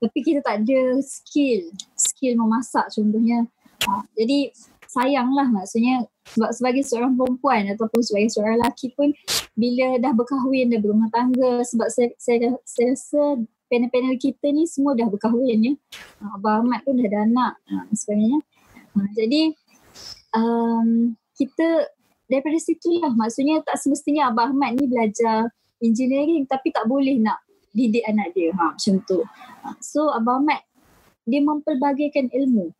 tapi 0.01 0.19
kita 0.24 0.40
tak 0.43 0.65
ada 0.65 0.97
skill, 1.05 1.70
skill 1.93 2.32
memasak 2.40 2.89
contohnya. 2.89 3.44
Uh, 3.85 4.02
jadi 4.16 4.51
sayanglah 4.90 5.47
maksudnya 5.52 6.02
sebab 6.35 6.51
sebagai 6.51 6.82
seorang 6.82 7.15
perempuan 7.15 7.70
ataupun 7.70 8.01
sebagai 8.02 8.35
seorang 8.35 8.59
lelaki 8.59 8.90
pun 8.98 9.15
bila 9.55 10.01
dah 10.02 10.11
berkahwin 10.11 10.73
dah 10.74 10.81
berumah 10.82 11.07
tangga 11.15 11.62
sebab 11.62 11.86
saya, 11.93 12.11
saya, 12.19 12.59
saya 12.66 12.90
rasa 12.90 13.23
panel-panel 13.70 14.19
kita 14.19 14.51
ni 14.51 14.66
semua 14.66 14.98
dah 14.98 15.07
berkahwin 15.07 15.62
ya. 15.62 15.74
Ah, 16.19 16.35
Abah 16.35 16.65
Ahmad 16.65 16.82
pun 16.82 16.98
dah 16.98 17.07
ada 17.07 17.20
anak 17.23 17.52
ah, 17.70 17.86
sebagainya. 17.94 18.40
Ah, 18.98 19.09
jadi 19.15 19.43
um, 20.35 21.15
kita 21.39 21.86
daripada 22.31 22.57
situlah 22.62 23.11
maksudnya 23.11 23.59
tak 23.66 23.77
semestinya 23.82 24.31
Abah 24.31 24.55
Ahmad 24.55 24.78
ni 24.78 24.86
belajar 24.86 25.51
engineering 25.82 26.47
tapi 26.47 26.70
tak 26.70 26.86
boleh 26.86 27.19
nak 27.19 27.43
didik 27.74 28.07
anak 28.07 28.31
dia 28.32 28.55
ha, 28.55 28.70
macam 28.73 29.02
tu. 29.02 29.27
So 29.82 30.15
Abah 30.15 30.39
Ahmad 30.39 30.62
dia 31.27 31.43
mempelbagaikan 31.43 32.31
ilmu. 32.31 32.70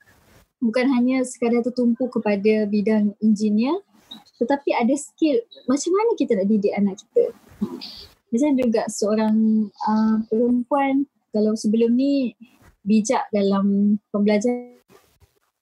Bukan 0.63 0.87
hanya 0.93 1.27
sekadar 1.27 1.67
tertumpu 1.67 2.07
kepada 2.07 2.71
bidang 2.71 3.19
engineer 3.19 3.75
tetapi 4.39 4.73
ada 4.73 4.95
skill 4.95 5.43
macam 5.67 5.91
mana 5.93 6.11
kita 6.15 6.33
nak 6.39 6.47
didik 6.47 6.73
anak 6.79 6.95
kita. 7.03 7.25
Macam 8.31 8.51
juga 8.55 8.83
seorang 8.87 9.37
uh, 9.75 10.17
perempuan 10.31 11.11
kalau 11.35 11.59
sebelum 11.59 11.99
ni 11.99 12.39
bijak 12.87 13.27
dalam 13.35 13.99
pembelajaran 14.15 14.79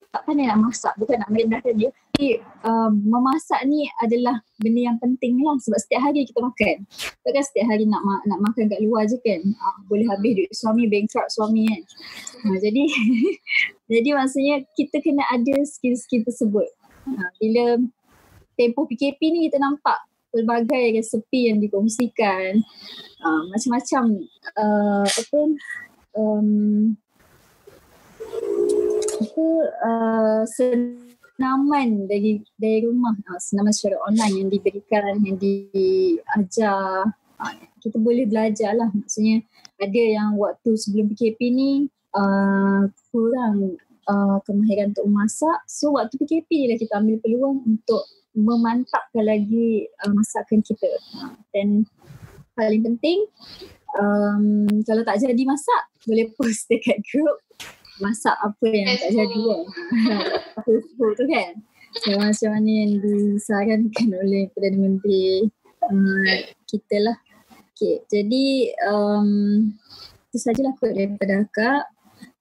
tak 0.09 0.25
pandai 0.25 0.49
nak 0.49 0.61
masak 0.65 0.95
bukan 0.97 1.21
nak 1.21 1.29
merendahkan 1.29 1.75
dia 1.77 1.91
tapi 2.19 2.43
um, 2.67 2.99
memasak 3.15 3.63
ni 3.71 3.87
adalah 4.03 4.43
benda 4.59 4.91
yang 4.91 4.99
penting 4.99 5.39
lah 5.39 5.55
sebab 5.63 5.79
setiap 5.79 6.03
hari 6.03 6.27
kita 6.27 6.43
makan. 6.43 6.83
Takkan 7.23 7.45
setiap 7.47 7.71
hari 7.71 7.87
nak 7.87 8.03
ma- 8.03 8.27
nak 8.27 8.43
makan 8.43 8.67
kat 8.67 8.83
luar 8.83 9.07
je 9.07 9.23
kan? 9.23 9.39
Uh, 9.39 9.79
boleh 9.87 10.03
habis 10.11 10.35
duit 10.35 10.51
suami 10.51 10.91
bankrupt 10.91 11.31
suami 11.31 11.71
kan? 11.71 11.83
Uh, 12.43 12.59
jadi 12.59 12.91
jadi 13.95 14.09
maksudnya 14.19 14.67
kita 14.75 14.99
kena 14.99 15.23
ada 15.31 15.63
skill-skill 15.63 16.27
tersebut. 16.27 16.67
Uh, 17.07 17.31
bila 17.39 17.87
tempoh 18.59 18.91
PKP 18.91 19.23
ni 19.31 19.47
kita 19.47 19.63
nampak 19.63 20.03
pelbagai 20.35 20.99
resepi 20.99 21.55
yang 21.55 21.63
dikongsikan. 21.63 22.67
Uh, 23.23 23.47
macam-macam 23.47 24.27
uh, 24.59 25.07
apa 25.07 25.41
um, 26.19 26.99
apa 29.23 29.47
uh, 29.87 30.43
senaman 31.39 32.11
dari 32.11 32.43
dari 32.59 32.83
rumah. 32.83 33.15
Uh, 33.31 33.39
senaman 33.39 33.71
secara 33.71 34.03
online 34.11 34.43
yang 34.43 34.49
diberikan 34.51 35.23
yang 35.23 35.39
diajar. 35.39 37.07
Uh, 37.39 37.55
kita 37.79 38.03
boleh 38.03 38.27
belajar 38.27 38.75
lah. 38.75 38.91
Maksudnya 38.91 39.47
ada 39.79 40.03
yang 40.03 40.35
waktu 40.35 40.75
sebelum 40.75 41.15
PKP 41.15 41.39
ni 41.55 41.87
uh, 42.19 42.91
kurang 43.15 43.79
uh, 44.11 44.43
kemahiran 44.43 44.91
untuk 44.91 45.07
memasak 45.07 45.63
so 45.71 45.95
waktu 45.95 46.19
PKP 46.19 46.51
ni 46.51 46.67
lah 46.75 46.79
kita 46.83 46.99
ambil 46.99 47.23
peluang 47.23 47.63
untuk 47.63 48.03
memantapkan 48.35 49.23
lagi 49.23 49.87
uh, 50.03 50.11
masakan 50.11 50.59
kita. 50.67 50.91
Dan 51.55 51.87
paling 52.59 52.83
penting 52.83 53.23
um, 53.95 54.67
kalau 54.83 55.07
tak 55.07 55.23
jadi 55.23 55.43
masak 55.47 55.83
boleh 56.03 56.27
post 56.35 56.67
dekat 56.67 56.99
group 57.07 57.39
masak 57.99 58.37
apa 58.39 58.67
yang 58.67 58.89
tak 58.97 59.11
jadi 59.15 59.41
kan. 59.43 59.63
Facebook 60.67 61.13
tu 61.19 61.25
kan. 61.27 61.51
So, 62.05 62.15
macam 62.21 62.51
mana 62.53 62.71
yang 62.71 62.93
disarankan 63.01 64.09
oleh 64.13 64.53
Perdana 64.53 64.79
Menteri 64.79 65.49
uh, 65.89 66.37
kita 66.69 66.97
lah. 67.01 67.17
Okay, 67.73 68.03
jadi 68.11 68.75
um, 68.91 69.31
itu 70.29 70.37
sajalah 70.37 70.75
kot 70.77 70.93
daripada 70.93 71.47
akak. 71.47 71.83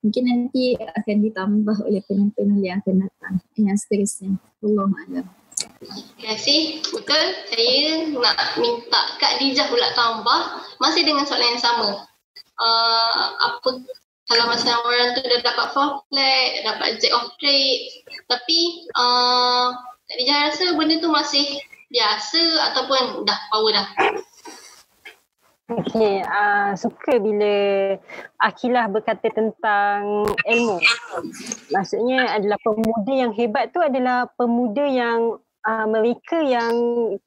Mungkin 0.02 0.24
nanti 0.30 0.74
akan 0.78 1.18
ditambah 1.26 1.78
oleh 1.86 2.02
penonton 2.06 2.58
yang 2.62 2.82
akan 2.82 3.06
datang. 3.06 3.36
Yang 3.58 3.86
seterusnya. 3.86 4.38
Allah 4.62 4.90
Alam. 5.10 5.26
Terima 5.58 5.98
kasih. 6.22 6.82
Betul. 6.86 7.26
Saya 7.50 7.78
nak 8.14 8.58
minta 8.62 9.02
Kak 9.18 9.42
Dijah 9.42 9.68
pula 9.70 9.90
tambah. 9.94 10.42
Masih 10.82 11.06
dengan 11.06 11.26
soalan 11.26 11.54
yang 11.54 11.62
sama. 11.62 11.90
Uh, 12.58 13.26
apa 13.38 13.70
kalau 14.28 14.52
masa 14.52 14.76
orang 14.84 15.16
tu 15.16 15.24
dah 15.24 15.40
dapat 15.40 15.68
four 15.72 16.04
flat, 16.12 16.68
dapat 16.68 17.00
jack 17.00 17.16
of 17.16 17.32
trade 17.40 18.04
tapi 18.28 18.60
uh, 19.00 19.72
dia 20.20 20.52
rasa 20.52 20.76
benda 20.76 21.00
tu 21.00 21.08
masih 21.12 21.60
biasa 21.88 22.42
ataupun 22.72 23.24
dah 23.24 23.40
power 23.52 23.72
dah 23.72 23.88
Okay, 25.68 26.24
uh, 26.24 26.72
suka 26.80 27.20
bila 27.20 27.52
Akilah 28.40 28.88
berkata 28.88 29.28
tentang 29.28 30.24
ilmu. 30.48 30.80
Maksudnya 31.76 32.40
adalah 32.40 32.56
pemuda 32.64 33.12
yang 33.12 33.36
hebat 33.36 33.76
tu 33.76 33.84
adalah 33.84 34.32
pemuda 34.40 34.88
yang 34.88 35.36
uh, 35.68 35.86
mereka 35.86 36.40
yang 36.40 36.74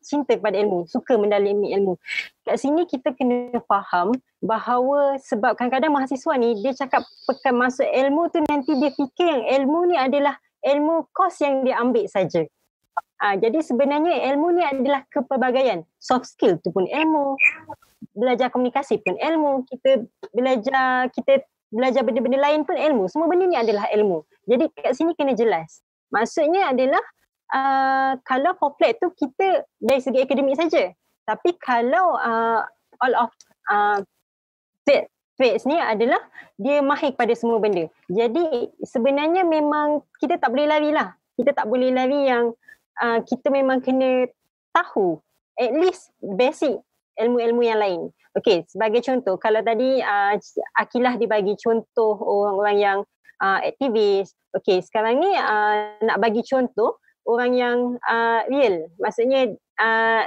cinta 0.01 0.41
kepada 0.41 0.57
ilmu, 0.57 0.89
suka 0.89 1.21
mendalami 1.21 1.77
ilmu. 1.77 2.01
Kat 2.49 2.57
sini 2.57 2.89
kita 2.89 3.13
kena 3.13 3.61
faham 3.69 4.17
bahawa 4.41 5.21
sebab 5.21 5.55
kadang-kadang 5.61 5.93
mahasiswa 5.93 6.33
ni 6.41 6.57
dia 6.65 6.73
cakap 6.73 7.05
pekan 7.29 7.61
masuk 7.61 7.85
ilmu 7.85 8.33
tu 8.33 8.41
nanti 8.49 8.73
dia 8.81 8.91
fikir 8.97 9.29
yang 9.29 9.45
ilmu 9.61 9.93
ni 9.93 9.97
adalah 10.01 10.41
ilmu 10.65 11.13
kos 11.13 11.45
yang 11.45 11.61
dia 11.69 11.77
ambil 11.77 12.09
saja. 12.09 12.49
Uh, 13.21 13.37
jadi 13.37 13.61
sebenarnya 13.61 14.33
ilmu 14.33 14.57
ni 14.57 14.65
adalah 14.65 15.05
kepelbagaian. 15.13 15.85
Soft 16.01 16.33
skill 16.33 16.57
tu 16.65 16.73
pun 16.73 16.89
ilmu. 16.89 17.37
Belajar 18.17 18.49
komunikasi 18.49 19.05
pun 19.05 19.21
ilmu. 19.21 19.69
Kita 19.69 20.01
belajar 20.33 21.13
kita 21.13 21.45
belajar 21.71 22.03
benda-benda 22.03 22.41
lain 22.41 22.65
pun 22.65 22.75
ilmu. 22.81 23.07
Semua 23.13 23.29
benda 23.29 23.45
ni 23.45 23.61
adalah 23.61 23.87
ilmu. 23.93 24.25
Jadi 24.49 24.73
kat 24.73 24.97
sini 24.97 25.13
kena 25.13 25.37
jelas. 25.37 25.85
Maksudnya 26.11 26.75
adalah 26.75 26.99
uh, 27.55 28.13
kalau 28.25 28.55
poplet 28.57 28.97
tu 28.99 29.11
kita 29.15 29.67
dari 29.79 30.01
segi 30.01 30.23
akademik 30.23 30.57
saja. 30.59 30.91
Tapi 31.27 31.55
kalau 31.63 32.17
uh, 32.19 32.65
all 33.03 33.15
of 33.29 33.31
uh, 33.71 33.99
traits 35.41 35.65
ni 35.65 35.81
adalah 35.81 36.21
dia 36.61 36.85
mahir 36.85 37.17
pada 37.17 37.33
semua 37.33 37.57
benda. 37.57 37.89
Jadi 38.13 38.69
sebenarnya 38.85 39.47
memang 39.47 40.05
kita 40.21 40.37
tak 40.37 40.53
boleh 40.53 40.69
lari 40.69 40.91
lah. 40.93 41.17
Kita 41.39 41.57
tak 41.57 41.67
boleh 41.71 41.89
lari 41.89 42.29
yang 42.29 42.53
uh, 43.01 43.19
kita 43.25 43.49
memang 43.49 43.81
kena 43.81 44.29
tahu 44.77 45.17
at 45.57 45.73
least 45.73 46.13
basic 46.21 46.77
ilmu-ilmu 47.17 47.63
yang 47.65 47.81
lain. 47.81 48.01
Okay, 48.31 48.63
sebagai 48.71 49.03
contoh, 49.03 49.35
kalau 49.43 49.59
tadi 49.59 49.99
uh, 49.99 50.39
Akilah 50.79 51.19
dibagi 51.19 51.59
contoh 51.59 52.15
orang-orang 52.15 52.77
yang 52.79 52.99
uh, 53.43 53.59
aktivis. 53.65 54.31
Okay, 54.55 54.85
sekarang 54.85 55.19
ni 55.19 55.31
uh, 55.35 55.99
nak 56.05 56.21
bagi 56.23 56.47
contoh 56.47 57.01
orang 57.31 57.55
yang 57.55 57.79
uh, 58.03 58.43
real. 58.51 58.91
Maksudnya 58.99 59.55
uh, 59.79 60.23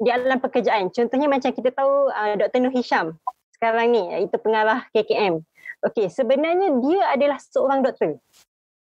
di 0.00 0.08
alam 0.08 0.38
pekerjaan. 0.40 0.88
Contohnya 0.94 1.28
macam 1.28 1.50
kita 1.52 1.74
tahu 1.74 2.08
uh, 2.08 2.34
Dr. 2.40 2.58
Nur 2.62 2.72
Hisham 2.72 3.18
sekarang 3.60 3.92
ni 3.92 4.00
itu 4.24 4.36
pengarah 4.40 4.88
KKM. 4.96 5.36
Okey, 5.84 6.08
sebenarnya 6.08 6.80
dia 6.80 7.00
adalah 7.12 7.36
seorang 7.36 7.84
doktor. 7.84 8.16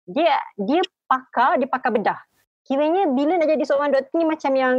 Dia 0.05 0.37
dia 0.53 0.85
pakar, 1.09 1.57
dia 1.57 1.65
pakar 1.65 1.89
bedah. 1.89 2.21
Kiranya 2.61 3.09
bila 3.09 3.41
nak 3.41 3.49
jadi 3.49 3.63
seorang 3.65 3.89
doktor 3.89 4.13
ni 4.21 4.25
macam 4.29 4.53
yang 4.53 4.75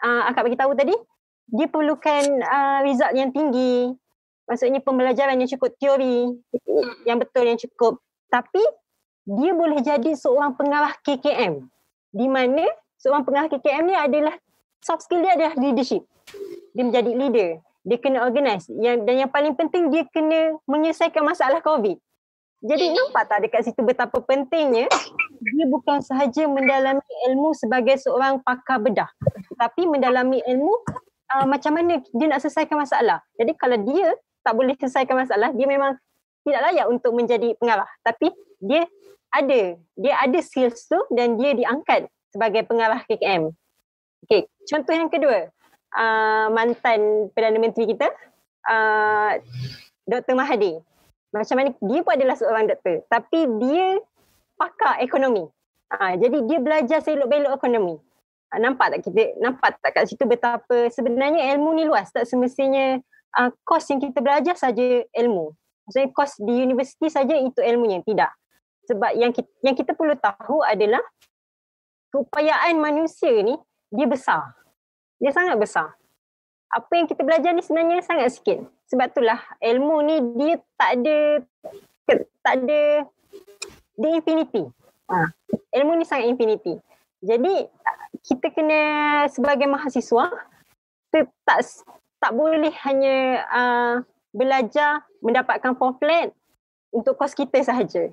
uh, 0.00 0.22
akak 0.32 0.48
bagi 0.48 0.56
tahu 0.56 0.72
tadi, 0.72 0.96
dia 1.52 1.68
perlukan 1.68 2.24
uh, 2.40 2.80
result 2.80 3.12
yang 3.12 3.28
tinggi. 3.28 3.92
Maksudnya 4.48 4.80
pembelajaran 4.80 5.36
yang 5.36 5.50
cukup 5.52 5.76
teori, 5.76 6.32
yang 7.04 7.20
betul 7.20 7.44
yang 7.44 7.60
cukup. 7.60 8.00
Tapi 8.32 8.64
dia 9.28 9.52
boleh 9.52 9.84
jadi 9.84 10.16
seorang 10.16 10.56
pengarah 10.56 10.96
KKM 11.04 11.60
di 12.12 12.28
mana 12.28 12.62
seorang 13.00 13.24
pengarah 13.24 13.48
KKM 13.48 13.84
ni 13.88 13.96
adalah 13.96 14.34
soft 14.84 15.08
skill 15.08 15.24
dia 15.24 15.34
adalah 15.34 15.56
leadership. 15.58 16.04
Dia 16.76 16.84
menjadi 16.86 17.10
leader. 17.10 17.48
Dia 17.82 17.98
kena 17.98 18.22
organize. 18.22 18.70
Yang, 18.70 19.08
dan 19.08 19.14
yang 19.26 19.30
paling 19.32 19.58
penting 19.58 19.90
dia 19.90 20.06
kena 20.12 20.54
menyelesaikan 20.70 21.24
masalah 21.26 21.58
COVID. 21.64 21.98
Jadi 22.62 22.94
nampak 22.94 23.26
tak 23.26 23.42
dekat 23.42 23.66
situ 23.66 23.82
betapa 23.82 24.22
pentingnya 24.22 24.86
dia 25.42 25.64
bukan 25.66 25.98
sahaja 25.98 26.46
mendalami 26.46 27.02
ilmu 27.26 27.50
sebagai 27.58 27.98
seorang 27.98 28.38
pakar 28.38 28.78
bedah. 28.78 29.10
Tapi 29.58 29.90
mendalami 29.90 30.38
ilmu 30.46 30.70
uh, 31.34 31.46
macam 31.50 31.74
mana 31.74 31.98
dia 32.14 32.26
nak 32.30 32.38
selesaikan 32.38 32.78
masalah. 32.78 33.18
Jadi 33.34 33.58
kalau 33.58 33.74
dia 33.82 34.14
tak 34.46 34.54
boleh 34.54 34.78
selesaikan 34.78 35.26
masalah, 35.26 35.50
dia 35.50 35.66
memang 35.66 35.98
tidak 36.46 36.60
layak 36.70 36.86
untuk 36.86 37.10
menjadi 37.14 37.54
pengarah. 37.58 37.90
Tapi 38.06 38.30
dia 38.62 38.86
ada 39.32 39.60
dia 39.96 40.14
ada 40.20 40.38
skills 40.44 40.86
tu 40.86 41.00
dan 41.10 41.40
dia 41.40 41.56
diangkat 41.56 42.06
sebagai 42.32 42.68
pengarah 42.68 43.00
KKM. 43.08 43.48
Okey, 44.28 44.46
contoh 44.68 44.94
yang 44.94 45.10
kedua, 45.10 45.50
uh, 45.96 46.46
mantan 46.52 47.32
Perdana 47.34 47.58
Menteri 47.58 47.90
kita, 47.90 48.08
uh, 48.68 49.32
Dr. 50.06 50.36
Mahathir. 50.36 50.84
Macam 51.32 51.56
mana 51.56 51.72
dia 51.72 52.00
pun 52.04 52.12
adalah 52.12 52.36
seorang 52.36 52.68
doktor 52.68 53.08
tapi 53.08 53.48
dia 53.56 53.96
pakar 54.60 55.00
ekonomi. 55.00 55.48
Uh, 55.92 56.12
jadi 56.20 56.38
dia 56.44 56.58
belajar 56.60 56.98
selok-belok 57.00 57.56
ekonomi. 57.56 57.96
Uh, 58.52 58.60
nampak 58.60 58.92
tak 58.92 59.00
kita 59.00 59.32
nampak 59.40 59.80
tak 59.80 59.96
kat 59.96 60.04
situ 60.12 60.28
betapa 60.28 60.92
sebenarnya 60.92 61.56
ilmu 61.56 61.72
ni 61.72 61.88
luas 61.88 62.12
tak 62.12 62.28
semestinya 62.28 63.00
uh, 63.40 63.48
kos 63.64 63.88
yang 63.88 64.00
kita 64.00 64.20
belajar 64.20 64.60
saja 64.60 65.08
ilmu. 65.08 65.56
Maksudnya 65.88 66.08
kos 66.12 66.36
di 66.36 66.54
universiti 66.62 67.08
saja 67.08 67.32
itu 67.32 67.58
ilmunya 67.64 68.04
tidak 68.04 68.30
sebab 68.86 69.14
yang 69.14 69.30
kita, 69.30 69.50
yang 69.62 69.76
kita 69.78 69.94
perlu 69.94 70.14
tahu 70.18 70.62
adalah 70.66 71.00
keupayaan 72.12 72.76
manusia 72.78 73.32
ni 73.40 73.56
dia 73.88 74.06
besar. 74.08 74.52
Dia 75.22 75.30
sangat 75.30 75.56
besar. 75.56 75.94
Apa 76.72 76.92
yang 76.96 77.06
kita 77.06 77.22
belajar 77.22 77.52
ni 77.52 77.62
sebenarnya 77.62 78.02
sangat 78.04 78.32
sikit. 78.32 78.64
Sebab 78.88 79.12
itulah 79.12 79.40
ilmu 79.60 79.96
ni 80.04 80.16
dia 80.40 80.54
tak 80.76 80.90
ada 81.00 81.18
tak 82.44 82.54
ada 82.64 82.80
dia 83.96 84.10
infinity. 84.12 84.64
Ha. 85.08 85.30
Ilmu 85.78 86.00
ni 86.00 86.04
sangat 86.08 86.28
infinity. 86.32 86.76
Jadi 87.22 87.68
kita 88.24 88.50
kena 88.50 88.80
sebagai 89.30 89.68
mahasiswa 89.70 90.32
tak 91.12 91.60
tak 92.22 92.32
boleh 92.32 92.72
hanya 92.86 93.16
uh, 93.50 93.94
belajar 94.32 95.04
mendapatkan 95.20 95.76
full 95.76 95.94
flat 96.00 96.32
untuk 96.90 97.14
kos 97.20 97.36
kita 97.36 97.60
sahaja. 97.60 98.10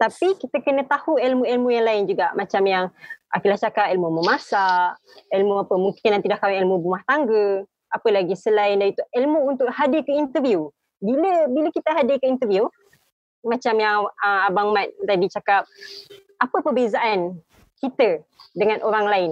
Tapi 0.00 0.32
kita 0.40 0.64
kena 0.64 0.88
tahu 0.88 1.20
ilmu-ilmu 1.20 1.68
yang 1.68 1.84
lain 1.84 2.08
juga. 2.08 2.32
Macam 2.32 2.64
yang 2.64 2.88
Akilah 3.30 3.54
cakap 3.54 3.86
ilmu 3.94 4.10
memasak, 4.10 4.98
ilmu 5.30 5.62
apa 5.62 5.74
mungkin 5.78 6.18
nanti 6.18 6.26
dah 6.26 6.34
kahwin 6.34 6.66
ilmu 6.66 6.82
rumah 6.82 7.02
tangga. 7.06 7.62
Apa 7.90 8.10
lagi 8.10 8.34
selain 8.34 8.82
dari 8.82 8.90
itu 8.90 9.02
ilmu 9.06 9.54
untuk 9.54 9.70
hadir 9.70 10.02
ke 10.02 10.10
interview. 10.10 10.66
Bila 10.98 11.46
bila 11.46 11.70
kita 11.70 11.94
hadir 11.94 12.18
ke 12.18 12.26
interview 12.26 12.66
macam 13.46 13.74
yang 13.78 14.02
uh, 14.02 14.50
Abang 14.50 14.74
Mat 14.74 14.90
tadi 15.06 15.30
cakap 15.30 15.62
apa 16.42 16.56
perbezaan 16.58 17.38
kita 17.78 18.26
dengan 18.50 18.82
orang 18.82 19.06
lain. 19.06 19.30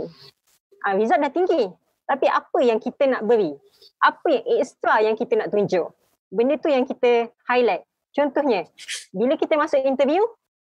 Uh, 0.86 0.94
result 0.94 1.18
dah 1.18 1.34
tinggi 1.34 1.66
tapi 2.06 2.26
apa 2.30 2.58
yang 2.62 2.78
kita 2.78 3.02
nak 3.10 3.26
beri? 3.26 3.50
Apa 3.98 4.30
yang 4.30 4.44
extra 4.62 5.02
yang 5.02 5.18
kita 5.18 5.42
nak 5.42 5.50
tunjuk? 5.50 5.90
Benda 6.30 6.54
tu 6.54 6.70
yang 6.70 6.86
kita 6.86 7.34
highlight. 7.50 7.82
Contohnya, 8.14 8.64
bila 9.10 9.34
kita 9.34 9.58
masuk 9.58 9.82
interview, 9.82 10.22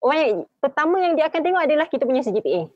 orang 0.01 0.49
pertama 0.61 0.97
yang 1.01 1.15
dia 1.17 1.29
akan 1.29 1.41
tengok 1.41 1.63
adalah 1.63 1.87
kita 1.89 2.05
punya 2.05 2.25
CGPA. 2.25 2.69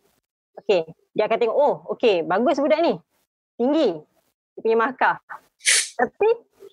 Okay, 0.65 0.87
dia 1.17 1.27
akan 1.27 1.39
tengok, 1.41 1.57
oh 1.57 1.75
okay, 1.91 2.23
bagus 2.23 2.63
budak 2.63 2.79
ni. 2.85 2.95
Tinggi. 3.59 3.99
Dia 4.55 4.61
punya 4.63 4.77
markah. 4.79 5.19
Tapi, 5.99 6.29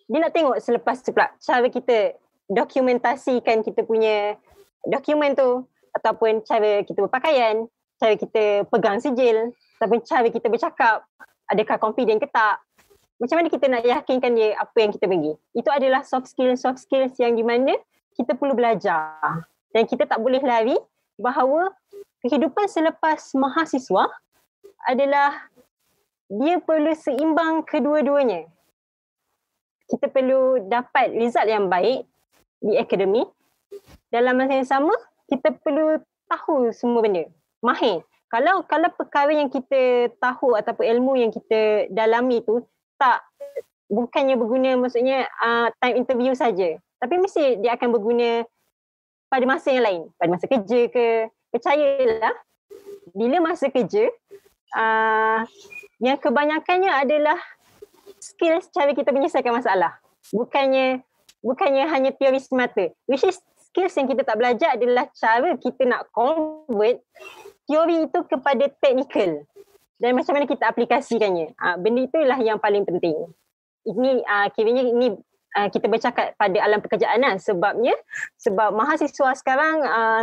dia 0.05 0.19
nak 0.21 0.33
tengok 0.35 0.57
selepas 0.59 0.99
tu 1.01 1.15
pula 1.15 1.31
cara 1.39 1.67
kita 1.71 2.19
dokumentasikan 2.51 3.63
kita 3.63 3.87
punya 3.87 4.35
dokumen 4.83 5.33
tu 5.39 5.63
ataupun 5.95 6.43
cara 6.43 6.83
kita 6.83 6.99
berpakaian, 7.07 7.63
cara 7.95 8.13
kita 8.19 8.67
pegang 8.67 8.99
sijil, 8.99 9.55
ataupun 9.79 10.03
cara 10.03 10.27
kita 10.27 10.47
bercakap, 10.51 11.07
adakah 11.47 11.77
confident 11.79 12.19
ke 12.19 12.27
tak. 12.27 12.59
Macam 13.21 13.37
mana 13.37 13.47
kita 13.47 13.65
nak 13.69 13.85
yakinkan 13.85 14.31
dia 14.33 14.57
apa 14.57 14.77
yang 14.81 14.91
kita 14.91 15.05
bagi. 15.05 15.33
Itu 15.53 15.69
adalah 15.69 16.01
soft 16.01 16.27
skills, 16.27 16.65
soft 16.65 16.81
skills 16.81 17.15
yang 17.21 17.37
di 17.37 17.45
mana 17.45 17.77
kita 18.17 18.33
perlu 18.33 18.57
belajar. 18.57 19.45
Dan 19.71 19.87
kita 19.87 20.03
tak 20.07 20.19
boleh 20.19 20.43
lari 20.43 20.75
bahawa 21.15 21.71
kehidupan 22.21 22.67
selepas 22.67 23.33
mahasiswa 23.35 24.07
adalah 24.87 25.51
dia 26.31 26.63
perlu 26.63 26.95
seimbang 26.95 27.63
kedua-duanya. 27.67 28.47
Kita 29.91 30.07
perlu 30.07 30.63
dapat 30.71 31.11
result 31.11 31.47
yang 31.51 31.67
baik 31.67 32.07
di 32.63 32.79
akademik. 32.79 33.27
Dalam 34.07 34.39
masa 34.39 34.53
yang 34.55 34.67
sama, 34.67 34.95
kita 35.27 35.51
perlu 35.59 35.99
tahu 36.31 36.71
semua 36.71 37.03
benda. 37.03 37.27
Mahir. 37.59 38.03
Kalau 38.31 38.63
kalau 38.63 38.87
perkara 38.95 39.35
yang 39.35 39.51
kita 39.51 40.07
tahu 40.15 40.55
ataupun 40.55 40.87
ilmu 40.87 41.19
yang 41.19 41.31
kita 41.35 41.91
dalami 41.91 42.39
tu 42.39 42.63
tak 42.95 43.19
bukannya 43.91 44.39
berguna 44.39 44.79
maksudnya 44.79 45.27
uh, 45.43 45.67
time 45.83 45.99
interview 45.99 46.31
saja. 46.31 46.79
Tapi 47.03 47.15
mesti 47.19 47.59
dia 47.59 47.75
akan 47.75 47.91
berguna 47.91 48.47
pada 49.31 49.47
masa 49.47 49.71
yang 49.71 49.87
lain. 49.87 50.01
Pada 50.19 50.29
masa 50.35 50.45
kerja 50.51 50.79
ke, 50.91 51.31
percayalah 51.55 52.35
bila 53.15 53.39
masa 53.39 53.71
kerja 53.71 54.11
uh, 54.75 55.47
yang 56.03 56.19
kebanyakannya 56.19 56.91
adalah 56.91 57.39
skills 58.19 58.67
cara 58.75 58.91
kita 58.91 59.15
menyelesaikan 59.15 59.55
masalah. 59.55 59.95
Bukannya 60.35 60.99
bukannya 61.39 61.87
hanya 61.87 62.11
teori 62.11 62.43
semata. 62.43 62.91
Which 63.07 63.23
is 63.23 63.39
skills 63.71 63.95
yang 63.95 64.11
kita 64.11 64.27
tak 64.27 64.35
belajar 64.35 64.75
adalah 64.75 65.07
cara 65.15 65.55
kita 65.55 65.87
nak 65.87 66.11
convert 66.11 66.99
teori 67.65 68.11
itu 68.11 68.19
kepada 68.27 68.67
technical. 68.83 69.47
Dan 70.01 70.17
macam 70.17 70.33
mana 70.33 70.49
kita 70.49 70.65
aplikasikannya. 70.65 71.53
Uh, 71.55 71.75
benda 71.77 72.03
itulah 72.09 72.39
yang 72.41 72.57
paling 72.57 72.83
penting. 72.83 73.15
Ini 73.85 74.25
uh, 74.25 74.47
kiranya 74.53 74.83
ini 74.85 75.13
uh, 75.57 75.67
kita 75.71 75.85
bercakap 75.87 76.33
pada 76.35 76.57
alam 76.63 76.79
pekerjaan 76.79 77.21
lah. 77.21 77.35
sebabnya 77.37 77.95
sebab 78.39 78.75
mahasiswa 78.75 79.35
sekarang 79.37 79.75
uh, 79.83 80.21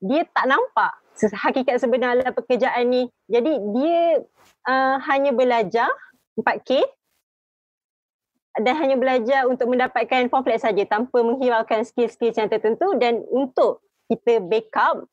dia 0.00 0.24
tak 0.32 0.46
nampak 0.48 0.92
hakikat 1.16 1.80
sebenar 1.80 2.16
alam 2.16 2.32
pekerjaan 2.32 2.84
ni 2.88 3.08
jadi 3.28 3.52
dia 3.72 4.20
uh, 4.68 4.96
hanya 5.08 5.32
belajar 5.32 5.88
4K 6.36 6.84
dan 8.56 8.74
hanya 8.80 8.96
belajar 8.96 9.44
untuk 9.48 9.68
mendapatkan 9.68 10.32
pamphlet 10.32 10.60
saja 10.60 10.84
tanpa 10.88 11.20
menghiraukan 11.20 11.84
skill-skill 11.84 12.32
yang 12.32 12.48
tertentu 12.48 12.96
dan 12.96 13.20
untuk 13.28 13.84
kita 14.08 14.40
backup 14.40 15.04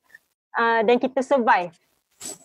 uh, 0.56 0.82
dan 0.88 0.96
kita 0.96 1.20
survive 1.20 1.76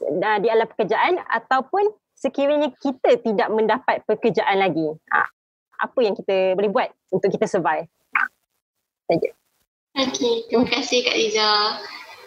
uh, 0.02 0.38
di 0.42 0.48
alam 0.50 0.66
pekerjaan 0.66 1.22
ataupun 1.30 1.94
sekiranya 2.18 2.74
kita 2.82 3.14
tidak 3.22 3.48
mendapat 3.54 4.02
pekerjaan 4.10 4.58
lagi. 4.58 4.90
Uh, 5.14 5.28
apa 5.78 5.98
yang 6.02 6.14
kita 6.18 6.58
boleh 6.58 6.70
buat 6.70 6.88
untuk 7.14 7.30
kita 7.30 7.46
survive. 7.46 7.86
Saja. 9.08 9.30
Okey, 9.98 10.46
terima 10.46 10.66
kasih 10.68 11.02
Kak 11.06 11.16
Liza. 11.16 11.50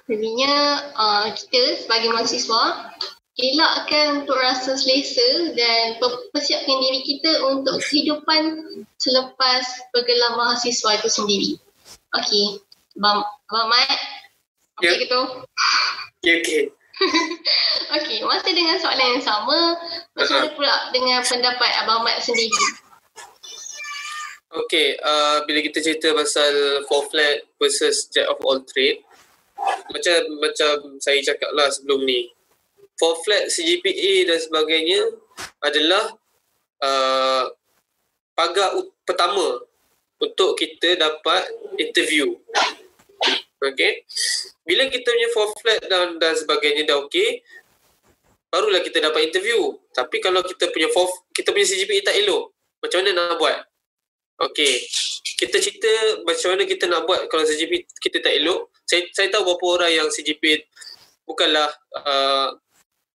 Jadinya 0.09 0.53
uh, 0.97 1.25
kita 1.31 1.85
sebagai 1.85 2.11
mahasiswa 2.11 2.63
elakkan 3.39 4.23
untuk 4.23 4.35
rasa 4.35 4.75
selesa 4.75 5.55
dan 5.55 5.95
persiapkan 6.35 6.77
diri 6.83 7.01
kita 7.07 7.31
untuk 7.47 7.79
kehidupan 7.79 8.59
selepas 8.99 9.63
bergelar 9.95 10.35
mahasiswa 10.35 10.99
itu 10.99 11.09
sendiri. 11.09 11.51
Okey, 12.19 12.59
Abang, 12.99 13.23
Abang 13.47 13.67
Mat, 13.71 13.99
apa 14.77 14.83
yeah. 14.83 14.99
gitu? 14.99 15.21
Ya, 16.27 16.33
okey. 16.43 16.61
okey, 17.97 18.17
masih 18.27 18.51
dengan 18.51 18.77
soalan 18.83 19.17
yang 19.17 19.23
sama, 19.23 19.79
macam 20.13 20.35
mana 20.43 20.49
pula 20.53 20.75
dengan 20.91 21.23
pendapat 21.23 21.71
Abang 21.87 22.03
Mat 22.03 22.19
sendiri? 22.19 22.90
Okay, 24.51 24.99
uh, 24.99 25.47
bila 25.47 25.63
kita 25.63 25.79
cerita 25.79 26.11
pasal 26.11 26.83
four 26.91 27.07
flat 27.07 27.39
versus 27.55 28.11
jack 28.11 28.27
of 28.27 28.35
all 28.43 28.59
trade, 28.67 28.99
macam 29.87 30.19
macam 30.43 30.99
saya 30.99 31.23
cakap 31.23 31.55
lah 31.55 31.71
sebelum 31.71 32.03
ni, 32.03 32.27
four 32.99 33.15
flat 33.23 33.47
CGPA 33.47 34.27
dan 34.27 34.43
sebagainya 34.43 35.07
adalah 35.63 36.03
uh, 36.83 37.47
pagar 38.35 38.75
pertama 39.07 39.63
untuk 40.19 40.59
kita 40.59 40.99
dapat 40.99 41.47
interview. 41.79 42.35
Okay, 43.63 44.03
bila 44.67 44.91
kita 44.91 45.15
punya 45.15 45.29
four 45.31 45.55
flat 45.63 45.79
dan 45.87 46.19
dan 46.19 46.35
sebagainya 46.35 46.91
dah 46.91 46.99
okay, 46.99 47.39
barulah 48.51 48.83
kita 48.83 48.99
dapat 48.99 49.31
interview. 49.31 49.79
Tapi 49.95 50.19
kalau 50.19 50.43
kita 50.43 50.67
punya 50.75 50.91
four, 50.91 51.07
kita 51.31 51.55
punya 51.55 51.71
CGPA 51.71 52.11
tak 52.11 52.19
elok, 52.19 52.51
macam 52.83 52.99
mana 52.99 53.11
nak 53.15 53.39
buat? 53.39 53.70
Okey. 54.49 54.73
Kita 55.37 55.57
cerita 55.57 55.89
macam 56.25 56.53
mana 56.53 56.63
kita 56.65 56.85
nak 56.89 57.05
buat 57.05 57.29
kalau 57.29 57.45
CGP 57.45 57.85
kita 58.01 58.21
tak 58.21 58.33
elok. 58.41 58.73
Saya 58.85 59.05
saya 59.13 59.27
tahu 59.29 59.53
beberapa 59.53 59.81
orang 59.81 59.91
yang 60.01 60.07
CGP 60.09 60.65
bukanlah 61.25 61.69
uh, 62.01 62.57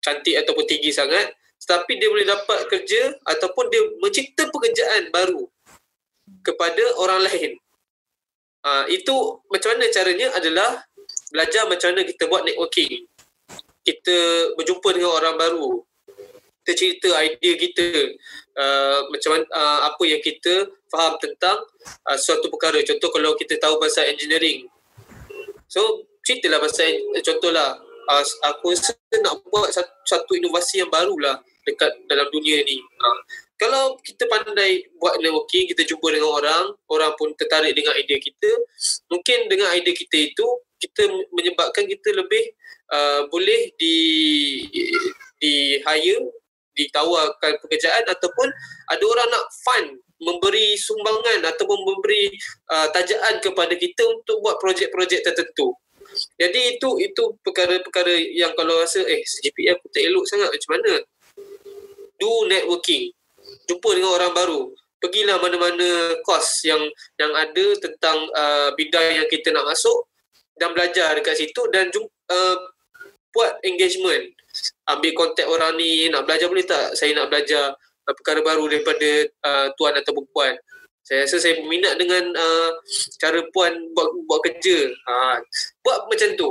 cantik 0.05 0.37
ataupun 0.37 0.65
tinggi 0.69 0.93
sangat 0.93 1.33
tetapi 1.65 1.97
dia 1.97 2.13
boleh 2.13 2.29
dapat 2.29 2.69
kerja 2.69 3.17
ataupun 3.25 3.73
dia 3.73 3.81
mencipta 4.05 4.53
pekerjaan 4.53 5.09
baru 5.09 5.49
kepada 6.45 6.85
orang 7.01 7.25
lain. 7.25 7.57
Uh, 8.61 8.85
itu 8.93 9.41
macam 9.49 9.73
mana 9.73 9.89
caranya 9.89 10.29
adalah 10.37 10.85
belajar 11.33 11.65
macam 11.65 11.97
mana 11.97 12.05
kita 12.05 12.29
buat 12.29 12.45
networking. 12.45 13.09
Kita 13.81 14.17
berjumpa 14.61 14.89
dengan 14.93 15.17
orang 15.17 15.37
baru. 15.41 15.81
Kita 16.65 16.73
cerita 16.77 17.09
idea 17.21 17.53
kita 17.57 18.13
uh, 18.61 19.01
macam 19.09 19.41
uh, 19.49 19.81
apa 19.89 20.03
yang 20.05 20.21
kita 20.21 20.69
faham 20.95 21.19
tentang 21.19 21.59
uh, 22.07 22.19
suatu 22.19 22.47
perkara. 22.47 22.79
Contoh 22.87 23.11
kalau 23.11 23.35
kita 23.35 23.59
tahu 23.59 23.83
pasal 23.83 24.07
engineering. 24.15 24.71
So, 25.67 26.07
ceritalah 26.23 26.63
pasal 26.63 26.95
eh, 26.95 27.23
contohlah 27.27 27.83
uh, 28.07 28.25
aku 28.55 28.71
rasa 28.71 28.95
nak 29.19 29.43
buat 29.51 29.75
satu, 30.07 30.39
inovasi 30.39 30.87
yang 30.87 30.91
baru 30.95 31.19
lah 31.19 31.43
dekat 31.67 31.91
dalam 32.07 32.31
dunia 32.31 32.63
ni. 32.63 32.79
Uh, 32.79 33.19
kalau 33.59 33.99
kita 34.03 34.27
pandai 34.31 34.87
buat 34.99 35.19
networking, 35.19 35.67
kita 35.71 35.83
jumpa 35.87 36.15
dengan 36.15 36.31
orang, 36.31 36.65
orang 36.91 37.13
pun 37.19 37.35
tertarik 37.35 37.75
dengan 37.75 37.95
idea 37.99 38.19
kita, 38.23 38.51
mungkin 39.11 39.51
dengan 39.51 39.75
idea 39.75 39.95
kita 39.95 40.31
itu 40.31 40.47
kita 40.79 41.09
menyebabkan 41.33 41.89
kita 41.89 42.13
lebih 42.13 42.45
uh, 42.93 43.25
boleh 43.33 43.73
di 43.81 43.97
di 45.41 45.81
hire 45.81 46.25
ditawarkan 46.75 47.63
pekerjaan 47.63 48.05
ataupun 48.11 48.51
ada 48.91 49.05
orang 49.07 49.29
nak 49.31 49.47
fund 49.63 49.89
memberi 50.25 50.75
sumbangan 50.81 51.45
ataupun 51.55 51.79
memberi 51.85 52.33
uh, 52.73 52.89
tajaan 52.91 53.39
kepada 53.45 53.77
kita 53.77 54.03
untuk 54.09 54.41
buat 54.41 54.57
projek-projek 54.59 55.21
tertentu. 55.23 55.77
Jadi 56.39 56.79
itu 56.79 56.89
itu 57.01 57.23
perkara-perkara 57.43 58.15
yang 58.33 58.55
kalau 58.55 58.79
rasa 58.79 59.03
eh 59.03 59.23
CGPA 59.25 59.77
aku 59.77 59.87
tak 59.91 60.03
elok 60.05 60.25
sangat 60.29 60.51
macam 60.53 60.71
mana? 60.79 60.93
Do 62.21 62.33
networking. 62.49 63.11
Jumpa 63.67 63.89
dengan 63.97 64.13
orang 64.15 64.33
baru. 64.33 64.61
Pergilah 65.03 65.37
mana-mana 65.37 66.17
kos 66.25 66.65
yang 66.65 66.81
yang 67.21 67.33
ada 67.37 67.67
tentang 67.77 68.25
uh, 68.33 68.73
bidang 68.79 69.21
yang 69.21 69.29
kita 69.29 69.53
nak 69.53 69.69
masuk 69.69 70.09
dan 70.57 70.73
belajar 70.73 71.13
dekat 71.19 71.35
situ 71.35 71.63
dan 71.75 71.91
jumpa, 71.91 72.09
uh, 72.31 72.57
buat 73.35 73.59
engagement. 73.67 74.31
Ambil 74.87 75.13
kontak 75.19 75.51
orang 75.51 75.75
ni, 75.75 76.07
nak 76.09 76.25
belajar 76.25 76.47
boleh 76.47 76.63
tak? 76.63 76.95
Saya 76.95 77.11
nak 77.19 77.27
belajar 77.27 77.75
perkara 78.13 78.45
baru 78.45 78.69
daripada 78.69 79.09
uh, 79.49 79.67
tuan 79.81 79.97
atau 79.97 80.13
puan. 80.33 80.53
Saya 81.05 81.29
rasa 81.29 81.37
saya 81.37 81.61
minat 81.69 82.01
dengan 82.01 82.33
uh, 82.33 82.71
cara 83.21 83.45
puan 83.53 83.73
buat 83.93 84.09
buat 84.25 84.41
kerja. 84.45 84.89
Ha, 84.89 85.41
buat 85.85 86.09
macam 86.09 86.33
tu. 86.37 86.51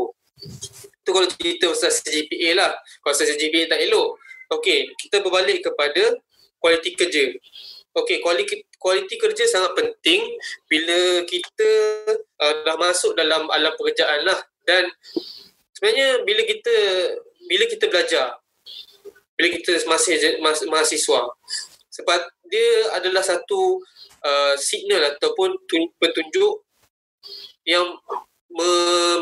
Tu 1.04 1.10
kalau 1.10 1.26
cerita 1.26 1.74
pasal 1.74 1.90
CGPA 1.90 2.50
lah. 2.58 2.72
Kalau 3.02 3.14
pasal 3.14 3.34
CGPA 3.34 3.70
tak 3.74 3.82
elok. 3.82 4.18
Okey, 4.54 4.94
kita 5.02 5.26
berbalik 5.26 5.66
kepada 5.66 6.14
kualiti 6.62 6.94
kerja. 6.94 7.34
Okey, 7.98 8.22
kualiti, 8.22 8.62
kualiti 8.78 9.18
kerja 9.18 9.46
sangat 9.50 9.74
penting 9.74 10.22
bila 10.70 11.26
kita 11.26 11.70
uh, 12.42 12.54
dah 12.62 12.78
masuk 12.78 13.18
dalam 13.18 13.50
alam 13.50 13.74
pekerjaan 13.74 14.22
lah. 14.22 14.38
Dan 14.66 14.86
sebenarnya 15.74 16.22
bila 16.22 16.42
kita 16.46 16.76
bila 17.50 17.66
kita 17.68 17.86
belajar, 17.90 18.38
bila 19.34 19.48
kita 19.50 19.82
masih 19.90 20.38
mahasiswa, 20.70 21.22
sebab 21.90 22.22
dia 22.50 22.70
adalah 22.94 23.26
satu 23.26 23.82
uh, 24.22 24.56
signal 24.58 25.18
ataupun 25.18 25.58
petunjuk 25.98 26.62
yang 27.66 27.98
me, 28.54 28.70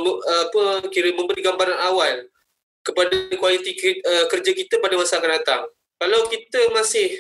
me, 0.04 0.14
apa 0.48 0.64
kira 0.92 1.16
memberi 1.16 1.40
gambaran 1.40 1.80
awal 1.80 2.28
kepada 2.82 3.14
kualiti 3.38 3.78
uh, 4.02 4.26
kerja 4.28 4.52
kita 4.52 4.82
pada 4.82 4.98
masa 4.98 5.22
akan 5.22 5.32
datang. 5.38 5.62
Kalau 6.02 6.28
kita 6.28 6.74
masih 6.74 7.14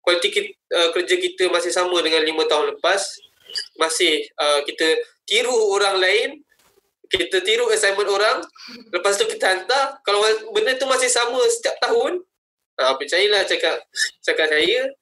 kualiti 0.00 0.56
uh, 0.72 0.90
kerja 0.96 1.14
kita 1.20 1.52
masih 1.52 1.70
sama 1.70 2.00
dengan 2.00 2.24
lima 2.24 2.48
tahun 2.48 2.74
lepas, 2.74 3.00
masih 3.76 4.24
uh, 4.40 4.64
kita 4.64 4.98
tiru 5.28 5.52
orang 5.52 6.00
lain, 6.00 6.28
kita 7.10 7.42
tiru 7.42 7.66
assignment 7.74 8.06
orang, 8.06 8.38
lepas 8.94 9.18
tu 9.18 9.26
kita 9.26 9.50
hantar, 9.50 9.98
kalau 10.06 10.22
benda 10.54 10.78
tu 10.78 10.86
masih 10.86 11.10
sama 11.10 11.42
setiap 11.50 11.74
tahun, 11.82 12.22
uh, 12.78 12.94
percayalah 12.94 13.42
cakap 13.42 13.82
cakap 14.22 14.46
saya, 14.46 14.94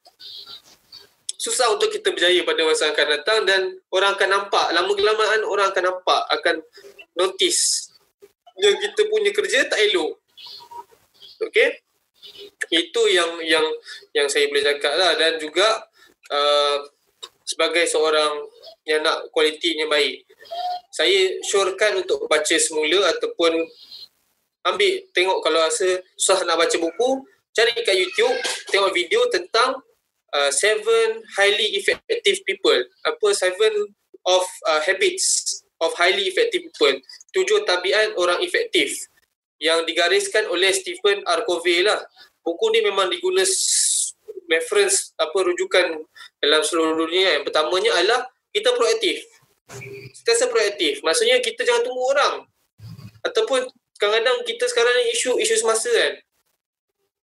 susah 1.36 1.68
untuk 1.70 1.92
kita 1.92 2.08
berjaya 2.10 2.40
pada 2.48 2.64
masa 2.64 2.90
akan 2.90 3.06
datang 3.12 3.40
dan 3.44 3.60
orang 3.92 4.16
akan 4.16 4.28
nampak. 4.28 4.66
Lama 4.72 4.92
kelamaan 4.96 5.40
orang 5.44 5.68
akan 5.68 5.84
nampak 5.94 6.22
akan 6.32 6.56
notice. 7.12 7.92
Yang 8.58 8.90
kita 8.90 9.00
punya 9.12 9.30
kerja 9.30 9.68
tak 9.68 9.78
elok. 9.92 10.18
Okey? 11.44 11.78
Itu 12.72 13.06
yang 13.06 13.38
yang 13.44 13.62
yang 14.16 14.26
saya 14.26 14.48
boleh 14.50 14.64
cakap 14.64 14.96
lah. 14.98 15.14
Dan 15.14 15.38
juga 15.38 15.86
uh, 16.32 16.82
sebagai 17.46 17.86
seorang 17.86 18.48
yang 18.88 19.04
nak 19.04 19.28
kualitinya 19.30 19.86
baik 19.86 20.24
saya 20.98 21.38
syorkan 21.46 22.02
untuk 22.02 22.26
baca 22.26 22.56
semula 22.58 23.06
ataupun 23.14 23.54
ambil 24.66 24.92
tengok 25.14 25.38
kalau 25.46 25.62
rasa 25.62 26.02
susah 26.18 26.42
nak 26.42 26.58
baca 26.58 26.74
buku 26.74 27.22
cari 27.54 27.70
kat 27.86 27.94
YouTube 27.94 28.34
tengok 28.74 28.90
video 28.90 29.22
tentang 29.30 29.78
uh, 30.34 30.50
seven 30.50 31.22
highly 31.38 31.78
effective 31.78 32.42
people. 32.42 32.82
Apa 33.06 33.26
seven 33.30 33.94
of 34.26 34.42
uh, 34.66 34.82
habits 34.82 35.62
of 35.78 35.94
highly 35.94 36.26
effective 36.26 36.66
people. 36.66 36.94
Tujuh 37.30 37.62
tabiat 37.62 38.18
orang 38.18 38.42
efektif 38.42 39.06
yang 39.62 39.86
digariskan 39.86 40.50
oleh 40.50 40.74
Stephen 40.74 41.22
R. 41.22 41.46
Covey 41.46 41.86
lah. 41.86 42.02
Buku 42.42 42.74
ni 42.74 42.82
memang 42.82 43.06
diguna 43.06 43.46
reference 44.50 45.14
apa 45.14 45.38
rujukan 45.46 46.02
dalam 46.42 46.62
seluruh 46.66 47.06
dunia. 47.06 47.38
Yang 47.38 47.54
pertamanya 47.54 47.94
adalah 47.94 48.20
kita 48.50 48.74
proaktif. 48.74 49.22
Kita 49.68 50.48
proaktif. 50.48 51.04
Maksudnya 51.04 51.38
kita 51.44 51.64
jangan 51.64 51.82
tunggu 51.84 52.02
orang. 52.16 52.34
Ataupun 53.24 53.68
kadang-kadang 53.98 54.46
kita 54.46 54.64
sekarang 54.70 54.94
ni 55.04 55.04
isu 55.12 55.36
isu 55.42 55.54
semasa 55.60 55.90
kan. 55.90 56.14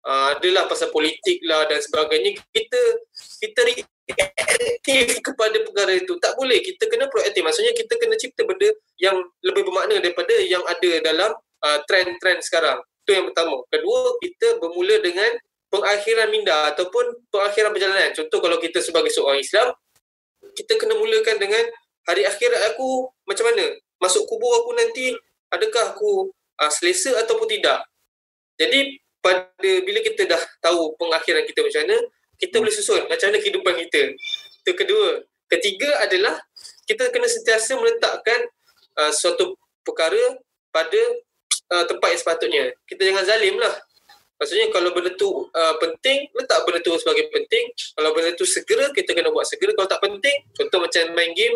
Uh, 0.03 0.28
adalah 0.36 0.68
pasal 0.68 0.91
politik 0.91 1.40
lah 1.48 1.64
dan 1.72 1.80
sebagainya. 1.80 2.36
Kita 2.52 2.82
kita 3.40 3.60
reaktif 3.64 5.24
kepada 5.24 5.64
perkara 5.64 5.95
itu. 5.95 6.20
Tak 6.20 6.36
boleh. 6.36 6.60
Kita 6.60 6.91
kena 6.91 7.07
proaktif. 7.07 7.40
Maksudnya 7.40 7.72
kita 7.72 7.95
kena 7.95 8.20
cipta 8.20 8.44
benda 8.44 8.68
yang 8.99 9.15
lebih 9.40 9.64
bermakna 9.64 10.03
daripada 10.03 10.36
yang 10.44 10.64
ada 10.68 10.91
dalam 10.99 11.32
uh, 11.64 11.80
trend-trend 11.88 12.44
sekarang. 12.44 12.84
Itu 13.07 13.15
yang 13.15 13.32
pertama. 13.32 13.64
Kedua 13.72 14.20
kita 14.20 14.60
bermula 14.60 14.99
dengan 14.99 15.32
pengakhiran 15.74 16.30
minda 16.30 16.70
ataupun 16.70 17.26
pengakhiran 17.34 17.74
perjalanan 17.74 18.14
contoh 18.14 18.38
kalau 18.38 18.61
kita 18.61 18.78
sebagai 18.78 19.10
seorang 19.10 19.41
Islam 19.41 19.74
kita 20.53 20.78
kena 20.78 20.94
mulakan 20.94 21.41
dengan 21.41 21.65
hari 22.07 22.27
akhirat 22.27 22.75
aku 22.75 23.07
macam 23.27 23.47
mana 23.51 23.75
masuk 23.99 24.27
kubur 24.27 24.51
aku 24.63 24.75
nanti 24.75 25.15
adakah 25.51 25.95
aku 25.95 26.31
uh, 26.59 26.71
selesa 26.71 27.15
ataupun 27.23 27.47
tidak 27.47 27.84
jadi 28.57 28.99
pada 29.23 29.71
bila 29.88 29.99
kita 30.03 30.27
dah 30.27 30.41
tahu 30.59 30.93
pengakhiran 30.99 31.47
kita 31.47 31.63
macam 31.63 31.80
mana, 31.88 31.97
kita 32.35 32.55
boleh 32.59 32.73
susun 32.75 33.01
macam 33.07 33.31
mana 33.31 33.39
kehidupan 33.39 33.73
kita. 33.88 34.01
Itu 34.63 34.71
kedua. 34.75 35.23
Ketiga 35.47 35.89
adalah 36.03 36.35
kita 36.84 37.07
kena 37.13 37.30
sentiasa 37.30 37.80
meletakkan 37.80 38.39
uh, 38.99 39.11
suatu 39.15 39.55
perkara 39.88 40.19
pada 40.73 41.01
uh, 41.71 41.85
tempat 41.88 42.07
yang 42.11 42.19
sepatutnya. 42.19 42.63
Kita 42.84 43.01
jangan 43.05 43.23
zalim 43.23 43.55
lah. 43.55 43.71
Maksudnya 44.41 44.67
kalau 44.75 44.91
benda 44.91 45.13
tu 45.15 45.30
uh, 45.30 45.75
penting, 45.80 46.27
letak 46.35 46.67
benda 46.67 46.84
tu 46.84 46.91
sebagai 46.99 47.31
penting. 47.31 47.71
Kalau 47.95 48.11
benda 48.11 48.35
tu 48.35 48.43
segera, 48.43 48.91
kita 48.91 49.15
kena 49.15 49.31
buat 49.31 49.47
segera. 49.47 49.71
Kalau 49.71 49.88
tak 49.88 50.03
penting, 50.03 50.35
contoh 50.51 50.84
macam 50.84 51.03
main 51.15 51.31
game, 51.31 51.55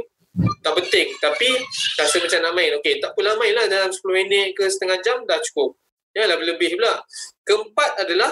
tak 0.62 0.74
penting. 0.78 1.08
Tapi 1.18 1.50
rasa 1.98 2.16
macam 2.22 2.40
nak 2.44 2.54
main. 2.54 2.72
Okey, 2.82 3.02
tak 3.02 3.12
pula 3.18 3.34
main 3.38 3.54
lah 3.54 3.66
dalam 3.66 3.90
10 3.90 4.02
minit 4.14 4.54
ke 4.54 4.66
setengah 4.70 4.98
jam 5.02 5.24
dah 5.26 5.40
cukup. 5.52 5.78
Janganlah 6.14 6.38
lebih 6.42 6.78
pula. 6.78 6.94
Keempat 7.46 7.92
adalah 8.06 8.32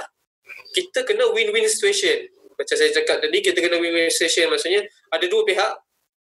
kita 0.73 1.05
kena 1.05 1.29
win-win 1.33 1.65
situation. 1.69 2.25
Macam 2.55 2.75
saya 2.75 2.89
cakap 2.91 3.19
tadi, 3.19 3.37
kita 3.43 3.57
kena 3.59 3.77
win-win 3.77 4.09
situation. 4.09 4.49
Maksudnya 4.49 4.85
ada 5.11 5.25
dua 5.25 5.41
pihak. 5.45 5.73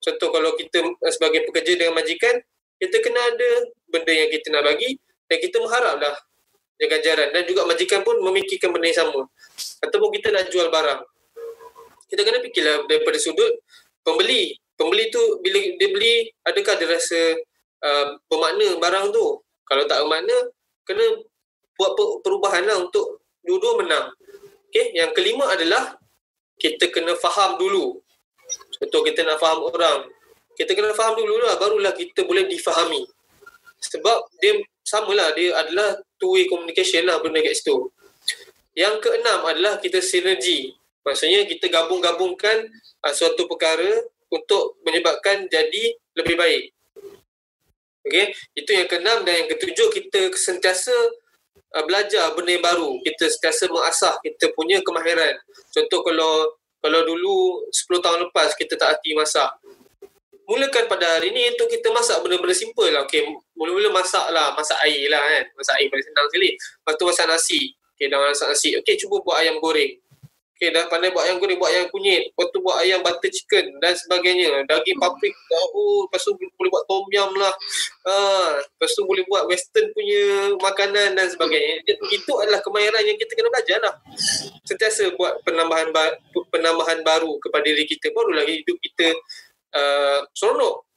Contoh 0.01 0.29
kalau 0.29 0.53
kita 0.57 0.85
sebagai 1.09 1.45
pekerja 1.49 1.81
dengan 1.81 1.97
majikan, 1.97 2.35
kita 2.77 2.97
kena 3.01 3.19
ada 3.19 3.49
benda 3.87 4.11
yang 4.11 4.29
kita 4.29 4.51
nak 4.51 4.67
bagi 4.67 4.99
dan 5.25 5.37
kita 5.39 5.57
mengharaplah 5.63 6.15
yang 6.81 6.89
ganjaran. 6.91 7.29
Dan 7.31 7.41
juga 7.47 7.63
majikan 7.65 8.03
pun 8.03 8.19
memikirkan 8.21 8.69
benda 8.69 8.91
yang 8.91 8.99
sama. 9.07 9.21
Ataupun 9.81 10.09
kita 10.13 10.29
nak 10.29 10.51
jual 10.51 10.67
barang. 10.67 11.01
Kita 12.05 12.21
kena 12.21 12.37
fikirlah 12.43 12.85
daripada 12.85 13.17
sudut 13.17 13.63
pembeli. 14.05 14.59
Pembeli 14.75 15.07
tu 15.07 15.23
bila 15.39 15.59
dia 15.79 15.89
beli, 15.91 16.15
adakah 16.43 16.75
dia 16.75 16.87
rasa 16.91 17.19
uh, 17.83 18.05
bermakna 18.27 18.75
barang 18.79 19.15
tu? 19.15 19.39
Kalau 19.65 19.83
tak 19.87 20.03
bermakna, 20.03 20.37
kena 20.83 21.05
buat 21.75 21.91
perubahan 22.23 22.63
lah 22.67 22.83
untuk 22.83 23.23
dua-dua 23.43 23.83
menang. 23.83 24.11
Okay, 24.69 24.91
yang 24.95 25.15
kelima 25.15 25.47
adalah 25.47 25.95
kita 26.59 26.91
kena 26.91 27.15
faham 27.15 27.55
dulu. 27.55 27.99
Contoh 28.79 29.01
kita 29.03 29.23
nak 29.23 29.39
faham 29.39 29.63
orang. 29.71 30.11
Kita 30.55 30.71
kena 30.71 30.95
faham 30.95 31.19
dulu 31.19 31.39
lah, 31.39 31.55
barulah 31.59 31.91
kita 31.95 32.23
boleh 32.23 32.47
difahami. 32.47 33.03
Sebab 33.79 34.17
dia 34.39 34.59
samalah, 34.83 35.35
dia 35.35 35.51
adalah 35.55 35.99
two-way 36.19 36.47
communication 36.47 37.07
lah 37.07 37.19
benda 37.19 37.43
kat 37.43 37.55
situ. 37.55 37.91
Yang 38.75 39.03
keenam 39.03 39.39
adalah 39.47 39.79
kita 39.79 39.99
sinergi. 40.03 40.75
Maksudnya 41.03 41.47
kita 41.47 41.71
gabung-gabungkan 41.71 42.67
uh, 43.03 43.13
suatu 43.13 43.47
perkara 43.47 44.03
untuk 44.35 44.75
menyebabkan 44.83 45.47
jadi 45.47 45.95
lebih 46.19 46.35
baik. 46.35 46.63
Okay, 48.05 48.37
itu 48.53 48.69
yang 48.69 48.85
keenam 48.85 49.25
dan 49.25 49.33
yang 49.33 49.49
ketujuh 49.49 49.89
kita 49.89 50.29
sentiasa 50.37 50.93
uh, 51.73 51.83
belajar 51.89 52.37
benda 52.37 52.53
yang 52.53 52.61
baru. 52.61 53.01
Kita 53.01 53.25
sentiasa 53.25 53.65
mengasah 53.65 54.21
kita 54.21 54.53
punya 54.53 54.77
kemahiran. 54.85 55.41
Contoh 55.73 56.05
kalau 56.05 56.53
kalau 56.85 57.01
dulu 57.01 57.65
10 57.73 58.05
tahun 58.05 58.19
lepas 58.29 58.53
kita 58.53 58.77
tak 58.77 58.99
hati 58.99 59.17
masak. 59.17 59.49
Mulakan 60.45 60.85
pada 60.85 61.17
hari 61.17 61.33
ni 61.33 61.49
untuk 61.57 61.65
kita 61.65 61.89
masak 61.89 62.21
benda-benda 62.21 62.53
simple 62.53 62.93
lah. 62.93 63.09
Okay, 63.09 63.25
mula-mula 63.57 63.89
masak 63.89 64.29
lah, 64.29 64.53
masak 64.53 64.77
air 64.85 65.09
lah 65.09 65.17
kan. 65.17 65.43
Masak 65.57 65.73
air 65.81 65.89
paling 65.89 66.05
senang 66.05 66.25
sekali. 66.29 66.49
Lepas 66.53 66.93
tu 66.93 67.03
masak 67.09 67.25
nasi. 67.25 67.61
Okay, 67.97 68.05
dah 68.05 68.21
masak 68.21 68.53
nasi. 68.53 68.69
Okay, 68.77 68.93
cuba 69.01 69.17
buat 69.25 69.41
ayam 69.41 69.57
goreng. 69.57 69.97
Okay, 70.55 70.71
dah 70.71 70.87
pandai 70.87 71.11
buat 71.11 71.27
ayam 71.27 71.43
goreng, 71.43 71.59
buat 71.59 71.67
ayam 71.67 71.91
kunyit. 71.91 72.31
Lepas 72.31 72.47
tu 72.55 72.63
buat 72.63 72.79
ayam 72.79 73.03
butter 73.03 73.27
chicken 73.27 73.75
dan 73.83 73.91
sebagainya. 73.91 74.63
Daging 74.71 74.95
paprik, 75.03 75.35
oh, 75.51 76.07
lepas 76.07 76.23
tu 76.23 76.31
boleh 76.31 76.71
buat 76.71 76.87
tom 76.87 77.03
yum 77.11 77.35
lah. 77.35 77.51
Ha, 78.07 78.15
lepas 78.63 78.87
tu 78.95 79.03
boleh 79.03 79.27
buat 79.27 79.51
western 79.51 79.91
punya 79.91 80.55
makanan 80.63 81.19
dan 81.19 81.27
sebagainya. 81.27 81.83
Itu 82.07 82.39
adalah 82.39 82.63
kemahiran 82.63 83.03
yang 83.03 83.19
kita 83.19 83.35
kena 83.35 83.51
belajar 83.51 83.83
lah. 83.83 83.99
Sentiasa 84.63 85.11
buat 85.19 85.43
penambahan 85.43 85.91
penambahan 86.47 87.03
baru 87.03 87.35
kepada 87.43 87.67
diri 87.67 87.83
kita. 87.83 88.15
Barulah 88.15 88.47
hidup 88.47 88.79
kita 88.79 89.11
uh, 89.75 90.23
seronok. 90.31 90.87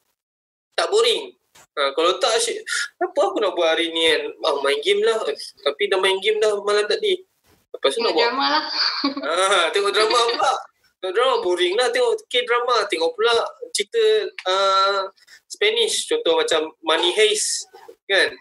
Tak 0.79 0.87
boring. 0.87 1.35
Ha, 1.75 1.91
kalau 1.99 2.15
tak 2.23 2.31
asyik, 2.39 2.63
apa 3.03 3.21
aku 3.27 3.43
nak 3.43 3.59
buat 3.59 3.75
hari 3.75 3.91
ni 3.91 4.07
kan? 4.07 4.23
Oh, 4.47 4.63
main 4.63 4.79
game 4.87 5.03
lah. 5.03 5.19
Tapi 5.67 5.91
dah 5.91 5.99
main 5.99 6.23
game 6.23 6.39
dah 6.39 6.55
malam 6.63 6.87
tadi. 6.87 7.27
Lepas 7.75 7.91
tu 7.95 8.01
nak 8.01 8.13
buat 8.17 8.25
drama 8.33 8.47
lah. 8.49 8.65
Ah, 9.29 9.67
tengok 9.71 9.93
drama 9.93 10.19
pula. 10.33 10.55
Tengok 10.99 11.15
drama 11.15 11.35
boring 11.45 11.75
lah 11.79 11.89
tengok 11.93 12.13
K-drama. 12.27 12.77
Tengok 12.91 13.13
pula 13.15 13.33
cerita 13.71 14.03
uh, 14.49 15.07
Spanish. 15.47 16.09
Contoh 16.09 16.41
macam 16.41 16.73
Money 16.83 17.13
Heist. 17.15 17.69
Kan? 18.09 18.35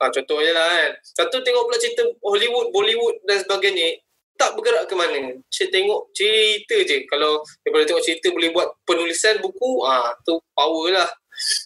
Ah, 0.00 0.10
contohnya 0.10 0.52
lah 0.54 0.66
kan. 0.66 0.90
Satu 1.02 1.42
tengok 1.42 1.66
pula 1.68 1.76
cerita 1.78 2.02
Hollywood, 2.22 2.70
Bollywood 2.72 3.20
dan 3.26 3.42
sebagainya. 3.42 4.00
tak 4.34 4.50
bergerak 4.58 4.90
ke 4.90 4.98
mana. 4.98 5.30
Cik 5.46 5.70
tengok 5.70 6.10
cerita 6.10 6.74
je. 6.82 7.06
Kalau 7.06 7.38
daripada 7.62 7.86
tengok 7.86 8.02
cerita 8.02 8.34
boleh 8.34 8.50
buat 8.50 8.66
penulisan 8.82 9.38
buku, 9.38 9.86
ah 9.86 10.10
tu 10.26 10.42
power 10.58 10.90
lah. 10.90 11.06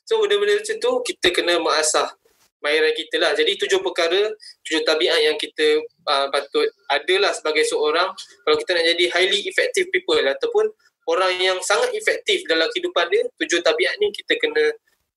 So 0.09 0.21
benda-benda 0.25 0.61
macam 0.61 0.77
tu 0.77 0.91
kita 1.05 1.33
kena 1.33 1.61
mengasah 1.61 2.13
bayaran 2.59 2.95
kita 2.95 3.17
lah. 3.23 3.33
Jadi 3.35 3.59
tujuh 3.59 3.81
perkara, 3.83 4.31
tujuh 4.67 4.83
tabiat 4.83 5.19
yang 5.23 5.37
kita 5.39 5.83
uh, 6.07 6.27
patut 6.31 6.69
adalah 6.91 7.33
sebagai 7.35 7.65
seorang 7.67 8.11
kalau 8.45 8.57
kita 8.59 8.71
nak 8.79 8.87
jadi 8.95 9.05
highly 9.15 9.41
effective 9.47 9.87
people 9.95 10.19
ataupun 10.19 10.71
orang 11.09 11.33
yang 11.41 11.59
sangat 11.65 11.95
efektif 11.97 12.45
dalam 12.45 12.69
kehidupan 12.75 13.09
dia, 13.09 13.25
tujuh 13.41 13.65
tabiat 13.65 13.95
ni 13.99 14.13
kita 14.13 14.37
kena 14.37 14.65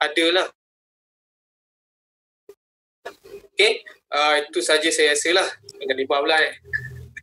adalah. 0.02 0.48
Okay, 3.52 3.84
uh, 4.14 4.42
itu 4.46 4.60
saja 4.64 4.88
saya 4.94 5.14
rasa 5.14 5.30
lah. 5.36 5.48
Jangan 5.82 5.98
dibuat 5.98 6.22
pula 6.24 6.38
eh. 6.40 6.56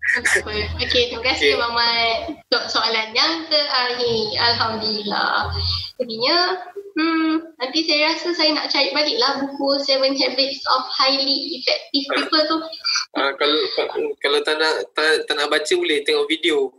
Okey, 0.81 1.13
terima 1.13 1.21
kasih 1.21 1.53
okay. 1.53 1.61
Mamat 1.61 2.17
untuk 2.33 2.65
soalan 2.73 3.13
yang 3.13 3.45
terakhir. 3.53 4.25
Alhamdulillah. 4.41 5.53
Jadinya, 6.01 6.37
hmm, 6.99 7.55
nanti 7.63 7.81
saya 7.87 8.13
rasa 8.13 8.35
saya 8.35 8.51
nak 8.59 8.69
cari 8.75 8.91
baliklah 8.91 9.47
buku 9.47 9.79
Seven 9.87 10.19
Habits 10.19 10.67
of 10.67 10.83
Highly 10.91 11.63
Effective 11.63 12.07
People 12.11 12.43
tu. 12.51 12.59
Uh, 13.15 13.33
kalau 13.39 13.59
kalau 14.19 14.39
tak 14.43 14.59
nak 14.59 14.75
tak, 14.99 15.25
tak 15.31 15.35
nak 15.39 15.49
baca 15.49 15.75
boleh 15.79 16.03
tengok 16.03 16.27
video. 16.27 16.75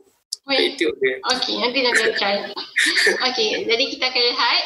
YouTube 0.49 0.97
dia. 0.97 1.21
Okey, 1.29 1.61
nanti 1.61 1.79
nak 1.85 1.93
try. 2.17 2.41
Okey, 3.29 3.69
jadi 3.69 3.83
kita 3.85 4.09
akan 4.09 4.23
lihat 4.33 4.61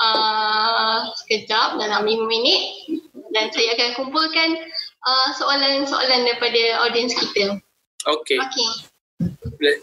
uh, 0.00 0.96
sekejap 1.24 1.76
dalam 1.76 2.08
5 2.08 2.24
minit 2.24 2.62
dan 3.36 3.52
saya 3.52 3.76
akan 3.76 3.88
kumpulkan 4.00 4.56
uh, 5.04 5.28
soalan-soalan 5.36 6.24
daripada 6.24 6.88
audiens 6.88 7.12
kita. 7.12 7.60
Okey. 8.08 8.40
Okey. 8.40 8.68
Boleh. 9.60 9.76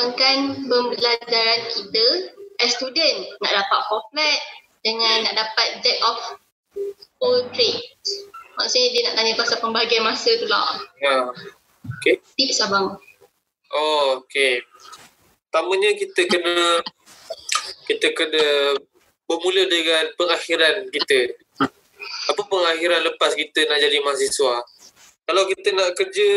Nak 0.00 0.16
seimbangkan 0.16 0.64
pembelajaran 0.64 1.60
kita 1.68 2.06
as 2.64 2.72
student 2.72 3.18
nak 3.44 3.52
dapat 3.52 3.80
four 3.88 4.00
flat 4.12 4.40
dengan 4.80 5.28
nak 5.28 5.34
dapat 5.36 5.68
jack 5.84 5.98
of 6.00 6.18
all 7.20 7.44
trades. 7.52 8.08
Maksudnya 8.56 8.88
dia 8.92 9.02
nak 9.08 9.14
tanya 9.20 9.32
pasal 9.36 9.58
pembahagian 9.60 10.04
masa 10.04 10.32
tu 10.40 10.48
lah. 10.48 10.80
Ya. 11.00 11.28
Okay. 12.00 12.20
Tips 12.36 12.64
abang. 12.64 12.96
Oh, 13.72 14.24
okay. 14.24 14.64
Pertamanya 15.48 15.92
kita 15.96 16.20
kena 16.28 16.80
kita 17.88 18.06
kena 18.16 18.44
bermula 19.28 19.68
dengan 19.68 20.04
pengakhiran 20.16 20.88
kita. 20.92 21.36
Apa 22.32 22.40
pengakhiran 22.48 23.04
lepas 23.04 23.36
kita 23.36 23.68
nak 23.68 23.84
jadi 23.84 24.00
mahasiswa? 24.00 24.64
Kalau 25.30 25.46
kita 25.46 25.70
nak 25.76 25.94
kerja 25.94 26.28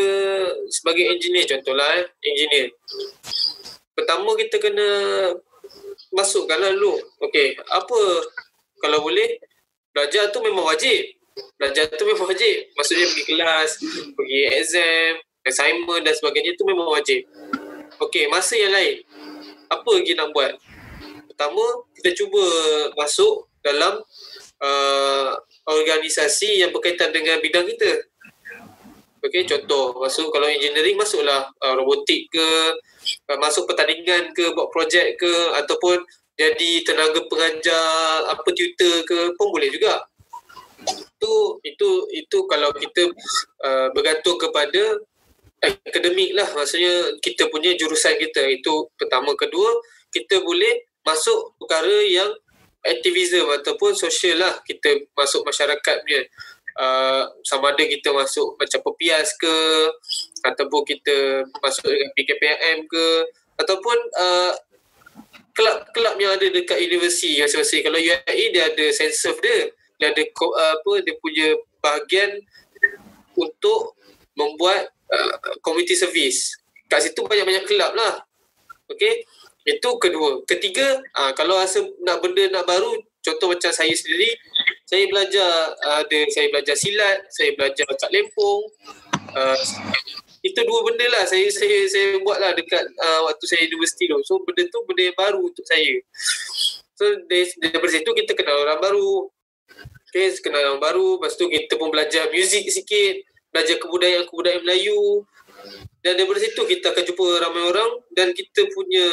sebagai 0.69 1.09
engineer 1.09 1.49
contohlah 1.49 1.97
eh, 1.97 2.05
engineer. 2.21 2.67
Pertama 3.93 4.33
kita 4.37 4.57
kena 4.57 4.89
masukkanlah 6.13 6.73
dulu. 6.73 6.97
Okey, 7.29 7.57
apa 7.69 7.99
kalau 8.81 8.99
boleh 9.05 9.39
belajar 9.93 10.29
tu 10.33 10.41
memang 10.41 10.65
wajib. 10.65 11.13
Belajar 11.57 11.89
tu 11.93 12.05
memang 12.05 12.29
wajib. 12.29 12.69
Maksudnya 12.77 13.05
pergi 13.09 13.23
kelas, 13.25 13.69
pergi 14.13 14.39
exam, 14.53 15.13
assignment 15.45 16.01
dan 16.05 16.13
sebagainya 16.13 16.53
tu 16.57 16.65
memang 16.65 16.89
wajib. 16.89 17.25
Okey, 18.01 18.29
masa 18.29 18.57
yang 18.57 18.73
lain. 18.73 19.05
Apa 19.69 19.89
lagi 19.97 20.13
nak 20.17 20.29
buat? 20.33 20.53
Pertama, 21.29 21.63
kita 21.97 22.09
cuba 22.13 22.45
masuk 22.93 23.49
dalam 23.65 24.01
uh, 24.61 25.29
organisasi 25.65 26.61
yang 26.61 26.69
berkaitan 26.75 27.09
dengan 27.09 27.39
bidang 27.39 27.65
kita. 27.73 28.05
Okey, 29.23 29.47
contoh, 29.47 29.95
masuk 30.03 30.35
kalau 30.35 30.51
engineering 30.51 30.99
masuklah 30.99 31.47
uh, 31.63 31.73
robotik 31.79 32.27
ke, 32.27 32.47
uh, 33.31 33.39
masuk 33.39 33.63
pertandingan 33.63 34.35
ke, 34.35 34.51
buat 34.51 34.67
projek 34.67 35.15
ke 35.15 35.33
ataupun 35.63 36.03
jadi 36.35 36.83
tenaga 36.83 37.23
pengajar 37.31 38.27
apa 38.27 38.49
tutor 38.51 39.05
ke 39.07 39.31
pun 39.39 39.47
boleh 39.47 39.71
juga. 39.71 40.03
Itu 40.83 41.63
itu 41.63 41.89
itu 42.11 42.37
kalau 42.51 42.75
kita 42.75 43.07
uh, 43.63 43.87
bergantung 43.95 44.35
kepada 44.35 44.99
akademik 45.63 46.35
lah. 46.35 46.49
Maksudnya 46.51 47.15
kita 47.23 47.47
punya 47.47 47.71
jurusan 47.79 48.19
kita 48.19 48.43
itu 48.49 48.91
pertama. 48.99 49.31
Kedua 49.39 49.71
kita 50.11 50.43
boleh 50.43 50.83
masuk 51.07 51.55
perkara 51.63 52.03
yang 52.11 52.27
aktivism 52.83 53.47
ataupun 53.47 53.95
sosial 53.95 54.43
lah. 54.43 54.59
Kita 54.67 55.07
masuk 55.15 55.47
masyarakat 55.47 55.95
punya 56.03 56.21
uh, 56.77 57.23
sama 57.45 57.73
ada 57.73 57.83
kita 57.83 58.13
masuk 58.13 58.57
macam 58.57 58.79
pepias 58.91 59.33
ke 59.37 59.55
ataupun 60.43 60.81
kita 60.85 61.47
masuk 61.63 61.87
dengan 61.87 62.09
PKPM 62.13 62.77
ke 62.87 63.05
ataupun 63.59 63.97
uh, 64.17 64.51
kelab-kelab 65.53 66.15
yang 66.17 66.33
ada 66.33 66.49
dekat 66.49 66.81
universiti 66.81 67.37
masing-masing. 67.37 67.81
Kalau 67.85 67.99
UIA 68.01 68.45
dia 68.49 68.63
ada 68.73 68.85
sense 68.89 69.21
dia. 69.41 69.69
Dia 70.01 70.09
ada 70.09 70.21
uh, 70.25 70.71
apa 70.81 70.91
dia 71.05 71.13
punya 71.21 71.47
bahagian 71.79 72.41
untuk 73.37 73.93
membuat 74.33 74.89
uh, 75.13 75.33
community 75.61 75.93
service. 75.93 76.57
Kat 76.89 77.05
situ 77.05 77.21
banyak-banyak 77.21 77.65
kelab 77.69 77.93
lah. 77.93 78.25
Okay 78.89 79.25
itu 79.63 79.89
kedua. 79.99 80.43
Ketiga 80.43 80.99
uh, 81.15 81.31
kalau 81.35 81.55
rasa 81.55 81.83
nak 82.03 82.19
benda 82.19 82.51
nak 82.51 82.67
baru 82.67 82.99
contoh 83.23 83.47
macam 83.55 83.71
saya 83.71 83.93
sendiri 83.95 84.35
saya 84.83 85.07
belajar 85.07 85.51
uh, 85.79 86.03
ada 86.03 86.19
saya 86.29 86.47
belajar 86.51 86.75
silat 86.75 87.23
saya 87.31 87.55
belajar 87.55 87.87
kat 87.87 88.11
lempung 88.11 88.61
uh, 89.33 89.59
itu 90.43 90.59
dua 90.67 90.83
benda 90.83 91.07
lah 91.07 91.23
saya 91.23 91.47
saya 91.55 91.87
saya 91.87 92.19
buat 92.19 92.35
lah 92.35 92.51
dekat 92.51 92.83
uh, 92.83 93.31
waktu 93.31 93.45
saya 93.47 93.63
universiti 93.63 94.11
tu. 94.11 94.19
So 94.27 94.43
benda 94.43 94.67
tu 94.67 94.83
benda 94.83 95.07
yang 95.07 95.15
baru 95.15 95.39
untuk 95.39 95.63
saya. 95.63 96.03
So 96.99 97.07
dari, 97.31 97.47
dari 97.47 97.89
situ 97.89 98.11
kita 98.11 98.35
kenal 98.35 98.67
orang 98.67 98.83
baru. 98.83 99.31
Okay, 100.11 100.35
kenal 100.43 100.75
orang 100.75 100.83
baru 100.83 101.17
lepas 101.17 101.39
tu 101.39 101.47
kita 101.47 101.79
pun 101.79 101.89
belajar 101.89 102.27
muzik 102.29 102.67
sikit 102.69 103.23
belajar 103.55 103.79
kebudayaan-kebudayaan 103.79 104.61
Melayu. 104.67 105.23
Dan 106.03 106.19
daripada 106.19 106.43
situ 106.43 106.59
kita 106.67 106.91
akan 106.91 107.03
jumpa 107.07 107.25
ramai 107.39 107.63
orang 107.63 107.91
dan 108.11 108.35
kita 108.35 108.67
punya 108.75 109.07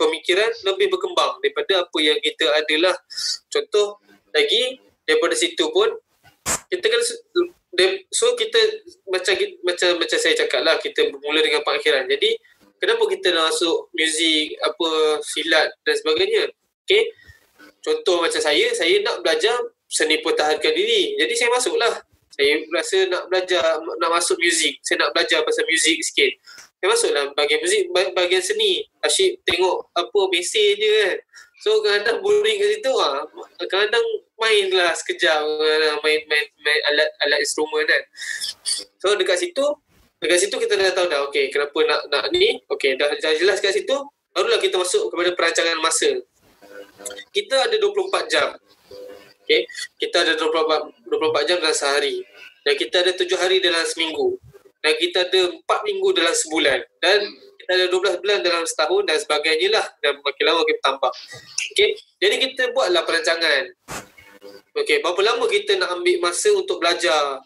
pemikiran 0.00 0.48
lebih 0.64 0.88
berkembang 0.88 1.36
daripada 1.44 1.84
apa 1.84 1.98
yang 2.00 2.16
kita 2.24 2.48
adalah. 2.56 2.96
Contoh 3.52 4.00
lagi 4.32 4.80
daripada 5.04 5.36
situ 5.36 5.68
pun 5.68 5.92
kita 6.70 6.86
kan 6.86 7.02
so 8.08 8.32
kita 8.34 8.58
macam 9.10 9.34
macam 9.66 9.90
macam 10.00 10.18
saya 10.18 10.34
cakap 10.34 10.64
lah 10.64 10.80
kita 10.80 11.12
bermula 11.12 11.44
dengan 11.44 11.60
pengakhiran. 11.60 12.08
Jadi 12.08 12.40
kenapa 12.80 13.04
kita 13.12 13.36
nak 13.36 13.52
masuk 13.52 13.92
muzik 13.92 14.56
apa 14.64 14.88
silat 15.20 15.68
dan 15.84 15.94
sebagainya? 16.00 16.48
Okay. 16.88 17.12
Contoh 17.80 18.20
macam 18.20 18.40
saya, 18.40 18.72
saya 18.76 19.00
nak 19.00 19.24
belajar 19.24 19.56
seni 19.88 20.20
pertahankan 20.20 20.72
diri. 20.72 21.16
Jadi 21.16 21.32
saya 21.36 21.48
masuklah 21.52 21.92
saya 22.40 22.56
rasa 22.72 22.98
nak 23.10 23.28
belajar 23.28 23.60
nak 24.00 24.10
masuk 24.16 24.38
muzik 24.40 24.78
saya 24.80 25.04
nak 25.04 25.12
belajar 25.12 25.44
pasal 25.44 25.66
muzik 25.68 25.98
sikit 26.00 26.30
saya 26.80 26.88
masuk 26.88 27.10
dalam 27.12 27.28
bahagian 27.36 27.60
muzik 27.60 27.82
bahagian 27.92 28.40
seni 28.40 28.88
asyik 29.04 29.36
tengok 29.44 29.92
apa 29.92 30.20
mesej 30.32 30.80
je 30.80 30.88
kan 30.88 31.16
so 31.60 31.84
kadang-kadang 31.84 32.18
boring 32.24 32.56
kat 32.56 32.68
situ 32.80 32.92
ah 32.96 33.20
kadang-kadang 33.68 34.06
main 34.40 34.66
lah 34.72 34.92
sekejap 34.96 35.44
main, 36.00 36.20
main, 36.24 36.46
main 36.64 36.80
alat 36.88 37.08
alat 37.28 37.38
instrumen 37.44 37.84
kan 37.84 38.02
so 38.96 39.12
dekat 39.12 39.36
situ 39.36 39.64
dekat 40.24 40.40
situ 40.40 40.56
kita 40.56 40.80
dah 40.80 40.96
tahu 40.96 41.06
dah 41.12 41.20
okey 41.28 41.52
kenapa 41.52 41.78
nak 41.84 42.00
nak 42.08 42.24
ni 42.32 42.56
okey 42.72 42.96
dah, 42.96 43.12
dah 43.12 43.32
jelas 43.36 43.60
kat 43.60 43.76
situ 43.76 43.96
barulah 44.32 44.56
kita 44.56 44.80
masuk 44.80 45.12
kepada 45.12 45.36
perancangan 45.36 45.76
masa 45.84 46.16
kita 47.36 47.68
ada 47.68 47.76
24 47.76 48.32
jam 48.32 48.56
Okay. 49.50 49.66
Kita 49.98 50.22
ada 50.22 50.38
24, 50.38 51.10
24 51.10 51.48
jam 51.50 51.58
dalam 51.58 51.74
sehari. 51.74 52.22
Dan 52.62 52.78
kita 52.78 53.02
ada 53.02 53.10
7 53.10 53.34
hari 53.34 53.58
dalam 53.58 53.82
seminggu. 53.82 54.38
Dan 54.80 54.92
kita 54.96 55.28
ada 55.28 55.40
4 55.52 55.88
minggu 55.88 56.08
dalam 56.16 56.34
sebulan. 56.34 56.78
Dan 57.00 57.18
kita 57.60 57.70
ada 57.76 57.86
12 57.92 58.22
bulan 58.24 58.38
dalam 58.40 58.64
setahun 58.64 59.02
dan 59.04 59.16
sebagainya 59.20 59.68
lah. 59.76 59.86
Dan 60.00 60.20
makin 60.24 60.44
lama 60.48 60.58
makin 60.64 60.76
bertambah. 60.80 61.12
Okay. 61.72 61.90
Jadi 62.20 62.34
kita 62.48 62.62
buatlah 62.72 63.02
perancangan. 63.04 63.62
Okay. 64.74 65.04
Berapa 65.04 65.20
lama 65.20 65.44
kita 65.46 65.76
nak 65.76 66.00
ambil 66.00 66.16
masa 66.24 66.48
untuk 66.56 66.80
belajar 66.80 67.44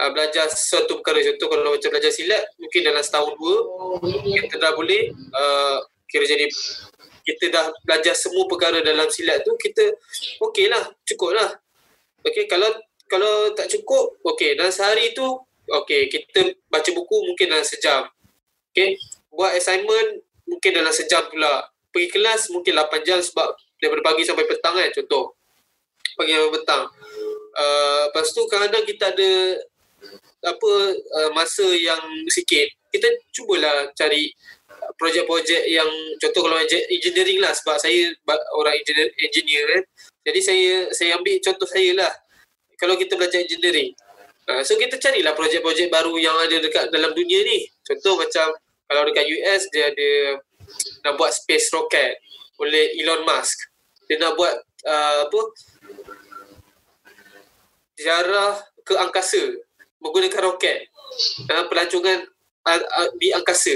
uh, 0.00 0.10
belajar 0.12 0.48
sesuatu 0.52 1.00
perkara. 1.00 1.24
Contoh 1.24 1.48
kalau 1.48 1.72
macam 1.76 1.90
belajar 1.92 2.12
silat, 2.12 2.44
mungkin 2.60 2.80
dalam 2.84 3.00
setahun 3.00 3.32
dua, 3.36 3.56
kita 4.44 4.56
dah 4.60 4.72
boleh 4.76 5.12
uh, 5.32 5.78
kira 6.10 6.26
jadi 6.26 6.46
kita 7.22 7.54
dah 7.54 7.66
belajar 7.86 8.14
semua 8.18 8.44
perkara 8.50 8.82
dalam 8.82 9.06
silat 9.06 9.46
tu 9.46 9.54
kita 9.54 9.94
okey 10.42 10.66
lah 10.66 10.82
cukup 11.06 11.38
lah 11.38 11.48
okey 12.26 12.50
kalau 12.50 12.66
kalau 13.06 13.54
tak 13.54 13.70
cukup 13.70 14.18
okey 14.34 14.58
dalam 14.58 14.74
sehari 14.74 15.14
tu 15.14 15.38
okey 15.70 16.10
kita 16.10 16.54
baca 16.66 16.90
buku 16.90 17.16
mungkin 17.30 17.46
dalam 17.54 17.66
sejam 17.66 18.06
okey 18.72 18.98
buat 19.30 19.54
assignment 19.54 20.24
mungkin 20.46 20.70
dalam 20.74 20.90
sejam 20.90 21.22
pula 21.30 21.70
pergi 21.90 22.08
kelas 22.10 22.50
mungkin 22.50 22.74
8 22.74 23.06
jam 23.06 23.18
sebab 23.22 23.54
daripada 23.78 24.02
pagi 24.02 24.22
sampai 24.26 24.46
petang 24.46 24.74
kan 24.74 24.90
contoh 24.94 25.34
pagi 26.18 26.34
sampai 26.34 26.52
petang 26.54 26.82
uh, 27.54 28.02
lepas 28.10 28.26
tu 28.30 28.42
kadang-kadang 28.50 28.84
kita 28.86 29.04
ada 29.14 29.32
apa 30.40 30.72
uh, 30.96 31.30
masa 31.36 31.66
yang 31.76 32.00
sikit 32.26 32.66
kita 32.90 33.06
cubalah 33.30 33.90
cari 33.94 34.34
projek-projek 34.96 35.64
yang 35.70 35.88
contoh 36.20 36.40
kalau 36.44 36.58
engineering 36.90 37.40
lah 37.40 37.52
sebab 37.54 37.76
saya 37.80 38.10
orang 38.56 38.74
engineer, 38.76 39.08
engineer 39.16 39.64
kan. 39.68 39.82
Jadi 40.28 40.40
saya 40.40 40.72
saya 40.92 41.10
ambil 41.16 41.40
contoh 41.40 41.68
saya 41.68 41.90
lah. 41.96 42.12
Kalau 42.76 42.96
kita 42.96 43.16
belajar 43.16 43.44
engineering. 43.44 43.92
Uh, 44.50 44.66
so 44.66 44.74
kita 44.74 44.98
carilah 44.98 45.30
projek-projek 45.38 45.86
baru 45.94 46.18
yang 46.18 46.34
ada 46.34 46.58
dekat 46.58 46.90
dalam 46.90 47.14
dunia 47.14 47.38
ni. 47.46 47.70
Contoh 47.86 48.18
macam 48.18 48.50
kalau 48.90 49.02
dekat 49.06 49.26
US 49.30 49.70
dia 49.70 49.94
ada 49.94 50.10
nak 51.06 51.14
buat 51.14 51.30
space 51.30 51.70
rocket 51.70 52.18
oleh 52.58 52.98
Elon 52.98 53.22
Musk. 53.22 53.70
Dia 54.10 54.18
nak 54.18 54.34
buat 54.34 54.54
uh, 54.86 55.30
apa? 55.30 55.40
Jarah 57.94 58.58
ke 58.82 58.98
angkasa 58.98 59.54
menggunakan 60.02 60.50
roket. 60.50 60.90
Uh, 61.46 61.70
pelancongan 61.70 62.26
di 63.16 63.28
angkasa. 63.32 63.74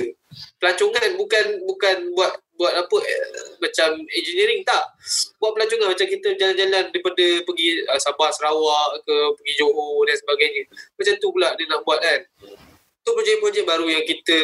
Pelancongan 0.59 1.15
bukan 1.15 1.45
bukan 1.65 1.97
buat 2.15 2.33
buat 2.55 2.71
apa 2.71 2.97
uh, 2.97 3.47
macam 3.59 3.99
engineering 4.15 4.63
tak. 4.63 4.83
Buat 5.43 5.59
pelancongan 5.59 5.91
macam 5.91 6.07
kita 6.07 6.29
jalan-jalan 6.39 6.91
daripada 6.91 7.27
pergi 7.43 7.69
uh, 7.87 8.01
Sabah, 8.01 8.31
Sarawak 8.31 9.03
ke 9.03 9.15
pergi 9.41 9.53
Johor 9.59 10.07
dan 10.07 10.17
sebagainya. 10.19 10.63
Macam 10.95 11.15
tu 11.19 11.29
pula 11.35 11.49
dia 11.59 11.67
nak 11.67 11.83
buat 11.83 11.99
kan. 12.03 12.21
Tu 13.05 13.11
projek-projek 13.13 13.65
baru 13.69 13.87
yang 13.91 14.05
kita 14.07 14.37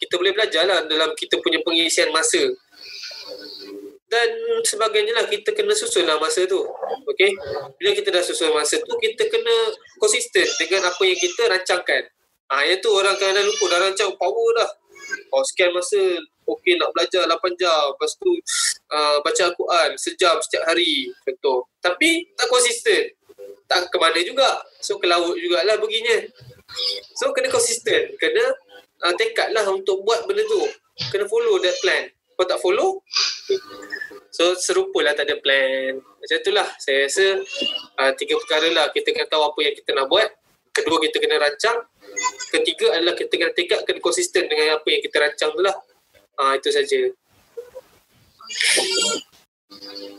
kita 0.00 0.14
boleh 0.16 0.32
belajar 0.32 0.64
lah 0.64 0.80
dalam 0.88 1.12
kita 1.18 1.36
punya 1.42 1.60
pengisian 1.60 2.08
masa 2.14 2.40
dan 4.06 4.28
sebagainya 4.62 5.18
lah 5.18 5.26
kita 5.26 5.50
kena 5.50 5.74
susun 5.74 6.06
lah 6.06 6.14
masa 6.22 6.46
tu 6.46 6.62
okay 7.10 7.34
bila 7.74 7.90
kita 7.90 8.14
dah 8.14 8.22
susun 8.22 8.54
masa 8.54 8.78
tu 8.78 8.94
kita 9.02 9.26
kena 9.26 9.54
konsisten 9.98 10.46
dengan 10.62 10.86
apa 10.86 11.02
yang 11.02 11.18
kita 11.18 11.42
rancangkan 11.50 12.02
ah 12.52 12.62
yang 12.62 12.78
tu 12.78 12.90
orang 12.94 13.16
kadang 13.18 13.46
lupa 13.46 13.64
dah 13.72 13.78
rancang 13.82 14.12
power 14.18 14.48
dah. 14.56 14.70
Oh 15.34 15.42
sekian 15.46 15.70
masa 15.70 15.98
okey 16.46 16.78
nak 16.78 16.90
belajar 16.94 17.26
8 17.26 17.60
jam. 17.60 17.94
Lepas 17.94 18.12
tu 18.18 18.30
uh, 18.90 19.16
baca 19.22 19.42
Al-Quran 19.46 19.88
sejam 19.98 20.34
setiap 20.42 20.66
hari 20.66 21.10
contoh. 21.22 21.66
Tapi 21.78 22.26
tak 22.34 22.46
konsisten. 22.50 23.14
Tak 23.66 23.90
ke 23.90 23.96
mana 23.98 24.18
juga. 24.22 24.62
So 24.78 24.98
ke 24.98 25.06
laut 25.10 25.34
jugalah 25.38 25.78
begini 25.78 26.30
so 27.14 27.30
kena 27.32 27.48
konsisten. 27.50 28.14
Kena 28.18 28.44
uh, 29.06 29.14
tekad 29.14 29.54
lah 29.54 29.66
untuk 29.70 30.02
buat 30.02 30.26
benda 30.26 30.42
tu. 30.46 30.62
Kena 31.12 31.26
follow 31.30 31.58
that 31.62 31.76
plan. 31.80 32.10
Kau 32.36 32.44
tak 32.44 32.60
follow? 32.60 33.00
So 34.28 34.52
serupa 34.60 35.00
lah 35.00 35.16
tak 35.16 35.30
ada 35.32 35.40
plan. 35.40 35.96
Macam 35.96 36.36
itulah 36.36 36.68
saya 36.76 37.08
rasa 37.08 37.26
uh, 37.96 38.12
tiga 38.18 38.36
perkara 38.36 38.68
lah. 38.72 38.86
Kita 38.92 39.08
kena 39.14 39.26
tahu 39.30 39.42
apa 39.46 39.58
yang 39.64 39.74
kita 39.74 39.90
nak 39.96 40.06
buat. 40.10 40.28
Kedua 40.76 41.00
kita 41.00 41.16
kena 41.16 41.40
rancang. 41.40 41.88
Ketiga 42.52 42.92
adalah 42.92 43.16
kita 43.16 43.32
kena 43.32 43.52
tekad 43.56 43.80
kena 43.88 44.00
konsisten 44.04 44.44
dengan 44.44 44.76
apa 44.76 44.86
yang 44.92 45.00
kita 45.00 45.16
rancang 45.16 45.56
tu 45.56 45.64
lah. 45.64 45.72
Uh, 46.36 46.52
itu 46.52 46.68
saja. 46.68 47.00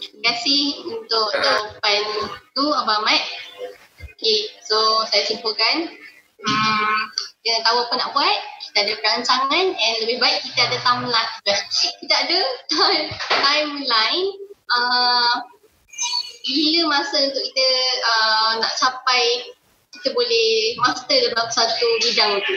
Terima 0.02 0.34
kasih 0.34 0.64
untuk 0.90 1.30
jawapan 1.38 2.04
tu 2.58 2.66
Abang 2.74 3.06
Mat. 3.06 3.22
Okay, 4.18 4.50
so 4.66 5.06
saya 5.14 5.22
simpulkan. 5.30 5.94
Hmm, 6.38 7.02
kita 7.42 7.66
tahu 7.66 7.82
apa 7.82 7.94
nak 7.98 8.14
buat, 8.14 8.38
kita 8.70 8.78
ada 8.86 8.94
perancangan 9.02 9.66
and 9.74 9.96
lebih 10.06 10.22
baik 10.22 10.38
kita 10.46 10.70
ada 10.70 10.78
timeline. 10.86 11.32
Kita 12.02 12.14
ada 12.14 12.40
timeline 13.46 14.26
uh, 14.70 15.34
bila 16.46 16.82
masa 16.94 17.18
untuk 17.26 17.42
kita 17.42 17.70
uh, 18.06 18.52
nak 18.62 18.74
capai 18.78 19.50
kita 19.96 20.12
boleh 20.12 20.48
master 20.84 21.20
dalam 21.32 21.48
satu 21.52 21.88
bidang 22.04 22.40
tu. 22.44 22.56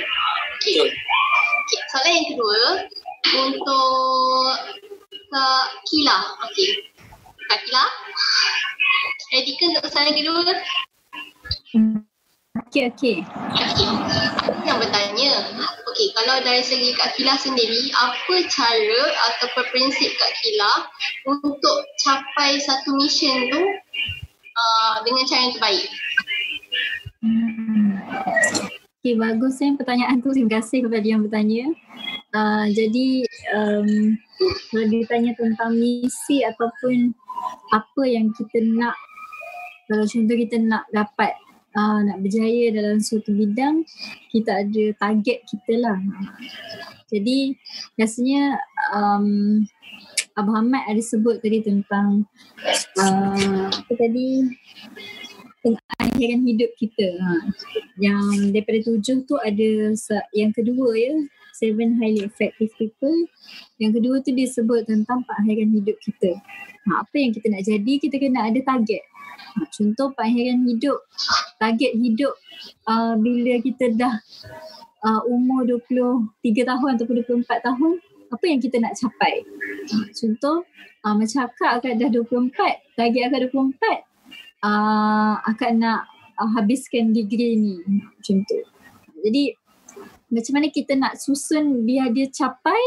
Okay. 0.61 0.77
okay. 0.87 1.79
Soalan 1.95 2.13
yang 2.15 2.27
kedua 2.35 2.63
untuk 3.39 4.55
Kak 5.31 5.67
Kila. 5.87 6.19
Okay. 6.51 6.71
Kak 7.51 7.59
Kila. 7.67 7.85
Ready 9.31 9.53
ke 9.55 9.65
untuk 9.71 9.87
soalan 9.91 10.15
kedua? 10.15 10.43
Okey, 12.67 12.91
okey. 12.91 13.17
Okey. 13.55 13.89
Aku 14.47 14.63
yang 14.67 14.83
bertanya, 14.83 15.31
okey, 15.91 16.11
kalau 16.19 16.43
dari 16.43 16.63
segi 16.67 16.95
Kak 16.99 17.15
Kila 17.15 17.39
sendiri, 17.39 17.95
apa 17.95 18.35
cara 18.51 19.03
atau 19.31 19.47
prinsip 19.71 20.11
Kak 20.19 20.33
Kila 20.43 20.73
untuk 21.31 21.77
capai 22.03 22.59
satu 22.59 22.95
mission 22.99 23.39
tu 23.55 23.63
uh, 24.55 24.95
dengan 25.07 25.27
cara 25.31 25.41
yang 25.47 25.55
terbaik? 25.55 25.87
Hmm. 27.21 28.01
Okay, 29.01 29.17
bagus 29.17 29.61
eh 29.65 29.73
pertanyaan 29.77 30.21
tu. 30.21 30.33
Terima 30.33 30.61
kasih 30.61 30.85
kepada 30.85 31.07
yang 31.07 31.25
bertanya. 31.25 31.73
Uh, 32.37 32.69
jadi, 32.73 33.25
um, 33.57 33.89
kalau 34.73 34.87
ditanya 34.93 35.33
tentang 35.37 35.73
misi 35.77 36.45
ataupun 36.45 37.17
apa 37.73 38.03
yang 38.05 38.29
kita 38.37 38.61
nak, 38.77 38.97
kalau 39.89 40.05
contoh 40.05 40.37
kita 40.37 40.57
nak 40.61 40.85
dapat 40.93 41.33
uh, 41.77 42.01
nak 42.03 42.19
berjaya 42.23 42.75
dalam 42.75 42.99
suatu 42.99 43.31
bidang 43.35 43.87
kita 44.31 44.67
ada 44.67 44.85
target 44.99 45.39
kita 45.47 45.73
lah 45.79 45.99
jadi 47.11 47.55
rasanya 47.99 48.59
um, 48.95 49.61
Abah 50.39 50.63
Ahmad 50.63 50.87
ada 50.87 51.03
sebut 51.03 51.43
tadi 51.43 51.61
tentang 51.61 52.25
uh, 52.97 53.67
apa 53.67 53.93
tadi 53.99 54.47
pengakhiran 55.63 56.41
hidup 56.45 56.71
kita 56.77 57.09
ha. 57.21 57.45
yang 58.01 58.53
daripada 58.53 58.81
tujuh 58.85 59.25
tu 59.25 59.37
ada 59.41 59.93
yang 60.33 60.51
kedua 60.57 60.97
ya 60.97 61.15
seven 61.57 62.01
highly 62.01 62.25
effective 62.25 62.73
people 62.81 63.15
yang 63.77 63.93
kedua 63.93 64.25
tu 64.25 64.33
dia 64.33 64.49
sebut 64.49 64.89
tentang 64.89 65.21
pengakhiran 65.29 65.71
hidup 65.77 65.97
kita 66.01 66.37
ha, 66.89 67.05
apa 67.05 67.17
yang 67.17 67.33
kita 67.37 67.47
nak 67.53 67.63
jadi 67.65 67.93
kita 68.01 68.17
kena 68.17 68.49
ada 68.49 68.61
target 68.65 69.05
Ha, 69.51 69.67
contoh 69.67 70.15
pengakhiran 70.15 70.63
hidup, 70.69 70.99
target 71.59 71.93
hidup 71.99 72.35
uh, 72.87 73.19
bila 73.19 73.59
kita 73.59 73.91
dah 73.99 74.15
uh, 75.03 75.21
umur 75.27 75.67
23 75.67 76.63
tahun 76.63 76.89
ataupun 76.95 77.15
24 77.43 77.67
tahun, 77.67 77.93
apa 78.31 78.45
yang 78.47 78.61
kita 78.63 78.77
nak 78.79 78.95
capai? 78.95 79.43
Ha, 79.91 79.95
contoh 80.15 80.63
uh, 81.03 81.15
macam 81.17 81.51
akak 81.51 81.71
akan 81.83 81.93
dah 81.99 82.11
24, 82.15 82.95
target 82.95 83.23
akak 83.27 83.41
24, 83.51 84.10
uh, 84.65 85.35
akan 85.45 85.73
nak 85.81 86.01
uh, 86.41 86.51
habiskan 86.57 87.13
degree 87.13 87.57
ni. 87.57 87.77
Contoh. 88.25 88.65
Jadi 89.21 89.53
macam 90.31 90.53
mana 90.57 90.67
kita 90.71 90.95
nak 90.95 91.19
susun 91.19 91.83
biar 91.83 92.15
dia 92.15 92.31
capai 92.31 92.81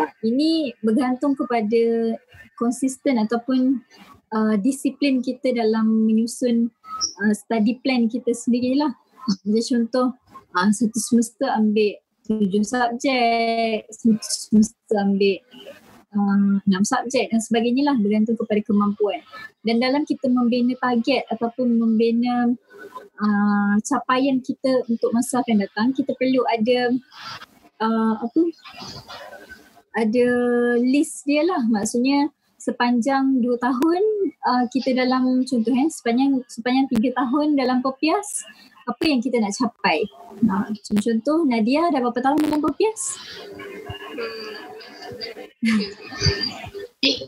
uh, 0.00 0.10
ini 0.24 0.72
bergantung 0.80 1.36
kepada 1.36 2.16
konsisten 2.56 3.20
ataupun 3.20 3.84
uh, 4.32 4.54
disiplin 4.58 5.20
kita 5.20 5.52
dalam 5.52 6.08
menyusun 6.08 6.72
uh, 7.22 7.34
study 7.36 7.78
plan 7.84 8.08
kita 8.08 8.32
sendirilah. 8.32 8.90
Macam 9.44 9.62
contoh, 9.84 10.08
uh, 10.56 10.70
satu 10.72 10.98
semester 10.98 11.50
ambil 11.52 12.00
tujuh 12.26 12.64
subjek, 12.64 13.86
satu 13.92 14.18
semester 14.22 14.96
ambil 14.98 15.38
uh, 16.16 16.84
subjek 16.88 17.28
dan 17.28 17.40
sebagainya 17.44 17.92
lah 17.92 17.96
bergantung 18.00 18.40
kepada 18.40 18.60
kemampuan. 18.64 19.20
Dan 19.60 19.78
dalam 19.78 20.08
kita 20.08 20.32
membina 20.32 20.72
target 20.80 21.28
ataupun 21.28 21.76
membina 21.76 22.48
uh, 23.20 23.74
capaian 23.84 24.40
kita 24.40 24.88
untuk 24.88 25.12
masa 25.12 25.44
akan 25.44 25.62
datang, 25.62 25.92
kita 25.92 26.16
perlu 26.16 26.40
ada 26.48 26.96
uh, 27.84 28.14
apa 28.24 28.40
ada 29.96 30.28
list 30.80 31.24
dia 31.24 31.40
lah 31.40 31.64
maksudnya 31.72 32.28
sepanjang 32.60 33.40
dua 33.40 33.56
tahun 33.56 34.02
uh, 34.44 34.64
kita 34.68 34.92
dalam 34.92 35.44
contoh 35.46 35.72
eh, 35.72 35.88
sepanjang 35.88 36.42
sepanjang 36.50 36.86
tiga 36.92 37.16
tahun 37.16 37.56
dalam 37.56 37.78
Popias 37.80 38.44
apa 38.86 39.02
yang 39.02 39.18
kita 39.18 39.42
nak 39.42 39.50
capai. 39.50 40.06
Uh, 40.46 40.70
contoh 41.02 41.42
Nadia 41.42 41.90
dah 41.90 41.98
berapa 41.98 42.20
tahun 42.22 42.38
dalam 42.46 42.60
Popias? 42.62 43.18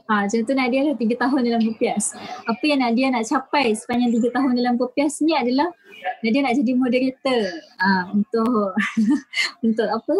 Ha, 0.08 0.24
contoh 0.26 0.54
Nadia 0.56 0.80
dah 0.90 0.96
tiga 0.96 1.14
tahun 1.28 1.44
dalam 1.44 1.62
Popias. 1.62 2.16
Apa 2.48 2.62
yang 2.64 2.80
Nadia 2.82 3.12
nak 3.12 3.28
capai 3.28 3.76
sepanjang 3.76 4.10
tiga 4.18 4.40
tahun 4.40 4.56
dalam 4.58 4.74
Popias 4.80 5.20
ni 5.22 5.36
adalah 5.36 5.68
Nadia 6.24 6.40
nak 6.42 6.56
jadi 6.58 6.72
moderator 6.74 7.42
ha, 7.78 8.10
untuk 8.10 8.74
untuk 9.66 9.88
apa 9.88 10.16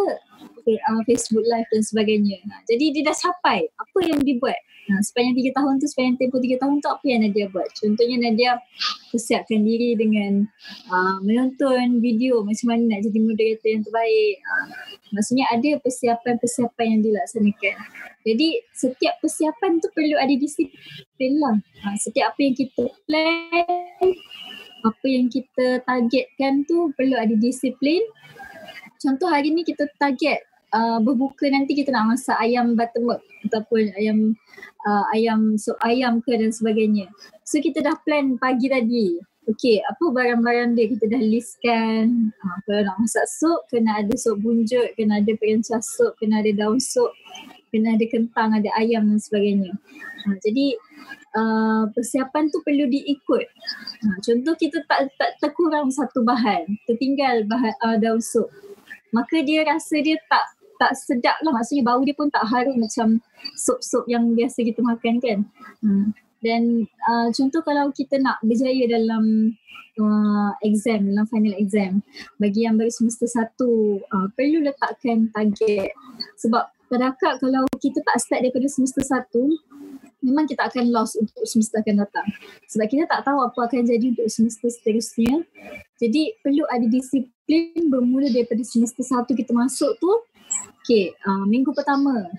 uh, 0.69 1.01
Facebook 1.09 1.43
Live 1.43 1.69
dan 1.73 1.83
sebagainya. 1.83 2.39
Ha, 2.45 2.63
jadi 2.69 2.85
dia 2.95 3.03
dah 3.09 3.17
capai 3.17 3.67
apa 3.67 3.99
yang 4.05 4.21
dibuat 4.23 4.59
Ha, 4.89 5.05
sepanjang 5.05 5.37
tiga 5.37 5.51
tahun 5.61 5.77
tu, 5.77 5.85
sepanjang 5.85 6.17
tempoh 6.17 6.41
tiga 6.41 6.57
tahun 6.65 6.81
tu 6.81 6.89
apa 6.89 7.05
yang 7.05 7.21
Nadia 7.21 7.47
buat? 7.53 7.69
Contohnya 7.77 8.17
Nadia 8.25 8.57
persiapkan 9.13 9.61
diri 9.61 9.93
dengan 10.01 10.49
uh, 10.89 11.21
menonton 11.21 12.01
video 12.01 12.41
macam 12.41 12.73
mana 12.73 12.97
nak 12.97 13.01
jadi 13.05 13.19
moderator 13.21 13.69
yang 13.69 13.85
terbaik. 13.85 14.35
Uh, 14.41 14.67
maksudnya 15.13 15.45
ada 15.53 15.71
persiapan-persiapan 15.85 16.87
yang 16.89 17.01
dilaksanakan. 17.05 17.77
Jadi 18.25 18.49
setiap 18.73 19.15
persiapan 19.21 19.71
tu 19.77 19.93
perlu 19.93 20.17
ada 20.17 20.33
disiplin 20.33 21.33
lah. 21.37 21.57
Uh, 21.85 21.97
setiap 22.01 22.33
apa 22.33 22.41
yang 22.41 22.57
kita 22.57 22.85
plan, 23.05 24.09
apa 24.89 25.05
yang 25.05 25.29
kita 25.29 25.85
targetkan 25.85 26.65
tu 26.65 26.97
perlu 26.97 27.17
ada 27.21 27.37
disiplin. 27.37 28.01
Contoh 28.97 29.29
hari 29.29 29.53
ni 29.53 29.69
kita 29.69 29.85
target 30.01 30.49
uh, 30.73 30.99
berbuka 31.01 31.49
nanti 31.49 31.73
kita 31.77 31.93
nak 31.93 32.17
masak 32.17 32.37
ayam 32.41 32.77
buttermilk 32.77 33.23
ataupun 33.49 33.93
ayam 33.97 34.37
uh, 34.85 35.05
ayam 35.15 35.57
sup 35.57 35.79
ayam 35.85 36.21
ke 36.21 36.37
dan 36.37 36.53
sebagainya. 36.53 37.09
So 37.45 37.61
kita 37.63 37.81
dah 37.85 37.97
plan 38.05 38.37
pagi 38.37 38.69
tadi. 38.69 39.21
Okay, 39.49 39.81
apa 39.81 40.13
barang-barang 40.13 40.77
dia 40.77 40.93
kita 40.93 41.09
dah 41.09 41.23
listkan. 41.25 42.37
Uh, 42.37 42.57
kalau 42.69 42.85
nak 42.85 42.97
masak 43.01 43.25
sup, 43.33 43.65
kena 43.73 44.05
ada 44.05 44.13
sup 44.13 44.37
bunjut, 44.45 44.93
kena 44.93 45.25
ada 45.25 45.33
perencah 45.41 45.81
sup, 45.81 46.13
kena 46.21 46.45
ada 46.45 46.53
daun 46.53 46.77
sup, 46.77 47.09
kena 47.73 47.97
ada 47.97 48.05
kentang, 48.13 48.53
ada 48.53 48.69
ayam 48.77 49.09
dan 49.09 49.17
sebagainya. 49.17 49.73
Uh, 50.29 50.37
jadi 50.45 50.77
uh, 51.33 51.83
persiapan 51.97 52.53
tu 52.53 52.61
perlu 52.61 52.93
diikut. 52.93 53.49
Uh, 54.05 54.17
contoh 54.21 54.53
kita 54.53 54.85
tak 54.85 55.09
tak 55.17 55.41
terkurang 55.41 55.89
satu 55.89 56.21
bahan, 56.29 56.69
tertinggal 56.85 57.49
bahan 57.49 57.73
uh, 57.89 57.97
daun 57.97 58.21
sup 58.21 58.53
maka 59.13 59.41
dia 59.41 59.65
rasa 59.65 60.01
dia 60.05 60.21
tak 60.29 60.45
tak 60.79 60.95
sedap 60.95 61.37
lah 61.43 61.53
maksudnya 61.53 61.83
bau 61.85 62.01
dia 62.07 62.15
pun 62.15 62.31
tak 62.31 62.47
harum 62.47 62.79
macam 62.79 63.19
sup-sup 63.59 64.07
yang 64.07 64.33
biasa 64.33 64.63
kita 64.63 64.81
makan 64.81 65.19
kan. 65.19 65.39
Hmm. 65.83 66.15
Dan 66.39 66.87
uh, 67.11 67.29
contoh 67.35 67.67
kalau 67.67 67.91
kita 67.91 68.23
nak 68.23 68.39
berjaya 68.47 68.87
dalam 68.87 69.59
uh, 69.99 70.53
exam, 70.63 71.11
dalam 71.11 71.27
final 71.27 71.55
exam 71.59 72.01
bagi 72.39 72.65
yang 72.65 72.79
baru 72.79 72.91
semester 72.91 73.27
satu 73.27 73.99
uh, 74.07 74.27
perlu 74.39 74.63
letakkan 74.63 75.29
target 75.35 75.93
sebab 76.39 76.71
akak 76.89 77.37
kalau 77.43 77.69
kita 77.83 78.01
tak 78.01 78.17
start 78.17 78.41
daripada 78.41 78.65
semester 78.71 79.05
satu 79.05 79.53
memang 80.25 80.49
kita 80.49 80.67
akan 80.67 80.91
lost 80.91 81.21
untuk 81.21 81.45
semester 81.45 81.79
akan 81.85 82.03
datang 82.03 82.27
sebab 82.67 82.87
kita 82.89 83.05
tak 83.07 83.23
tahu 83.29 83.39
apa 83.45 83.61
akan 83.69 83.85
jadi 83.85 84.17
untuk 84.17 84.27
semester 84.33 84.73
seterusnya 84.73 85.45
jadi 86.01 86.33
perlu 86.41 86.65
ada 86.73 86.87
disiplin 86.89 87.93
bermula 87.93 88.33
daripada 88.33 88.65
semester 88.65 89.05
satu 89.05 89.37
kita 89.37 89.53
masuk 89.53 89.95
tu 90.01 90.11
Okay, 90.89 91.13
uh, 91.29 91.45
minggu 91.45 91.69
pertama 91.77 92.33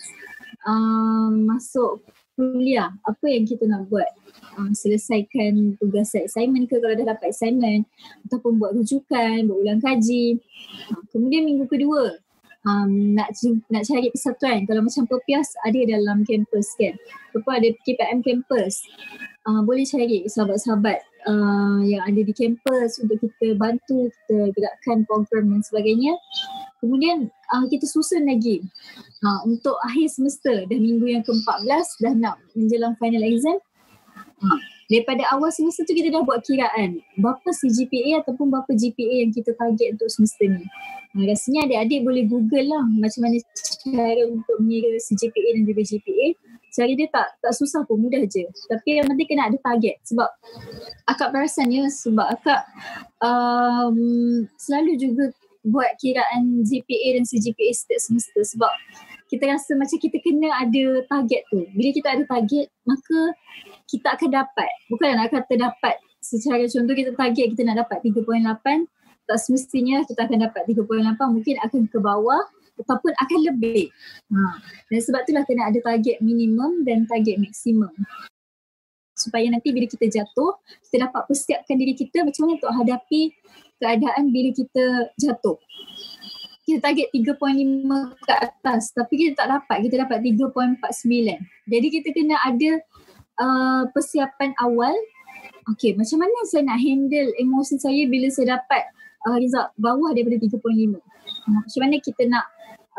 uh, 0.65 1.29
masuk 1.29 2.01
kuliah, 2.33 2.89
apa 3.05 3.29
yang 3.29 3.45
kita 3.45 3.69
nak 3.69 3.85
buat? 3.93 4.09
Uh, 4.57 4.73
selesaikan 4.73 5.77
tugas 5.77 6.09
assignment 6.17 6.65
ke 6.65 6.81
kalau 6.81 6.97
dah 6.97 7.13
dapat 7.13 7.29
assignment 7.29 7.85
ataupun 8.25 8.57
buat 8.57 8.73
rujukan, 8.73 9.45
buat 9.45 9.53
ulang 9.53 9.77
kaji. 9.77 10.41
Uh, 10.89 11.03
kemudian 11.13 11.45
minggu 11.45 11.69
kedua, 11.69 12.17
um, 12.65 13.13
nak 13.13 13.37
nak 13.69 13.85
cari 13.85 14.09
persatuan. 14.09 14.65
Kalau 14.65 14.81
macam 14.81 15.05
Perpias 15.05 15.53
ada 15.61 15.79
dalam 15.85 16.25
kampus 16.25 16.73
kan. 16.73 16.97
Lepas 17.37 17.53
ada 17.53 17.69
KPM 17.85 18.25
kampus. 18.25 18.81
Uh, 19.45 19.61
boleh 19.61 19.85
cari 19.85 20.25
sahabat-sahabat 20.25 21.05
uh, 21.29 21.85
yang 21.85 22.01
ada 22.01 22.17
di 22.17 22.33
kampus 22.33 22.97
untuk 22.97 23.21
kita 23.21 23.53
bantu 23.61 24.09
kita 24.09 24.49
gerakkan 24.57 25.05
program 25.05 25.53
dan 25.53 25.61
sebagainya. 25.61 26.17
Kemudian 26.79 27.27
uh, 27.51 27.65
kita 27.67 27.83
susun 27.83 28.23
lagi 28.23 28.63
uh, 29.23 29.39
untuk 29.43 29.75
akhir 29.83 30.07
semester 30.15 30.63
dah 30.63 30.79
minggu 30.79 31.05
yang 31.11 31.23
ke-14 31.27 31.85
dah 31.99 32.13
nak 32.15 32.35
menjelang 32.55 32.95
final 32.95 33.23
exam. 33.23 33.59
Uh, 34.39 34.59
daripada 34.87 35.27
awal 35.35 35.51
semester 35.51 35.83
tu 35.83 35.91
kita 35.91 36.07
dah 36.07 36.23
buat 36.23 36.39
kiraan 36.47 37.03
berapa 37.19 37.49
CGPA 37.51 38.23
ataupun 38.23 38.47
berapa 38.47 38.71
GPA 38.71 39.27
yang 39.27 39.31
kita 39.35 39.51
target 39.59 39.99
untuk 39.99 40.07
semester 40.07 40.47
ni. 40.47 40.63
Uh, 41.19 41.27
rasanya 41.27 41.67
adik-adik 41.67 41.99
boleh 42.07 42.23
google 42.23 42.67
lah 42.71 42.83
macam 42.87 43.27
mana 43.27 43.43
cara 43.83 44.23
untuk 44.31 44.57
mengira 44.63 44.95
CGPA 45.03 45.49
dan 45.59 45.63
juga 45.67 45.81
GPA. 45.83 46.27
Cara 46.69 46.91
dia 46.95 47.09
tak 47.11 47.27
tak 47.43 47.53
susah 47.59 47.81
pun 47.83 47.99
mudah 47.99 48.23
je. 48.23 48.45
Tapi 48.71 49.03
yang 49.03 49.09
penting 49.11 49.27
kena 49.27 49.51
ada 49.51 49.57
target 49.59 49.99
sebab 50.07 50.29
akak 51.11 51.27
perasan 51.35 51.67
ya 51.73 51.89
sebab 51.91 52.29
akak 52.39 52.61
um, 53.19 53.99
selalu 54.55 54.95
juga 54.95 55.33
buat 55.65 55.91
kiraan 55.99 56.63
GPA 56.63 57.19
dan 57.19 57.23
CGPA 57.27 57.71
setiap 57.75 57.99
semester 57.99 58.41
sebab 58.43 58.71
kita 59.29 59.45
rasa 59.45 59.77
macam 59.77 59.97
kita 60.01 60.17
kena 60.23 60.49
ada 60.57 61.05
target 61.05 61.45
tu. 61.53 61.61
Bila 61.77 61.89
kita 61.93 62.07
ada 62.17 62.23
target, 62.25 62.65
maka 62.87 63.19
kita 63.85 64.07
akan 64.17 64.29
dapat. 64.33 64.71
Bukan 64.89 65.07
nak 65.13 65.29
kata 65.29 65.53
dapat 65.53 66.01
secara 66.19 66.65
contoh 66.65 66.95
kita 66.97 67.11
target 67.13 67.45
kita 67.55 67.61
nak 67.67 67.85
dapat 67.85 68.01
3.8, 68.01 68.89
tak 69.29 69.37
semestinya 69.37 70.01
kita 70.09 70.25
akan 70.25 70.49
dapat 70.49 70.61
3.8, 70.65 71.35
mungkin 71.35 71.55
akan 71.61 71.81
ke 71.85 71.97
bawah 72.01 72.41
ataupun 72.79 73.11
akan 73.13 73.39
lebih. 73.53 73.91
Ha. 74.33 74.57
Dan 74.89 74.99
sebab 75.03 75.21
itulah 75.27 75.43
kena 75.45 75.69
ada 75.69 75.79
target 75.83 76.23
minimum 76.23 76.81
dan 76.87 77.05
target 77.05 77.37
maksimum. 77.37 77.91
Supaya 79.13 79.51
nanti 79.51 79.75
bila 79.75 79.85
kita 79.85 80.07
jatuh, 80.07 80.57
kita 80.87 81.05
dapat 81.05 81.27
persiapkan 81.27 81.75
diri 81.75 81.93
kita 81.93 82.23
macam 82.23 82.47
mana 82.47 82.55
untuk 82.55 82.71
hadapi 82.71 83.21
keadaan 83.79 84.29
bila 84.29 84.51
kita 84.53 84.83
jatuh. 85.17 85.57
Kita 86.67 86.85
target 86.85 87.09
3.5 87.09 88.29
ke 88.29 88.33
atas 88.35 88.93
tapi 88.93 89.13
kita 89.17 89.41
tak 89.41 89.47
dapat, 89.49 89.77
kita 89.89 90.05
dapat 90.05 90.21
3.49. 90.21 90.85
Jadi 91.65 91.87
kita 91.89 92.07
kena 92.13 92.35
ada 92.45 92.71
uh, 93.41 93.83
persiapan 93.89 94.53
awal. 94.61 94.93
Okay, 95.73 95.97
macam 95.97 96.21
mana 96.21 96.37
saya 96.49 96.65
nak 96.65 96.81
handle 96.81 97.29
emosi 97.41 97.77
saya 97.81 98.05
bila 98.05 98.29
saya 98.29 98.57
dapat 98.61 98.85
uh, 99.25 99.37
result 99.41 99.73
bawah 99.81 100.13
daripada 100.13 100.37
3.5. 100.37 100.59
Macam 101.49 101.81
mana 101.81 101.95
kita 101.97 102.23
nak 102.29 102.45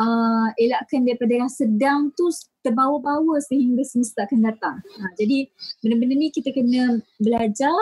uh, 0.01 0.48
elakkan 0.59 1.07
daripada 1.07 1.47
rasa 1.47 1.69
down 1.69 2.11
tu 2.16 2.27
terbawa-bawa 2.65 3.39
sehingga 3.44 3.85
semesta 3.85 4.24
akan 4.28 4.40
datang. 4.44 4.77
Ha, 4.81 5.16
jadi 5.16 5.48
benda-benda 5.81 6.15
ni 6.16 6.28
kita 6.28 6.52
kena 6.52 7.01
belajar 7.16 7.73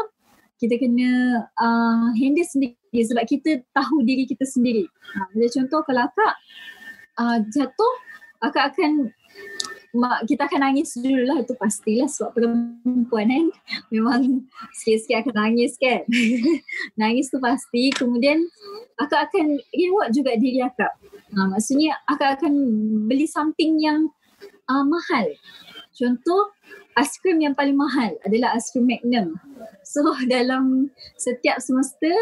kita 0.59 0.75
kena 0.77 1.43
uh, 1.55 2.11
handle 2.19 2.47
sendiri 2.47 2.75
sebab 2.99 3.25
kita 3.31 3.63
tahu 3.71 4.03
diri 4.03 4.27
kita 4.27 4.43
sendiri. 4.43 4.85
Ha, 5.15 5.31
contoh 5.31 5.81
kalau 5.87 6.03
akak 6.11 6.35
uh, 7.19 7.39
jatuh, 7.55 7.95
akak 8.43 8.75
akan 8.75 9.15
mak, 9.95 10.27
kita 10.27 10.51
akan 10.51 10.61
nangis 10.67 10.99
dulu 10.99 11.23
lah 11.31 11.39
itu 11.41 11.55
pastilah 11.55 12.11
sebab 12.11 12.31
perempuan 12.35 13.31
kan. 13.31 13.47
Memang 13.95 14.51
sikit-sikit 14.83 15.27
akan 15.27 15.35
nangis 15.47 15.79
kan. 15.79 16.03
Nangis 17.01 17.31
tu 17.31 17.39
pasti. 17.39 17.95
Kemudian 17.95 18.43
akak 18.99 19.31
akan 19.31 19.63
reward 19.73 20.11
juga 20.11 20.35
diri 20.37 20.59
akak. 20.61 20.93
Ha, 21.39 21.47
maksudnya 21.55 21.95
akak 22.11 22.43
akan 22.43 22.55
beli 23.07 23.31
something 23.31 23.79
yang 23.79 24.11
uh, 24.69 24.85
mahal 24.85 25.27
contoh 25.99 26.55
aiskrim 26.99 27.39
yang 27.39 27.55
paling 27.55 27.79
mahal 27.79 28.15
adalah 28.27 28.55
aiskrim 28.59 28.87
Magnum. 28.87 29.39
So 29.87 30.03
dalam 30.35 30.91
setiap 31.19 31.63
semester 31.63 32.15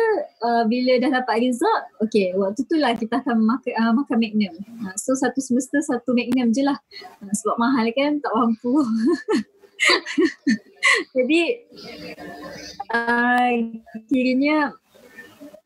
uh, 0.44 0.64
bila 0.68 1.00
dah 1.00 1.20
dapat 1.20 1.48
result, 1.48 1.82
okay 2.00 2.36
waktu 2.36 2.64
tu 2.68 2.76
lah 2.76 2.92
kita 2.96 3.20
akan 3.24 3.44
makan, 3.44 3.72
uh, 3.76 3.92
makan 3.96 4.16
Magnum. 4.20 4.54
Uh, 4.84 4.94
so 5.00 5.16
satu 5.16 5.40
semester 5.40 5.80
satu 5.80 6.12
Magnum 6.12 6.52
je 6.52 6.64
lah. 6.64 6.76
Uh, 7.24 7.32
sebab 7.32 7.56
mahal 7.56 7.88
kan 7.96 8.20
tak 8.20 8.32
mampu. 8.32 8.72
Jadi 11.16 11.42
uh, 12.94 13.52
kiranya 14.08 14.72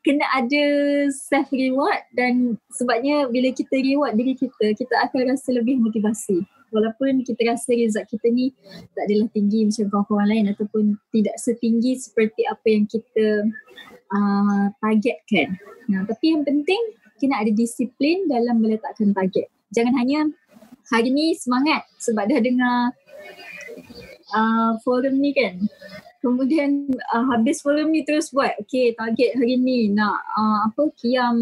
kena 0.00 0.24
ada 0.32 0.64
self 1.12 1.52
reward 1.52 2.00
dan 2.16 2.56
sebabnya 2.72 3.28
bila 3.28 3.52
kita 3.52 3.76
reward 3.84 4.16
diri 4.16 4.32
kita, 4.32 4.72
kita 4.72 4.94
akan 4.96 5.36
rasa 5.36 5.52
lebih 5.52 5.76
motivasi 5.76 6.40
walaupun 6.70 7.22
kita 7.26 7.42
rasa 7.50 7.74
result 7.74 8.06
kita 8.10 8.30
ni 8.30 8.54
tak 8.94 9.06
adalah 9.10 9.28
tinggi 9.30 9.66
macam 9.66 9.86
kawan-kawan 9.90 10.26
lain 10.30 10.46
ataupun 10.54 10.84
tidak 11.14 11.36
setinggi 11.38 11.98
seperti 11.98 12.42
apa 12.46 12.66
yang 12.66 12.84
kita 12.86 13.26
uh, 14.14 14.64
targetkan. 14.82 15.58
Nah, 15.90 16.06
tapi 16.06 16.34
yang 16.34 16.42
penting 16.46 16.80
kena 17.20 17.42
ada 17.44 17.52
disiplin 17.52 18.26
dalam 18.26 18.62
meletakkan 18.64 19.12
target. 19.12 19.52
Jangan 19.70 19.94
hanya 20.00 20.26
hari 20.88 21.12
ni 21.12 21.36
semangat 21.36 21.86
sebab 22.00 22.26
dah 22.26 22.40
dengar 22.40 22.90
uh, 24.34 24.72
forum 24.82 25.20
ni 25.20 25.36
kan. 25.36 25.60
Kemudian 26.20 26.92
uh, 27.16 27.24
habis 27.32 27.64
forum 27.64 27.92
ni 27.92 28.04
terus 28.04 28.32
buat. 28.32 28.52
Okay 28.66 28.92
target 28.96 29.36
hari 29.36 29.56
ni 29.60 29.92
nak 29.92 30.20
uh, 30.36 30.68
apa 30.68 30.92
kiam 30.96 31.36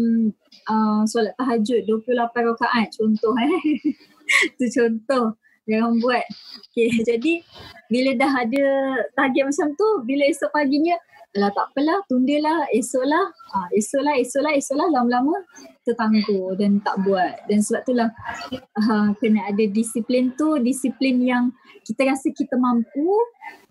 uh, 0.69 1.01
solat 1.07 1.35
tahajud 1.39 1.83
28 1.87 2.15
rakaat 2.53 2.87
contoh 2.95 3.35
eh. 3.39 3.59
tu 4.57 4.65
contoh 4.69 5.37
yang 5.69 6.01
buat. 6.01 6.25
Okay, 6.73 6.89
jadi 7.09 7.45
bila 7.89 8.17
dah 8.17 8.31
ada 8.45 8.65
target 9.13 9.43
macam 9.45 9.67
tu, 9.77 9.89
bila 10.05 10.25
esok 10.25 10.49
paginya, 10.49 10.97
lah 11.37 11.53
tak 11.53 11.69
apalah, 11.69 12.01
tundalah, 12.09 12.65
esoklah, 12.73 13.29
ha, 13.29 13.69
esoklah, 13.77 14.17
esoklah, 14.17 14.53
esoklah, 14.57 14.89
lama-lama 14.89 15.37
tertangguh 15.85 16.57
dan 16.57 16.81
tak 16.81 17.05
buat. 17.05 17.45
Dan 17.45 17.61
sebab 17.61 17.85
itulah 17.85 18.09
uh, 18.57 19.13
kena 19.21 19.45
ada 19.45 19.63
disiplin 19.69 20.33
tu, 20.33 20.57
disiplin 20.57 21.21
yang 21.21 21.53
kita 21.85 22.09
rasa 22.09 22.33
kita 22.33 22.57
mampu 22.57 23.13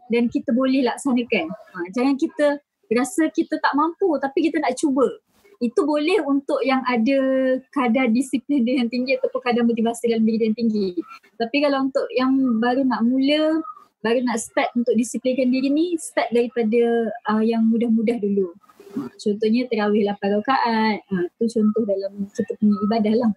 dan 0.06 0.30
kita 0.30 0.54
boleh 0.54 0.86
laksanakan. 0.86 1.50
Ha, 1.50 1.78
jangan 1.90 2.14
kita 2.14 2.62
rasa 2.94 3.28
kita 3.34 3.60
tak 3.60 3.74
mampu 3.76 4.08
tapi 4.16 4.48
kita 4.48 4.62
nak 4.64 4.72
cuba 4.78 5.04
itu 5.58 5.80
boleh 5.82 6.22
untuk 6.22 6.62
yang 6.62 6.86
ada 6.86 7.18
kadar 7.74 8.06
disiplin 8.14 8.62
dia 8.62 8.78
yang 8.78 8.90
tinggi 8.90 9.18
ataupun 9.18 9.40
kadar 9.42 9.66
motivasi 9.66 10.06
dalam 10.06 10.22
diri 10.22 10.38
dia 10.38 10.46
yang 10.50 10.58
tinggi. 10.58 10.88
Tapi 11.34 11.56
kalau 11.66 11.90
untuk 11.90 12.06
yang 12.14 12.30
baru 12.62 12.86
nak 12.86 13.02
mula, 13.02 13.58
baru 13.98 14.22
nak 14.22 14.38
start 14.38 14.70
untuk 14.78 14.94
disiplinkan 14.94 15.50
diri 15.50 15.66
ni, 15.66 15.98
start 15.98 16.30
daripada 16.30 17.10
uh, 17.26 17.42
yang 17.42 17.66
mudah-mudah 17.66 18.22
dulu. 18.22 18.54
Contohnya 19.18 19.66
terawih 19.68 20.06
8 20.06 20.38
rakaat. 20.40 20.98
Ha, 21.10 21.14
tu 21.36 21.44
contoh 21.50 21.82
dalam 21.84 22.12
kita 22.30 22.52
punya 22.56 22.76
ibadah 22.88 23.14
lah. 23.18 23.32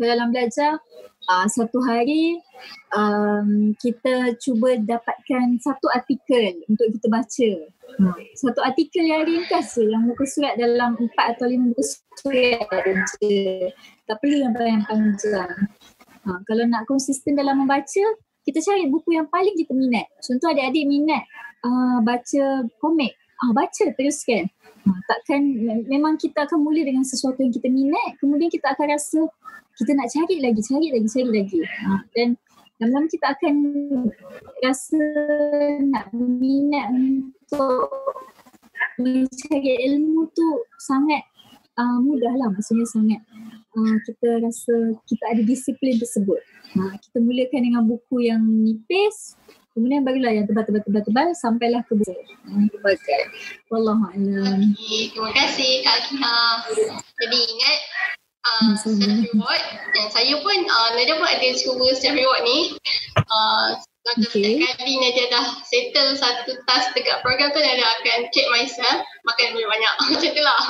Dalam 0.00 0.32
belajar, 0.32 0.80
uh, 1.30 1.46
satu 1.46 1.78
hari 1.86 2.42
um, 2.90 3.72
kita 3.78 4.34
cuba 4.42 4.74
dapatkan 4.82 5.62
satu 5.62 5.86
artikel 5.94 6.58
untuk 6.66 6.90
kita 6.98 7.06
baca 7.06 7.52
Hmm. 7.98 8.14
Satu 8.38 8.60
artikel 8.62 9.02
yang 9.02 9.26
ringkas 9.26 9.74
je 9.74 9.90
yang 9.90 10.06
muka 10.06 10.22
surat 10.28 10.54
dalam 10.54 10.94
empat 10.94 11.36
atau 11.36 11.50
lima 11.50 11.74
muka 11.74 11.82
surat 12.22 12.82
je. 13.18 13.66
Tak 14.06 14.16
perlu 14.22 14.46
yang 14.46 14.54
panjang 14.54 14.84
panjang. 14.86 15.50
Ha, 16.20 16.30
kalau 16.46 16.64
nak 16.68 16.84
konsisten 16.86 17.34
dalam 17.34 17.64
membaca, 17.64 18.04
kita 18.44 18.58
cari 18.60 18.86
buku 18.86 19.16
yang 19.16 19.26
paling 19.32 19.56
kita 19.56 19.72
minat. 19.72 20.06
Contoh 20.20 20.52
adik-adik 20.52 20.84
minat 20.86 21.24
uh, 21.64 21.98
baca 22.04 22.68
komik 22.78 23.16
ah, 23.40 23.52
baca 23.56 23.84
teruskan. 23.96 24.46
Ha, 24.86 24.90
takkan 25.10 25.40
memang 25.88 26.16
kita 26.16 26.48
akan 26.48 26.64
mula 26.64 26.80
dengan 26.80 27.04
sesuatu 27.04 27.44
yang 27.44 27.52
kita 27.52 27.68
minat 27.68 28.16
kemudian 28.16 28.48
kita 28.48 28.72
akan 28.72 28.96
rasa 28.96 29.20
kita 29.80 29.96
nak 29.96 30.12
cari 30.12 30.36
lagi, 30.44 30.60
cari 30.60 30.86
lagi, 30.92 31.08
cari 31.08 31.30
lagi. 31.32 31.60
Ha, 31.64 32.04
dan 32.12 32.28
dalam 32.76 33.08
kita 33.08 33.32
akan 33.32 33.54
rasa 34.60 35.00
nak 35.88 36.12
minat 36.12 36.92
untuk 36.92 37.88
mencari 39.00 39.74
ilmu 39.88 40.28
tu 40.36 40.48
sangat 40.76 41.24
uh, 41.80 41.96
mudah 42.04 42.32
lah 42.36 42.52
maksudnya 42.52 42.84
sangat 42.84 43.20
uh, 43.72 43.96
kita 44.04 44.44
rasa 44.44 45.00
kita 45.08 45.24
ada 45.32 45.42
disiplin 45.48 45.96
tersebut. 45.96 46.40
Ha, 46.76 47.00
kita 47.00 47.24
mulakan 47.24 47.60
dengan 47.64 47.82
buku 47.88 48.28
yang 48.28 48.44
nipis 48.44 49.40
Kemudian 49.70 50.02
barulah 50.02 50.34
yang 50.34 50.50
tebal-tebal-tebal 50.50 51.30
sampailah 51.38 51.86
ke 51.86 51.94
buku. 51.94 52.12
Bagai. 52.82 53.22
Wallahualam. 53.70 54.74
Okay, 54.74 55.14
terima 55.14 55.30
kasih 55.30 55.86
Kak 55.86 55.98
Kiha. 56.10 56.38
Jadi 56.98 57.38
ingat 57.38 57.78
uh, 58.46 58.76
self 58.76 59.00
reward 59.00 59.62
dan 59.96 60.06
saya 60.12 60.34
pun 60.40 60.56
uh, 60.66 60.90
Nadia 60.96 61.16
pun 61.16 61.28
ada 61.28 61.48
cuba 61.56 61.86
self 61.96 62.16
reward 62.16 62.42
ni. 62.44 62.58
Uh, 63.28 63.76
okay. 64.16 64.56
Setiap 64.56 64.74
kali 64.80 64.94
Nadia 64.96 65.26
dah 65.28 65.46
settle 65.66 66.16
satu 66.16 66.56
task 66.64 66.96
dekat 66.96 67.20
program 67.20 67.52
tu 67.52 67.60
Nadia 67.60 67.86
akan 68.00 68.18
check 68.32 68.48
myself 68.52 69.04
makan 69.28 69.46
lebih 69.54 69.68
banyak. 69.68 69.94
Macam 70.10 70.30
tu 70.32 70.42
lah. 70.42 70.60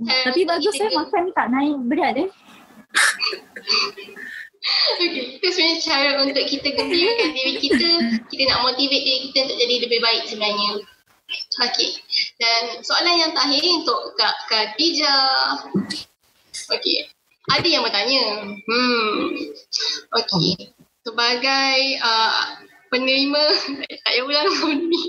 Tapi 0.30 0.40
bagus 0.48 0.80
eh 0.80 0.90
makan 0.94 1.24
tak 1.36 1.48
naik 1.52 1.76
berat 1.90 2.16
eh. 2.16 2.28
okay. 4.96 5.40
Itu 5.40 5.46
sebenarnya 5.52 5.76
cara 5.84 6.10
untuk 6.24 6.44
kita 6.46 6.68
gembirakan 6.74 7.30
diri 7.32 7.54
kita. 7.60 7.90
Kita 8.28 8.42
nak 8.50 8.60
motivate 8.66 9.04
diri 9.04 9.20
kita 9.30 9.38
untuk 9.48 9.58
jadi 9.60 9.74
lebih 9.88 10.00
baik 10.00 10.22
sebenarnya. 10.28 10.70
Okay. 11.60 11.90
Dan 12.40 12.80
soalan 12.82 13.20
yang 13.20 13.32
terakhir 13.36 13.62
untuk 13.62 14.16
Kak 14.16 14.36
Khadijah. 14.48 15.66
Okay. 16.70 17.10
Ada 17.50 17.66
yang 17.66 17.82
bertanya. 17.82 18.24
Hmm. 18.66 19.14
Okay. 20.14 20.74
Sebagai 21.02 21.76
uh, 22.00 22.60
penerima, 22.90 23.42
tak 24.04 24.12
payah 24.12 24.24
ulang 24.26 24.48
ni. 24.86 25.02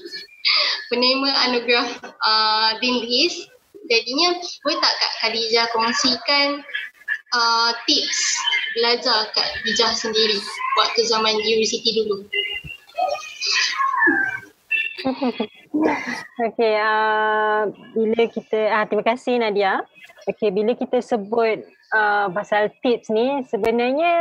Penerima 0.90 1.30
anugerah 1.50 1.88
uh, 2.04 2.70
Dean 2.82 3.06
List. 3.06 3.50
Jadinya, 3.90 4.40
boleh 4.64 4.78
tak 4.80 4.94
Kak 4.98 5.14
Khadijah 5.22 5.66
kongsikan 5.74 6.64
uh, 7.36 7.72
tips 7.88 8.20
belajar 8.76 9.28
kat 9.36 9.48
Bijah 9.68 9.92
sendiri 9.92 10.40
waktu 10.80 11.02
zaman 11.08 11.36
universiti 11.36 12.04
dulu? 12.04 12.24
Okay, 16.52 16.76
uh, 16.84 17.72
bila 17.96 18.24
kita, 18.28 18.60
uh, 18.76 18.86
terima 18.92 19.06
kasih 19.08 19.40
Nadia. 19.40 19.80
Okay, 20.28 20.52
bila 20.52 20.76
kita 20.76 21.00
sebut 21.00 21.64
uh, 21.96 22.28
pasal 22.30 22.70
tips 22.84 23.08
ni, 23.10 23.42
sebenarnya 23.48 24.14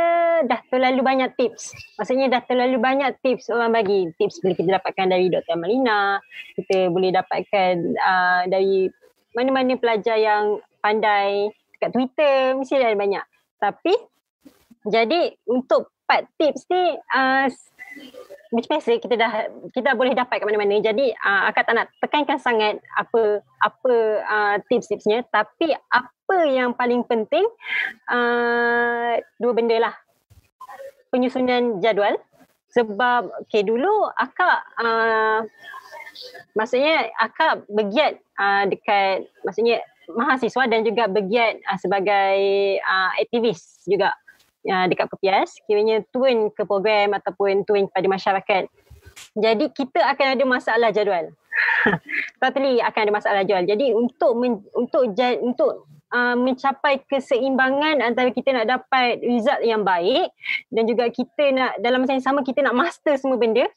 dah 0.47 0.61
terlalu 0.71 1.03
banyak 1.03 1.29
tips. 1.35 1.75
Maksudnya 1.99 2.31
dah 2.31 2.41
terlalu 2.47 2.79
banyak 2.79 3.19
tips 3.21 3.51
orang 3.51 3.75
bagi. 3.75 4.09
Tips 4.15 4.39
boleh 4.41 4.55
kita 4.57 4.79
dapatkan 4.79 5.07
dari 5.11 5.27
Dr. 5.27 5.59
Malina, 5.59 6.17
kita 6.55 6.89
boleh 6.89 7.11
dapatkan 7.11 7.73
uh, 7.99 8.41
dari 8.47 8.87
mana-mana 9.35 9.75
pelajar 9.75 10.17
yang 10.17 10.59
pandai 10.79 11.51
kat 11.77 11.91
Twitter 11.91 12.55
mesti 12.55 12.79
ada 12.79 12.95
banyak. 12.95 13.25
Tapi 13.59 13.93
jadi 14.87 15.35
untuk 15.45 15.93
part 16.09 16.25
tips 16.35 16.67
ni 16.67 16.97
uh, 16.97 17.45
macam 18.51 18.69
biasa 18.75 18.99
kita 18.99 19.15
dah 19.15 19.31
kita 19.71 19.95
boleh 19.95 20.11
dapat 20.11 20.43
kat 20.43 20.45
mana-mana. 20.45 20.83
Jadi 20.83 21.15
uh, 21.15 21.47
akak 21.47 21.71
tak 21.71 21.75
nak 21.75 21.87
tekankan 22.03 22.39
sangat 22.39 22.83
apa 22.99 23.39
apa 23.63 23.93
uh, 24.27 24.55
tips-tipsnya 24.67 25.23
tapi 25.31 25.71
apa 25.71 26.37
yang 26.51 26.75
paling 26.75 27.07
penting 27.07 27.47
uh, 28.11 29.15
dua 29.39 29.51
benda 29.55 29.79
lah. 29.79 29.95
Penyusunan 31.11 31.79
jadual 31.79 32.19
sebab 32.71 33.31
okay 33.43 33.63
dulu 33.63 34.07
akak 34.15 34.59
uh, 34.79 35.43
maksudnya 36.55 37.11
akak 37.19 37.67
bergiat 37.67 38.19
uh, 38.39 38.63
dekat 38.67 39.27
maksudnya 39.43 39.83
mahasiswa 40.11 40.63
dan 40.67 40.83
juga 40.83 41.07
bergiat 41.07 41.59
uh, 41.67 41.79
sebagai 41.79 42.39
uh, 42.83 43.11
aktivis 43.19 43.83
juga 43.87 44.15
uh, 44.67 44.85
dekat 44.89 45.07
KPS 45.09 45.63
kiranya 45.65 46.03
turun 46.09 46.49
ke 46.53 46.65
program 46.65 47.17
ataupun 47.17 47.63
turun 47.65 47.87
kepada 47.89 48.07
masyarakat. 48.07 48.63
Jadi 49.35 49.65
kita 49.73 49.99
akan 50.01 50.27
ada 50.37 50.43
masalah 50.47 50.89
jadual. 50.89 51.31
Totally 52.41 52.79
akan 52.79 53.01
ada 53.09 53.13
masalah 53.13 53.41
jadual. 53.43 53.67
Jadi 53.67 53.91
untuk 53.95 54.31
men, 54.39 54.63
untuk 54.73 55.03
untuk 55.43 55.71
uh, 56.13 56.35
mencapai 56.37 57.03
keseimbangan 57.07 58.03
antara 58.03 58.29
kita 58.31 58.55
nak 58.55 58.67
dapat 58.67 59.19
result 59.23 59.61
yang 59.63 59.83
baik 59.83 60.31
dan 60.71 60.83
juga 60.87 61.11
kita 61.11 61.43
nak 61.51 61.71
dalam 61.79 62.03
masa 62.03 62.15
yang 62.15 62.25
sama 62.25 62.39
kita 62.43 62.63
nak 62.63 62.75
master 62.75 63.15
semua 63.19 63.39
benda 63.39 63.67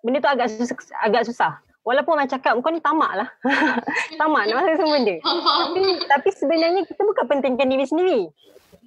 benda 0.00 0.18
tu 0.20 0.30
agak 0.30 0.48
susah, 0.48 0.76
agak 1.04 1.22
susah. 1.28 1.52
Walaupun 1.80 2.20
orang 2.20 2.28
cakap 2.28 2.52
kau 2.60 2.72
ni 2.72 2.80
tamak 2.80 3.24
lah. 3.24 3.28
tamak 4.20 4.48
nak 4.48 4.54
masuk 4.60 4.74
semua 4.84 4.96
benda. 5.00 5.16
tapi, 5.64 5.80
tapi 6.08 6.28
sebenarnya 6.36 6.82
kita 6.84 7.00
bukan 7.04 7.24
pentingkan 7.24 7.68
diri 7.68 7.84
sendiri. 7.88 8.20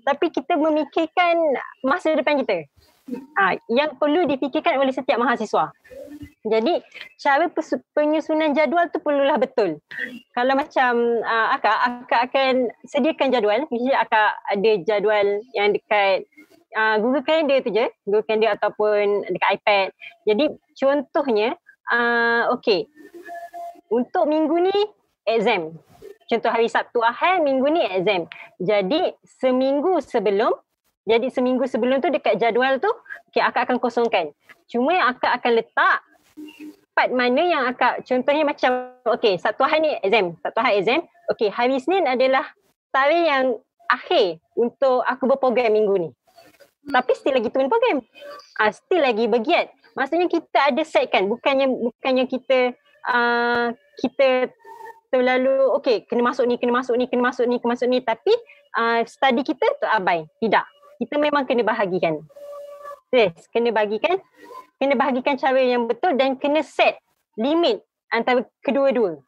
Tapi 0.04 0.30
kita 0.30 0.60
memikirkan 0.60 1.36
masa 1.84 2.14
depan 2.16 2.40
kita. 2.44 2.68
Ha, 3.36 3.60
yang 3.68 4.00
perlu 4.00 4.24
difikirkan 4.24 4.80
oleh 4.80 4.96
setiap 4.96 5.20
mahasiswa. 5.20 5.76
Jadi 6.44 6.80
cara 7.20 7.52
penyusunan 7.96 8.56
jadual 8.56 8.88
tu 8.92 9.00
perlulah 9.04 9.36
betul. 9.36 9.80
Kalau 10.36 10.54
macam 10.56 11.24
uh, 11.24 11.48
akak, 11.56 11.78
akak 12.04 12.22
akan 12.32 12.54
sediakan 12.88 13.32
jadual. 13.32 13.68
Misalnya 13.72 14.08
akak 14.08 14.32
ada 14.52 14.72
jadual 14.88 15.28
yang 15.56 15.76
dekat 15.76 16.28
uh, 16.76 16.96
Google 17.00 17.24
Calendar 17.28 17.60
tu 17.64 17.72
je. 17.72 17.88
Google 18.08 18.24
Calendar 18.28 18.52
ataupun 18.60 19.28
dekat 19.32 19.50
iPad. 19.60 19.88
Jadi 20.28 20.46
contohnya 20.76 21.50
uh, 21.92 22.52
okay. 22.56 22.88
Untuk 23.92 24.28
minggu 24.28 24.68
ni 24.68 24.78
exam. 25.28 25.76
Contoh 26.34 26.50
hari 26.50 26.66
Sabtu 26.66 26.98
Ahad, 27.06 27.46
minggu 27.46 27.70
ni 27.70 27.86
exam. 27.86 28.26
Jadi 28.58 29.14
seminggu 29.22 30.02
sebelum, 30.02 30.58
jadi 31.06 31.30
seminggu 31.30 31.70
sebelum 31.70 32.02
tu 32.02 32.10
dekat 32.10 32.42
jadual 32.42 32.82
tu, 32.82 32.90
okay, 33.30 33.46
akak 33.46 33.70
akan 33.70 33.78
kosongkan. 33.78 34.34
Cuma 34.66 34.98
yang 34.98 35.14
akak 35.14 35.30
akan 35.30 35.62
letak 35.62 36.02
part 36.98 37.14
mana 37.14 37.42
yang 37.46 37.64
akak, 37.70 38.02
contohnya 38.02 38.42
macam, 38.42 38.98
okay, 39.06 39.38
Sabtu 39.38 39.62
Ahad 39.62 39.86
ni 39.86 39.94
exam. 40.02 40.34
Sabtu 40.42 40.58
Ahad 40.58 40.74
exam. 40.82 41.06
Okay, 41.30 41.54
hari 41.54 41.78
Senin 41.78 42.10
adalah 42.10 42.50
tarikh 42.90 43.30
yang 43.30 43.46
akhir 43.94 44.42
untuk 44.58 45.06
aku 45.06 45.30
berprogram 45.30 45.70
minggu 45.70 46.10
ni. 46.10 46.10
Tapi 46.90 47.14
still 47.14 47.38
lagi 47.38 47.54
turun 47.54 47.70
program. 47.70 48.02
Ah, 48.58 48.74
still 48.74 49.06
lagi 49.06 49.30
bergiat 49.30 49.70
maksudnya 49.94 50.28
kita 50.30 50.74
ada 50.74 50.84
set 50.84 51.10
kan 51.10 51.30
bukannya 51.30 51.70
bukannya 51.70 52.26
kita 52.26 52.74
uh, 53.06 53.74
kita 54.02 54.50
terlalu 55.14 55.70
okey 55.78 56.10
kena 56.10 56.26
masuk 56.26 56.50
ni 56.50 56.58
kena 56.58 56.74
masuk 56.82 56.98
ni 56.98 57.06
kena 57.06 57.30
masuk 57.30 57.46
ni 57.46 57.62
kena 57.62 57.72
masuk 57.78 57.88
ni 57.88 58.02
tapi 58.02 58.34
uh, 58.74 59.06
study 59.06 59.46
kita 59.46 59.62
tu 59.78 59.86
abai 59.86 60.26
tidak 60.42 60.66
kita 60.98 61.22
memang 61.22 61.46
kena 61.46 61.62
bahagikan 61.62 62.18
yes 63.14 63.46
kena 63.54 63.70
bahagikan 63.70 64.18
kena 64.82 64.98
bahagikan 64.98 65.38
cara 65.38 65.62
yang 65.62 65.86
betul 65.86 66.18
dan 66.18 66.34
kena 66.34 66.66
set 66.66 66.98
limit 67.38 67.86
antara 68.10 68.42
kedua-dua 68.66 69.22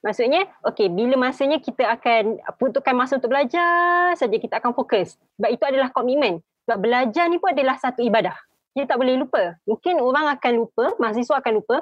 Maksudnya, 0.00 0.48
okey, 0.64 0.88
bila 0.88 1.20
masanya 1.20 1.60
kita 1.60 1.84
akan 1.84 2.40
peruntukkan 2.56 2.96
masa 2.96 3.20
untuk 3.20 3.28
belajar 3.28 4.16
saja 4.16 4.32
kita 4.40 4.56
akan 4.56 4.72
fokus. 4.72 5.20
Sebab 5.36 5.52
itu 5.52 5.64
adalah 5.68 5.92
komitmen. 5.92 6.40
Sebab 6.64 6.78
belajar 6.80 7.28
ni 7.28 7.36
pun 7.36 7.52
adalah 7.52 7.76
satu 7.76 8.00
ibadah 8.00 8.32
dia 8.76 8.84
tak 8.84 9.00
boleh 9.00 9.16
lupa. 9.16 9.56
Mungkin 9.64 10.04
orang 10.04 10.36
akan 10.36 10.52
lupa, 10.60 10.92
mahasiswa 11.00 11.40
akan 11.40 11.64
lupa. 11.64 11.80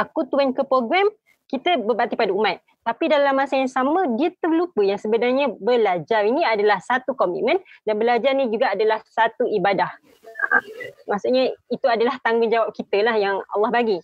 Aku 0.00 0.24
turun 0.24 0.56
ke 0.56 0.64
program, 0.64 1.12
kita 1.46 1.78
berbakti 1.78 2.18
pada 2.18 2.34
umat. 2.34 2.58
Tapi 2.86 3.10
dalam 3.10 3.34
masa 3.34 3.58
yang 3.58 3.70
sama, 3.70 4.06
dia 4.14 4.30
terlupa 4.38 4.78
yang 4.82 4.98
sebenarnya 4.98 5.50
belajar 5.58 6.22
ini 6.22 6.46
adalah 6.46 6.78
satu 6.78 7.18
komitmen 7.18 7.58
dan 7.82 7.94
belajar 7.98 8.30
ni 8.34 8.46
juga 8.46 8.74
adalah 8.74 9.02
satu 9.10 9.42
ibadah. 9.50 9.90
Ha, 10.36 10.56
maksudnya 11.10 11.50
itu 11.66 11.86
adalah 11.90 12.18
tanggungjawab 12.22 12.70
kita 12.70 13.02
lah 13.02 13.18
yang 13.18 13.42
Allah 13.50 13.70
bagi. 13.74 13.98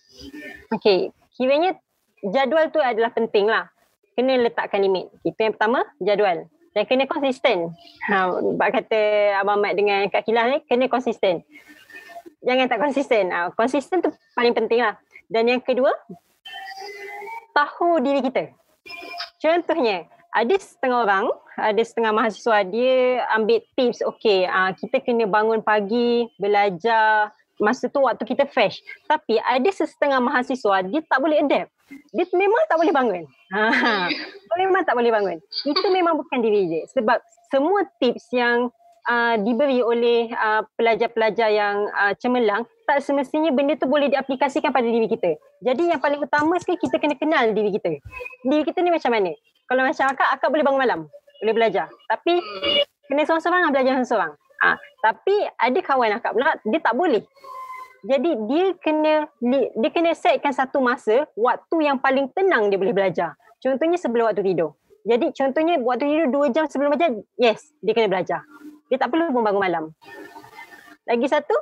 Okay, 0.67 1.15
kiranya 1.39 1.79
jadual 2.27 2.75
tu 2.75 2.83
adalah 2.83 3.15
penting 3.15 3.47
lah. 3.47 3.71
Kena 4.19 4.35
letakkan 4.35 4.83
limit. 4.83 5.07
Itu 5.23 5.39
yang 5.39 5.55
pertama, 5.55 5.87
jadual. 6.03 6.51
Dan 6.75 6.83
kena 6.83 7.07
konsisten. 7.07 7.71
Ha, 8.11 8.35
kata 8.59 9.01
Abang 9.39 9.63
Mat 9.63 9.79
dengan 9.79 10.03
Kak 10.11 10.27
Kilah 10.27 10.51
ni, 10.51 10.57
kena 10.67 10.91
konsisten 10.91 11.47
jangan 12.43 12.65
tak 12.67 12.79
konsisten. 12.83 13.23
Uh, 13.31 13.49
konsisten 13.55 14.03
tu 14.03 14.11
paling 14.35 14.53
penting 14.53 14.83
lah. 14.83 14.99
Dan 15.31 15.47
yang 15.49 15.63
kedua, 15.63 15.89
tahu 17.53 18.01
diri 18.01 18.19
kita. 18.25 18.51
Contohnya, 19.39 20.09
ada 20.33 20.55
setengah 20.57 21.05
orang, 21.05 21.25
ada 21.55 21.81
setengah 21.85 22.11
mahasiswa, 22.11 22.65
dia 22.65 23.21
ambil 23.37 23.61
tips, 23.77 24.01
okay, 24.01 24.49
uh, 24.49 24.73
kita 24.73 24.99
kena 25.05 25.29
bangun 25.29 25.61
pagi, 25.61 26.25
belajar 26.41 27.29
masa 27.61 27.85
tu 27.87 28.01
waktu 28.01 28.25
kita 28.25 28.49
fresh. 28.49 28.81
Tapi 29.05 29.37
ada 29.37 29.69
sesetengah 29.69 30.17
mahasiswa 30.17 30.81
dia 30.89 31.01
tak 31.05 31.19
boleh 31.21 31.45
adapt. 31.45 31.69
Dia 32.09 32.25
memang 32.33 32.63
tak 32.65 32.77
boleh 32.81 32.93
bangun. 32.93 33.23
Ha. 33.53 34.09
memang 34.61 34.81
tak 34.81 34.97
boleh 34.97 35.13
bangun. 35.13 35.37
Itu 35.67 35.87
memang 35.93 36.17
bukan 36.17 36.41
diri 36.41 36.65
dia. 36.65 36.83
Sebab 36.97 37.21
semua 37.53 37.85
tips 38.01 38.33
yang 38.33 38.73
uh, 39.07 39.35
diberi 39.39 39.79
oleh 39.83 40.31
uh, 40.31 40.63
pelajar-pelajar 40.75 41.49
yang 41.51 41.87
uh, 41.91 42.13
cemerlang 42.17 42.63
tak 42.83 42.99
semestinya 42.99 43.51
benda 43.55 43.79
tu 43.79 43.87
boleh 43.87 44.11
diaplikasikan 44.11 44.75
pada 44.75 44.87
diri 44.87 45.07
kita. 45.07 45.39
Jadi 45.63 45.91
yang 45.91 45.99
paling 46.03 46.19
utama 46.19 46.59
sekali 46.59 46.79
kita 46.79 46.99
kena 46.99 47.15
kenal 47.15 47.55
diri 47.55 47.71
kita. 47.71 47.99
Diri 48.43 48.63
kita 48.67 48.83
ni 48.83 48.91
macam 48.91 49.11
mana? 49.11 49.31
Kalau 49.67 49.81
macam 49.87 50.05
akak, 50.11 50.29
akak 50.35 50.49
boleh 50.51 50.63
bangun 50.67 50.81
malam. 50.83 50.99
Boleh 51.39 51.53
belajar. 51.55 51.87
Tapi 52.11 52.43
kena 53.07 53.23
seorang-seorang 53.23 53.71
belajar 53.71 53.91
seorang-seorang. 53.95 54.31
Ha, 54.63 54.67
tapi 55.03 55.35
ada 55.59 55.79
kawan 55.83 56.11
akak 56.19 56.31
pula 56.35 56.55
dia 56.63 56.79
tak 56.79 56.95
boleh. 56.95 57.23
Jadi 58.03 58.31
dia 58.51 58.65
kena 58.83 59.31
dia 59.79 59.89
kena 59.95 60.11
setkan 60.11 60.51
satu 60.51 60.83
masa 60.83 61.23
waktu 61.39 61.87
yang 61.87 61.95
paling 61.99 62.27
tenang 62.35 62.67
dia 62.67 62.75
boleh 62.75 62.91
belajar. 62.91 63.39
Contohnya 63.63 63.95
sebelum 63.95 64.27
waktu 64.27 64.43
tidur. 64.43 64.75
Jadi 65.07 65.31
contohnya 65.35 65.79
waktu 65.79 66.03
tidur 66.07 66.27
dua 66.31 66.47
jam 66.51 66.67
sebelum 66.67 66.95
belajar, 66.95 67.15
yes, 67.39 67.71
dia 67.79 67.95
kena 67.95 68.11
belajar. 68.11 68.43
Dia 68.93 69.01
tak 69.01 69.09
perlu 69.09 69.33
pun 69.33 69.41
bangun 69.41 69.57
malam. 69.57 69.85
Lagi 71.09 71.25
satu, 71.25 71.57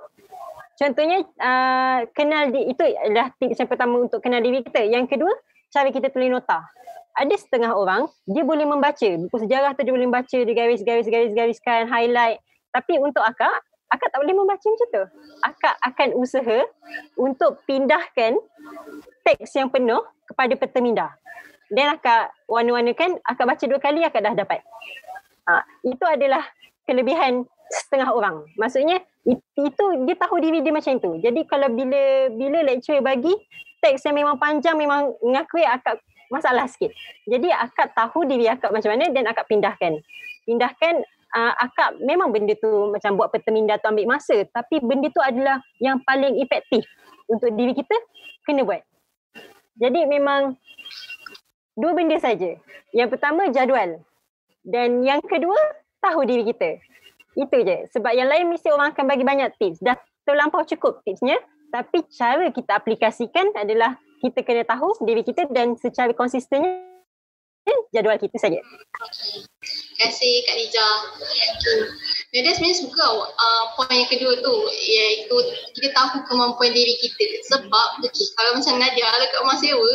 contohnya 0.76 1.24
uh, 1.40 2.04
kenal 2.12 2.52
di, 2.52 2.76
itu 2.76 2.84
adalah 2.84 3.32
tips 3.40 3.64
yang 3.64 3.72
pertama 3.72 4.04
untuk 4.04 4.20
kenal 4.20 4.44
diri 4.44 4.60
kita. 4.68 4.84
Yang 4.84 5.16
kedua, 5.16 5.32
cara 5.72 5.88
kita 5.96 6.12
tulis 6.12 6.28
nota. 6.28 6.60
Ada 7.16 7.40
setengah 7.40 7.72
orang, 7.72 8.12
dia 8.28 8.44
boleh 8.44 8.68
membaca. 8.68 9.08
Buku 9.16 9.48
sejarah 9.48 9.72
tu 9.80 9.88
dia 9.88 9.96
boleh 9.96 10.12
membaca, 10.12 10.28
dia 10.36 10.52
garis-garis-garis-gariskan, 10.52 11.88
highlight. 11.88 12.44
Tapi 12.76 13.00
untuk 13.00 13.24
akak, 13.24 13.64
akak 13.88 14.12
tak 14.12 14.20
boleh 14.20 14.36
membaca 14.36 14.68
macam 14.68 14.88
tu. 14.92 15.04
Akak 15.48 15.76
akan 15.88 16.10
usaha 16.20 16.60
untuk 17.16 17.64
pindahkan 17.64 18.36
teks 19.24 19.56
yang 19.56 19.72
penuh 19.72 20.04
kepada 20.28 20.52
peta 20.60 20.84
minda. 20.84 21.08
Dan 21.72 21.96
akak 21.96 22.36
warna-warnakan, 22.52 23.24
akak 23.24 23.48
baca 23.48 23.64
dua 23.64 23.80
kali, 23.80 24.04
akak 24.04 24.20
dah 24.20 24.36
dapat. 24.36 24.60
Ha, 25.48 25.64
itu 25.88 26.04
adalah 26.04 26.44
kelebihan 26.92 27.48
setengah 27.72 28.12
orang. 28.12 28.44
Maksudnya, 28.60 29.00
itu 29.56 29.86
dia 30.04 30.16
tahu 30.20 30.44
diri 30.44 30.60
dia 30.60 30.76
macam 30.76 31.00
tu. 31.00 31.16
Jadi 31.24 31.48
kalau 31.48 31.72
bila 31.72 32.28
bila 32.36 32.60
lecturer 32.68 33.00
bagi, 33.00 33.32
teks 33.80 34.04
yang 34.04 34.20
memang 34.20 34.36
panjang, 34.36 34.76
memang 34.76 35.16
mengakui 35.24 35.64
akak 35.64 36.04
masalah 36.28 36.68
sikit. 36.68 36.92
Jadi 37.28 37.48
akak 37.52 37.96
tahu 37.96 38.28
diri 38.28 38.52
akak 38.52 38.76
macam 38.76 38.92
mana 38.92 39.08
dan 39.08 39.24
akak 39.32 39.48
pindahkan. 39.48 40.04
Pindahkan 40.44 41.04
uh, 41.36 41.54
akak 41.60 42.00
memang 42.04 42.32
benda 42.32 42.56
tu 42.60 42.92
macam 42.92 43.16
buat 43.16 43.32
perteminda 43.32 43.80
tu 43.80 43.88
ambil 43.92 44.18
masa 44.18 44.44
tapi 44.52 44.80
benda 44.84 45.08
tu 45.12 45.22
adalah 45.24 45.60
yang 45.80 46.00
paling 46.04 46.40
efektif 46.40 46.84
untuk 47.28 47.52
diri 47.56 47.76
kita 47.76 47.96
kena 48.48 48.64
buat. 48.68 48.82
Jadi 49.80 50.08
memang 50.08 50.56
dua 51.76 51.92
benda 51.96 52.20
saja. 52.20 52.58
Yang 52.92 53.10
pertama 53.16 53.48
jadual 53.52 54.04
dan 54.62 55.02
yang 55.02 55.24
kedua 55.24 55.58
tahu 56.02 56.26
diri 56.26 56.44
kita. 56.50 56.82
Itu 57.38 57.58
je. 57.64 57.88
Sebab 57.96 58.12
yang 58.12 58.28
lain 58.28 58.52
mesti 58.52 58.74
orang 58.74 58.92
akan 58.92 59.06
bagi 59.08 59.24
banyak 59.24 59.56
tips. 59.56 59.80
Dah 59.80 59.96
terlampau 60.28 60.66
cukup 60.68 61.02
tipsnya 61.06 61.40
tapi 61.72 62.04
cara 62.12 62.52
kita 62.52 62.78
aplikasikan 62.78 63.56
adalah 63.56 63.96
kita 64.20 64.44
kena 64.44 64.68
tahu 64.68 64.92
diri 65.08 65.24
kita 65.24 65.50
dan 65.50 65.74
secara 65.80 66.12
konsistennya 66.14 66.84
jadual 67.96 68.20
kita 68.20 68.38
saja. 68.38 68.60
Okay. 68.60 69.48
Terima 69.62 69.98
kasih 70.10 70.34
Kak 70.50 70.56
Lija. 70.58 70.88
Nadia 72.34 72.52
sebenarnya 72.58 72.78
suka 72.82 73.06
uh, 73.22 73.64
poin 73.78 73.94
yang 73.94 74.10
kedua 74.10 74.34
tu 74.42 74.56
iaitu 74.74 75.36
kita 75.78 75.90
tahu 75.96 76.26
kemampuan 76.28 76.74
diri 76.76 76.98
kita. 77.00 77.40
Sebab 77.54 77.88
okay, 78.04 78.28
kalau 78.36 78.52
macam 78.58 78.76
Nadia 78.82 79.08
dekat 79.22 79.40
rumah 79.42 79.58
sewa, 79.62 79.94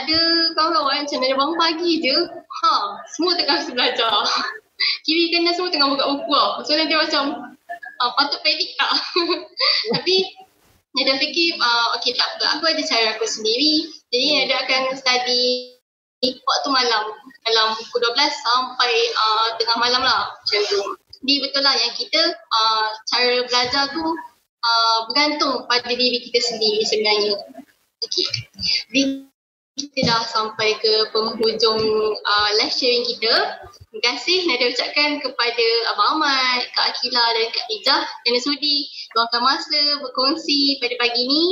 ada 0.00 0.18
kawan-kawan 0.56 1.04
macam 1.04 1.18
Nadia 1.20 1.36
bangun 1.36 1.58
pagi 1.58 1.92
je, 2.00 2.16
ha, 2.32 2.72
semua 3.12 3.36
tengah 3.36 3.58
belajar. 3.68 4.12
Kiri 5.02 5.34
kanan 5.34 5.52
semua 5.54 5.70
tengah 5.72 5.88
buka 5.90 6.04
buku 6.06 6.32
lah. 6.32 6.60
So 6.66 6.74
Nadia 6.74 6.98
macam 6.98 7.54
uh, 8.00 8.10
patut 8.18 8.40
pedik 8.42 8.74
tak? 8.78 8.92
Tapi 9.96 10.16
Nadia 10.92 11.16
fikir, 11.16 11.56
uh, 11.56 11.96
okay 11.96 12.12
tak 12.12 12.28
apa, 12.36 12.60
aku 12.60 12.64
ada 12.68 12.82
cara 12.84 13.16
aku 13.16 13.24
sendiri. 13.24 13.88
Jadi 14.12 14.26
Nadia 14.44 14.56
akan 14.66 14.82
study 14.98 15.72
waktu 16.22 16.68
malam 16.70 17.02
dalam 17.42 17.74
pukul 17.74 17.98
12 17.98 18.14
sampai 18.30 18.94
uh, 19.18 19.48
tengah 19.58 19.78
malam 19.80 20.02
lah 20.06 20.30
macam 20.30 20.62
tu. 20.70 20.80
Jadi 21.22 21.34
betul 21.42 21.62
lah 21.62 21.74
yang 21.74 21.94
kita 21.94 22.22
uh, 22.34 22.86
cara 23.10 23.46
belajar 23.46 23.84
tu 23.90 24.04
uh, 24.62 24.98
bergantung 25.10 25.66
pada 25.66 25.90
diri 25.90 26.18
kita 26.30 26.38
sendiri 26.42 26.82
sebenarnya. 26.86 27.34
Okay. 28.02 28.26
Jadi 28.90 29.02
kita 29.72 30.04
dah 30.04 30.20
sampai 30.28 30.76
ke 30.84 30.92
penghujung 31.16 31.80
uh, 32.12 32.50
live 32.60 32.74
sharing 32.74 33.08
kita. 33.08 33.56
Terima 33.88 34.00
kasih 34.04 34.38
Nadia 34.48 34.68
ucapkan 34.72 35.10
kepada 35.20 35.66
Abang 35.92 36.08
Ahmad, 36.16 36.60
Kak 36.76 36.92
Akila 36.92 37.24
dan 37.36 37.48
Kak 37.52 37.66
Ijah 37.72 38.02
yang 38.28 38.36
sudi 38.40 38.88
luangkan 39.16 39.40
masa 39.40 39.80
berkongsi 40.04 40.76
pada 40.80 40.94
pagi 41.00 41.22
ni. 41.24 41.44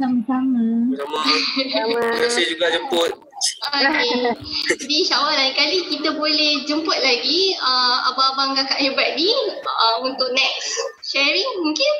Sama-sama. 0.00 0.64
Sama. 0.96 2.00
Terima 2.00 2.00
kasih 2.16 2.44
juga 2.56 2.66
jemput. 2.72 3.27
Okay. 3.38 4.34
Jadi 4.74 4.94
insyaAllah 5.06 5.34
lain 5.38 5.54
kali 5.54 5.78
kita 5.94 6.10
boleh 6.18 6.66
jemput 6.66 6.98
lagi 6.98 7.54
uh, 7.62 8.10
abang-abang 8.10 8.58
kakak 8.58 8.82
hebat 8.82 9.14
ni 9.14 9.30
uh, 9.62 9.96
untuk 10.02 10.26
next 10.34 10.74
sharing 11.06 11.50
mungkin? 11.62 11.92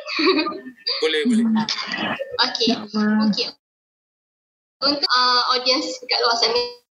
Boleh, 1.05 1.21
boleh. 1.31 1.47
Okay. 2.51 2.75
Okay. 3.31 3.47
Untuk 4.83 5.05
uh, 5.05 5.43
audience 5.55 5.87
dekat 6.03 6.19
luar 6.23 6.37
sana 6.39 6.88